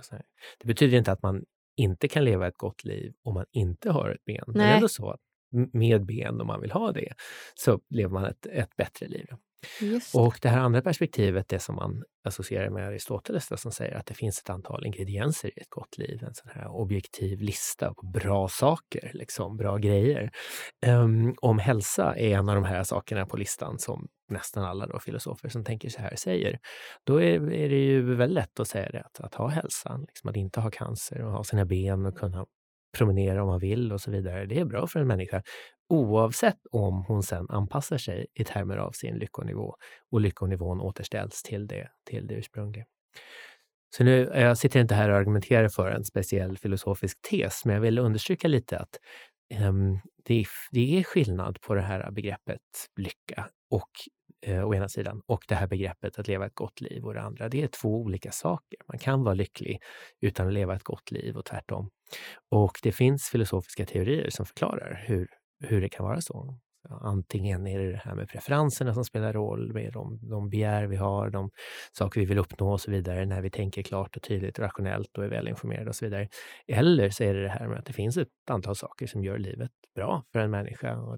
Det 0.59 0.67
betyder 0.67 0.97
inte 0.97 1.11
att 1.11 1.21
man 1.21 1.43
inte 1.77 2.07
kan 2.07 2.25
leva 2.25 2.47
ett 2.47 2.57
gott 2.57 2.83
liv 2.83 3.13
om 3.23 3.33
man 3.33 3.45
inte 3.51 3.91
har 3.91 4.09
ett 4.09 4.25
ben. 4.25 4.43
Nej. 4.47 4.65
Men 4.65 4.75
ändå 4.75 4.87
så 4.87 5.09
att 5.11 5.19
med 5.73 6.05
ben, 6.05 6.41
om 6.41 6.47
man 6.47 6.61
vill 6.61 6.71
ha 6.71 6.91
det, 6.91 7.13
så 7.55 7.79
lever 7.89 8.13
man 8.13 8.25
ett, 8.25 8.45
ett 8.45 8.75
bättre 8.75 9.07
liv. 9.07 9.25
Just. 9.81 10.15
Och 10.15 10.39
det 10.41 10.49
här 10.49 10.59
andra 10.59 10.81
perspektivet, 10.81 11.49
det 11.49 11.59
som 11.59 11.75
man 11.75 12.03
associerar 12.23 12.69
med 12.69 12.87
Aristoteles, 12.87 13.61
som 13.61 13.71
säger 13.71 13.95
att 13.95 14.05
det 14.05 14.13
finns 14.13 14.39
ett 14.39 14.49
antal 14.49 14.85
ingredienser 14.85 15.59
i 15.59 15.61
ett 15.61 15.69
gott 15.69 15.97
liv. 15.97 16.23
En 16.23 16.33
sån 16.33 16.51
här 16.53 16.67
objektiv 16.67 17.41
lista 17.41 17.93
på 17.93 18.05
bra 18.05 18.47
saker, 18.47 19.11
liksom, 19.13 19.57
bra 19.57 19.77
grejer. 19.77 20.31
Um, 20.85 21.35
om 21.41 21.59
hälsa 21.59 22.15
är 22.15 22.37
en 22.37 22.49
av 22.49 22.55
de 22.55 22.63
här 22.63 22.83
sakerna 22.83 23.25
på 23.25 23.37
listan 23.37 23.79
som 23.79 24.07
nästan 24.29 24.63
alla 24.63 24.87
då 24.87 24.99
filosofer 24.99 25.49
som 25.49 25.63
tänker 25.63 25.89
så 25.89 26.01
här 26.01 26.15
säger, 26.15 26.59
då 27.03 27.21
är, 27.21 27.51
är 27.51 27.69
det 27.69 27.75
ju 27.75 28.15
väldigt 28.15 28.35
lätt 28.35 28.59
att 28.59 28.67
säga 28.67 28.89
det, 28.91 29.01
att, 29.01 29.19
att 29.19 29.35
ha 29.35 29.47
hälsan, 29.47 30.01
liksom 30.01 30.29
att 30.29 30.35
inte 30.35 30.59
ha 30.59 30.71
cancer 30.71 31.21
och 31.21 31.31
ha 31.31 31.43
sina 31.43 31.65
ben 31.65 32.05
och 32.05 32.17
kunna 32.17 32.45
promenera 32.97 33.41
om 33.41 33.47
man 33.47 33.59
vill 33.59 33.93
och 33.93 34.01
så 34.01 34.11
vidare. 34.11 34.45
Det 34.45 34.59
är 34.59 34.65
bra 34.65 34.87
för 34.87 34.99
en 34.99 35.07
människa 35.07 35.43
oavsett 35.89 36.59
om 36.71 37.05
hon 37.07 37.23
sen 37.23 37.45
anpassar 37.49 37.97
sig 37.97 38.27
i 38.33 38.43
termer 38.43 38.77
av 38.77 38.91
sin 38.91 39.15
lyckonivå 39.15 39.75
och 40.11 40.21
lyckonivån 40.21 40.81
återställs 40.81 41.43
till 41.43 41.67
det, 41.67 41.89
till 42.09 42.27
det 42.27 42.33
ursprungliga. 42.33 42.85
Så 43.95 44.03
nu, 44.03 44.31
jag 44.33 44.57
sitter 44.57 44.79
inte 44.79 44.95
här 44.95 45.09
och 45.09 45.17
argumenterar 45.17 45.69
för 45.69 45.91
en 45.91 46.03
speciell 46.03 46.57
filosofisk 46.57 47.21
tes, 47.29 47.65
men 47.65 47.73
jag 47.73 47.81
vill 47.81 47.99
understryka 47.99 48.47
lite 48.47 48.79
att 48.79 48.99
um, 49.67 49.99
det, 50.25 50.45
det 50.71 50.99
är 50.99 51.03
skillnad 51.03 51.61
på 51.61 51.73
det 51.75 51.81
här 51.81 52.11
begreppet 52.11 52.61
lycka 52.97 53.49
och 53.71 53.89
eh, 54.45 54.67
å 54.67 54.75
ena 54.75 54.89
sidan 54.89 55.21
och 55.25 55.43
det 55.47 55.55
här 55.55 55.67
begreppet 55.67 56.19
att 56.19 56.27
leva 56.27 56.45
ett 56.45 56.55
gott 56.55 56.81
liv 56.81 57.05
och 57.05 57.13
det 57.13 57.21
andra. 57.21 57.49
Det 57.49 57.63
är 57.63 57.67
två 57.67 58.01
olika 58.01 58.31
saker. 58.31 58.79
Man 58.87 58.99
kan 58.99 59.23
vara 59.23 59.33
lycklig 59.33 59.81
utan 60.21 60.47
att 60.47 60.53
leva 60.53 60.75
ett 60.75 60.83
gott 60.83 61.11
liv 61.11 61.37
och 61.37 61.45
tvärtom. 61.45 61.89
Och 62.51 62.79
det 62.83 62.91
finns 62.91 63.29
filosofiska 63.29 63.85
teorier 63.85 64.29
som 64.29 64.45
förklarar 64.45 65.03
hur, 65.07 65.27
hur 65.63 65.81
det 65.81 65.89
kan 65.89 66.05
vara 66.05 66.21
så. 66.21 66.59
Antingen 66.89 67.67
är 67.67 67.79
det 67.79 67.91
det 67.91 68.01
här 68.03 68.15
med 68.15 68.29
preferenserna 68.29 68.93
som 68.93 69.05
spelar 69.05 69.33
roll, 69.33 69.73
med 69.73 69.93
de, 69.93 70.19
de 70.29 70.49
begär 70.49 70.87
vi 70.87 70.95
har, 70.95 71.29
de 71.29 71.49
saker 71.91 72.19
vi 72.19 72.25
vill 72.25 72.37
uppnå 72.37 72.71
och 72.71 72.81
så 72.81 72.91
vidare, 72.91 73.25
när 73.25 73.41
vi 73.41 73.49
tänker 73.49 73.81
klart 73.81 74.15
och 74.15 74.23
tydligt, 74.23 74.59
rationellt 74.59 75.17
och 75.17 75.23
är 75.23 75.29
välinformerade 75.29 75.89
och 75.89 75.95
så 75.95 76.05
vidare. 76.05 76.29
Eller 76.67 77.09
så 77.09 77.23
är 77.23 77.33
det 77.33 77.41
det 77.43 77.49
här 77.49 77.67
med 77.67 77.79
att 77.79 77.85
det 77.85 77.93
finns 77.93 78.17
ett 78.17 78.27
antal 78.49 78.75
saker 78.75 79.07
som 79.07 79.23
gör 79.23 79.37
livet 79.37 79.71
bra 79.95 80.23
för 80.31 80.39
en 80.39 80.51
människa. 80.51 80.97
Och 80.97 81.17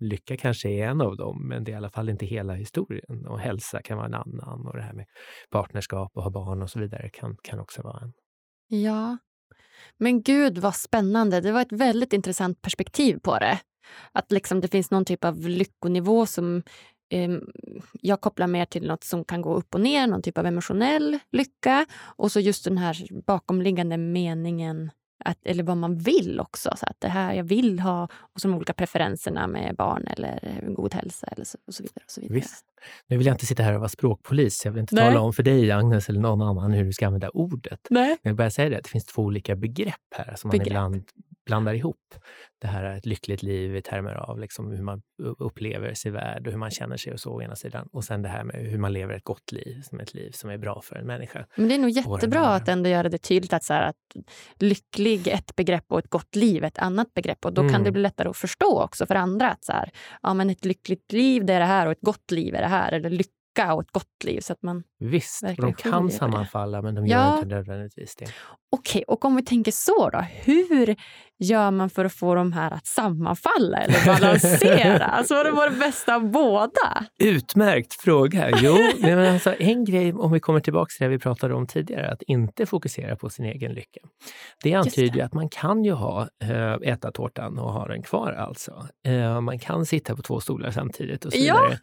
lycka 0.00 0.36
kanske 0.36 0.68
är 0.68 0.88
en 0.88 1.00
av 1.00 1.16
dem, 1.16 1.48
men 1.48 1.64
det 1.64 1.70
är 1.70 1.72
i 1.72 1.76
alla 1.76 1.90
fall 1.90 2.08
inte 2.08 2.26
hela 2.26 2.54
historien. 2.54 3.26
Och 3.26 3.40
hälsa 3.40 3.82
kan 3.82 3.96
vara 3.96 4.06
en 4.06 4.14
annan 4.14 4.66
och 4.66 4.76
det 4.76 4.82
här 4.82 4.92
med 4.92 5.06
partnerskap 5.50 6.16
och 6.16 6.22
ha 6.22 6.30
barn 6.30 6.62
och 6.62 6.70
så 6.70 6.78
vidare 6.78 7.08
kan, 7.08 7.36
kan 7.42 7.60
också 7.60 7.82
vara 7.82 8.00
en. 8.02 8.12
Ja, 8.68 9.18
men 9.98 10.22
gud 10.22 10.58
vad 10.58 10.74
spännande. 10.74 11.40
Det 11.40 11.52
var 11.52 11.60
ett 11.60 11.72
väldigt 11.72 12.12
intressant 12.12 12.62
perspektiv 12.62 13.18
på 13.18 13.38
det. 13.38 13.60
Att 14.12 14.32
liksom 14.32 14.60
det 14.60 14.68
finns 14.68 14.90
någon 14.90 15.04
typ 15.04 15.24
av 15.24 15.48
lyckonivå 15.48 16.26
som 16.26 16.62
eh, 17.10 17.30
jag 17.92 18.20
kopplar 18.20 18.46
mer 18.46 18.64
till 18.64 18.86
något 18.86 19.04
som 19.04 19.24
kan 19.24 19.42
gå 19.42 19.54
upp 19.54 19.74
och 19.74 19.80
ner, 19.80 20.06
någon 20.06 20.22
typ 20.22 20.38
av 20.38 20.46
emotionell 20.46 21.18
lycka. 21.32 21.86
Och 22.16 22.32
så 22.32 22.40
just 22.40 22.64
den 22.64 22.78
här 22.78 23.22
bakomliggande 23.26 23.96
meningen 23.96 24.90
att, 25.24 25.38
eller 25.44 25.62
vad 25.62 25.76
man 25.76 25.98
vill 25.98 26.40
också. 26.40 26.70
Så 26.76 26.86
att 26.86 26.96
det 26.98 27.08
här 27.08 27.34
jag 27.34 27.44
vill 27.44 27.80
ha 27.80 28.04
och 28.04 28.40
de 28.42 28.54
olika 28.54 28.72
preferenserna 28.72 29.46
med 29.46 29.76
barn 29.76 30.06
eller 30.06 30.64
god 30.74 30.94
hälsa 30.94 31.26
eller 31.26 31.44
så, 31.44 31.58
och 31.66 31.74
så 31.74 31.82
vidare. 31.82 32.02
Och 32.04 32.10
så 32.10 32.20
vidare. 32.20 32.34
Visst. 32.34 32.64
Nu 33.06 33.16
vill 33.16 33.26
jag 33.26 33.34
inte 33.34 33.46
sitta 33.46 33.62
här 33.62 33.74
och 33.74 33.80
vara 33.80 33.88
språkpolis. 33.88 34.64
Jag 34.64 34.72
vill 34.72 34.80
inte 34.80 34.94
Nej. 34.94 35.04
tala 35.04 35.20
om 35.20 35.32
för 35.32 35.42
dig, 35.42 35.70
Agnes, 35.70 36.08
eller 36.08 36.20
någon 36.20 36.42
annan 36.42 36.72
hur 36.72 36.84
du 36.84 36.92
ska 36.92 37.06
använda 37.06 37.28
ordet. 37.28 37.80
Nej. 37.90 38.08
Men 38.08 38.18
jag 38.22 38.30
vill 38.30 38.36
bara 38.36 38.50
säga 38.50 38.68
det, 38.68 38.76
att 38.76 38.84
det 38.84 38.90
finns 38.90 39.06
två 39.06 39.22
olika 39.22 39.56
begrepp 39.56 39.94
här 40.16 40.34
som 40.36 40.50
begrepp. 40.50 40.66
man 40.66 40.94
ibland 40.94 41.04
blandar 41.46 41.74
ihop 41.74 42.14
det 42.60 42.66
här 42.66 42.84
är 42.84 42.96
ett 42.96 43.06
lyckligt 43.06 43.42
liv 43.42 43.76
i 43.76 43.82
termer 43.82 44.14
av 44.14 44.38
liksom 44.38 44.70
hur 44.70 44.82
man 44.82 45.02
upplever 45.38 45.94
sig 45.94 46.10
värld 46.10 46.46
och 46.46 46.52
hur 46.52 46.58
man 46.58 46.70
känner 46.70 46.96
sig 46.96 47.12
och 47.12 47.20
så 47.20 47.30
å 47.30 47.42
ena 47.42 47.56
sidan. 47.56 47.88
Och 47.92 48.04
sen 48.04 48.22
det 48.22 48.28
här 48.28 48.44
med 48.44 48.56
hur 48.56 48.78
man 48.78 48.92
lever 48.92 49.14
ett 49.14 49.24
gott 49.24 49.52
liv, 49.52 49.82
som 49.82 50.00
ett 50.00 50.14
liv 50.14 50.30
som 50.30 50.50
är 50.50 50.58
bra 50.58 50.80
för 50.84 50.96
en 50.96 51.06
människa. 51.06 51.46
Men 51.56 51.68
det 51.68 51.74
är 51.74 51.78
nog 51.78 51.90
jättebra 51.90 52.46
att 52.46 52.68
ändå 52.68 52.88
göra 52.88 53.08
det 53.08 53.18
tydligt 53.18 53.52
att, 53.52 53.64
så 53.64 53.74
här, 53.74 53.82
att 53.82 54.24
lycklig 54.58 55.28
ett 55.28 55.56
begrepp 55.56 55.84
och 55.88 55.98
ett 55.98 56.10
gott 56.10 56.36
liv 56.36 56.64
ett 56.64 56.78
annat 56.78 57.14
begrepp. 57.14 57.44
Och 57.44 57.52
då 57.52 57.60
mm. 57.60 57.72
kan 57.72 57.82
det 57.82 57.88
mm. 57.88 57.92
bli 57.92 58.02
lättare 58.02 58.28
att 58.28 58.36
förstå 58.36 58.82
också 58.82 59.06
för 59.06 59.14
andra 59.14 59.50
att 59.50 59.64
så 59.64 59.72
här, 59.72 59.90
ja, 60.22 60.34
men 60.34 60.50
ett 60.50 60.64
lyckligt 60.64 61.12
liv 61.12 61.44
det 61.44 61.52
är 61.52 61.60
det 61.60 61.66
här 61.66 61.86
och 61.86 61.92
ett 61.92 62.02
gott 62.02 62.30
liv 62.30 62.54
är 62.54 62.60
det 62.60 62.68
här. 62.68 62.92
Eller 62.92 63.10
lyck 63.10 63.30
lycka 63.50 63.74
och 63.74 63.82
ett 63.82 63.92
gott 63.92 64.24
liv. 64.24 64.40
Så 64.40 64.52
att 64.52 64.62
man 64.62 64.82
Visst, 64.98 65.42
de 65.56 65.74
kan 65.74 66.10
sammanfalla 66.10 66.82
men 66.82 66.94
de 66.94 67.06
gör 67.06 67.18
ja. 67.18 67.34
inte 67.36 67.48
nödvändigtvis 67.48 68.16
det. 68.16 68.26
Okej, 68.70 69.04
och 69.06 69.24
om 69.24 69.36
vi 69.36 69.44
tänker 69.44 69.72
så 69.72 70.10
då. 70.10 70.18
Hur 70.18 70.96
gör 71.40 71.70
man 71.70 71.90
för 71.90 72.04
att 72.04 72.12
få 72.12 72.34
de 72.34 72.52
här 72.52 72.70
att 72.70 72.86
sammanfalla 72.86 73.78
eller 73.78 74.06
balansera? 74.06 75.04
alltså 75.04 75.34
vad 75.34 75.66
är 75.66 75.70
det 75.70 75.76
bästa 75.76 76.14
av 76.14 76.30
båda? 76.30 77.06
Utmärkt 77.18 78.00
fråga. 78.00 78.50
Jo, 78.62 78.76
men 79.00 79.18
alltså, 79.18 79.54
en 79.58 79.84
grej 79.84 80.12
om 80.12 80.32
vi 80.32 80.40
kommer 80.40 80.60
tillbaka 80.60 80.90
till 80.90 81.04
det 81.04 81.08
vi 81.08 81.18
pratade 81.18 81.54
om 81.54 81.66
tidigare, 81.66 82.12
att 82.12 82.22
inte 82.22 82.66
fokusera 82.66 83.16
på 83.16 83.30
sin 83.30 83.44
egen 83.44 83.72
lycka. 83.72 84.00
Det 84.62 84.74
antyder 84.74 85.16
ju 85.16 85.20
att 85.20 85.34
man 85.34 85.48
kan 85.48 85.84
ju 85.84 85.92
ha, 85.92 86.28
äh, 86.42 86.72
äta 86.72 87.12
tårtan 87.12 87.58
och 87.58 87.72
ha 87.72 87.86
den 87.88 88.02
kvar 88.02 88.32
alltså. 88.32 88.86
Äh, 89.06 89.40
man 89.40 89.58
kan 89.58 89.86
sitta 89.86 90.16
på 90.16 90.22
två 90.22 90.40
stolar 90.40 90.70
samtidigt 90.70 91.24
och 91.24 91.32
så 91.32 91.38
vidare. 91.38 91.68
Ja. 91.70 91.76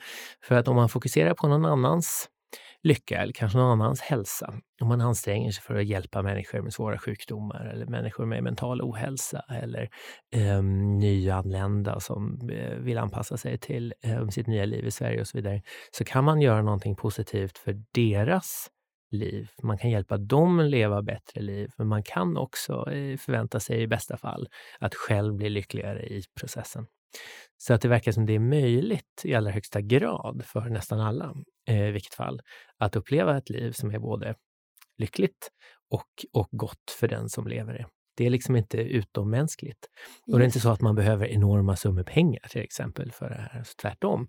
För 0.44 0.56
att 0.56 0.68
om 0.68 0.76
man 0.76 0.90
fokuserar 0.90 1.34
på 1.34 1.48
någon 1.48 1.66
annans 1.66 2.30
lycka 2.84 3.22
eller 3.22 3.34
kanske 3.34 3.58
någon 3.58 3.82
annans 3.82 4.02
hälsa. 4.02 4.54
Om 4.82 4.88
man 4.88 5.02
anstränger 5.02 5.52
sig 5.52 5.64
för 5.64 5.76
att 5.76 5.86
hjälpa 5.86 6.22
människor 6.22 6.62
med 6.62 6.74
svåra 6.74 6.98
sjukdomar 6.98 7.66
eller 7.66 7.86
människor 7.86 8.26
med 8.26 8.44
mental 8.44 8.82
ohälsa 8.82 9.40
eller 9.50 9.90
eh, 10.36 10.64
nyanlända 11.00 12.00
som 12.00 12.50
eh, 12.52 12.76
vill 12.76 12.98
anpassa 12.98 13.38
sig 13.38 13.58
till 13.58 13.94
eh, 14.04 14.28
sitt 14.28 14.48
nya 14.48 14.66
liv 14.66 14.86
i 14.86 14.92
Sverige 14.92 15.22
och 15.22 15.28
så 15.28 15.38
vidare, 15.38 15.62
så 15.92 16.04
kan 16.04 16.24
man 16.24 16.42
göra 16.42 16.62
någonting 16.62 16.96
positivt 16.96 17.58
för 17.58 17.76
deras 17.94 18.68
liv. 19.12 19.50
Man 19.64 19.78
kan 19.78 19.90
hjälpa 19.90 20.18
dem 20.18 20.60
att 20.60 20.70
leva 20.70 21.02
bättre 21.02 21.42
liv, 21.42 21.70
men 21.78 21.88
man 21.88 22.04
kan 22.04 22.38
också 22.38 22.92
eh, 22.92 23.18
förvänta 23.18 23.60
sig 23.60 23.82
i 23.82 23.88
bästa 23.88 24.18
fall 24.18 24.48
att 24.80 24.96
själv 24.96 25.36
bli 25.36 25.50
lyckligare 25.50 26.06
i 26.08 26.22
processen. 26.40 26.86
Så 27.58 27.74
att 27.74 27.82
det 27.82 27.88
verkar 27.88 28.12
som 28.12 28.26
det 28.26 28.36
är 28.36 28.40
möjligt 28.40 29.22
i 29.24 29.36
allra 29.36 29.52
högsta 29.52 29.82
grad 29.82 30.44
för 30.46 30.70
nästan 30.70 31.00
alla, 31.00 31.34
eh, 31.68 31.88
i 31.88 31.92
vilket 31.92 32.14
fall, 32.14 32.42
att 32.78 32.96
uppleva 32.96 33.38
ett 33.38 33.50
liv 33.50 33.72
som 33.72 33.92
är 33.92 34.00
både 34.00 34.36
lyckligt 34.98 35.52
och, 35.90 36.26
och 36.34 36.48
gott 36.52 36.92
för 37.00 37.08
den 37.08 37.30
som 37.30 37.48
lever 37.48 37.74
det. 37.74 37.86
Det 38.18 38.26
är 38.26 38.30
liksom 38.30 38.56
inte 38.56 38.78
utommänskligt. 38.78 39.88
Och 40.32 40.40
det 40.40 40.44
är 40.44 40.46
inte 40.46 40.60
så 40.60 40.70
att 40.70 40.82
man 40.82 40.96
behöver 40.96 41.28
enorma 41.28 41.76
summor 41.76 42.04
pengar 42.04 42.48
till 42.50 42.62
exempel 42.62 43.12
för 43.12 43.30
det 43.30 43.36
här. 43.36 43.64
Så 43.64 43.74
tvärtom. 43.82 44.28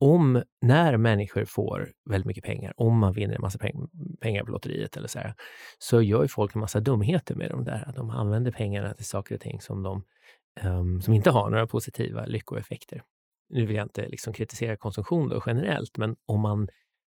Om, 0.00 0.42
när 0.60 0.96
människor 0.96 1.44
får 1.44 1.92
väldigt 2.10 2.26
mycket 2.26 2.44
pengar, 2.44 2.72
om 2.76 2.98
man 2.98 3.12
vinner 3.12 3.34
en 3.34 3.40
massa 3.40 3.58
peng, 3.58 3.88
pengar 4.20 4.44
på 4.44 4.50
lotteriet 4.50 4.96
eller 4.96 5.08
så 5.08 5.18
här, 5.18 5.34
så 5.78 6.02
gör 6.02 6.22
ju 6.22 6.28
folk 6.28 6.54
en 6.54 6.60
massa 6.60 6.80
dumheter 6.80 7.34
med 7.34 7.50
de 7.50 7.64
där. 7.64 7.92
De 7.96 8.10
använder 8.10 8.52
pengarna 8.52 8.94
till 8.94 9.06
saker 9.06 9.34
och 9.34 9.40
ting 9.40 9.60
som 9.60 9.82
de 9.82 10.04
um, 10.64 11.02
som 11.02 11.14
inte 11.14 11.30
har 11.30 11.50
några 11.50 11.66
positiva 11.66 12.26
lyckoeffekter. 12.26 13.02
Nu 13.48 13.66
vill 13.66 13.76
jag 13.76 13.84
inte 13.84 14.08
liksom 14.08 14.32
kritisera 14.32 14.76
konsumtion 14.76 15.28
då 15.28 15.42
generellt, 15.46 15.96
men 15.96 16.16
om 16.26 16.40
man 16.40 16.68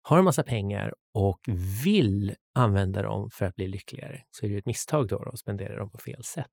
har 0.02 0.18
en 0.18 0.24
massa 0.24 0.42
pengar 0.42 0.94
och 1.14 1.40
vill 1.84 2.34
använda 2.54 3.02
dem 3.02 3.30
för 3.30 3.46
att 3.46 3.56
bli 3.56 3.68
lyckligare 3.68 4.22
så 4.30 4.46
är 4.46 4.50
det 4.50 4.58
ett 4.58 4.66
misstag 4.66 5.08
då 5.08 5.22
att 5.32 5.38
spendera 5.38 5.76
dem 5.76 5.90
på 5.90 5.98
fel 5.98 6.24
sätt. 6.24 6.46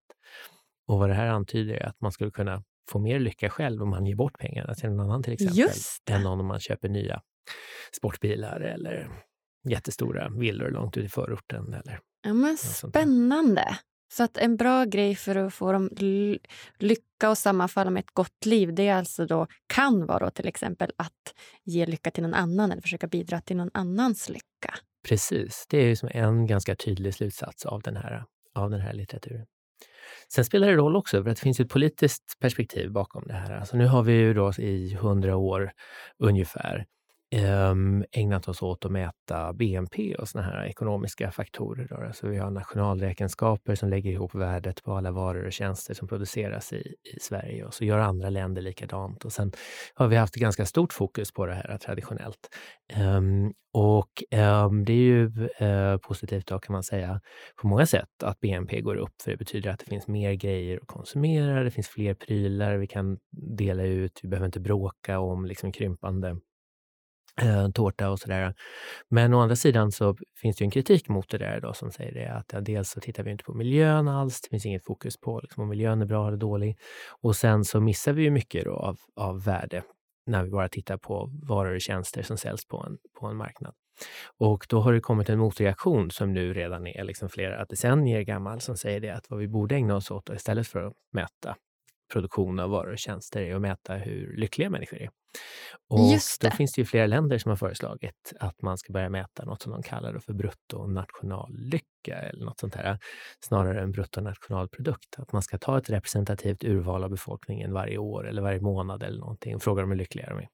Och 0.87 0.99
vad 0.99 1.09
det 1.09 1.15
här 1.15 1.27
antyder 1.27 1.73
är 1.73 1.85
att 1.85 2.01
man 2.01 2.11
skulle 2.11 2.31
kunna 2.31 2.63
få 2.91 2.99
mer 2.99 3.19
lycka 3.19 3.49
själv 3.49 3.81
om 3.81 3.89
man 3.89 4.05
ger 4.05 4.15
bort 4.15 4.39
pengarna 4.39 4.73
till 4.73 4.89
någon 4.89 4.99
annan 4.99 5.23
till 5.23 5.33
exempel, 5.33 5.65
än 6.11 6.25
om 6.25 6.45
man 6.45 6.59
köper 6.59 6.89
nya 6.89 7.21
sportbilar 7.97 8.59
eller 8.59 9.09
jättestora 9.69 10.29
villor 10.29 10.69
långt 10.69 10.97
ut 10.97 11.05
i 11.05 11.09
förorten. 11.09 11.73
Eller 11.73 11.99
ja, 12.23 12.33
men 12.33 12.57
spännande! 12.57 13.77
Så 14.17 14.23
att 14.23 14.37
en 14.37 14.55
bra 14.55 14.85
grej 14.85 15.15
för 15.15 15.35
att 15.35 15.53
få 15.53 15.71
dem 15.71 15.89
lycka 16.79 17.29
och 17.29 17.37
sammanfalla 17.37 17.91
med 17.91 17.99
ett 17.99 18.11
gott 18.13 18.45
liv 18.45 18.73
det 18.73 18.87
är 18.87 18.95
alltså 18.95 19.25
då, 19.25 19.47
kan 19.67 20.05
vara 20.05 20.19
då 20.19 20.29
till 20.29 20.47
exempel 20.47 20.91
att 20.95 21.33
ge 21.63 21.85
lycka 21.85 22.11
till 22.11 22.23
någon 22.23 22.33
annan 22.33 22.71
eller 22.71 22.81
försöka 22.81 23.07
bidra 23.07 23.41
till 23.41 23.57
någon 23.57 23.71
annans 23.73 24.29
lycka. 24.29 24.73
Precis, 25.07 25.65
det 25.69 25.77
är 25.77 25.87
ju 25.87 25.95
som 25.95 26.09
en 26.11 26.47
ganska 26.47 26.75
tydlig 26.75 27.13
slutsats 27.13 27.65
av 27.65 27.81
den 27.81 27.97
här, 27.97 28.23
av 28.55 28.69
den 28.69 28.81
här 28.81 28.93
litteraturen. 28.93 29.45
Sen 30.33 30.45
spelar 30.45 30.67
det 30.67 30.75
roll 30.75 30.95
också, 30.95 31.23
för 31.23 31.29
att 31.29 31.37
det 31.37 31.41
finns 31.41 31.59
ett 31.59 31.69
politiskt 31.69 32.37
perspektiv 32.39 32.91
bakom 32.91 33.23
det 33.27 33.33
här. 33.33 33.51
Alltså 33.51 33.77
nu 33.77 33.87
har 33.87 34.03
vi 34.03 34.13
ju 34.13 34.33
då 34.33 34.51
i 34.57 34.95
hundra 34.95 35.35
år 35.35 35.71
ungefär 36.19 36.85
Ehm, 37.35 38.05
ägnat 38.11 38.47
oss 38.47 38.61
åt 38.61 38.85
att 38.85 38.91
mäta 38.91 39.53
BNP 39.53 40.15
och 40.15 40.27
såna 40.27 40.43
här 40.43 40.65
ekonomiska 40.65 41.31
faktorer. 41.31 41.87
Då. 41.89 41.95
Alltså 41.95 42.27
vi 42.27 42.37
har 42.37 42.51
nationalräkenskaper 42.51 43.75
som 43.75 43.89
lägger 43.89 44.11
ihop 44.11 44.35
värdet 44.35 44.83
på 44.83 44.93
alla 44.93 45.11
varor 45.11 45.45
och 45.45 45.53
tjänster 45.53 45.93
som 45.93 46.07
produceras 46.07 46.73
i, 46.73 46.95
i 47.15 47.19
Sverige 47.19 47.65
och 47.65 47.73
så 47.73 47.85
gör 47.85 47.99
andra 47.99 48.29
länder 48.29 48.61
likadant. 48.61 49.25
Och 49.25 49.33
sen 49.33 49.51
har 49.93 50.07
vi 50.07 50.15
haft 50.15 50.35
ganska 50.35 50.65
stort 50.65 50.93
fokus 50.93 51.31
på 51.31 51.45
det 51.45 51.53
här 51.53 51.77
traditionellt. 51.77 52.49
Um, 52.97 53.53
och 53.73 54.23
um, 54.31 54.85
det 54.85 54.93
är 54.93 54.97
ju 54.97 55.31
uh, 55.61 55.97
positivt 55.97 56.47
då 56.47 56.59
kan 56.59 56.73
man 56.73 56.83
säga 56.83 57.21
på 57.61 57.67
många 57.67 57.85
sätt 57.85 58.23
att 58.23 58.39
BNP 58.39 58.81
går 58.81 58.95
upp, 58.95 59.21
för 59.23 59.31
det 59.31 59.37
betyder 59.37 59.69
att 59.69 59.79
det 59.79 59.85
finns 59.85 60.07
mer 60.07 60.33
grejer 60.33 60.77
att 60.77 60.87
konsumera, 60.87 61.63
det 61.63 61.71
finns 61.71 61.87
fler 61.87 62.13
prylar 62.13 62.77
vi 62.77 62.87
kan 62.87 63.17
dela 63.57 63.83
ut, 63.83 64.19
vi 64.23 64.29
behöver 64.29 64.45
inte 64.45 64.59
bråka 64.59 65.19
om 65.19 65.45
liksom 65.45 65.71
krympande 65.71 66.35
Eh, 67.41 67.69
tårta 67.69 68.09
och 68.09 68.19
sådär. 68.19 68.53
Men 69.09 69.33
å 69.33 69.39
andra 69.39 69.55
sidan 69.55 69.91
så 69.91 70.15
finns 70.41 70.57
det 70.57 70.65
en 70.65 70.71
kritik 70.71 71.09
mot 71.09 71.29
det 71.29 71.37
där 71.37 71.61
då 71.61 71.73
som 71.73 71.91
säger 71.91 72.13
det 72.13 72.33
att 72.33 72.53
ja, 72.53 72.61
dels 72.61 72.89
så 72.89 72.99
tittar 72.99 73.23
vi 73.23 73.31
inte 73.31 73.43
på 73.43 73.53
miljön 73.53 74.07
alls, 74.07 74.41
det 74.41 74.49
finns 74.49 74.65
inget 74.65 74.85
fokus 74.85 75.17
på 75.17 75.39
liksom, 75.43 75.63
om 75.63 75.69
miljön 75.69 76.01
är 76.01 76.05
bra 76.05 76.27
eller 76.27 76.37
dålig. 76.37 76.77
Och 77.21 77.35
sen 77.35 77.65
så 77.65 77.79
missar 77.79 78.13
vi 78.13 78.23
ju 78.23 78.31
mycket 78.31 78.65
då 78.65 78.73
av, 78.73 78.97
av 79.15 79.43
värde 79.43 79.83
när 80.25 80.43
vi 80.43 80.49
bara 80.49 80.69
tittar 80.69 80.97
på 80.97 81.29
varor 81.43 81.75
och 81.75 81.81
tjänster 81.81 82.23
som 82.23 82.37
säljs 82.37 82.65
på 82.65 82.77
en, 82.87 82.97
på 83.19 83.27
en 83.27 83.37
marknad. 83.37 83.73
Och 84.37 84.65
då 84.69 84.79
har 84.79 84.93
det 84.93 84.99
kommit 84.99 85.29
en 85.29 85.39
motreaktion 85.39 86.11
som 86.11 86.33
nu 86.33 86.53
redan 86.53 86.87
är 86.87 87.03
liksom 87.03 87.29
flera 87.29 87.65
decennier 87.65 88.21
gammal 88.21 88.61
som 88.61 88.77
säger 88.77 88.99
det 88.99 89.09
att 89.09 89.29
vad 89.29 89.39
vi 89.39 89.47
borde 89.47 89.75
ägna 89.75 89.95
oss 89.95 90.11
åt 90.11 90.29
istället 90.29 90.67
för 90.67 90.83
att 90.83 90.93
mäta 91.13 91.55
produktion 92.13 92.59
av 92.59 92.69
varor 92.69 92.91
och 92.91 92.99
tjänster 92.99 93.41
är 93.41 93.55
att 93.55 93.61
mäta 93.61 93.93
hur 93.93 94.37
lyckliga 94.37 94.69
människor 94.69 95.01
är. 95.01 95.09
Och 95.89 96.11
Just 96.13 96.41
det. 96.41 96.49
då 96.49 96.55
finns 96.55 96.73
det 96.73 96.81
ju 96.81 96.85
flera 96.85 97.07
länder 97.07 97.37
som 97.37 97.49
har 97.49 97.55
föreslagit 97.55 98.33
att 98.39 98.61
man 98.61 98.77
ska 98.77 98.93
börja 98.93 99.09
mäta 99.09 99.45
något 99.45 99.61
som 99.61 99.71
de 99.71 99.83
kallar 99.83 100.19
för 100.19 100.33
bruttonationallycka 100.33 102.15
eller 102.15 102.45
något 102.45 102.59
sånt 102.59 102.75
här, 102.75 102.99
snarare 103.45 103.81
än 103.81 103.91
bruttonationalprodukt. 103.91 105.15
Att 105.17 105.31
man 105.31 105.41
ska 105.41 105.57
ta 105.57 105.77
ett 105.77 105.89
representativt 105.89 106.63
urval 106.63 107.03
av 107.03 107.09
befolkningen 107.09 107.73
varje 107.73 107.97
år 107.97 108.27
eller 108.27 108.41
varje 108.41 108.61
månad 108.61 109.03
eller 109.03 109.19
någonting 109.19 109.55
och 109.55 109.63
fråga 109.63 109.81
dem 109.81 109.91
hur 109.91 109.97
lyckliga 109.97 110.29
de 110.29 110.37
är. 110.37 110.47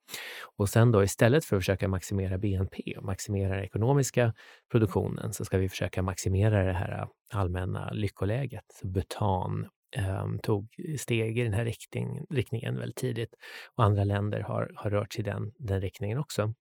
Och 0.57 0.69
sen 0.69 0.91
då 0.91 1.03
istället 1.03 1.45
för 1.45 1.55
att 1.55 1.61
försöka 1.61 1.88
maximera 1.88 2.38
BNP 2.38 2.95
och 2.97 3.03
maximera 3.03 3.55
den 3.55 3.63
ekonomiska 3.63 4.34
produktionen 4.71 5.34
så 5.34 5.45
ska 5.45 5.57
vi 5.57 5.69
försöka 5.69 6.01
maximera 6.01 6.63
det 6.63 6.73
här 6.73 7.07
allmänna 7.34 7.91
lyckoläget, 7.91 8.82
butan 8.84 9.67
um, 9.97 10.39
tog 10.39 10.67
steg 10.97 11.39
i 11.39 11.43
den 11.43 11.53
här 11.53 11.65
riktning, 11.65 12.25
riktningen 12.29 12.77
väldigt 12.77 12.97
tidigt. 12.97 13.35
Och 13.75 13.83
andra 13.83 14.03
länder 14.03 14.39
har, 14.39 14.71
har 14.75 14.89
rört 14.89 15.13
sig 15.13 15.21
i 15.21 15.23
den, 15.23 15.51
den 15.57 15.81
riktningen 15.81 16.17
också. 16.17 16.53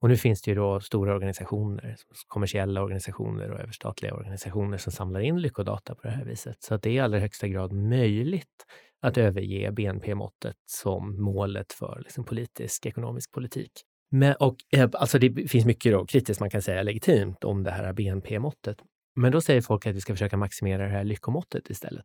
Och 0.00 0.08
nu 0.08 0.16
finns 0.16 0.42
det 0.42 0.50
ju 0.50 0.54
då 0.54 0.80
stora 0.80 1.14
organisationer, 1.14 1.96
kommersiella 2.28 2.82
organisationer 2.82 3.50
och 3.50 3.60
överstatliga 3.60 4.14
organisationer 4.14 4.78
som 4.78 4.92
samlar 4.92 5.20
in 5.20 5.40
lyckodata 5.40 5.94
på 5.94 6.02
det 6.02 6.10
här 6.10 6.24
viset. 6.24 6.62
Så 6.62 6.74
att 6.74 6.82
det 6.82 6.90
är 6.90 6.94
i 6.94 7.00
allra 7.00 7.18
högsta 7.18 7.48
grad 7.48 7.72
möjligt 7.72 8.64
att 9.02 9.18
överge 9.18 9.72
BNP-måttet 9.72 10.56
som 10.66 11.22
målet 11.22 11.72
för 11.72 12.00
liksom, 12.04 12.24
politisk 12.24 12.86
ekonomisk 12.86 13.32
politik. 13.32 13.72
Men, 14.10 14.34
och, 14.34 14.56
eh, 14.72 14.90
alltså 14.92 15.18
det 15.18 15.50
finns 15.50 15.64
mycket 15.64 15.92
då, 15.92 16.06
kritiskt 16.06 16.40
man 16.40 16.50
kan 16.50 16.62
säga 16.62 16.82
legitimt 16.82 17.44
om 17.44 17.62
det 17.62 17.70
här 17.70 17.92
BNP-måttet. 17.92 18.76
Men 19.16 19.32
då 19.32 19.40
säger 19.40 19.60
folk 19.60 19.86
att 19.86 19.94
vi 19.94 20.00
ska 20.00 20.12
försöka 20.12 20.36
maximera 20.36 20.82
det 20.82 20.92
här 20.92 21.04
lyckomåttet 21.04 21.70
istället. 21.70 22.04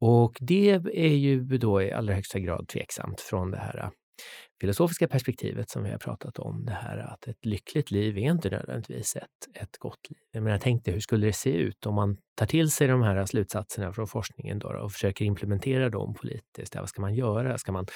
Och 0.00 0.36
det 0.40 0.70
är 0.94 1.14
ju 1.16 1.40
då 1.44 1.82
i 1.82 1.92
allra 1.92 2.14
högsta 2.14 2.38
grad 2.38 2.68
tveksamt 2.68 3.20
från 3.20 3.50
det 3.50 3.58
här 3.58 3.78
äh, 3.78 3.90
filosofiska 4.60 5.08
perspektivet 5.08 5.70
som 5.70 5.82
vi 5.82 5.90
har 5.90 5.98
pratat 5.98 6.38
om, 6.38 6.64
det 6.64 6.72
här 6.72 6.98
att 6.98 7.28
ett 7.28 7.46
lyckligt 7.46 7.90
liv 7.90 8.18
är 8.18 8.30
inte 8.30 8.50
nödvändigtvis 8.50 9.16
ett, 9.16 9.56
ett 9.62 9.78
gott 9.78 10.10
liv. 10.10 10.18
Jag 10.32 10.42
menar, 10.42 10.58
tänk 10.58 10.84
dig, 10.84 10.94
hur 10.94 11.00
skulle 11.00 11.26
det 11.26 11.32
se 11.32 11.50
ut 11.50 11.86
om 11.86 11.94
man 11.94 12.16
tar 12.40 12.46
till 12.46 12.70
sig 12.70 12.88
de 12.88 13.02
här 13.02 13.26
slutsatserna 13.26 13.92
från 13.92 14.06
forskningen 14.06 14.58
då, 14.58 14.68
och 14.68 14.92
försöker 14.92 15.24
implementera 15.24 15.88
dem 15.88 16.14
politiskt? 16.14 16.76
Vad 16.76 16.88
ska 16.88 17.02
man 17.02 17.14
göra? 17.14 17.58
Ska 17.58 17.72
man 17.72 17.86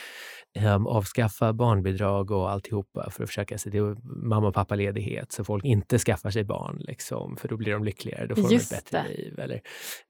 um, 0.75 0.87
avskaffa 0.87 1.53
barnbidrag 1.53 2.31
och 2.31 2.51
alltihopa 2.51 3.11
för 3.11 3.23
att 3.23 3.29
försöka 3.29 3.59
se 3.59 3.71
till 3.71 3.97
mamma 4.05 4.49
och 4.49 4.55
pappaledighet 4.55 5.33
så 5.33 5.45
folk 5.45 5.65
inte 5.65 5.99
skaffar 5.99 6.31
sig 6.31 6.45
barn, 6.45 6.77
liksom, 6.81 7.37
för 7.37 7.49
då 7.49 7.57
blir 7.57 7.73
de 7.73 7.85
lyckligare, 7.85 8.27
då 8.27 8.35
får 8.35 8.53
Just 8.53 8.71
de 8.71 8.77
ett 8.77 8.91
bättre 8.91 9.05
det. 9.09 9.17
liv. 9.17 9.39
Eller, 9.39 9.61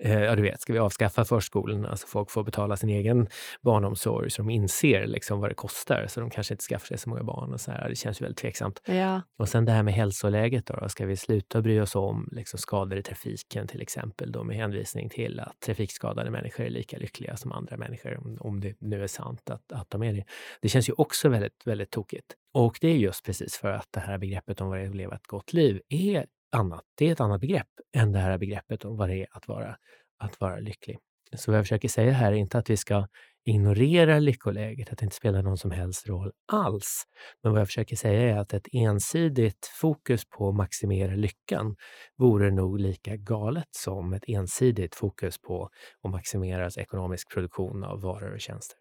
uh, 0.04 0.24
ja, 0.24 0.36
du 0.36 0.42
vet, 0.42 0.60
ska 0.60 0.72
vi 0.72 0.78
avskaffa 0.78 1.24
förskolorna 1.24 1.96
så 1.96 2.06
folk 2.06 2.30
får 2.30 2.44
betala 2.44 2.76
sin 2.76 2.88
egen 2.88 3.26
barnomsorg 3.62 4.30
så 4.30 4.42
de 4.42 4.50
inser 4.50 5.06
liksom, 5.06 5.40
vad 5.40 5.50
det 5.50 5.54
kostar, 5.54 6.06
så 6.08 6.20
de 6.20 6.30
kanske 6.30 6.54
inte 6.54 6.64
skaffar 6.64 6.86
sig 6.86 6.98
så 6.98 7.08
många 7.08 7.22
barn. 7.22 7.52
Och 7.52 7.60
så 7.60 7.70
här. 7.70 7.88
Det 7.88 7.96
känns 7.96 8.20
ju 8.20 8.24
väldigt 8.24 8.38
tveksamt. 8.38 8.80
Ja. 8.86 9.22
Och 9.38 9.48
sen 9.48 9.64
det 9.64 9.72
här 9.72 9.82
med 9.82 9.94
hälsoläget. 9.94 10.66
Då, 10.66 10.74
då. 10.74 10.88
Ska 10.88 11.06
vi 11.06 11.16
sluta 11.16 11.62
bry 11.62 11.80
oss 11.80 11.94
om 11.96 12.28
liksom, 12.32 12.58
skador 12.58 12.98
i 12.98 13.02
trafiken 13.02 13.66
till 13.66 13.82
exempel, 13.82 14.23
då, 14.32 14.44
med 14.44 14.56
hänvisning 14.56 15.08
till 15.08 15.40
att 15.40 15.60
trafikskadade 15.60 16.30
människor 16.30 16.64
är 16.66 16.70
lika 16.70 16.98
lyckliga 16.98 17.36
som 17.36 17.52
andra 17.52 17.76
människor, 17.76 18.18
om, 18.18 18.38
om 18.40 18.60
det 18.60 18.76
nu 18.80 19.02
är 19.02 19.06
sant 19.06 19.50
att, 19.50 19.72
att 19.72 19.90
de 19.90 20.02
är 20.02 20.12
det. 20.12 20.24
Det 20.60 20.68
känns 20.68 20.88
ju 20.88 20.92
också 20.92 21.28
väldigt, 21.28 21.66
väldigt 21.66 21.90
tokigt. 21.90 22.34
Och 22.54 22.78
det 22.80 22.88
är 22.88 22.96
just 22.96 23.24
precis 23.24 23.56
för 23.56 23.72
att 23.72 23.88
det 23.90 24.00
här 24.00 24.18
begreppet 24.18 24.60
om 24.60 24.68
vad 24.68 24.78
det 24.78 24.84
är 24.84 24.88
att 24.88 24.94
leva 24.94 25.14
ett 25.14 25.26
gott 25.26 25.52
liv 25.52 25.80
är 25.88 26.26
annat. 26.52 26.82
Det 26.94 27.08
är 27.08 27.12
ett 27.12 27.20
annat 27.20 27.40
begrepp 27.40 27.68
än 27.96 28.12
det 28.12 28.18
här 28.18 28.38
begreppet 28.38 28.84
om 28.84 28.96
vad 28.96 29.08
det 29.08 29.16
är 29.16 29.26
att 29.30 29.48
vara, 29.48 29.76
att 30.18 30.40
vara 30.40 30.58
lycklig. 30.58 30.98
Så 31.36 31.50
vad 31.50 31.58
jag 31.58 31.64
försöker 31.64 31.88
säga 31.88 32.12
här 32.12 32.32
är 32.32 32.36
inte 32.36 32.58
att 32.58 32.70
vi 32.70 32.76
ska 32.76 33.06
ignorera 33.44 34.18
lyckoläget, 34.18 34.92
att 34.92 34.98
det 34.98 35.04
inte 35.04 35.16
spelar 35.16 35.42
någon 35.42 35.58
som 35.58 35.70
helst 35.70 36.08
roll 36.08 36.32
alls. 36.52 37.02
Men 37.42 37.52
vad 37.52 37.60
jag 37.60 37.68
försöker 37.68 37.96
säga 37.96 38.20
är 38.20 38.38
att 38.38 38.54
ett 38.54 38.68
ensidigt 38.72 39.70
fokus 39.80 40.24
på 40.24 40.48
att 40.48 40.54
maximera 40.54 41.14
lyckan 41.14 41.76
vore 42.18 42.50
nog 42.50 42.80
lika 42.80 43.16
galet 43.16 43.68
som 43.70 44.12
ett 44.12 44.24
ensidigt 44.26 44.94
fokus 44.94 45.38
på 45.38 45.70
att 46.02 46.10
maximera 46.10 46.70
ekonomisk 46.76 47.32
produktion 47.34 47.84
av 47.84 48.00
varor 48.00 48.34
och 48.34 48.40
tjänster. 48.40 48.76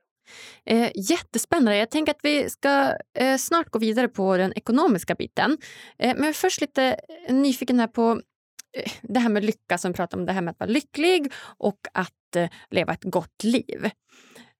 Eh, 0.66 0.91
jättespännande. 0.95 1.78
Jag 1.78 1.91
tänker 1.91 2.11
att 2.11 2.20
vi 2.24 2.49
ska 2.49 2.93
eh, 3.20 3.38
snart 3.38 3.70
gå 3.70 3.80
vidare 3.80 4.07
på 4.07 4.38
den 4.38 4.53
ekonomiska 4.53 5.16
biten. 5.16 5.57
Eh, 5.99 6.07
men 6.16 6.18
jag 6.18 6.28
är 6.28 6.34
först 6.34 6.61
lite 6.61 6.99
nyfiken 7.30 7.80
här 7.80 7.88
på 7.88 8.22
eh, 8.78 8.91
det 9.01 9.20
här 9.20 9.30
med 9.30 9.45
lycka 9.45 9.78
som 9.78 9.91
vi 9.91 9.95
pratar 9.95 10.18
om, 10.18 10.26
det 10.26 10.34
här 10.34 10.41
med 10.41 10.51
att 10.51 10.59
vara 10.59 10.70
lycklig 10.70 11.32
och 11.57 11.80
att 11.93 12.36
eh, 12.36 12.49
leva 12.70 12.93
ett 12.93 13.03
gott 13.03 13.43
liv. 13.43 13.89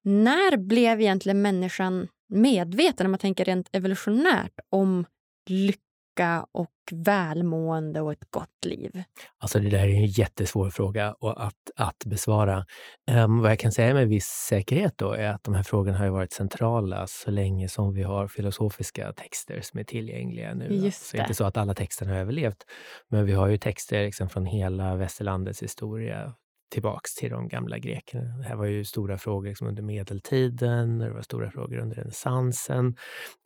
När 0.04 0.58
blev 0.58 1.02
egentligen 1.02 1.42
människan 1.42 2.08
medveten, 2.30 3.06
om 3.06 3.12
man 3.12 3.20
tänker 3.20 3.46
rent 3.46 3.70
evolutionärt, 3.72 4.60
om 4.70 5.06
lycka 5.50 6.46
och 6.52 6.70
välmående 6.92 8.02
och 8.02 8.12
ett 8.12 8.32
gott 8.32 8.66
liv? 8.66 9.04
Alltså 9.38 9.60
det 9.60 9.70
där 9.70 9.80
är 9.80 9.94
en 9.94 10.06
jättesvår 10.06 10.70
fråga 10.70 11.16
att, 11.22 11.54
att 11.76 12.06
besvara. 12.06 12.66
Um, 13.12 13.40
vad 13.40 13.52
jag 13.52 13.60
kan 13.60 13.72
säga 13.72 13.94
med 13.94 14.08
viss 14.08 14.26
säkerhet 14.26 14.98
då 14.98 15.12
är 15.12 15.30
att 15.30 15.44
de 15.44 15.54
här 15.54 15.64
frågorna 15.64 15.98
har 15.98 16.10
varit 16.10 16.34
centrala 16.34 17.08
så 17.08 17.32
länge 17.32 17.70
som 17.70 17.94
vi 17.94 18.04
har 18.04 18.28
filosofiska 18.28 19.14
texter 19.14 19.62
som 19.62 19.80
är 19.80 19.84
tillgängliga 19.84 20.54
nu. 20.54 20.66
Just 20.66 20.86
alltså, 20.86 21.18
inte 21.18 21.34
så 21.34 21.46
att 21.46 21.58
alla 21.58 21.74
texterna 21.74 22.12
har 22.12 22.20
överlevt, 22.20 22.64
men 23.10 23.26
vi 23.26 23.34
har 23.34 23.48
ju 23.48 23.58
texter 23.58 24.06
liksom 24.06 24.30
från 24.30 24.46
hela 24.46 24.96
västerlandets 24.96 25.64
historia 25.64 26.34
tillbaks 26.74 27.16
till 27.16 27.32
de 27.32 27.48
gamla 27.48 27.78
grekerna. 27.78 28.38
Det 28.38 28.44
här 28.44 28.56
var 28.56 28.66
ju 28.66 28.86
stora 28.86 29.18
frågor 29.18 29.48
liksom 29.48 29.68
under 29.68 29.84
medeltiden, 29.84 31.00
det 31.00 31.10
var 31.10 31.22
stora 31.22 31.52
frågor 31.52 31.78
under 31.78 31.96
renässansen 31.96 32.96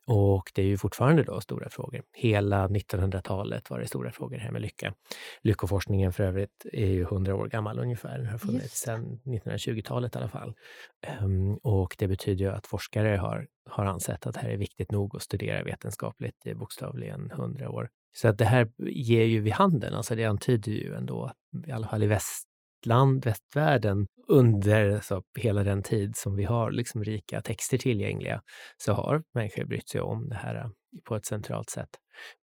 och 0.07 0.51
det 0.55 0.61
är 0.61 0.65
ju 0.65 0.77
fortfarande 0.77 1.23
då 1.23 1.41
stora 1.41 1.69
frågor. 1.69 2.01
Hela 2.13 2.67
1900-talet 2.67 3.69
var 3.69 3.79
det 3.79 3.87
stora 3.87 4.11
frågor 4.11 4.37
här 4.37 4.51
med 4.51 4.61
lycka. 4.61 4.93
Lyckoforskningen 5.41 6.13
för 6.13 6.23
övrigt 6.23 6.65
är 6.73 6.87
ju 6.87 7.01
100 7.01 7.35
år 7.35 7.47
gammal 7.47 7.79
ungefär, 7.79 8.17
den 8.17 8.27
har 8.27 8.37
funnits 8.37 8.79
sedan 8.79 9.19
1920-talet 9.25 10.15
i 10.15 10.17
alla 10.17 10.29
fall. 10.29 10.53
Um, 11.21 11.57
och 11.57 11.95
det 11.97 12.07
betyder 12.07 12.45
ju 12.45 12.51
att 12.51 12.67
forskare 12.67 13.17
har, 13.17 13.47
har 13.69 13.85
ansett 13.85 14.27
att 14.27 14.33
det 14.33 14.39
här 14.39 14.49
är 14.49 14.57
viktigt 14.57 14.91
nog 14.91 15.15
att 15.15 15.21
studera 15.21 15.63
vetenskapligt 15.63 16.45
i 16.45 16.53
bokstavligen 16.53 17.31
100 17.31 17.69
år. 17.69 17.89
Så 18.17 18.27
att 18.27 18.37
det 18.37 18.45
här 18.45 18.69
ger 18.79 19.23
ju 19.23 19.39
vid 19.41 19.53
handen, 19.53 19.93
alltså 19.93 20.15
det 20.15 20.25
antyder 20.25 20.71
ju 20.71 20.93
ändå 20.95 21.23
att 21.23 21.67
i 21.67 21.71
alla 21.71 21.87
fall 21.87 22.03
i 22.03 22.07
väst 22.07 22.46
land, 22.85 23.25
västvärlden, 23.25 24.07
under 24.27 24.99
så, 24.99 25.23
hela 25.39 25.63
den 25.63 25.83
tid 25.83 26.15
som 26.15 26.35
vi 26.35 26.43
har 26.43 26.71
liksom 26.71 27.03
rika 27.03 27.41
texter 27.41 27.77
tillgängliga, 27.77 28.41
så 28.77 28.93
har 28.93 29.23
människor 29.33 29.65
brytt 29.65 29.89
sig 29.89 30.01
om 30.01 30.29
det 30.29 30.35
här 30.35 30.55
eh, 30.55 30.69
på 31.03 31.15
ett 31.15 31.25
centralt 31.25 31.69
sätt. 31.69 31.89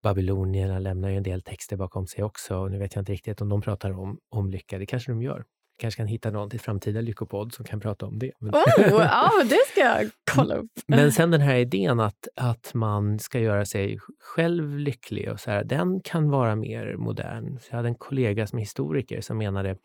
Babylonierna 0.02 0.78
lämnar 0.78 1.08
ju 1.08 1.16
en 1.16 1.22
del 1.22 1.42
texter 1.42 1.76
bakom 1.76 2.06
sig 2.06 2.24
också. 2.24 2.56
Och 2.56 2.70
nu 2.70 2.78
vet 2.78 2.94
jag 2.94 3.02
inte 3.02 3.12
riktigt 3.12 3.40
om 3.40 3.48
de 3.48 3.60
pratar 3.60 3.92
om, 3.92 4.18
om 4.28 4.50
lycka. 4.50 4.78
Det 4.78 4.86
kanske 4.86 5.12
de 5.12 5.22
gör 5.22 5.44
kanske 5.76 5.98
kan 5.98 6.06
hitta 6.06 6.30
någon 6.30 6.50
till 6.50 6.60
framtida 6.60 7.00
Lyckopodd 7.00 7.54
som 7.54 7.64
kan 7.64 7.80
prata 7.80 8.06
om 8.06 8.18
det. 8.18 8.32
Oh, 8.40 8.62
ja, 8.88 9.30
det 9.44 9.58
ska 9.70 9.80
jag 9.80 10.10
kolla 10.34 10.54
upp. 10.54 10.70
Men 10.86 11.12
sen 11.12 11.30
den 11.30 11.40
här 11.40 11.56
idén 11.56 12.00
att, 12.00 12.28
att 12.36 12.74
man 12.74 13.18
ska 13.18 13.40
göra 13.40 13.64
sig 13.64 13.98
själv 14.20 14.78
lycklig, 14.78 15.30
och 15.30 15.40
så 15.40 15.50
här, 15.50 15.64
den 15.64 16.00
kan 16.00 16.30
vara 16.30 16.56
mer 16.56 16.96
modern. 16.96 17.58
Jag 17.70 17.76
hade 17.76 17.88
en 17.88 17.94
kollega 17.94 18.46
som 18.46 18.58
är 18.58 18.60
historiker 18.60 19.20
som 19.20 19.38
menade 19.38 19.76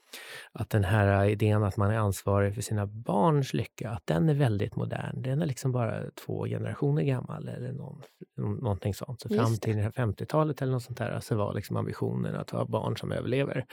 att 0.51 0.69
den 0.69 0.83
här 0.83 1.25
idén 1.25 1.63
att 1.63 1.77
man 1.77 1.91
är 1.91 1.97
ansvarig 1.97 2.55
för 2.55 2.61
sina 2.61 2.85
barns 2.85 3.53
lycka, 3.53 3.89
att 3.89 4.07
den 4.07 4.29
är 4.29 4.33
väldigt 4.33 4.75
modern. 4.75 5.21
Den 5.21 5.41
är 5.41 5.45
liksom 5.45 5.71
bara 5.71 6.03
två 6.25 6.45
generationer 6.45 7.03
gammal 7.03 7.47
eller 7.47 7.71
någon, 7.71 8.01
någonting 8.37 8.93
sånt. 8.93 9.21
Så 9.21 9.29
fram 9.29 9.57
till 9.57 9.75
50-talet 9.75 10.61
eller 10.61 10.71
något 10.71 10.83
sånt 10.83 10.97
där 10.97 11.19
så 11.19 11.35
var 11.35 11.53
liksom 11.53 11.77
ambitionen 11.77 12.35
att 12.35 12.49
ha 12.49 12.65
barn 12.65 12.97
som 12.97 13.11
överlever. 13.11 13.65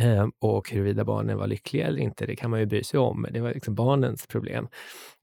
Eh, 0.00 0.26
och 0.40 0.70
huruvida 0.70 1.04
barnen 1.04 1.38
var 1.38 1.46
lyckliga 1.48 1.86
eller 1.86 1.98
inte, 1.98 2.26
det 2.26 2.36
kan 2.36 2.50
man 2.50 2.60
ju 2.60 2.66
bry 2.66 2.84
sig 2.84 3.00
om. 3.00 3.26
Det 3.30 3.40
var 3.40 3.54
liksom 3.54 3.74
barnens 3.74 4.26
problem. 4.26 4.68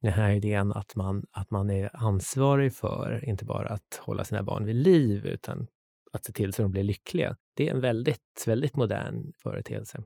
Den 0.02 0.14
här 0.14 0.32
idén 0.32 0.72
att 0.74 0.96
man, 0.96 1.26
att 1.32 1.52
man 1.52 1.70
är 1.70 1.90
ansvarig 1.94 2.74
för, 2.74 3.26
inte 3.30 3.46
bara 3.46 3.70
att 3.70 4.00
hålla 4.02 4.24
sina 4.24 4.44
barn 4.44 4.66
vid 4.66 4.76
liv, 4.76 5.26
utan 5.26 5.68
att 6.14 6.26
se 6.26 6.34
till 6.34 6.54
så 6.54 6.62
att 6.62 6.66
de 6.66 6.72
blir 6.72 6.84
lyckliga. 6.84 7.36
Det 7.56 7.70
är 7.70 7.74
en 7.74 7.82
väldigt, 7.82 8.44
väldigt 8.48 8.76
modern 8.76 9.32
företeelse. 9.44 10.04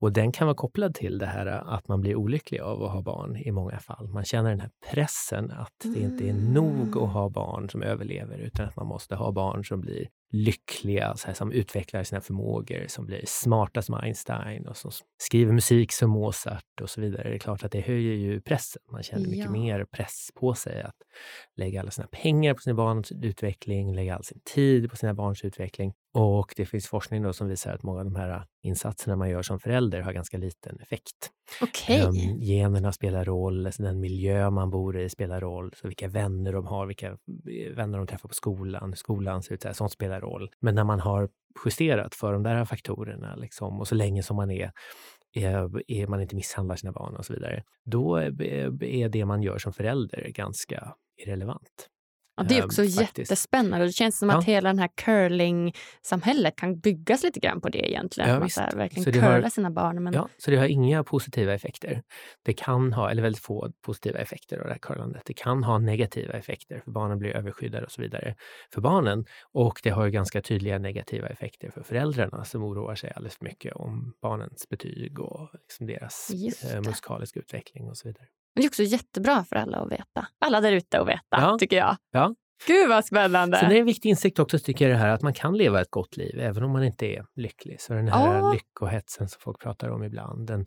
Och 0.00 0.12
den 0.12 0.32
kan 0.32 0.46
vara 0.46 0.54
kopplad 0.56 0.94
till 0.94 1.18
det 1.18 1.26
här 1.26 1.46
att 1.46 1.88
man 1.88 2.00
blir 2.00 2.16
olycklig 2.16 2.60
av 2.60 2.82
att 2.82 2.92
ha 2.92 3.02
barn 3.02 3.36
i 3.36 3.50
många 3.50 3.78
fall. 3.78 4.08
Man 4.08 4.24
känner 4.24 4.50
den 4.50 4.60
här 4.60 4.70
pressen 4.92 5.50
att 5.50 5.72
det 5.82 6.00
inte 6.00 6.28
är 6.28 6.32
nog 6.34 6.88
att 6.88 6.96
Mm. 6.96 7.08
ha 7.08 7.28
barn 7.28 7.70
som 7.70 7.82
överlever 7.82 8.38
utan 8.38 8.66
att 8.66 8.76
man 8.76 8.86
måste 8.86 9.14
ha 9.16 9.32
barn 9.32 9.64
som 9.64 9.80
blir 9.80 10.08
lyckliga, 10.30 11.16
så 11.16 11.26
här, 11.26 11.34
som 11.34 11.52
utvecklar 11.52 12.02
sina 12.04 12.20
förmågor, 12.20 12.84
som 12.88 13.06
blir 13.06 13.22
smarta 13.26 13.82
som 13.82 13.94
Einstein 13.94 14.66
och 14.66 14.76
som 14.76 14.90
skriver 15.18 15.52
musik 15.52 15.92
som 15.92 16.10
Mozart 16.10 16.80
och 16.82 16.90
så 16.90 17.00
vidare. 17.00 17.28
Det 17.28 17.34
är 17.34 17.38
klart 17.38 17.64
att 17.64 17.72
det 17.72 17.80
höjer 17.80 18.14
ju 18.14 18.40
pressen. 18.40 18.82
Man 18.92 19.02
känner 19.02 19.26
mycket 19.28 19.44
Ja. 19.44 19.50
mer 19.50 19.84
press 19.84 20.28
på 20.34 20.54
sig 20.54 20.82
att 20.82 20.96
lägga 21.56 21.80
alla 21.80 21.90
sina 21.90 22.06
pengar 22.06 22.54
på 22.54 22.60
sina 22.60 22.74
barns 22.74 23.12
utveckling, 23.12 23.94
lägga 23.94 24.16
all 24.16 24.24
sin 24.24 24.40
tid 24.54 24.90
på 24.90 24.96
sina 24.96 25.14
barns 25.14 25.44
utveckling. 25.44 25.92
Och 26.14 26.54
det 26.56 26.66
finns 26.66 26.88
forskning 26.88 27.22
då 27.22 27.32
som 27.32 27.48
visar 27.48 27.72
att 27.74 27.82
många 27.82 27.98
av 27.98 28.04
de 28.04 28.16
här 28.16 28.44
insatserna 28.62 29.16
man 29.16 29.30
gör 29.30 29.42
som 29.42 29.60
förälder 29.60 30.00
har 30.00 30.12
ganska 30.12 30.38
liten 30.38 30.80
effekt. 30.80 31.30
Okay. 31.62 32.02
Um, 32.02 32.16
ehm, 32.16 32.40
generna 32.40 32.92
spelar 32.92 33.24
roll, 33.24 33.66
alltså 33.66 33.82
den 33.82 34.00
miljö 34.00 34.50
man 34.50 34.70
bor 34.70 34.98
i 34.98 35.08
spelar 35.08 35.40
roll, 35.40 35.72
så 35.76 35.88
vilka 35.88 36.08
vänner 36.08 36.52
de 36.52 36.66
har, 36.66 36.86
vilka 36.86 37.06
eh, 37.06 37.74
vänner 37.76 37.98
de 37.98 38.06
träffar 38.06 38.28
på 38.28 38.34
skolan, 38.34 38.88
hur 38.88 38.96
skolan 38.96 39.42
ser 39.42 39.54
ut, 39.54 39.62
så 39.62 39.68
här, 39.68 39.74
sånt 39.74 39.92
spelar 39.92 40.20
roll. 40.20 40.50
Men 40.60 40.74
när 40.74 40.84
man 40.84 41.00
har 41.00 41.28
justerat 41.64 42.14
för 42.14 42.32
de 42.32 42.42
där 42.42 42.64
faktorerna 42.64 43.36
liksom, 43.36 43.80
och 43.80 43.88
så 43.88 43.94
länge 43.94 44.22
som 44.22 44.36
man 44.36 44.50
är 44.50 44.72
är, 45.32 45.90
är 45.92 46.06
man 46.06 46.20
inte 46.20 46.36
misshandlar 46.36 46.76
sina 46.76 46.92
barn 46.92 47.16
och 47.16 47.26
så 47.26 47.32
vidare, 47.32 47.62
då 47.84 48.16
är 48.16 48.82
är 48.82 49.08
det 49.08 49.24
man 49.24 49.42
gör 49.42 49.58
som 49.58 49.72
förälder 49.72 50.28
ganska 50.28 50.94
irrelevant. 51.16 51.88
Ja, 52.38 52.44
det 52.48 52.54
är 52.54 52.58
Ehm, 52.58 52.64
också 52.64 52.82
faktiskt. 52.82 53.00
jättespännande. 53.18 53.86
Det 53.86 53.92
känns 53.92 54.18
som 54.18 54.28
Ja. 54.28 54.38
att 54.38 54.44
hela 54.44 54.68
den 54.68 54.78
här 54.78 54.88
curling-samhället 54.96 56.56
kan 56.56 56.78
byggas 56.80 57.22
lite 57.22 57.40
grann 57.40 57.60
på 57.60 57.68
det 57.68 57.90
egentligen. 57.90 58.30
Ja, 58.30 58.34
Att 58.36 58.40
man 58.40 58.50
så 58.50 58.60
här 58.60 58.72
verkligen 58.76 59.04
Så 59.04 59.10
det 59.10 59.18
har- 59.20 59.34
curla 59.36 59.50
sina 59.50 59.70
barn. 59.70 60.02
Men... 60.02 60.12
Ja, 60.12 60.28
så 60.38 60.50
det 60.50 60.56
har 60.56 60.66
inga 60.66 61.04
positiva 61.04 61.54
effekter. 61.54 62.02
Det 62.44 62.52
kan 62.52 62.92
ha, 62.92 63.10
eller 63.10 63.22
väldigt 63.22 63.42
få 63.42 63.72
positiva 63.86 64.18
effekter 64.18 64.58
av 64.58 64.64
det 64.66 64.72
här 64.72 64.78
curlandet. 64.78 65.22
Det 65.26 65.34
kan 65.34 65.64
ha 65.64 65.78
negativa 65.78 66.32
effekter, 66.32 66.80
för 66.84 66.90
barnen 66.90 67.18
blir 67.18 67.30
överskyddade 67.36 67.84
och 67.86 67.92
så 67.92 68.02
vidare 68.02 68.34
för 68.74 68.80
barnen. 68.80 69.24
Och 69.52 69.80
det 69.82 69.90
har 69.90 70.04
ju 70.04 70.10
ganska 70.10 70.42
tydliga 70.42 70.78
negativa 70.78 71.28
effekter 71.28 71.70
för 71.70 71.82
föräldrarna 71.82 72.44
som 72.44 72.62
oroar 72.64 72.94
sig 72.94 73.12
alldeles 73.16 73.36
för 73.36 73.44
mycket 73.44 73.72
om 73.74 74.12
barnens 74.22 74.68
betyg 74.68 75.20
och 75.20 75.50
liksom 75.52 75.86
deras 75.86 76.30
eh, 76.74 76.80
musikaliska 76.80 77.40
utveckling 77.40 77.88
och 77.88 77.96
så 77.96 78.08
vidare. 78.08 78.26
Men 78.58 78.62
det 78.62 78.66
är 78.66 78.70
också 78.70 78.82
jättebra 78.82 79.44
för 79.44 79.56
alla 79.56 79.78
att 79.78 79.92
veta. 79.92 80.26
Alla 80.44 80.60
där 80.60 80.72
ute 80.72 81.00
att 81.00 81.08
veta, 81.08 81.22
Ja. 81.30 81.56
tycker 81.58 81.76
jag. 81.76 81.96
Ja. 82.10 82.34
Gud 82.66 82.88
vad 82.88 83.04
spännande! 83.04 83.56
Sen 83.56 83.70
är 83.70 83.74
det 83.74 83.80
en 83.80 83.86
viktig 83.86 84.08
insikt 84.08 84.38
också 84.38 84.58
tycker 84.58 84.88
jag 84.88 84.94
det 84.94 85.00
här 85.00 85.08
att 85.08 85.22
man 85.22 85.32
kan 85.34 85.56
leva 85.56 85.80
ett 85.80 85.90
gott 85.90 86.16
liv 86.16 86.40
även 86.40 86.62
om 86.62 86.70
man 86.72 86.84
inte 86.84 87.06
är 87.06 87.24
lycklig. 87.36 87.80
Så 87.80 87.92
den 87.92 88.08
här 88.08 88.38
Ja. 88.38 88.52
lyckohetsen 88.52 89.28
som 89.28 89.40
folk 89.40 89.60
pratar 89.60 89.88
om 89.88 90.04
ibland, 90.04 90.46
den 90.46 90.66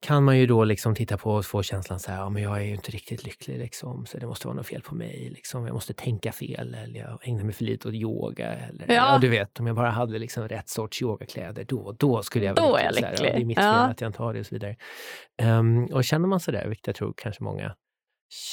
kan 0.00 0.24
man 0.24 0.38
ju 0.38 0.46
då 0.46 0.64
liksom 0.64 0.94
titta 0.94 1.16
på 1.18 1.30
och 1.34 1.44
få 1.46 1.62
känslan 1.62 2.00
så 2.00 2.10
här, 2.10 2.18
ja 2.18 2.30
men 2.30 2.42
jag 2.42 2.56
är 2.58 2.64
ju 2.64 2.74
inte 2.74 2.90
riktigt 2.90 3.24
lycklig 3.24 3.58
liksom, 3.58 4.06
så 4.06 4.18
det 4.18 4.26
måste 4.26 4.46
vara 4.46 4.56
något 4.56 4.66
fel 4.66 4.82
på 4.82 4.94
mig. 4.94 5.30
Liksom. 5.34 5.66
Jag 5.66 5.74
måste 5.74 5.92
tänka 5.94 6.32
fel 6.32 6.74
eller 6.74 7.00
jag 7.00 7.28
ägnar 7.28 7.44
mig 7.44 7.54
för 7.54 7.64
lite 7.64 7.88
åt 7.88 7.94
yoga. 7.94 8.52
Eller, 8.52 8.84
Ja. 8.88 8.94
ja. 8.94 9.18
du 9.20 9.28
vet, 9.28 9.60
om 9.60 9.66
jag 9.66 9.76
bara 9.76 9.90
hade 9.90 10.18
liksom 10.18 10.48
rätt 10.48 10.68
sorts 10.68 11.02
yogakläder, 11.02 11.64
då, 11.64 11.92
då 11.98 12.22
skulle 12.22 12.44
jag 12.44 12.56
Då 12.56 12.62
vara 12.62 12.80
är 12.80 12.84
jag 12.84 12.94
lycklig. 12.94 13.28
Ja, 13.28 13.32
det 13.32 13.40
är 13.40 13.44
mitt 13.44 13.58
Ja. 13.58 13.62
fel 13.62 13.90
att 13.90 14.00
jag 14.00 14.08
inte 14.08 14.22
har 14.22 14.34
det 14.34 14.40
och 14.40 14.46
så 14.46 14.54
vidare. 14.54 14.76
Ehm, 15.42 15.84
och 15.84 16.04
känner 16.04 16.28
man 16.28 16.40
så 16.40 16.50
där, 16.50 16.68
vilket 16.68 16.86
jag 16.86 16.96
tror 16.96 17.14
kanske 17.16 17.42
många 17.44 17.74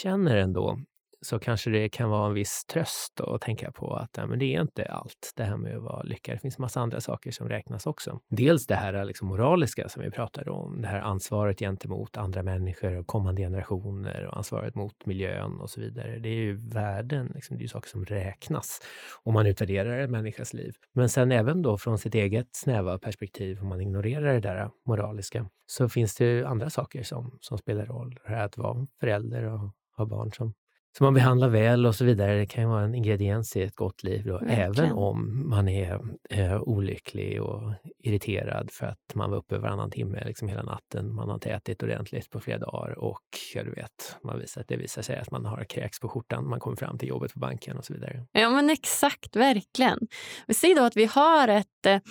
känner 0.01 0.38
ändå, 0.38 0.80
så 1.22 1.39
kanske 1.39 1.70
det 1.70 1.89
kan 1.89 2.09
vara 2.09 2.28
en 2.28 2.34
viss 2.34 2.66
tröst 2.66 3.22
att 3.22 3.41
tänka 3.41 3.72
på 3.72 3.95
att 3.95 4.09
ja, 4.18 4.28
men 4.28 4.39
det 4.39 4.55
är 4.55 4.61
inte 4.61 4.86
allt 4.86 5.34
det 5.36 5.43
här 5.43 5.57
med 5.57 5.78
att 5.78 5.84
vara 5.84 6.03
lyckad. 6.03 6.36
Det 6.36 6.39
finns 6.39 6.57
massa 6.57 6.82
andra 6.82 7.01
saker 7.01 7.32
som 7.32 7.49
räknas 7.49 7.88
också. 7.88 8.20
Dels 8.30 8.68
det 8.68 8.76
här 8.76 9.05
liksom 9.05 9.28
moraliska 9.28 9.89
som 9.89 10.03
vi 10.03 10.11
pratade 10.11 10.51
om, 10.51 10.82
det 10.82 10.88
här 10.88 10.99
ansvaret 10.99 11.59
gentemot 11.59 12.18
andra 12.18 12.43
människor 12.43 12.97
och 12.97 13.07
kommande 13.07 13.41
generationer 13.41 14.26
och 14.26 14.38
ansvaret 14.38 14.76
mot 14.76 15.05
miljön 15.05 15.59
och 15.59 15.70
så 15.70 15.82
vidare. 15.82 16.20
Det 16.20 16.30
är 16.30 16.34
ju 16.34 16.55
värden, 16.55 17.32
liksom, 17.36 17.57
det 17.57 17.61
är 17.61 17.63
ju 17.63 17.68
saker 17.68 17.89
som 17.89 18.05
räknas 18.05 18.82
om 19.24 19.34
man 19.34 19.47
utvärderar 19.47 19.99
en 19.99 20.11
människas 20.11 20.53
liv. 20.53 20.74
Men 20.93 21.09
sen 21.09 21.32
även 21.32 21.61
då 21.61 21.78
från 21.78 21.97
sitt 21.97 22.16
eget 22.16 22.47
snäva 22.51 22.99
perspektiv, 22.99 23.61
om 23.61 23.68
man 23.68 23.82
ignorerar 23.82 24.34
det 24.34 24.39
där 24.39 24.70
moraliska, 24.86 25.49
så 25.66 25.89
finns 25.89 26.16
det 26.16 26.26
ju 26.26 26.45
andra 26.45 26.70
saker 26.70 27.03
som, 27.03 27.38
som 27.41 27.57
spelar 27.57 27.86
roll. 27.86 28.20
Det 28.26 28.30
här 28.30 28.45
att 28.45 28.57
vara 28.57 28.88
förälder 28.99 29.43
och 29.43 29.72
ha 29.97 30.05
barn 30.05 30.32
som 30.32 30.53
som 30.97 31.05
man 31.05 31.13
behandlar 31.13 31.49
väl 31.49 31.85
och 31.85 31.95
så 31.95 32.05
vidare. 32.05 32.37
Det 32.37 32.45
kan 32.45 32.63
ju 32.63 32.69
vara 32.69 32.83
en 32.83 32.95
ingrediens 32.95 33.55
i 33.55 33.61
ett 33.61 33.75
gott 33.75 34.03
liv, 34.03 34.23
då, 34.25 34.39
även 34.47 34.91
om 34.91 35.49
man 35.49 35.67
är 35.67 35.99
eh, 36.29 36.61
olycklig 36.61 37.41
och 37.41 37.73
irriterad 38.03 38.71
för 38.71 38.85
att 38.85 39.15
man 39.15 39.31
var 39.31 39.37
uppe 39.37 39.57
varannan 39.57 39.91
timme 39.91 40.23
liksom 40.25 40.47
hela 40.47 40.63
natten. 40.63 41.15
Man 41.15 41.27
har 41.27 41.35
inte 41.35 41.49
ätit 41.49 41.83
ordentligt 41.83 42.29
på 42.29 42.39
flera 42.39 42.59
dagar 42.59 42.99
och 42.99 43.23
ja, 43.53 43.63
du 43.63 43.71
vet, 43.71 44.17
man 44.23 44.39
visar, 44.39 44.65
det 44.67 44.77
visar 44.77 45.01
sig 45.01 45.17
att 45.17 45.31
man 45.31 45.45
har 45.45 45.63
kräks 45.63 45.99
på 45.99 46.09
skjortan. 46.09 46.49
Man 46.49 46.59
kommer 46.59 46.77
fram 46.77 46.97
till 46.97 47.09
jobbet 47.09 47.33
på 47.33 47.39
banken 47.39 47.77
och 47.77 47.85
så 47.85 47.93
vidare. 47.93 48.25
Ja, 48.31 48.49
men 48.49 48.69
exakt, 48.69 49.35
verkligen. 49.35 49.99
Vi 50.47 50.53
säger 50.53 50.75
då 50.75 50.83
att 50.83 50.97
vi 50.97 51.05
har 51.05 51.47
ett... 51.47 52.03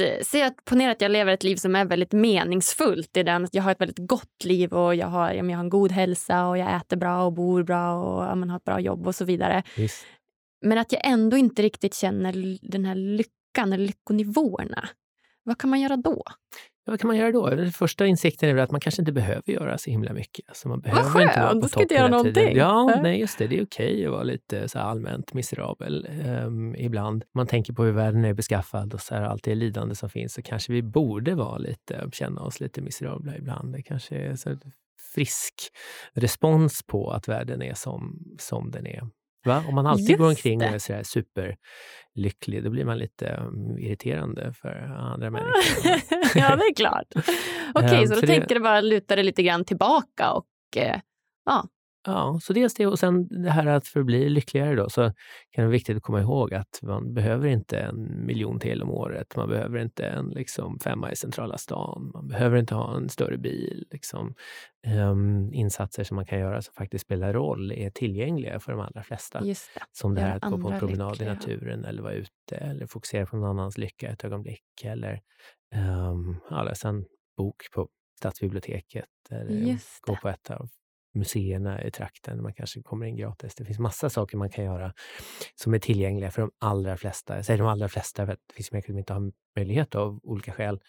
eh, 0.00 0.16
Att, 0.20 0.26
säg 0.26 0.42
att, 0.42 0.64
ponera 0.64 0.92
att 0.92 1.00
jag 1.00 1.10
lever 1.10 1.32
ett 1.32 1.44
liv 1.44 1.56
som 1.56 1.76
är 1.76 1.84
väldigt 1.84 2.12
meningsfullt. 2.12 3.16
I 3.16 3.22
den 3.22 3.44
att 3.44 3.54
jag 3.54 3.62
har 3.62 3.70
ett 3.70 3.80
väldigt 3.80 4.08
gott 4.08 4.44
liv 4.44 4.72
och 4.72 4.94
jag 4.94 5.06
har, 5.06 5.32
jag 5.32 5.44
har 5.44 5.64
en 5.64 5.70
god 5.70 5.92
hälsa 5.92 6.46
och 6.46 6.58
jag 6.58 6.76
äter 6.76 6.96
bra 6.96 7.24
och 7.24 7.32
bor 7.32 7.62
bra 7.62 7.94
och 7.94 8.38
men 8.38 8.50
har 8.50 8.56
ett 8.56 8.64
bra 8.64 8.80
jobb 8.80 9.06
och 9.06 9.14
så 9.14 9.24
vidare. 9.24 9.62
Visst. 9.76 10.06
Men 10.62 10.78
att 10.78 10.92
jag 10.92 11.00
ändå 11.04 11.36
inte 11.36 11.62
riktigt 11.62 11.94
känner 11.94 12.58
den 12.70 12.84
här 12.84 12.94
lyckan 12.94 13.72
eller 13.72 13.86
lyckonivåerna. 13.86 14.88
Vad 15.42 15.58
kan 15.58 15.70
man 15.70 15.80
göra 15.80 15.96
då? 15.96 16.22
Ja, 16.86 16.92
vad 16.92 17.00
kan 17.00 17.08
man 17.08 17.16
göra 17.16 17.32
då? 17.32 17.50
Den 17.50 17.72
första 17.72 18.06
insikten 18.06 18.48
är 18.48 18.54
väl 18.54 18.64
att 18.64 18.70
man 18.70 18.80
kanske 18.80 19.02
inte 19.02 19.12
behöver 19.12 19.52
göra 19.52 19.78
så 19.78 19.90
himla 19.90 20.12
mycket. 20.12 20.48
Alltså 20.48 20.68
man 20.68 20.80
behöver 20.80 21.02
skönt, 21.02 21.30
inte 21.30 21.40
vara 21.40 21.52
på 21.52 21.60
då 21.60 21.68
ska 21.68 21.82
inte 21.82 21.94
göra 21.94 22.06
hela 22.06 22.22
tiden. 22.22 22.34
någonting. 22.34 22.56
Ja, 22.56 22.86
Nej. 22.86 23.02
nej, 23.02 23.20
just 23.20 23.38
det. 23.38 23.46
Det 23.46 23.58
är 23.58 23.64
okej 23.64 24.06
att 24.06 24.12
vara 24.12 24.22
lite 24.22 24.68
så 24.68 24.78
allmänt 24.78 25.34
miserabel 25.34 26.08
um, 26.26 26.74
ibland. 26.74 27.24
Man 27.34 27.46
tänker 27.46 27.72
på 27.72 27.84
hur 27.84 27.92
världen 27.92 28.24
är 28.24 28.34
beskaffad 28.34 28.94
och 28.94 29.00
så 29.00 29.14
här, 29.14 29.22
allt 29.22 29.44
det 29.44 29.54
lidande 29.54 29.94
som 29.94 30.10
finns 30.10 30.34
så 30.34 30.42
kanske 30.42 30.72
vi 30.72 30.82
borde 30.82 31.34
vara 31.34 31.58
lite, 31.58 32.08
känna 32.12 32.40
oss 32.40 32.60
lite 32.60 32.80
miserabla 32.80 33.36
ibland. 33.36 33.72
Det 33.72 33.82
kanske 33.82 34.16
är 34.16 34.36
så 34.36 34.56
frisk 35.14 35.54
respons 36.12 36.82
på 36.86 37.10
att 37.10 37.28
världen 37.28 37.62
är 37.62 37.74
som, 37.74 38.18
som 38.38 38.70
den 38.70 38.86
är. 38.86 39.02
Va? 39.46 39.64
Om 39.68 39.74
man 39.74 39.86
alltid 39.86 40.18
går 40.18 40.28
Just 40.30 40.38
omkring 40.38 40.60
och 40.62 40.66
är 40.68 40.78
så 40.78 40.92
här 40.92 41.02
superlycklig, 41.02 42.64
då 42.64 42.70
blir 42.70 42.84
man 42.84 42.98
lite 42.98 43.26
um, 43.40 43.78
irriterande 43.78 44.52
för 44.52 44.68
andra 44.98 45.30
människor. 45.36 45.92
ja, 46.34 46.56
det 46.56 46.62
är 46.64 46.74
klart. 46.76 47.06
Okej, 47.74 47.98
Ehm, 47.98 48.06
så 48.06 48.14
då 48.14 48.20
det- 48.20 48.26
tänker 48.26 48.54
du 48.54 48.60
bara 48.60 48.80
luta 48.80 49.16
det 49.16 49.22
lite 49.22 49.42
grann 49.42 49.64
tillbaka 49.64 50.32
och 50.32 50.46
eh, 50.76 51.00
ja, 51.46 51.64
Ja, 52.06 52.38
så 52.42 52.52
dels 52.52 52.74
det 52.74 52.86
och 52.86 52.98
sen 52.98 53.42
det 53.42 53.50
här 53.50 53.66
att 53.66 53.86
för 53.86 54.00
att 54.00 54.06
bli 54.06 54.28
lyckligare 54.28 54.74
då 54.74 54.88
så 54.88 55.02
kan 55.02 55.14
det 55.62 55.62
vara 55.62 55.70
viktigt 55.72 55.96
att 55.96 56.02
komma 56.02 56.20
ihåg 56.20 56.54
att 56.54 56.80
man 56.82 57.14
behöver 57.14 57.48
inte 57.48 57.78
en 57.78 58.26
miljon 58.26 58.60
till 58.60 58.82
om 58.82 58.90
året. 58.90 59.36
Man 59.36 59.48
behöver 59.48 59.78
inte 59.78 60.06
en 60.06 60.28
liksom, 60.28 60.78
femma 60.78 61.12
i 61.12 61.16
centrala 61.16 61.58
stan. 61.58 62.10
Man 62.14 62.28
behöver 62.28 62.58
inte 62.58 62.74
ha 62.74 62.96
en 62.96 63.08
större 63.08 63.38
bil. 63.38 63.86
Liksom. 63.90 64.34
Ehm, 64.86 65.52
insatser 65.52 66.04
som 66.04 66.14
man 66.14 66.26
kan 66.26 66.38
göra 66.38 66.62
som 66.62 66.74
faktiskt 66.74 67.04
spelar 67.04 67.32
roll 67.32 67.72
är 67.72 67.90
tillgängliga 67.90 68.60
för 68.60 68.72
de 68.72 68.80
allra 68.80 69.02
flesta. 69.02 69.40
det. 69.74 69.80
Som 69.92 70.14
det 70.14 70.20
här 70.20 70.36
att 70.36 70.50
gå 70.50 70.58
på 70.58 70.70
en 70.70 70.78
promenad 70.78 71.10
lyckliga. 71.10 71.30
i 71.30 71.34
naturen 71.34 71.84
eller 71.84 72.02
vara 72.02 72.12
ute 72.12 72.56
eller 72.56 72.86
fokusera 72.86 73.26
på 73.26 73.36
någon 73.36 73.48
annans 73.48 73.78
lycka 73.78 74.08
ett 74.08 74.24
ögonblick 74.24 74.84
eller 74.84 75.20
um, 76.10 76.40
ja, 76.50 76.62
läsa 76.62 76.88
en 76.88 77.04
bok 77.36 77.62
på 77.74 77.88
stadsbiblioteket 78.18 79.04
eller 79.30 79.78
gå 80.06 80.16
på 80.16 80.28
ett 80.28 80.50
av 80.50 80.68
museerna 81.16 81.84
i 81.84 81.90
trakten. 81.90 82.42
Man 82.42 82.52
kanske 82.52 82.82
kommer 82.82 83.06
in 83.06 83.16
gratis. 83.16 83.54
Det 83.54 83.64
finns 83.64 83.78
massa 83.78 84.10
saker 84.10 84.36
man 84.36 84.50
kan 84.50 84.64
göra 84.64 84.92
som 85.54 85.74
är 85.74 85.78
tillgängliga 85.78 86.30
för 86.30 86.42
de 86.42 86.50
allra 86.58 86.96
flesta. 86.96 87.36
Jag 87.36 87.44
säger 87.44 87.58
de 87.58 87.68
allra 87.68 87.88
flesta 87.88 88.26
för 88.26 88.32
det 88.32 88.54
finns 88.54 88.72
människor 88.72 88.92
som 88.92 88.98
inte 88.98 89.12
har 89.12 89.32
möjlighet 89.56 89.94
av 89.94 90.20
olika 90.22 90.52
skäl. 90.52 90.80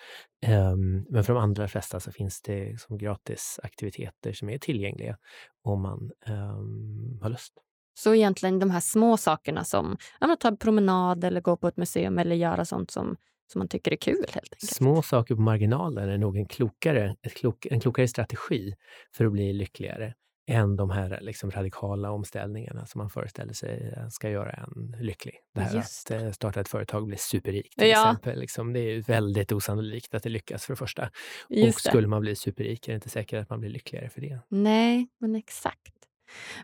Ehm, 0.42 1.06
men 1.10 1.24
för 1.24 1.34
de 1.34 1.44
allra 1.44 1.68
flesta 1.68 2.00
så 2.00 2.12
finns 2.12 2.42
det 2.42 2.80
som 2.80 2.98
gratis 2.98 3.60
aktiviteter 3.64 4.34
som 4.34 4.50
är 4.50 4.58
tillgängliga 4.58 5.18
om 5.64 5.82
man 5.82 6.12
ehm, 6.26 7.20
har 7.22 7.30
lust. 7.30 7.54
Så 8.00 8.16
egentligen 8.16 8.60
de 8.60 8.70
här 8.70 8.80
små 8.80 9.18
sakerna 9.18 9.64
som 9.64 9.98
att 10.20 10.40
ta 10.40 10.48
en 10.48 10.58
promenad 10.58 11.24
eller 11.24 11.42
gå 11.42 11.58
på 11.58 11.68
ett 11.68 11.78
museum 11.78 12.18
eller 12.18 12.36
göra 12.36 12.66
sånt 12.66 12.92
som, 12.92 13.16
som 13.48 13.60
man 13.60 13.68
tycker 13.68 13.92
är 13.92 13.96
kul 13.96 14.16
helt 14.18 14.36
enkelt. 14.36 14.62
Små 14.62 15.02
saker 15.02 15.36
på 15.36 15.42
marginalen 15.42 16.10
är 16.10 16.18
nog 16.18 16.38
en 16.38 16.46
klokare, 16.48 17.16
klok, 17.36 17.66
en 17.66 17.80
klokare 17.80 18.08
strategi 18.08 18.74
för 19.16 19.26
att 19.26 19.32
bli 19.32 19.54
lyckligare 19.54 20.14
än 20.50 20.76
de 20.76 20.90
här 20.90 21.20
liksom 21.22 21.52
radikala 21.52 22.12
omställningarna 22.12 22.86
som 22.86 23.00
man 23.00 23.10
föreställer 23.10 23.54
sig 23.54 23.94
eh, 23.98 24.08
ska 24.10 24.30
göra 24.30 24.52
en 24.52 24.96
lycklig. 25.00 25.36
Det 25.56 25.62
här 25.62 25.76
Just 25.76 26.12
att 26.12 26.22
eh, 26.22 26.32
starta 26.32 26.60
ett 26.62 26.68
företag 26.70 27.02
och 27.02 27.08
bli 27.08 27.18
superrik 27.18 27.76
till 27.76 27.88
Ja. 27.88 28.10
exempel. 28.12 28.40
Liksom, 28.40 28.74
det 28.74 28.80
är 28.80 29.02
väldigt 29.02 29.52
osannolikt 29.52 30.14
att 30.14 30.24
det 30.24 30.30
lyckas 30.30 30.66
för 30.66 30.74
det 30.74 30.78
första. 30.78 31.04
och 31.50 31.56
Just 31.56 31.84
det. 31.84 31.90
skulle 31.90 32.08
man 32.08 32.22
bli 32.22 32.36
superrik 32.36 32.88
är 32.88 32.92
det 32.92 32.96
inte 32.96 33.10
säkert 33.10 33.42
att 33.42 33.50
man 33.50 33.60
blir 33.60 33.70
lyckligare 33.70 34.10
för 34.10 34.22
det. 34.22 34.40
Nej, 34.50 35.08
men 35.20 35.36
exakt. 35.36 35.94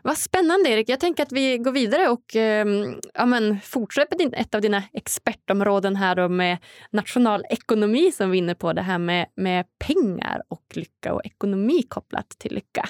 Vad 0.02 0.18
spännande 0.18 0.70
Erik. 0.70 0.88
Jag 0.88 1.00
tänker 1.00 1.22
att 1.22 1.32
vi 1.32 1.58
går 1.58 1.72
vidare 1.72 2.08
och 2.08 2.36
eh, 2.36 2.66
ja, 3.14 3.26
men, 3.26 3.60
fortsätter 3.60 4.34
ett 4.34 4.54
av 4.54 4.60
dina 4.60 4.82
expertområden 4.92 5.96
här 5.96 6.16
då 6.16 6.28
med 6.28 6.58
nationalekonomi 6.90 8.12
som 8.12 8.30
vi 8.30 8.38
är 8.38 8.42
inne 8.42 8.54
på. 8.54 8.72
Det 8.72 8.82
här 8.82 8.98
med, 8.98 9.26
med 9.36 9.66
pengar 9.78 10.42
och 10.48 10.64
lycka 10.74 11.14
och 11.14 11.24
ekonomi 11.24 11.82
kopplat 11.82 12.28
till 12.28 12.54
lycka. 12.54 12.88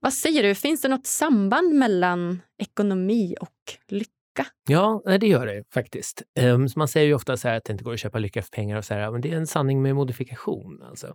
Vad 0.00 0.12
säger 0.12 0.42
du, 0.42 0.54
finns 0.54 0.80
det 0.80 0.88
något 0.88 1.06
samband 1.06 1.74
mellan 1.74 2.42
ekonomi 2.58 3.34
och 3.40 3.78
lycka? 3.88 4.17
Ja, 4.68 5.02
det 5.20 5.26
gör 5.26 5.46
det 5.46 5.64
faktiskt. 5.74 6.22
Ehm, 6.40 6.66
man 6.76 6.88
säger 6.88 7.06
ju 7.06 7.14
ofta 7.14 7.36
så 7.36 7.48
att 7.48 7.64
det 7.64 7.72
inte 7.72 7.84
går 7.84 7.92
att 7.92 8.00
köpa 8.00 8.18
lycka 8.18 8.42
för 8.42 8.50
pengar, 8.50 8.76
och 8.76 8.84
så 8.84 8.94
här, 8.94 9.10
men 9.10 9.20
det 9.20 9.32
är 9.32 9.36
en 9.36 9.46
sanning 9.46 9.82
med 9.82 9.94
modifikation. 9.94 10.82
Alltså. 10.82 11.14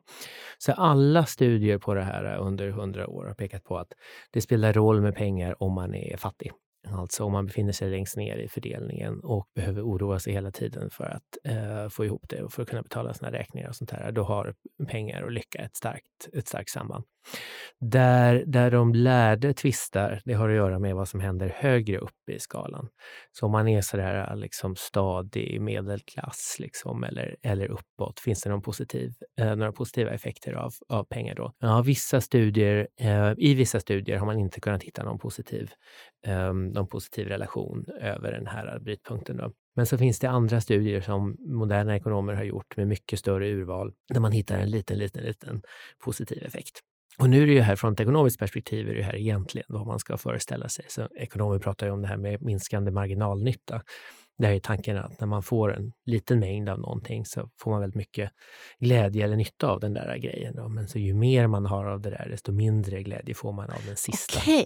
Så 0.57 0.71
alla 0.71 1.25
studier 1.25 1.77
på 1.77 1.93
det 1.93 2.03
här 2.03 2.37
under 2.37 2.69
hundra 2.69 3.07
år 3.07 3.25
har 3.25 3.33
pekat 3.33 3.63
på 3.63 3.77
att 3.77 3.93
det 4.31 4.41
spelar 4.41 4.73
roll 4.73 5.01
med 5.01 5.15
pengar 5.15 5.63
om 5.63 5.73
man 5.73 5.95
är 5.95 6.17
fattig. 6.17 6.51
Alltså 6.87 7.23
om 7.23 7.31
man 7.31 7.45
befinner 7.45 7.71
sig 7.71 7.89
längst 7.89 8.17
ner 8.17 8.37
i 8.37 8.47
fördelningen 8.47 9.19
och 9.23 9.47
behöver 9.55 9.81
oroa 9.81 10.19
sig 10.19 10.33
hela 10.33 10.51
tiden 10.51 10.89
för 10.89 11.03
att 11.03 11.37
eh, 11.43 11.89
få 11.89 12.05
ihop 12.05 12.25
det 12.29 12.43
och 12.43 12.53
för 12.53 12.61
att 12.61 12.69
kunna 12.69 12.81
betala 12.81 13.13
sina 13.13 13.31
räkningar 13.31 13.69
och 13.69 13.75
sånt 13.75 13.91
här, 13.91 14.11
då 14.11 14.23
har 14.23 14.55
pengar 14.87 15.21
och 15.21 15.31
lycka 15.31 15.59
ett 15.59 15.75
starkt, 15.75 16.29
ett 16.33 16.47
starkt 16.47 16.69
samband. 16.69 17.03
Där, 17.79 18.43
där 18.47 18.71
de 18.71 18.93
lärde 18.93 19.53
tvistar, 19.53 20.21
det 20.25 20.33
har 20.33 20.49
att 20.49 20.55
göra 20.55 20.79
med 20.79 20.95
vad 20.95 21.07
som 21.07 21.19
händer 21.19 21.55
högre 21.55 21.97
upp 21.97 22.29
i 22.31 22.39
skalan. 22.39 22.87
Så 23.31 23.45
om 23.45 23.51
man 23.51 23.67
är 23.67 23.81
sådär 23.81 24.35
liksom 24.35 24.75
stadig 24.75 25.61
medelklass 25.61 26.55
liksom, 26.59 27.03
eller, 27.03 27.35
eller 27.41 27.67
uppåt, 27.71 28.19
finns 28.19 28.41
det 28.41 28.49
någon 28.49 28.61
positiv, 28.61 29.13
eh, 29.39 29.55
några 29.55 29.71
positiva 29.71 30.11
effekter 30.11 30.53
av, 30.53 30.73
av 30.89 31.03
pengar 31.03 31.35
då? 31.35 31.53
Ja, 31.59 31.81
vissa 31.81 32.21
studier, 32.21 32.87
eh, 32.99 33.33
I 33.37 33.53
vissa 33.53 33.79
studier 33.79 34.17
har 34.17 34.25
man 34.25 34.39
inte 34.39 34.61
kunnat 34.61 34.83
hitta 34.83 35.03
någon 35.03 35.19
positiv, 35.19 35.71
eh, 36.27 36.53
någon 36.53 36.87
positiv 36.87 37.27
relation 37.27 37.85
över 38.01 38.31
den 38.31 38.47
här 38.47 38.79
brytpunkten. 38.79 39.37
Då. 39.37 39.51
Men 39.75 39.85
så 39.85 39.97
finns 39.97 40.19
det 40.19 40.29
andra 40.29 40.61
studier 40.61 41.01
som 41.01 41.37
moderna 41.39 41.95
ekonomer 41.95 42.33
har 42.33 42.43
gjort 42.43 42.77
med 42.77 42.87
mycket 42.87 43.19
större 43.19 43.49
urval, 43.49 43.93
där 44.13 44.19
man 44.19 44.31
hittar 44.31 44.57
en 44.57 44.69
liten, 44.71 44.97
liten, 44.97 45.23
liten 45.23 45.61
positiv 46.05 46.43
effekt. 46.43 46.79
Och 47.19 47.29
nu 47.29 47.43
är 47.43 47.47
det 47.47 47.53
ju 47.53 47.61
här 47.61 47.75
från 47.75 47.93
ett 47.93 47.99
ekonomiskt 47.99 48.39
perspektiv 48.39 48.89
är 48.89 48.95
det 48.95 49.03
här 49.03 49.15
egentligen 49.15 49.65
vad 49.69 49.87
man 49.87 49.99
ska 49.99 50.17
föreställa 50.17 50.69
sig. 50.69 50.85
Så 50.87 51.07
ekonomer 51.15 51.59
pratar 51.59 51.87
ju 51.87 51.93
om 51.93 52.01
det 52.01 52.07
här 52.07 52.17
med 52.17 52.41
minskande 52.41 52.91
marginalnytta. 52.91 53.81
Där 54.37 54.51
är 54.51 54.59
tanken 54.59 54.97
att 54.97 55.19
när 55.19 55.27
man 55.27 55.43
får 55.43 55.73
en 55.73 55.91
liten 56.05 56.39
mängd 56.39 56.69
av 56.69 56.79
någonting 56.79 57.25
så 57.25 57.49
får 57.59 57.71
man 57.71 57.79
väldigt 57.79 57.97
mycket 57.97 58.31
glädje 58.79 59.25
eller 59.25 59.35
nytta 59.35 59.67
av 59.67 59.79
den 59.79 59.93
där 59.93 60.17
grejen. 60.17 60.73
Men 60.73 60.87
så 60.87 60.99
ju 60.99 61.13
mer 61.13 61.47
man 61.47 61.65
har 61.65 61.85
av 61.85 62.01
det 62.01 62.09
där, 62.09 62.27
desto 62.29 62.51
mindre 62.51 63.03
glädje 63.03 63.35
får 63.35 63.53
man 63.53 63.69
av 63.69 63.85
den 63.87 63.95
sista. 63.95 64.39
Okay. 64.39 64.65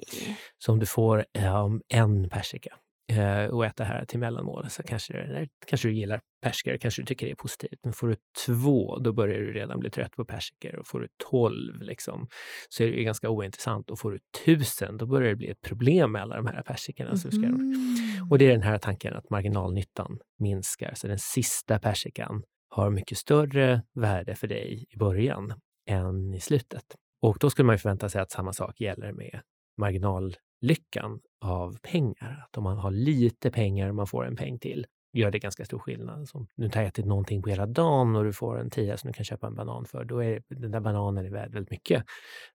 Så 0.58 0.72
om 0.72 0.80
du 0.80 0.86
får 0.86 1.26
um, 1.66 1.82
en 1.88 2.30
persika 2.30 2.70
eh, 3.12 3.46
och 3.46 3.66
äta 3.66 3.84
här 3.84 4.06
till 4.06 4.20
mellanmål 4.20 4.70
så 4.70 4.84
kanske, 4.84 5.48
kanske 5.68 5.88
du 5.88 5.94
gillar 5.94 6.22
persikor, 6.42 6.78
kanske 6.78 7.02
du 7.02 7.06
tycker 7.06 7.26
det 7.26 7.32
är 7.32 7.36
positivt. 7.36 7.80
Men 7.84 7.94
får 7.94 8.08
du 8.08 8.16
två, 8.46 8.98
då 8.98 9.14
börjar 9.14 9.40
du 9.40 9.54
redan 9.54 9.80
bli 9.80 9.90
trött 9.90 10.12
på 10.12 10.26
persikor. 10.26 10.76
Och 10.76 10.88
får 10.88 11.00
du 11.00 11.08
tolv 11.30 11.82
liksom, 11.82 12.28
så 12.70 12.84
är 12.84 12.92
det 12.92 13.04
ganska 13.04 13.30
ointressant. 13.30 13.90
Och 13.92 14.00
får 14.00 14.12
du 14.12 14.20
tusen, 14.46 14.98
då 14.98 15.06
börjar 15.06 15.30
det 15.30 15.36
bli 15.36 15.48
ett 15.48 15.62
problem 15.62 16.12
med 16.12 16.22
alla 16.22 16.36
de 16.36 16.48
här 16.48 16.62
persikorna. 16.62 17.14
Mm. 17.34 18.32
Och 18.32 18.38
det 18.38 18.46
är 18.46 18.52
den 18.52 18.62
här 18.62 18.78
tanken 18.78 19.14
att 19.14 19.30
marginalnyttan 19.30 20.20
minskar. 20.40 20.94
Så 20.96 21.08
den 21.08 21.20
sista 21.20 21.80
persikan 21.80 22.44
har 22.70 22.90
mycket 22.90 23.18
större 23.18 23.82
värde 23.94 24.36
för 24.36 24.48
dig 24.48 24.86
i 24.90 24.98
början 24.98 25.54
än 25.90 26.34
i 26.34 26.40
slutet. 26.40 26.84
Och 27.22 27.38
då 27.40 27.50
skulle 27.50 27.66
man 27.66 27.78
förvänta 27.78 28.10
sig 28.10 28.22
att 28.22 28.32
samma 28.32 28.54
sak 28.54 28.80
gäller 28.82 29.12
med 29.12 29.42
marginallyckan 29.78 31.20
av 31.42 31.78
pengar. 31.82 32.44
Att 32.46 32.58
om 32.58 32.64
man 32.64 32.78
har 32.78 32.92
lite 32.92 33.52
pengar 33.52 33.90
och 33.90 33.96
man 33.96 34.08
får 34.08 34.26
en 34.26 34.36
peng 34.36 34.60
till, 34.60 34.86
gör 35.14 35.32
det 35.32 35.40
ganska 35.40 35.66
stor 35.66 35.80
skillnad. 35.80 36.30
Så 36.30 36.48
nu 36.56 36.70
har 36.74 36.84
ätit 36.84 37.06
någonting 37.06 37.42
på 37.42 37.50
hela 37.50 37.66
dagen 37.66 38.16
och 38.16 38.24
du 38.24 38.34
får 38.34 38.60
en 38.60 38.70
tia 38.70 38.98
som 38.98 39.08
du 39.08 39.14
kan 39.14 39.26
köpa 39.26 39.48
en 39.48 39.56
banan 39.56 39.86
för, 39.86 40.06
då 40.06 40.24
är 40.24 40.42
den 40.50 40.72
där 40.72 40.80
bananen 40.80 41.26
är 41.26 41.30
värd 41.30 41.54
väldigt 41.54 41.72
mycket 41.72 42.04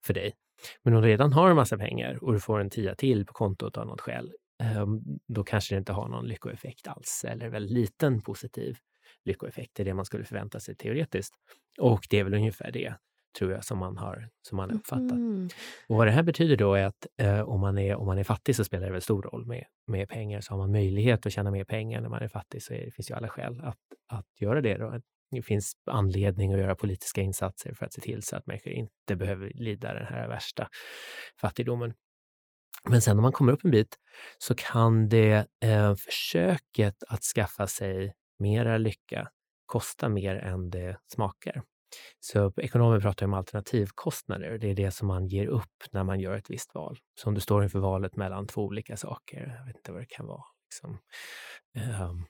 för 0.05 0.14
dig. 0.14 0.33
Men 0.83 0.95
om 0.95 1.03
du 1.03 1.09
redan 1.09 1.33
har 1.33 1.51
en 1.51 1.57
massa 1.57 1.78
pengar 1.78 2.24
och 2.24 2.33
du 2.33 2.41
får 2.41 2.61
en 2.61 2.70
tia 2.70 2.95
till 2.95 3.26
på 3.26 3.33
kontot 3.33 3.76
av 3.76 3.87
något 3.87 4.01
skäl, 4.01 4.33
ehm, 4.62 5.01
då 5.28 5.45
kanske 5.45 5.74
det 5.74 5.78
inte 5.78 5.93
har 5.93 6.09
någon 6.09 6.26
lyckoeffekt 6.26 6.89
alls, 6.89 7.24
eller 7.28 7.49
väldigt 7.49 7.72
liten 7.72 8.22
positiv 8.22 8.76
lyckoeffekt. 9.24 9.74
Det 9.74 9.83
är 9.83 9.85
det 9.85 9.95
man 9.95 10.05
skulle 10.05 10.24
förvänta 10.24 10.61
sig 10.61 10.76
teoretiskt. 10.76 11.35
Och 11.80 12.07
det 12.11 12.18
är 12.18 12.24
väl 12.24 12.35
ungefär 12.35 12.72
det 12.72 12.95
tror 13.39 13.53
jag, 13.53 13.64
som 13.64 13.78
man 13.78 13.97
har 13.97 14.28
som 14.49 14.57
man 14.57 14.70
uppfattat. 14.70 15.12
Mm. 15.12 15.49
Och 15.89 15.97
vad 15.97 16.07
det 16.07 16.11
här 16.11 16.22
betyder 16.22 16.57
då 16.57 16.74
är 16.74 16.85
att 16.85 17.07
eh, 17.18 17.41
om, 17.41 17.61
man 17.61 17.78
är, 17.78 17.97
om 17.97 18.07
man 18.07 18.18
är 18.18 18.24
fattig 18.24 18.57
så 18.57 18.64
spelar 18.64 18.87
det 18.87 18.93
väldigt 18.93 19.05
stor 19.05 19.22
roll 19.22 19.47
med, 19.47 19.64
med 19.87 20.09
pengar. 20.09 20.41
Så 20.41 20.53
har 20.53 20.59
man 20.59 20.72
möjlighet 20.72 21.26
att 21.26 21.33
tjäna 21.33 21.51
mer 21.51 21.64
pengar 21.64 22.01
när 22.01 22.09
man 22.09 22.22
är 22.22 22.28
fattig 22.28 22.62
så 22.62 22.74
är, 22.74 22.85
det 22.85 22.91
finns 22.91 23.11
ju 23.11 23.14
alla 23.14 23.28
skäl 23.28 23.61
att, 23.61 23.78
att 24.09 24.41
göra 24.41 24.61
det. 24.61 24.78
Då. 24.78 25.01
Det 25.30 25.43
finns 25.43 25.72
anledning 25.87 26.53
att 26.53 26.61
göra 26.61 26.74
politiska 26.74 27.20
insatser 27.20 27.74
för 27.74 27.87
att 27.87 27.93
se 27.93 28.01
till 28.01 28.22
så 28.22 28.37
att 28.37 28.47
människor 28.47 28.72
inte 28.72 29.16
behöver 29.16 29.53
lida 29.55 29.95
den 29.95 30.07
här 30.07 30.28
värsta 30.28 30.68
fattigdomen. 31.41 31.95
Men 32.89 33.03
sen 33.03 33.16
när 33.16 33.22
man 33.22 33.33
kommer 33.33 33.53
upp 33.53 33.64
en 33.64 33.70
bit 33.70 33.97
så 34.39 34.55
kan 34.55 35.09
det 35.09 35.47
eh, 35.64 35.95
försöket 35.95 37.03
att 37.09 37.22
skaffa 37.22 37.66
sig 37.66 38.14
mera 38.39 38.78
lycka 38.78 39.28
kosta 39.66 40.09
mer 40.09 40.37
än 40.37 40.70
det 40.70 40.99
smakar. 41.12 41.62
Så 42.20 42.53
ekonomer 42.57 43.01
pratar 43.01 43.26
om 43.26 43.34
alternativkostnader. 43.34 44.59
Det 44.59 44.70
är 44.70 44.74
det 44.74 44.90
som 44.90 45.09
man 45.09 45.26
ger 45.26 45.47
upp 45.47 45.84
när 45.90 46.05
man 46.05 46.20
gör 46.20 46.36
ett 46.36 46.51
visst 46.51 46.74
val. 46.74 46.99
Så 47.20 47.28
om 47.28 47.34
du 47.34 47.40
står 47.40 47.64
inför 47.64 47.78
valet 47.78 48.16
mellan 48.16 48.47
två 48.47 48.62
olika 48.62 48.97
saker, 48.97 49.57
jag 49.59 49.66
vet 49.66 49.76
inte 49.76 49.93
vad 49.93 50.01
det 50.01 50.07
kan 50.07 50.26
vara. 50.26 50.45
Liksom. 50.70 50.99
Um, 52.03 52.26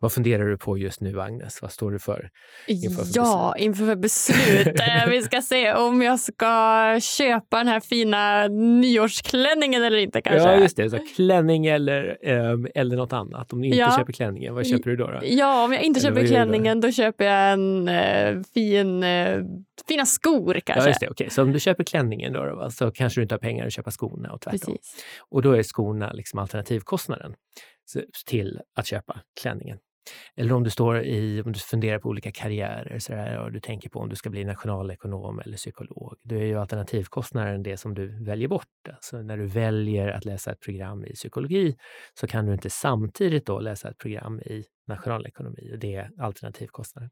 vad 0.00 0.12
funderar 0.12 0.46
du 0.46 0.58
på 0.58 0.78
just 0.78 1.00
nu, 1.00 1.20
Agnes? 1.20 1.62
Vad 1.62 1.72
står 1.72 1.90
du 1.90 1.98
för? 1.98 2.30
Inför 2.66 3.04
för 3.04 3.12
ja, 3.14 3.52
beslut? 3.54 3.66
inför 3.66 3.96
beslut. 3.96 4.80
Eh, 4.80 5.08
vi 5.10 5.22
ska 5.22 5.42
se 5.42 5.74
om 5.74 6.02
jag 6.02 6.20
ska 6.20 7.00
köpa 7.00 7.58
den 7.58 7.68
här 7.68 7.80
fina 7.80 8.48
nyårsklänningen 8.48 9.82
eller 9.84 9.96
inte. 9.96 10.22
kanske. 10.22 10.48
Ja, 10.48 10.56
just 10.56 10.76
det. 10.76 10.90
Så 10.90 10.98
klänning 11.16 11.66
eller, 11.66 12.28
um, 12.52 12.68
eller 12.74 12.96
något 12.96 13.12
annat. 13.12 13.52
Om 13.52 13.60
du 13.60 13.66
inte 13.66 13.78
ja. 13.78 13.96
köper 13.98 14.12
klänningen, 14.12 14.54
vad 14.54 14.66
köper 14.66 14.90
du 14.90 14.96
då? 14.96 15.06
då? 15.06 15.20
Ja, 15.22 15.64
om 15.64 15.72
jag 15.72 15.82
inte 15.82 16.00
eller 16.00 16.08
köper 16.08 16.26
klänningen, 16.26 16.80
då? 16.80 16.88
då? 16.88 16.92
köper 16.92 17.24
jag 17.24 17.52
en 17.52 17.88
uh, 17.88 18.42
fin, 18.54 19.04
uh, 19.04 19.44
fina 19.88 20.06
skor 20.06 20.60
kanske. 20.64 20.84
Ja, 20.84 20.88
just 20.88 21.00
det. 21.00 21.08
Okay. 21.08 21.30
Så 21.30 21.42
om 21.42 21.52
du 21.52 21.60
köper 21.60 21.84
klänningen 21.84 22.32
då, 22.32 22.44
då 22.44 22.70
så 22.70 22.90
kanske 22.90 23.20
du 23.20 23.22
inte 23.22 23.34
har 23.34 23.40
pengar 23.40 23.66
att 23.66 23.72
köpa 23.72 23.90
skorna 23.90 24.32
och 24.32 24.40
tvärtom. 24.40 24.74
Precis. 24.74 25.04
Och 25.30 25.42
då 25.42 25.52
är 25.52 25.62
skorna 25.62 26.12
liksom 26.12 26.38
alternativkostnaden 26.38 27.34
till 28.26 28.60
att 28.74 28.86
köpa 28.86 29.20
klänningen. 29.40 29.78
Eller 30.36 30.54
om 30.54 30.64
du, 30.64 30.70
står 30.70 31.02
i, 31.02 31.42
om 31.42 31.52
du 31.52 31.58
funderar 31.58 31.98
på 31.98 32.08
olika 32.08 32.32
karriärer 32.32 32.98
så 32.98 33.12
där, 33.12 33.38
och 33.38 33.52
du 33.52 33.60
tänker 33.60 33.88
på 33.88 33.98
om 33.98 34.08
du 34.08 34.16
ska 34.16 34.30
bli 34.30 34.44
nationalekonom 34.44 35.40
eller 35.40 35.56
psykolog. 35.56 36.16
Då 36.22 36.34
är 36.34 36.44
ju 36.44 36.58
alternativkostnaden 36.58 37.62
det 37.62 37.76
som 37.76 37.94
du 37.94 38.24
väljer 38.24 38.48
bort. 38.48 38.66
Alltså 38.90 39.22
när 39.22 39.36
du 39.36 39.46
väljer 39.46 40.08
att 40.08 40.24
läsa 40.24 40.52
ett 40.52 40.60
program 40.60 41.04
i 41.04 41.12
psykologi 41.14 41.76
så 42.14 42.26
kan 42.26 42.46
du 42.46 42.52
inte 42.52 42.70
samtidigt 42.70 43.46
då 43.46 43.60
läsa 43.60 43.88
ett 43.88 43.98
program 43.98 44.40
i 44.40 44.64
nationalekonomi 44.88 45.70
och 45.72 45.78
det 45.78 45.94
är 45.94 46.10
alternativkostnaden. 46.18 47.10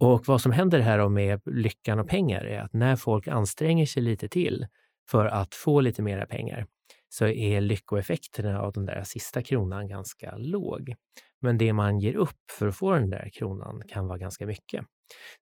Och 0.00 0.26
vad 0.26 0.40
som 0.40 0.52
händer 0.52 0.80
här 0.80 1.08
med 1.08 1.40
lyckan 1.46 1.98
och 1.98 2.08
pengar 2.08 2.44
är 2.44 2.60
att 2.60 2.72
när 2.72 2.96
folk 2.96 3.28
anstränger 3.28 3.86
sig 3.86 4.02
lite 4.02 4.28
till 4.28 4.66
för 5.10 5.26
att 5.26 5.54
få 5.54 5.80
lite 5.80 6.02
mera 6.02 6.26
pengar 6.26 6.66
så 7.08 7.26
är 7.26 7.60
lyckoeffekterna 7.60 8.60
av 8.60 8.72
den 8.72 8.86
där 8.86 9.02
sista 9.04 9.42
kronan 9.42 9.88
ganska 9.88 10.36
låg. 10.36 10.94
Men 11.40 11.58
det 11.58 11.72
man 11.72 11.98
ger 11.98 12.16
upp 12.16 12.50
för 12.50 12.68
att 12.68 12.76
få 12.76 12.92
den 12.92 13.10
där 13.10 13.30
kronan 13.34 13.82
kan 13.88 14.06
vara 14.06 14.18
ganska 14.18 14.46
mycket. 14.46 14.86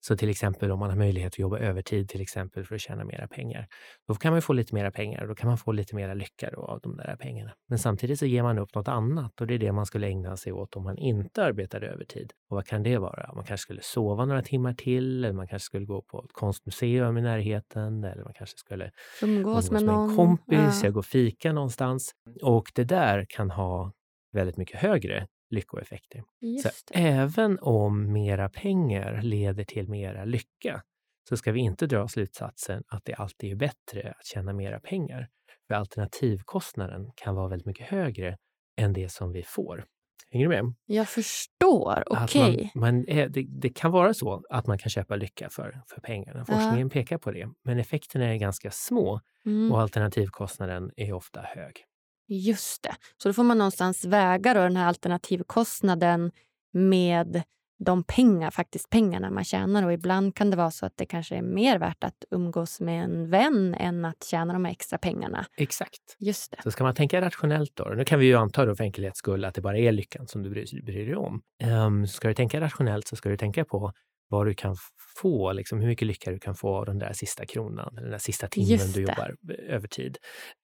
Så 0.01 0.17
till 0.17 0.31
exempel 0.31 0.71
om 0.71 0.79
man 0.79 0.91
har 0.91 0.97
möjlighet 0.97 1.29
att 1.29 1.39
jobba 1.39 1.59
övertid 1.59 2.09
till 2.09 2.21
exempel 2.21 2.65
för 2.65 2.75
att 2.75 2.81
tjäna 2.81 3.05
mera 3.05 3.29
pengar. 3.29 3.67
Då 4.09 4.15
kan 4.15 4.33
man 4.33 4.43
få 4.43 4.53
lite 4.53 4.75
mera 4.75 4.91
pengar 4.91 5.23
och 5.23 5.29
då 5.29 5.35
kan 5.35 5.49
man 5.49 5.59
få 5.59 5.73
lite 5.73 5.95
mera 5.95 6.15
lycka 6.15 6.51
av 6.57 6.81
de 6.83 6.97
där 6.97 7.17
pengarna. 7.17 7.53
Men 7.69 7.79
samtidigt 7.79 8.19
så 8.19 8.27
ger 8.27 8.43
man 8.43 8.59
upp 8.59 8.75
något 8.75 8.89
annat 8.89 9.41
och 9.41 9.47
det 9.47 9.55
är 9.55 9.59
det 9.59 9.73
man 9.73 9.87
skulle 9.87 10.07
ägna 10.07 10.37
sig 10.37 10.53
åt 10.53 10.77
om 10.77 10.85
man 10.85 10.99
inte 10.99 11.45
arbetade 11.45 11.87
övertid. 11.87 12.33
Och 12.51 12.57
vad 12.57 12.67
kan 12.67 12.83
det 12.83 12.99
vara? 12.99 13.35
Man 13.35 13.45
kanske 13.45 13.63
skulle 13.63 13.83
sova 13.83 14.25
några 14.25 14.43
timmar 14.43 14.73
till 14.73 15.25
eller 15.25 15.35
man 15.35 15.49
kanske 15.49 15.67
skulle 15.67 15.87
gå 15.87 16.03
på 16.03 16.25
ett 16.25 16.33
konstmuseum 16.33 17.19
i 17.19 17.23
närheten 17.23 18.05
eller 18.05 18.25
man 18.25 18.35
kanske 18.35 18.59
skulle 18.59 18.91
umgås 19.23 19.71
med, 19.71 19.83
med 19.83 19.95
någon. 19.95 20.11
en 20.11 20.17
kompis, 20.17 20.81
ja. 20.85 20.91
gå 20.91 20.99
och 20.99 21.07
fika 21.07 21.53
någonstans. 21.53 22.13
Och 22.43 22.73
det 22.75 22.85
där 22.85 23.27
kan 23.29 23.51
ha 23.51 23.93
väldigt 24.33 24.57
mycket 24.57 24.81
högre 24.81 25.27
lyckoeffekter. 25.51 26.23
Så 26.63 26.69
även 26.95 27.59
om 27.61 28.13
mera 28.13 28.49
pengar 28.49 29.23
leder 29.23 29.65
till 29.65 29.89
mera 29.89 30.25
lycka 30.25 30.83
så 31.29 31.37
ska 31.37 31.53
vi 31.53 31.61
inte 31.61 31.87
dra 31.87 32.09
slutsatsen 32.09 32.83
att 32.89 33.05
det 33.05 33.15
alltid 33.15 33.53
är 33.53 33.57
bättre 33.57 34.15
att 34.19 34.27
tjäna 34.27 34.53
mera 34.53 34.81
pengar. 34.81 35.29
För 35.69 35.75
alternativkostnaden 35.75 37.11
kan 37.17 37.35
vara 37.35 37.49
väldigt 37.49 37.67
mycket 37.67 37.87
högre 37.87 38.37
än 38.77 38.93
det 38.93 39.09
som 39.09 39.33
vi 39.33 39.43
får. 39.43 39.85
Hänger 40.33 40.49
du 40.49 40.63
med? 40.63 40.75
Jag 40.87 41.09
förstår. 41.09 42.05
Okej. 42.07 42.55
Okay. 42.55 42.71
Man, 42.75 42.95
man, 42.95 43.05
det, 43.05 43.47
det, 43.49 43.71
kan 43.71 43.91
vara 43.91 44.15
så 44.15 44.43
att 44.51 44.67
man 44.67 44.79
kan 44.79 44.91
köpa 44.91 45.17
lycka 45.17 45.49
för, 45.51 45.83
för 45.87 46.01
pengarna. 46.01 46.45
Forskningen 46.45 46.89
ja. 46.89 46.93
pekar 46.93 47.19
på 47.19 47.33
det. 47.33 47.49
Men 47.65 47.79
effekterna 47.79 48.25
är 48.25 48.37
ganska 48.37 48.71
små 48.71 49.21
mm. 49.47 49.73
och 49.73 49.81
alternativkostnaden 49.81 50.91
är 50.97 51.13
ofta 51.13 51.41
hög. 51.41 51.85
Just 52.31 52.83
det. 52.83 52.95
Så 53.23 53.29
då 53.29 53.33
får 53.33 53.45
man 53.45 53.59
någonstans 53.59 54.05
väga 54.05 54.55
då 54.55 54.61
den 54.61 54.77
här 54.77 54.87
alternativkostnaden 54.87 56.31
med 56.73 57.43
de 57.85 58.05
pengar, 58.05 58.51
faktiskt 58.51 58.91
pengarna 58.91 59.31
man 59.31 59.45
tjänar. 59.45 59.87
Och 59.87 59.93
ibland 59.93 60.35
kan 60.35 60.51
det 60.51 60.57
vara 60.57 60.71
så 60.71 60.87
att 60.87 60.97
det 60.97 61.07
kanske 61.07 61.37
är 61.37 61.43
mer 61.43 61.79
värt 61.79 62.05
att 62.05 62.25
umgås 62.31 62.81
med 62.81 63.05
en 63.05 63.31
vän 63.31 63.75
än 63.75 64.05
att 64.05 64.25
tjäna 64.25 64.53
de 64.53 64.67
extra 64.67 64.99
pengarna. 64.99 65.47
Exakt. 65.57 66.17
Just 66.19 66.51
det. 66.51 66.63
Så 66.63 66.71
ska 66.71 66.85
man 66.85 66.95
tänka 66.95 67.21
rationellt 67.21 67.73
då, 67.75 67.85
nu 67.85 68.05
kan 68.05 68.19
vi 68.19 68.27
ju 68.27 68.37
anta 68.37 68.65
då 68.65 68.75
för 68.75 68.85
enkelhets 68.85 69.19
skull 69.19 69.45
att 69.45 69.55
det 69.55 69.61
bara 69.61 69.79
är 69.79 69.93
lyckan 69.93 70.27
som 70.27 70.43
du 70.43 70.51
bryr, 70.51 70.83
bryr 70.83 71.07
dig 71.07 71.17
om. 71.17 71.43
Um, 71.87 72.07
ska 72.07 72.29
du 72.29 72.35
tänka 72.35 72.61
rationellt 72.61 73.09
så 73.09 73.17
ska 73.17 73.29
du 73.29 73.37
tänka 73.37 73.65
på 73.65 73.93
vad 74.31 74.47
du 74.47 74.55
kan 74.55 74.77
få, 75.17 75.53
liksom 75.53 75.81
hur 75.81 75.87
mycket 75.87 76.09
lycka 76.09 76.31
du 76.31 76.39
kan 76.39 76.55
få 76.55 76.77
av 76.77 76.87
den 76.87 76.99
där 76.99 77.13
sista 77.13 77.47
kronan, 77.47 77.95
den 77.95 78.11
där 78.11 78.19
sista 78.19 78.49
timmen 78.49 78.93
du 78.95 79.01
jobbar 79.01 79.37
övertid 79.69 80.19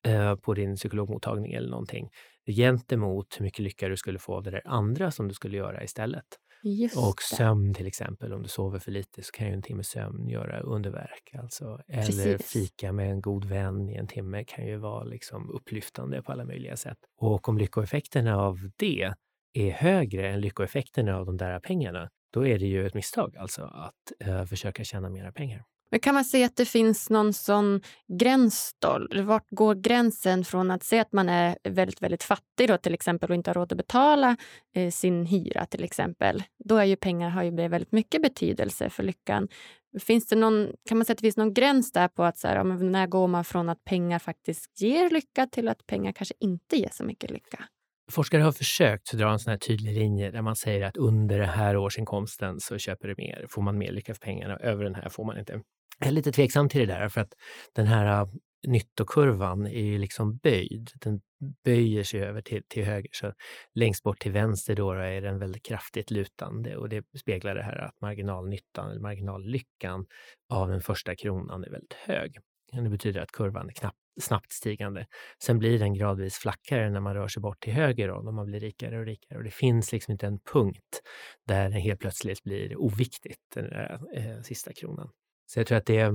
eh, 0.07 0.35
på 0.37 0.55
din 0.55 0.77
psykologmottagning 0.77 1.53
eller 1.53 1.71
någonting. 1.71 2.11
Gentemot 2.47 3.27
hur 3.39 3.45
mycket 3.45 3.61
lycka 3.61 3.89
du 3.89 3.97
skulle 3.97 4.19
få 4.19 4.35
av 4.35 4.43
det 4.43 4.51
där 4.51 4.63
andra 4.65 5.11
som 5.11 5.29
du 5.29 5.35
skulle 5.35 5.57
göra 5.57 5.85
istället. 5.85 6.25
Just 6.63 6.97
och 6.97 7.23
sömn 7.23 7.75
till 7.75 7.87
exempel, 7.87 8.33
om 8.33 8.43
du 8.43 8.49
sover 8.49 8.79
för 8.79 8.91
lite 8.93 9.23
så 9.23 9.33
kan 9.33 9.47
ju 9.47 9.53
en 9.53 9.63
timme 9.63 9.85
sömn 9.85 10.29
göra 10.29 10.61
underverk. 10.61 11.35
Alltså. 11.39 11.81
Eller 11.89 12.37
Precis. 12.37 12.53
fika 12.53 12.93
med 12.93 13.11
en 13.11 13.21
god 13.21 13.45
vän 13.45 13.89
i 13.91 13.95
en 13.95 14.07
timme 14.07 14.45
kan 14.45 14.67
ju 14.67 14.77
vara 14.77 15.05
liksom 15.05 15.51
upplyftande 15.51 16.23
på 16.23 16.33
alla 16.33 16.45
möjliga 16.45 16.77
sätt. 16.77 16.99
Och 17.17 17.49
om 17.49 17.59
lyckoeffekterna 17.59 18.37
av 18.37 18.71
det 18.77 19.13
är 19.53 19.71
högre 19.71 20.31
än 20.31 20.41
lyckoeffekterna 20.41 21.17
av 21.17 21.27
de 21.27 21.37
där 21.37 21.61
pengarna, 21.61 22.09
då 22.31 22.47
är 22.47 22.59
det 22.59 22.67
ju 22.67 22.87
ett 22.87 22.95
misstag 22.95 23.37
alltså 23.37 23.63
att 23.63 24.29
eh, 24.29 24.45
försöka 24.45 24.85
tjäna 24.85 25.11
mera 25.11 25.33
pengar. 25.33 25.65
Men 25.91 26.01
kan 26.01 26.15
man 26.15 26.25
se 26.25 26.45
att 26.45 26.57
det 26.57 26.65
finns 26.65 27.11
någon 27.11 27.33
sån 27.33 27.81
gräns 28.09 28.77
då? 28.79 29.07
Vart 29.23 29.51
går 29.51 29.75
gränsen 29.75 30.45
från 30.45 30.71
att 30.71 30.83
säga 30.83 31.03
att 31.03 31.13
man 31.13 31.29
är 31.29 31.59
väldigt, 31.65 32.03
väldigt 32.03 32.23
fattig 32.23 32.69
då 32.69 32.79
till 32.79 32.95
exempel 32.95 33.31
och 33.31 33.35
inte 33.35 33.51
har 33.51 33.55
råd 33.55 33.73
att 33.73 33.79
betala 33.79 34.37
eh, 34.75 34.91
sin 34.91 35.27
hyra 35.27 35.67
till 35.67 35.85
exempel. 35.85 36.43
Då 36.65 36.77
är 36.77 36.85
ju 36.85 36.97
pengar 36.97 37.31
har 37.31 37.43
ju 37.43 37.51
väldigt 37.51 37.93
mycket 37.93 38.23
betydelse 38.23 38.91
för 38.91 39.03
lyckan. 39.03 39.49
Finns 39.99 40.27
det 40.27 40.37
någon, 40.37 40.73
kan 40.89 40.99
man 40.99 41.05
säga 41.05 41.13
att 41.13 41.19
det 41.19 41.23
finns 41.23 41.37
någon 41.37 41.55
gräns 41.55 41.93
där 41.93 42.09
på 42.09 42.25
att 42.25 42.39
så 42.39 42.49
här, 42.49 42.65
när 42.65 43.07
går 43.07 43.29
man 43.29 43.45
från 43.45 43.69
att 43.69 43.85
pengar 43.85 44.19
faktiskt 44.19 44.81
ger 44.81 45.11
lycka 45.11 45.47
till 45.47 45.69
att 45.69 45.87
pengar 45.87 46.13
kanske 46.13 46.35
inte 46.41 46.77
ger 46.77 46.91
så 46.93 47.05
mycket 47.05 47.31
lycka? 47.31 47.65
Forskare 48.13 48.43
har 48.43 48.53
försökt 48.53 49.13
dra 49.13 49.33
en 49.33 49.39
sån 49.39 49.51
här 49.51 49.59
tydlig 49.59 49.93
linje 49.93 50.31
där 50.31 50.43
man 50.43 50.57
säger 50.57 50.87
att 50.87 50.97
under 50.97 51.39
den 51.39 51.49
här 51.49 51.77
årsinkomsten 51.77 52.61
så 52.61 52.79
köper 52.79 53.09
du 53.09 53.15
mer, 53.19 53.47
får 53.51 53.63
man 53.63 53.79
mer 53.79 53.93
lycka 53.93 54.15
för 54.15 54.21
pengarna, 54.21 54.57
över 54.57 54.85
den 54.85 54.95
här 54.95 55.09
får 55.09 55.25
man 55.25 55.39
inte. 55.39 55.61
Jag 55.99 56.09
är 56.09 56.13
lite 56.13 56.33
tveksam 56.33 56.69
till 56.69 56.89
det 56.89 56.95
där 56.95 57.09
för 57.09 57.21
att 57.21 57.33
den 57.75 57.87
här 57.87 58.21
äh, 58.21 58.29
nyttokurvan 58.67 59.67
är 59.67 59.85
ju 59.85 59.99
liksom 59.99 60.37
böjd. 60.37 60.91
Den 61.01 61.21
böjer 61.65 62.03
sig 62.03 62.23
över 62.23 62.43
till, 62.43 62.63
till 62.69 62.85
höger. 62.85 63.11
Så 63.13 63.33
längst 63.75 64.03
bort 64.03 64.19
till 64.19 64.33
vänster 64.33 64.75
då 64.75 64.93
är 64.93 65.21
den 65.21 65.39
väldigt 65.39 65.67
kraftigt 65.67 66.11
lutande 66.11 66.77
och 66.77 66.89
det 66.89 67.05
speglar 67.19 67.55
det 67.55 67.63
här 67.63 67.79
att 67.79 68.01
marginalnyttan 68.01 68.91
eller 68.91 69.01
marginallyckan 69.01 70.07
av 70.53 70.69
den 70.69 70.81
första 70.81 71.17
kronan 71.17 71.65
är 71.65 71.71
väldigt 71.71 71.95
hög. 71.95 72.37
Det 72.73 72.91
betyder 72.91 73.21
att 73.21 73.33
kurvan 73.33 73.69
är 73.69 73.73
knappt, 73.73 73.99
snabbt 74.21 74.53
stigande. 74.53 75.07
Sen 75.43 75.59
blir 75.59 75.79
den 75.79 75.95
gradvis 75.95 76.35
flackare 76.35 76.91
när 76.91 77.01
man 77.01 77.15
rör 77.15 77.29
sig 77.29 77.41
bort 77.41 77.61
till 77.61 77.73
höger 77.73 78.11
och 78.11 78.35
man 78.35 78.47
blir 78.47 78.61
rikare 78.61 78.99
och 78.99 79.07
rikare. 79.07 79.39
Och 79.39 79.45
det 79.45 79.51
finns 79.51 79.93
liksom 79.93 80.13
inte 80.13 80.27
en 80.27 80.39
punkt 80.53 81.03
där 81.47 81.63
den 81.63 81.73
helt 81.73 82.01
plötsligt 82.01 82.43
blir 82.43 82.81
oviktigt, 82.81 83.41
den 83.55 83.65
där, 83.65 84.01
eh, 84.15 84.43
sista 84.43 84.73
kronan. 84.73 85.11
Så 85.47 85.61
jag 85.61 85.67
tror 85.67 85.79
att 85.79 85.87
det, 85.87 86.13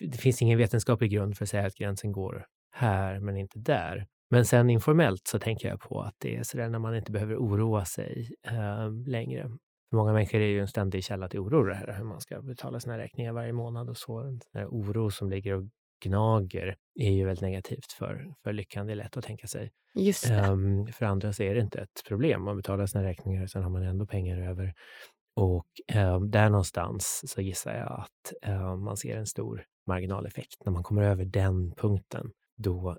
det 0.00 0.18
finns 0.18 0.42
ingen 0.42 0.58
vetenskaplig 0.58 1.10
grund 1.10 1.36
för 1.36 1.44
att 1.44 1.48
säga 1.48 1.66
att 1.66 1.74
gränsen 1.74 2.12
går 2.12 2.46
här 2.72 3.20
men 3.20 3.36
inte 3.36 3.58
där. 3.58 4.06
Men 4.30 4.44
sen 4.44 4.70
informellt 4.70 5.26
så 5.26 5.38
tänker 5.38 5.68
jag 5.68 5.80
på 5.80 6.00
att 6.00 6.14
det 6.18 6.36
är 6.36 6.42
sådär 6.42 6.68
när 6.68 6.78
man 6.78 6.96
inte 6.96 7.12
behöver 7.12 7.36
oroa 7.36 7.84
sig 7.84 8.30
eh, 8.46 8.92
längre. 9.06 9.42
För 9.90 9.96
många 9.96 10.12
människor 10.12 10.40
är 10.40 10.46
ju 10.46 10.60
en 10.60 10.68
ständig 10.68 11.04
källa 11.04 11.28
till 11.28 11.40
oro 11.40 11.64
det 11.64 11.74
här 11.74 11.94
hur 11.96 12.04
man 12.04 12.20
ska 12.20 12.42
betala 12.42 12.80
sina 12.80 12.98
räkningar 12.98 13.32
varje 13.32 13.52
månad 13.52 13.88
och 13.88 13.96
så. 13.96 14.22
Den 14.22 14.40
här 14.54 14.66
oro 14.66 15.10
som 15.10 15.30
ligger 15.30 15.54
och 15.54 15.64
gnager 16.00 16.76
är 16.94 17.10
ju 17.10 17.24
väldigt 17.24 17.42
negativt 17.42 17.92
för, 17.92 18.34
för 18.44 18.52
lyckan. 18.52 18.86
Det 18.86 18.92
är 18.92 18.96
lätt 18.96 19.16
att 19.16 19.24
tänka 19.24 19.46
sig. 19.46 19.70
Um, 20.50 20.86
för 20.86 21.06
andra 21.06 21.32
så 21.32 21.42
är 21.42 21.54
det 21.54 21.60
inte 21.60 21.80
ett 21.80 22.02
problem. 22.08 22.42
Man 22.42 22.56
betalar 22.56 22.86
sina 22.86 23.04
räkningar 23.04 23.42
och 23.42 23.50
sen 23.50 23.62
har 23.62 23.70
man 23.70 23.82
ändå 23.82 24.06
pengar 24.06 24.48
över. 24.50 24.74
Och 25.36 25.66
eh, 25.96 26.20
där 26.20 26.50
någonstans 26.50 27.22
så 27.26 27.40
gissar 27.40 27.74
jag 27.74 28.00
att 28.00 28.50
eh, 28.50 28.76
man 28.76 28.96
ser 28.96 29.16
en 29.16 29.26
stor 29.26 29.64
marginaleffekt. 29.86 30.64
När 30.64 30.72
man 30.72 30.82
kommer 30.82 31.02
över 31.02 31.24
den 31.24 31.72
punkten, 31.72 32.30
då 32.56 32.96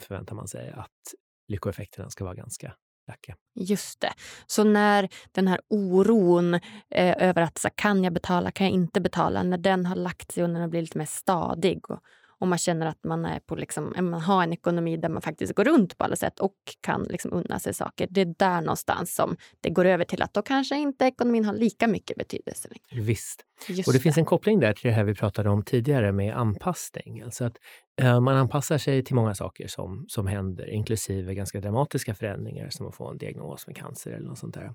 förväntar 0.00 0.34
man 0.34 0.48
sig 0.48 0.70
att 0.70 1.14
lyckoeffekterna 1.48 2.10
ska 2.10 2.24
vara 2.24 2.34
ganska 2.34 2.72
lacka. 3.08 3.36
Just 3.54 4.00
det. 4.00 4.12
Så 4.46 4.64
när 4.64 5.08
den 5.32 5.48
här 5.48 5.60
oron 5.68 6.54
eh, 6.54 7.28
över 7.28 7.42
att 7.42 7.58
så, 7.58 7.68
kan 7.74 8.04
jag 8.04 8.12
betala, 8.12 8.50
kan 8.50 8.66
jag 8.66 8.74
inte 8.74 9.00
betala, 9.00 9.42
när 9.42 9.58
den 9.58 9.86
har 9.86 9.96
lagt 9.96 10.32
sig 10.32 10.44
och 10.44 10.50
när 10.50 10.60
den 10.60 10.70
blir 10.70 10.80
lite 10.80 10.98
mer 10.98 11.06
stadig 11.06 11.90
och 11.90 12.00
om 12.38 12.48
man 12.48 12.58
känner 12.58 12.86
att 12.86 13.04
man, 13.04 13.24
är 13.24 13.40
på 13.40 13.56
liksom, 13.56 13.94
man 14.00 14.20
har 14.20 14.42
en 14.42 14.52
ekonomi 14.52 14.96
där 14.96 15.08
man 15.08 15.22
faktiskt 15.22 15.54
går 15.54 15.64
runt 15.64 15.98
på 15.98 16.04
alla 16.04 16.16
sätt 16.16 16.40
och 16.40 16.56
kan 16.80 17.02
liksom 17.02 17.32
unna 17.32 17.58
sig 17.58 17.74
saker. 17.74 18.08
Det 18.10 18.20
är 18.20 18.34
där 18.38 18.60
någonstans 18.60 19.14
som 19.14 19.36
det 19.60 19.70
går 19.70 19.84
över 19.84 20.04
till 20.04 20.22
att 20.22 20.34
då 20.34 20.42
kanske 20.42 20.76
inte 20.76 21.04
ekonomin 21.04 21.44
har 21.44 21.54
lika 21.54 21.86
mycket 21.86 22.16
betydelse 22.16 22.68
längre. 22.68 23.06
Visst. 23.06 23.44
Just 23.68 23.88
och 23.88 23.92
det, 23.92 23.98
det, 23.98 24.02
finns 24.02 24.18
en 24.18 24.24
koppling 24.24 24.60
där 24.60 24.72
till 24.72 24.88
det 24.88 24.94
här 24.94 25.04
vi 25.04 25.14
pratade 25.14 25.50
om 25.50 25.62
tidigare 25.62 26.12
med 26.12 26.36
anpassning. 26.36 27.22
Alltså 27.22 27.44
att 27.44 27.56
eh, 28.00 28.20
man 28.20 28.36
anpassar 28.36 28.78
sig 28.78 29.04
till 29.04 29.14
många 29.14 29.34
saker 29.34 29.66
som, 29.66 30.04
som 30.08 30.26
händer, 30.26 30.70
inklusive 30.70 31.34
ganska 31.34 31.60
dramatiska 31.60 32.14
förändringar 32.14 32.68
som 32.70 32.86
att 32.86 32.94
få 32.94 33.10
en 33.10 33.18
diagnos 33.18 33.66
med 33.66 33.76
cancer 33.76 34.10
eller 34.10 34.28
något 34.28 34.38
sånt 34.38 34.54
där. 34.54 34.74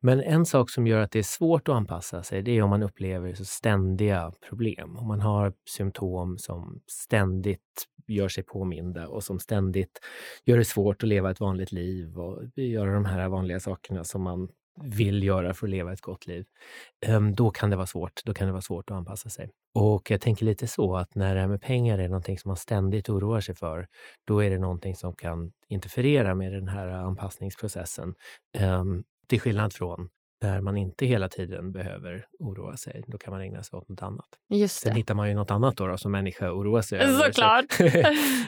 Men 0.00 0.20
en 0.20 0.46
sak 0.46 0.70
som 0.70 0.86
gör 0.86 1.00
att 1.00 1.10
det 1.10 1.18
är 1.18 1.22
svårt 1.22 1.68
att 1.68 1.74
anpassa 1.74 2.22
sig, 2.22 2.42
det 2.42 2.50
är 2.50 2.62
om 2.62 2.70
man 2.70 2.82
upplever 2.82 3.34
så 3.34 3.44
ständiga 3.44 4.32
problem. 4.48 4.96
Om 4.96 5.08
man 5.08 5.20
har 5.20 5.52
symptom 5.68 6.38
som 6.38 6.80
ständigt 6.86 7.86
gör 8.06 8.28
sig 8.28 8.44
påminda 8.44 9.08
och 9.08 9.24
som 9.24 9.38
ständigt 9.38 10.00
gör 10.44 10.58
det 10.58 10.64
svårt 10.64 11.02
att 11.02 11.08
leva 11.08 11.30
ett 11.30 11.40
vanligt 11.40 11.72
liv 11.72 12.18
och 12.18 12.42
göra 12.56 12.94
de 12.94 13.04
här 13.04 13.28
vanliga 13.28 13.60
sakerna 13.60 14.04
som 14.04 14.22
man 14.22 14.48
vill 14.84 15.22
göra 15.22 15.54
för 15.54 15.66
att 15.66 15.70
leva 15.70 15.92
ett 15.92 16.00
gott 16.00 16.26
liv, 16.26 16.46
ehm, 17.06 17.34
då 17.34 17.50
kan 17.50 17.70
det 17.70 17.76
vara 17.76 17.86
svårt. 17.86 18.20
Då 18.24 18.34
kan 18.34 18.46
det 18.46 18.52
vara 18.52 18.62
svårt 18.62 18.90
att 18.90 18.96
anpassa 18.96 19.30
sig. 19.30 19.50
Och 19.74 20.10
jag 20.10 20.20
tänker 20.20 20.44
lite 20.46 20.66
så 20.66 20.96
att 20.96 21.14
när 21.14 21.34
det 21.34 21.40
här 21.40 21.48
med 21.48 21.62
pengar 21.62 21.98
är 21.98 22.08
någonting 22.08 22.38
som 22.38 22.48
man 22.48 22.56
ständigt 22.56 23.08
oroar 23.08 23.40
sig 23.40 23.54
för, 23.54 23.86
då 24.26 24.44
är 24.44 24.50
det 24.50 24.58
någonting 24.58 24.96
som 24.96 25.14
kan 25.14 25.52
interferera 25.68 26.34
med 26.34 26.52
den 26.52 26.68
här 26.68 26.88
anpassningsprocessen. 26.88 28.14
Ehm, 28.58 29.04
till 29.28 29.40
skillnad 29.40 29.72
från 29.72 30.08
där 30.40 30.60
man 30.60 30.76
inte 30.76 31.06
hela 31.06 31.28
tiden 31.28 31.72
behöver 31.72 32.26
oroa 32.38 32.76
sig. 32.76 33.04
Då 33.06 33.18
kan 33.18 33.32
man 33.32 33.40
ägna 33.40 33.62
sig 33.62 33.76
åt 33.76 33.88
något 33.88 34.02
annat. 34.02 34.28
Just 34.48 34.80
Sen 34.80 34.96
hittar 34.96 35.14
man 35.14 35.28
ju 35.28 35.34
något 35.34 35.50
annat 35.50 35.76
då, 35.76 35.86
då 35.86 35.98
som 35.98 36.12
människa 36.12 36.52
oroar 36.52 36.82
sig 36.82 36.98
över. 36.98 37.24
Såklart! 37.24 37.64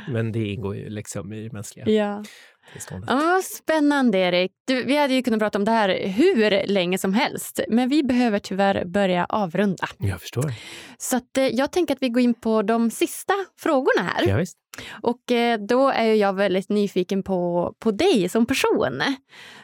Men 0.12 0.32
det 0.32 0.44
ingår 0.44 0.76
ju 0.76 0.88
liksom 0.88 1.32
i 1.32 1.50
mänskliga 1.50 1.88
ja. 1.90 2.24
Tillståndet. 2.72 3.10
Ja, 3.10 3.16
vad 3.16 3.44
spännande, 3.44 4.18
Erik. 4.18 4.52
Du, 4.66 4.84
vi 4.84 4.96
hade 4.96 5.14
ju 5.14 5.22
kunnat 5.22 5.40
prata 5.40 5.58
om 5.58 5.64
det 5.64 5.70
här 5.70 6.08
hur 6.08 6.66
länge 6.66 6.98
som 6.98 7.14
helst, 7.14 7.60
men 7.68 7.88
vi 7.88 8.02
behöver 8.02 8.38
tyvärr 8.38 8.84
börja 8.84 9.24
avrunda. 9.24 9.88
Jag 9.98 10.20
förstår. 10.20 10.52
Så 10.98 11.16
att, 11.16 11.38
eh, 11.38 11.46
jag 11.46 11.72
tänker 11.72 11.94
att 11.94 12.02
vi 12.02 12.08
går 12.08 12.22
in 12.22 12.34
på 12.34 12.62
de 12.62 12.90
sista 12.90 13.34
frågorna 13.58 14.02
här. 14.02 14.28
Ja, 14.28 14.36
visst. 14.36 14.58
Och 15.02 15.32
eh, 15.32 15.58
då 15.58 15.88
är 15.88 16.14
jag 16.14 16.32
väldigt 16.32 16.68
nyfiken 16.68 17.22
på, 17.22 17.74
på 17.78 17.90
dig 17.90 18.28
som 18.28 18.46
person. 18.46 19.02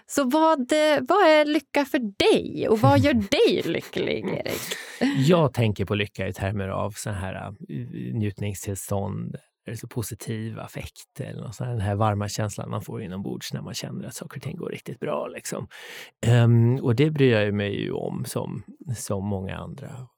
Så 0.07 0.25
vad, 0.25 0.73
vad 1.09 1.27
är 1.27 1.45
lycka 1.45 1.85
för 1.85 1.99
dig 1.99 2.69
och 2.69 2.81
vad 2.81 2.99
gör 2.99 3.13
dig 3.31 3.63
lycklig, 3.65 4.25
Erik? 4.25 4.61
Jag 5.17 5.55
tänker 5.55 5.85
på 5.85 5.95
lycka 5.95 6.29
i 6.29 6.33
termer 6.33 6.69
av 6.69 6.91
så 6.91 7.11
här 7.11 7.55
njutningstillstånd, 8.15 9.37
eller 9.69 9.77
så 9.77 9.89
positiv 9.89 10.59
affekt 10.59 11.21
eller 11.21 11.43
något 11.43 11.55
sånt, 11.55 11.71
den 11.71 11.81
här 11.81 11.95
varma 11.95 12.29
känslan 12.29 12.71
man 12.71 12.83
får 12.83 13.03
inombords 13.03 13.53
när 13.53 13.63
man 13.63 13.75
känner 13.75 14.07
att 14.07 14.15
saker 14.15 14.37
och 14.37 14.43
ting 14.43 14.57
går 14.57 14.71
riktigt 14.71 15.01
bra. 15.01 15.27
Liksom. 15.27 15.69
Um, 16.27 16.77
och 16.77 16.97
det 16.97 17.11
bryr 17.11 17.33
jag 17.33 17.55
mig 17.55 17.83
ju 17.83 17.93
om 17.93 18.25
som, 18.25 18.63
som 18.97 19.27
många 19.27 19.57
andra 19.57 19.87
Jag 19.87 20.09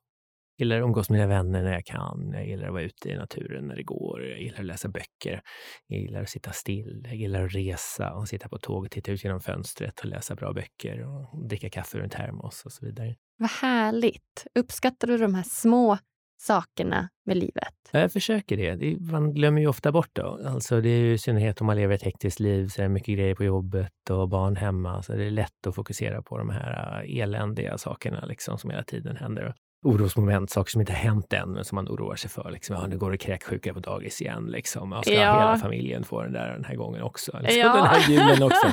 gillar 0.59 0.77
att 0.77 0.85
umgås 0.85 1.11
med 1.11 1.19
mina 1.19 1.29
vänner 1.29 1.63
när 1.63 1.73
jag 1.73 1.85
kan. 1.85 2.31
Jag 2.33 2.47
gillar 2.47 2.67
att 2.67 2.73
vara 2.73 2.83
ute 2.83 3.09
i 3.09 3.17
naturen 3.17 3.67
när 3.67 3.77
det 3.77 3.83
går. 3.83 4.27
Jag 4.27 4.41
gillar 4.41 4.59
att 4.59 4.67
läsa 4.67 4.89
böcker. 4.89 5.41
Jag 5.87 6.01
gillar 6.01 6.23
att 6.23 6.29
sitta 6.29 6.53
still. 6.53 7.03
Jag 7.05 7.17
gillar 7.17 7.45
att 7.45 7.55
resa 7.55 8.15
och 8.15 8.29
sitta 8.29 8.49
på 8.49 8.59
tåg 8.59 8.85
och 8.85 8.91
titta 8.91 9.13
ut 9.13 9.25
genom 9.25 9.41
fönstret 9.41 10.01
och 10.01 10.07
läsa 10.07 10.35
bra 10.35 10.53
böcker 10.53 11.07
och 11.07 11.49
dricka 11.49 11.71
kaffe 11.71 11.99
ur 11.99 12.03
en 12.03 12.11
termos 12.11 12.65
och 12.65 12.73
så 12.73 12.87
vidare. 12.87 13.17
Vad 13.39 13.51
härligt! 13.51 14.47
Uppskattar 14.55 15.09
du 15.09 15.19
de 15.19 15.35
här 15.35 15.43
små 15.43 15.99
sakerna 16.41 17.09
med 17.27 17.37
livet? 17.37 17.75
Jag 17.91 18.13
försöker 18.13 18.57
det. 18.57 19.01
Man 19.01 19.35
glömmer 19.35 19.61
ju 19.61 19.67
ofta 19.67 19.93
bort 19.93 20.11
det. 20.13 20.49
Alltså 20.49 20.81
det 20.81 20.89
är 20.89 20.99
ju 20.99 21.13
i 21.13 21.19
synnerhet 21.19 21.61
om 21.61 21.67
man 21.67 21.77
lever 21.77 21.95
ett 21.95 22.03
hektiskt 22.03 22.41
liv, 22.41 22.69
så 22.69 22.81
är 22.81 22.83
det 22.83 22.89
mycket 22.89 23.15
grejer 23.15 23.35
på 23.35 23.45
jobbet 23.45 24.11
och 24.11 24.29
barn 24.29 24.57
hemma. 24.57 25.03
Så 25.03 25.13
det 25.13 25.25
är 25.25 25.31
lätt 25.31 25.67
att 25.67 25.75
fokusera 25.75 26.23
på 26.23 26.39
de 26.39 26.51
här 26.51 27.03
äh, 27.05 27.21
eländiga 27.21 27.79
sakerna 27.79 28.25
liksom, 28.25 28.59
som 28.59 28.71
hela 28.71 28.83
tiden 28.83 29.17
händer. 29.17 29.55
Orosmoment, 29.83 30.51
saker 30.51 30.71
som 30.71 30.81
inte 30.81 30.93
har 30.93 30.99
hänt 30.99 31.33
än, 31.33 31.53
men 31.53 31.65
som 31.65 31.77
man 31.77 31.89
oroar 31.89 32.17
sig 32.17 32.31
för. 32.31 32.51
Liksom, 32.51 32.77
ja, 32.77 32.87
nu 32.87 32.99
går 32.99 33.11
det 33.11 33.19
kräksjuka 33.19 33.75
på 33.75 33.81
dagis 33.81 34.21
igen. 34.21 34.45
Liksom. 34.45 34.93
Ja, 34.93 35.03
ska 35.03 35.15
ja. 35.15 35.21
hela 35.21 35.57
familjen 35.59 36.05
få 36.05 36.23
den 36.23 36.33
där 36.33 36.53
den 36.53 36.65
här 36.65 36.75
gången 36.75 37.03
också? 37.03 37.39
Liksom, 37.43 37.61
ja. 37.61 37.77
Den 37.77 37.87
här 37.87 38.11
julen 38.11 38.43
också. 38.43 38.67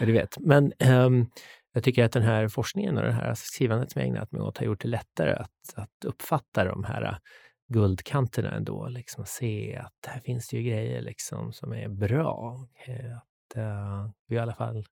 Du 0.06 0.12
vet. 0.12 0.38
Men 0.38 0.72
um, 0.88 1.30
jag 1.72 1.84
tycker 1.84 2.04
att 2.04 2.12
den 2.12 2.22
här 2.22 2.48
forskningen 2.48 2.98
och 2.98 3.04
det 3.04 3.12
här 3.12 3.34
skrivandet 3.34 3.92
som 3.92 4.00
jag 4.00 4.08
ägnat 4.08 4.32
mig 4.32 4.40
åt 4.40 4.58
har 4.58 4.66
gjort 4.66 4.80
det 4.80 4.88
lättare 4.88 5.32
att, 5.32 5.74
att 5.74 6.04
uppfatta 6.04 6.64
de 6.64 6.84
här 6.84 7.02
äh, 7.02 7.16
guldkanterna 7.68 8.50
ändå. 8.50 8.88
Liksom 8.88 9.24
se 9.26 9.76
att 9.76 10.06
här 10.06 10.20
finns 10.20 10.48
det 10.48 10.56
ju 10.56 10.62
grejer 10.62 11.02
liksom 11.02 11.52
som 11.52 11.72
är 11.72 11.88
bra. 11.88 12.68
Eh, 12.86 13.16
att, 13.16 13.56
uh, 13.56 14.10
vi 14.26 14.36
i 14.36 14.38
alla 14.38 14.54
fall 14.54 14.84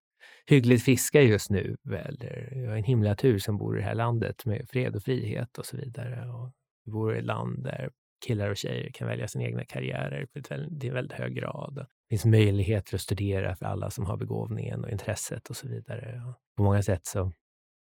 hyggligt 0.46 0.84
friska 0.84 1.22
just 1.22 1.50
nu. 1.50 1.76
Eller 1.84 2.48
vi 2.52 2.66
har 2.66 2.76
en 2.76 2.84
himla 2.84 3.14
tur 3.14 3.38
som 3.38 3.58
bor 3.58 3.76
i 3.76 3.80
det 3.80 3.86
här 3.86 3.94
landet 3.94 4.44
med 4.44 4.68
fred 4.68 4.96
och 4.96 5.02
frihet 5.02 5.58
och 5.58 5.66
så 5.66 5.76
vidare. 5.76 6.28
Och 6.30 6.52
vi 6.84 6.92
bor 6.92 7.14
i 7.14 7.18
ett 7.18 7.24
land 7.24 7.64
där 7.64 7.90
killar 8.26 8.50
och 8.50 8.56
tjejer 8.56 8.90
kan 8.94 9.08
välja 9.08 9.28
sina 9.28 9.44
egna 9.44 9.64
karriärer 9.64 10.26
till 10.78 10.88
en 10.88 10.94
väldigt 10.94 11.18
hög 11.18 11.34
grad. 11.34 11.86
Det 12.08 12.16
finns 12.16 12.24
möjligheter 12.24 12.94
att 12.94 13.00
studera 13.00 13.56
för 13.56 13.66
alla 13.66 13.90
som 13.90 14.06
har 14.06 14.16
begåvningen 14.16 14.84
och 14.84 14.90
intresset 14.90 15.50
och 15.50 15.56
så 15.56 15.68
vidare. 15.68 16.22
På 16.56 16.62
många 16.62 16.82
sätt 16.82 17.06
så 17.06 17.32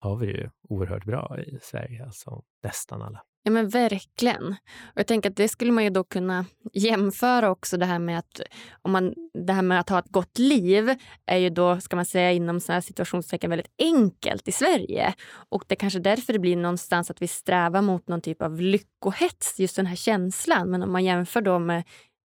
har 0.01 0.17
vi 0.17 0.27
det 0.27 0.33
ju 0.33 0.51
oerhört 0.69 1.05
bra 1.05 1.39
i 1.47 1.59
Sverige, 1.63 2.05
alltså 2.05 2.43
nästan 2.63 3.03
alla. 3.03 3.23
Ja 3.43 3.51
men 3.51 3.69
verkligen. 3.69 4.47
Och 4.85 4.99
jag 4.99 5.07
tänker 5.07 5.31
att 5.31 5.37
det 5.37 5.49
skulle 5.49 5.73
man 5.73 5.85
ju 5.85 5.91
då 5.91 6.05
kunna 6.05 6.45
jämföra 6.73 7.51
också 7.51 7.77
det 7.77 7.87
här 7.87 7.99
med 7.99 8.19
att 8.19 8.41
om 8.83 8.93
man, 8.93 9.15
det 9.47 9.53
här 9.53 9.63
med 9.63 9.81
att 9.81 9.89
ha 9.89 9.99
ett 9.99 10.09
gott 10.09 10.39
liv 10.39 10.95
är 11.27 11.37
ju 11.37 11.51
då, 11.51 11.81
ska 11.81 11.97
man 11.97 12.05
säga 12.05 12.33
inom 12.33 12.61
sådana 12.61 12.83
situationstecken 12.83 13.51
väldigt 13.51 13.73
enkelt 13.79 14.49
i 14.49 14.53
Sverige. 14.53 15.15
Och 15.49 15.65
det 15.69 15.75
är 15.75 15.77
kanske 15.77 15.99
därför 15.99 16.33
det 16.33 16.39
blir 16.39 16.57
någonstans 16.57 17.11
att 17.11 17.23
vi 17.23 17.29
strävar 17.29 17.83
mot 17.83 18.09
någon 18.09 18.21
typ 18.21 18.43
av 18.43 18.61
lyckohets, 18.61 19.61
just 19.61 19.77
den 19.77 19.87
här 19.87 19.97
känslan. 19.97 20.71
Men 20.71 20.83
om 20.83 20.93
man 20.93 21.05
jämför 21.05 21.41
då 21.41 21.59
med 21.59 21.85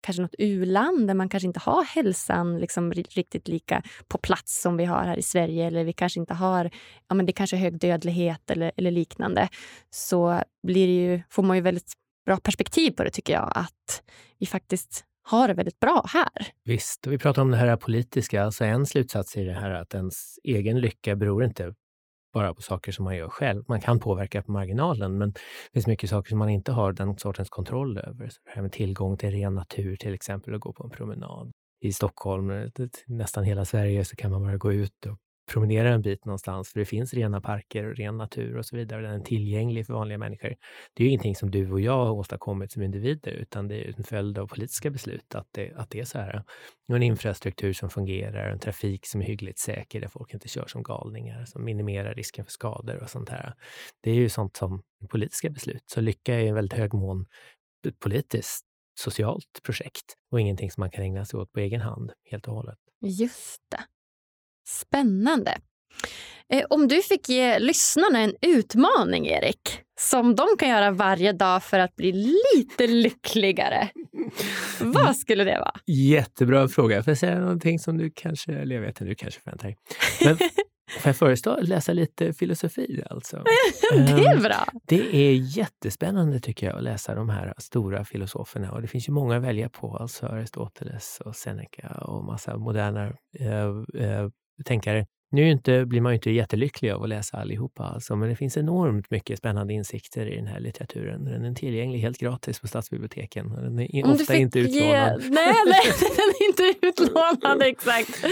kanske 0.02 0.22
något 0.22 0.36
u-land 0.38 1.08
där 1.08 1.14
man 1.14 1.30
kanske 1.30 1.48
inte 1.48 1.60
har 1.60 1.84
hälsan 1.84 2.60
liksom 2.60 2.94
riktigt 2.94 3.48
lika 3.48 3.84
på 4.08 4.18
plats 4.18 4.62
som 4.62 4.78
vi 4.78 4.86
har 4.86 5.04
här 5.04 5.18
i 5.18 5.22
Sverige 5.22 5.68
eller 5.68 5.84
vi 5.84 5.94
kanske 5.94 6.20
inte 6.20 6.34
har, 6.34 6.72
ja 7.08 7.16
men 7.16 7.26
det 7.26 7.32
kanske 7.32 7.56
är 7.56 7.60
hög 7.60 7.80
dödlighet 7.80 8.52
eller, 8.52 8.72
eller 8.76 8.92
liknande, 8.92 9.50
så 9.90 10.44
blir 10.68 10.88
det 10.88 10.94
ju, 10.94 11.22
får 11.30 11.44
man 11.44 11.58
ju 11.58 11.62
väldigt 11.62 11.94
bra 12.26 12.38
perspektiv 12.38 12.92
på 12.92 13.04
det 13.04 13.10
tycker 13.10 13.34
jag, 13.34 13.52
att 13.56 14.04
vi 14.40 14.46
faktiskt 14.46 15.06
har 15.24 15.48
det 15.48 15.54
väldigt 15.54 15.80
bra 15.80 16.06
här. 16.08 16.48
Visst, 16.64 17.08
och 17.08 17.14
vi 17.14 17.18
pratar 17.18 17.42
om 17.42 17.52
det 17.52 17.58
här 17.58 17.76
politiska. 17.76 18.44
Alltså 18.44 18.66
en 18.66 18.86
slutsats 18.86 19.38
i 19.38 19.44
det 19.44 19.54
här 19.54 19.72
att 19.72 19.94
ens 19.94 20.40
egen 20.44 20.80
lycka 20.80 21.16
beror 21.16 21.44
inte 21.44 21.74
bara 22.34 22.54
på 22.54 22.62
saker 22.62 22.92
som 22.92 23.06
man 23.06 23.16
gör 23.16 23.30
själv. 23.30 23.64
Man 23.68 23.82
kan 23.82 24.00
påverka 24.00 24.42
på 24.42 24.52
marginalen, 24.52 25.18
men 25.18 25.32
det 25.32 25.74
finns 25.74 25.88
mycket 25.88 26.10
saker 26.10 26.30
som 26.30 26.40
man 26.40 26.50
inte 26.50 26.72
har 26.72 26.94
den 26.94 27.18
sortens 27.18 27.50
kontroll 27.50 27.98
över. 27.98 28.30
Så 28.30 28.40
det 28.46 28.52
här 28.56 28.62
med 28.62 28.72
tillgång 28.72 29.18
till 29.18 29.32
ren 29.32 29.56
natur 29.56 29.96
till 29.96 30.14
exempel, 30.14 30.54
och 30.54 30.62
gå 30.62 30.74
på 30.74 30.84
en 30.84 30.90
promenad. 30.90 31.52
I 31.82 31.94
Stockholm, 31.94 32.50
eh, 32.50 32.68
nästan 33.08 33.44
hela 33.44 33.66
Sverige, 33.66 34.06
så 34.06 34.16
kan 34.16 34.32
man 34.32 34.44
bara 34.44 34.58
gå 34.58 34.74
ut 34.74 35.06
och 35.06 35.18
promenera 35.54 35.90
en 35.90 36.02
bit 36.02 36.26
någonstans, 36.26 36.70
för 36.70 36.80
det 36.80 36.86
finns 36.86 37.14
rena 37.14 37.42
parker 37.42 37.90
och 37.90 37.96
ren 37.96 38.18
natur 38.18 38.58
och 38.58 38.66
så 38.66 38.76
vidare. 38.76 39.02
Den 39.02 39.22
är 39.22 39.24
tillgänglig 39.24 39.88
för 39.88 39.94
vanliga 39.94 40.18
människor. 40.18 40.56
Det 40.94 41.04
är 41.04 41.06
ju 41.06 41.10
ingenting 41.10 41.36
som 41.36 41.52
du 41.52 41.72
och 41.72 41.82
jag 41.82 42.06
har 42.06 42.12
åstadkommit 42.12 42.72
som 42.72 42.84
individer, 42.84 43.32
utan 43.32 43.68
det 43.68 43.76
är 43.76 43.94
en 43.98 44.04
följd 44.04 44.38
av 44.38 44.48
politiska 44.48 44.90
beslut 44.90 45.36
att 45.36 45.48
det, 45.52 45.74
att 45.76 45.90
det 45.90 46.00
är 46.00 46.06
så 46.06 46.18
här. 46.18 46.44
Och 46.90 46.96
en 46.96 47.04
infrastruktur 47.04 47.74
som 47.74 47.90
fungerar, 47.90 48.50
en 48.50 48.60
trafik 48.60 49.06
som 49.06 49.22
är 49.22 49.26
hyggligt 49.26 49.60
säker, 49.60 50.02
där 50.02 50.08
folk 50.08 50.34
inte 50.34 50.48
kör 50.48 50.68
som 50.68 50.84
galningar, 50.84 51.46
som 51.46 51.64
minimerar 51.64 52.14
risken 52.14 52.46
för 52.46 52.52
skador 52.52 53.04
och 53.04 53.10
sånt 53.10 53.30
här. 53.30 53.54
Det 54.02 54.12
är 54.12 54.16
ju 54.16 54.30
sånt 54.30 54.58
som 54.58 54.82
politiska 55.10 55.50
beslut. 55.50 55.84
Så 55.86 56.02
lycka 56.02 56.36
är 56.36 56.46
i 56.46 56.52
väldigt 56.52 56.80
hög 56.80 56.94
mån 56.94 57.26
ett 57.88 58.00
politiskt 58.00 58.66
socialt 59.00 59.60
projekt 59.64 60.16
och 60.32 60.42
ingenting 60.42 60.72
som 60.72 60.82
man 60.82 60.92
kan 60.92 61.04
ägna 61.04 61.26
sig 61.26 61.40
åt 61.40 61.52
på 61.52 61.60
egen 61.60 61.82
hand 61.82 62.12
helt 62.32 62.48
och 62.48 62.54
hållet. 62.54 62.78
Just 63.02 63.62
det. 63.72 63.84
Spännande. 64.68 65.58
Eh, 66.54 66.64
om 66.70 66.88
du 66.88 67.02
fick 67.02 67.30
ge 67.30 67.60
lyssnarna 67.60 68.20
en 68.20 68.34
utmaning, 68.42 69.28
Erik, 69.28 69.80
som 70.00 70.36
de 70.36 70.48
kan 70.60 70.70
göra 70.70 70.92
varje 70.92 71.34
dag 71.34 71.64
för 71.64 71.80
att 71.80 71.96
bli 71.96 72.12
lite 72.12 72.88
lyckligare, 72.88 73.90
vad 74.82 75.18
skulle 75.18 75.44
det 75.44 75.60
vara? 75.60 75.74
Jättebra 75.86 76.68
fråga. 76.68 77.04
Får 77.04 77.12
jag 77.12 77.18
säga 77.18 77.40
någonting 77.40 77.80
som 77.80 77.98
du 77.98 78.12
kanske, 78.16 78.54
eller 78.54 78.76
jag 78.76 78.82
vet 78.82 78.90
inte, 78.90 79.06
du 79.06 79.16
kanske 79.16 79.42
förväntar 79.42 79.68
dig. 79.68 79.78
Men 80.26 80.38
får 81.00 81.10
jag 81.10 81.16
föreslå 81.16 81.52
att 81.52 81.68
läsa 81.68 81.94
lite 81.94 82.34
filosofi 82.34 83.04
alltså? 83.10 83.44
det 83.92 83.98
är 83.98 84.36
ehm, 84.36 84.44
bra. 84.44 84.68
Det 84.88 85.16
är 85.16 85.58
jättespännande 85.58 86.40
tycker 86.40 86.68
jag 86.68 86.78
att 86.78 86.84
läsa 86.84 87.16
de 87.16 87.30
här 87.30 87.54
stora 87.58 88.06
filosoferna 88.06 88.72
och 88.72 88.82
det 88.82 88.88
finns 88.88 89.10
ju 89.10 89.14
många 89.14 89.38
att 89.38 89.44
välja 89.44 89.70
på, 89.70 89.98
alltså 89.98 90.26
Aristoteles 90.26 91.22
och 91.26 91.36
Seneca 91.36 91.88
och 91.88 92.24
massa 92.24 92.58
moderna 92.58 93.14
eh, 93.40 94.04
eh, 94.04 94.30
tänkare. 94.66 95.06
Nu 95.34 95.50
inte, 95.50 95.86
blir 95.86 96.02
man 96.02 96.12
ju 96.12 96.16
inte 96.16 96.32
jättelycklig 96.32 96.92
av 96.92 97.04
att 97.04 97.10
läsa 97.10 97.38
allihopa, 97.38 97.84
alltså, 97.84 98.16
men 98.16 98.30
det 98.30 98.36
finns 98.36 98.58
enormt 98.58 99.12
mycket 99.12 99.38
spännande 99.38 99.74
insikter 99.74 100.26
i 100.26 100.36
den 100.36 100.48
här 100.48 100.60
litteraturen. 100.60 101.26
Den 101.26 101.46
är 101.46 101.54
tillgänglig 101.54 102.00
helt 102.00 102.18
gratis 102.18 102.60
på 102.60 102.68
stadsbiblioteken. 102.68 103.50
Den 103.50 103.80
är 103.80 104.06
Om 104.06 104.12
ofta 104.12 104.36
inte 104.36 104.60
utlånad. 104.60 105.22
Ge... 105.22 105.30
Nej, 105.30 105.54
nej, 105.66 105.82
den 106.00 106.30
är 106.40 106.48
inte 106.48 106.88
utlånad, 106.88 107.62
exakt. 107.66 108.26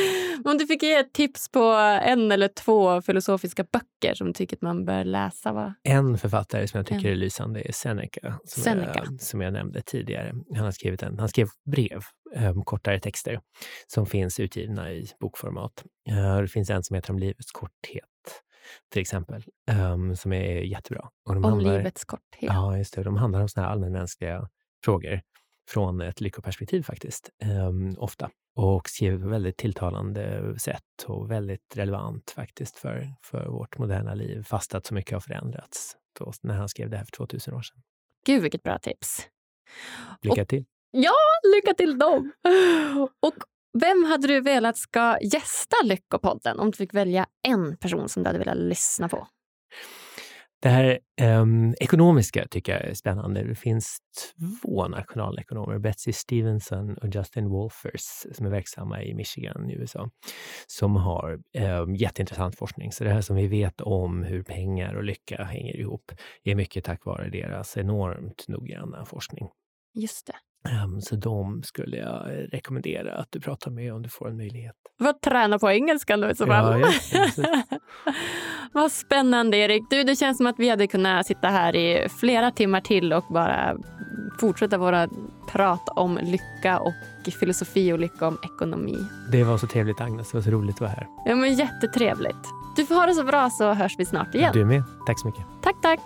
Om 0.45 0.57
du 0.57 0.67
fick 0.67 0.83
ge 0.83 0.93
ett 0.93 1.13
tips 1.13 1.51
på 1.51 1.63
en 2.03 2.31
eller 2.31 2.47
två 2.47 3.01
filosofiska 3.01 3.63
böcker 3.63 4.13
som 4.13 4.27
du 4.27 4.33
tycker 4.33 4.55
att 4.55 4.61
man 4.61 4.85
bör 4.85 5.03
läsa? 5.03 5.53
Va? 5.53 5.75
En 5.83 6.17
författare 6.17 6.67
som 6.67 6.77
jag 6.77 6.85
tycker 6.85 7.07
en. 7.07 7.13
är 7.13 7.15
lysande 7.15 7.61
är 7.61 7.71
Seneca, 7.71 8.39
som, 8.43 8.63
Seneca. 8.63 9.03
Jag, 9.09 9.21
som 9.21 9.41
jag 9.41 9.53
nämnde 9.53 9.81
tidigare. 9.81 10.33
Han, 10.55 10.65
har 10.65 10.71
skrivit 10.71 11.03
en, 11.03 11.19
han 11.19 11.29
skrev 11.29 11.47
brev 11.71 12.01
kortare 12.65 12.99
texter 12.99 13.41
som 13.87 14.05
finns 14.05 14.39
utgivna 14.39 14.91
i 14.91 15.07
bokformat. 15.19 15.83
Uh, 16.11 16.41
det 16.41 16.47
finns 16.47 16.69
en 16.69 16.83
som 16.83 16.95
heter 16.95 17.11
Om 17.11 17.19
livets 17.19 17.51
korthet 17.51 18.05
till 18.89 19.01
exempel, 19.01 19.43
um, 19.93 20.15
som 20.15 20.33
är 20.33 20.61
jättebra. 20.61 21.09
Och 21.25 21.33
de 21.35 21.45
om 21.45 21.51
handlar, 21.51 21.77
livets 21.77 22.05
korthet? 22.05 22.43
Ja, 22.53 22.77
just 22.77 22.93
det. 22.93 23.03
De 23.03 23.17
handlar 23.17 23.41
om 23.41 23.49
såna 23.49 23.65
här 23.65 23.73
allmänmänskliga 23.73 24.49
frågor 24.85 25.21
från 25.69 26.01
ett 26.01 26.21
lyckoperspektiv 26.21 26.83
faktiskt, 26.83 27.29
um, 27.43 27.95
ofta. 27.97 28.29
Och 28.55 28.89
skriver 28.89 29.19
på 29.19 29.27
väldigt 29.27 29.57
tilltalande 29.57 30.55
sätt 30.59 31.05
och 31.05 31.31
väldigt 31.31 31.73
relevant 31.77 32.31
faktiskt 32.31 32.77
för, 32.77 33.13
för 33.21 33.47
vårt 33.47 33.77
moderna 33.77 34.13
liv, 34.13 34.43
fast 34.43 34.75
att 34.75 34.85
så 34.85 34.93
mycket 34.93 35.13
har 35.13 35.19
förändrats 35.19 35.97
då, 36.19 36.31
när 36.41 36.55
han 36.55 36.69
skrev 36.69 36.89
det 36.89 36.97
här 36.97 37.05
för 37.05 37.11
2000 37.11 37.53
år 37.53 37.61
sedan. 37.61 37.81
Gud, 38.25 38.41
vilket 38.41 38.63
bra 38.63 38.79
tips! 38.79 39.27
Lycka 40.21 40.45
till! 40.45 40.65
Ja, 40.91 41.15
lycka 41.55 41.73
till 41.73 41.97
dem! 41.97 42.31
Och 43.19 43.35
vem 43.81 44.03
hade 44.03 44.27
du 44.27 44.41
velat 44.41 44.77
ska 44.77 45.17
gästa 45.21 45.75
Lyckopodden 45.83 46.59
om 46.59 46.71
du 46.71 46.77
fick 46.77 46.93
välja 46.93 47.25
en 47.47 47.77
person 47.77 48.09
som 48.09 48.23
du 48.23 48.29
hade 48.29 48.39
velat 48.39 48.57
lyssna 48.57 49.09
på? 49.09 49.27
Det 50.61 50.69
här 50.69 50.99
um, 51.21 51.75
ekonomiska 51.79 52.47
tycker 52.47 52.71
jag 52.71 52.81
är 52.81 52.93
spännande. 52.93 53.43
Det 53.43 53.55
finns 53.55 53.97
två 54.61 54.87
nationalekonomer, 54.87 55.79
Betsy 55.79 56.13
Stevenson 56.13 56.97
och 56.97 57.15
Justin 57.15 57.49
Wolfers, 57.49 58.25
som 58.33 58.45
är 58.45 58.49
verksamma 58.49 59.03
i 59.03 59.13
Michigan 59.13 59.69
i 59.69 59.73
USA, 59.73 60.09
som 60.67 60.95
har 60.95 61.39
um, 61.81 61.95
jätteintressant 61.95 62.55
forskning. 62.55 62.91
Så 62.91 63.03
det 63.03 63.09
här 63.09 63.21
som 63.21 63.35
vi 63.35 63.47
vet 63.47 63.81
om 63.81 64.23
hur 64.23 64.43
pengar 64.43 64.93
och 64.93 65.03
lycka 65.03 65.43
hänger 65.43 65.77
ihop 65.77 66.11
är 66.43 66.55
mycket 66.55 66.85
tack 66.85 67.05
vare 67.05 67.29
deras 67.29 67.77
enormt 67.77 68.47
noggranna 68.47 69.05
forskning. 69.05 69.49
Just 69.93 70.27
det. 70.27 70.35
Um, 70.85 71.01
så 71.01 71.15
de 71.15 71.63
skulle 71.63 71.97
jag 71.97 72.27
rekommendera 72.53 73.13
att 73.15 73.27
du 73.29 73.39
pratar 73.39 73.71
med 73.71 73.93
om 73.93 74.01
du 74.01 74.09
får 74.09 74.29
en 74.29 74.37
möjlighet. 74.37 74.75
Vad 74.97 75.21
träna 75.21 75.59
på 75.59 75.69
engelskan 75.69 76.21
då 76.21 76.29
i 76.29 76.35
så 76.35 76.45
fall. 76.45 76.81
Ja, 76.81 76.91
ja, 77.37 77.53
Vad 78.73 78.91
spännande 78.91 79.57
Erik. 79.57 79.83
Du, 79.89 80.03
det 80.03 80.15
känns 80.15 80.37
som 80.37 80.47
att 80.47 80.59
vi 80.59 80.69
hade 80.69 80.87
kunnat 80.87 81.25
sitta 81.25 81.47
här 81.47 81.75
i 81.75 82.09
flera 82.19 82.51
timmar 82.51 82.81
till 82.81 83.13
och 83.13 83.25
bara 83.29 83.77
fortsätta 84.39 84.77
våra 84.77 85.09
prat 85.51 85.89
om 85.95 86.19
lycka 86.23 86.79
och 86.79 86.93
filosofi 87.39 87.93
och 87.93 87.99
lycka 87.99 88.27
om 88.27 88.37
ekonomi. 88.43 88.97
Det 89.31 89.43
var 89.43 89.57
så 89.57 89.67
trevligt 89.67 90.01
Agnes, 90.01 90.31
det 90.31 90.37
var 90.37 90.43
så 90.43 90.51
roligt 90.51 90.75
att 90.75 90.81
vara 90.81 90.91
här. 90.91 91.07
Ja 91.25 91.35
men 91.35 91.53
jättetrevligt. 91.53 92.47
Du 92.75 92.85
får 92.85 92.95
ha 92.95 93.05
det 93.05 93.13
så 93.13 93.23
bra 93.23 93.49
så 93.49 93.73
hörs 93.73 93.95
vi 93.97 94.05
snart 94.05 94.35
igen. 94.35 94.51
Du 94.53 94.65
med. 94.65 94.83
Tack 95.05 95.19
så 95.19 95.27
mycket. 95.27 95.45
Tack, 95.63 95.75
tack. 95.81 95.99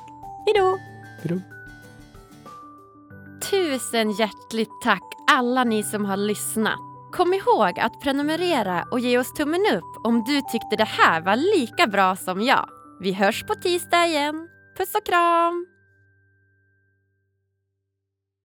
Hej 0.46 0.54
då. 0.58 0.78
Hej 1.22 1.30
då. 1.30 1.42
Tusen 3.50 4.12
hjärtligt 4.12 4.82
tack 4.84 5.04
alla 5.28 5.64
ni 5.64 5.84
som 5.84 6.06
har 6.06 6.18
lyssnat. 6.18 6.80
Kom 7.12 7.34
ihåg 7.34 7.80
att 7.80 8.02
prenumerera 8.02 8.86
och 8.92 9.00
ge 9.00 9.18
oss 9.18 9.34
tummen 9.34 9.62
upp 9.76 10.06
om 10.06 10.24
du 10.24 10.42
tyckte 10.42 10.76
det 10.78 10.84
här 10.84 11.22
var 11.22 11.36
lika 11.36 11.88
bra 11.88 12.16
som 12.16 12.42
jag. 12.42 12.70
Vi 13.00 13.14
hörs 13.14 13.44
på 13.44 13.56
tisdag 13.56 14.06
igen. 14.06 14.48
Puss 14.78 14.96
och 14.96 15.06
kram! 15.06 15.73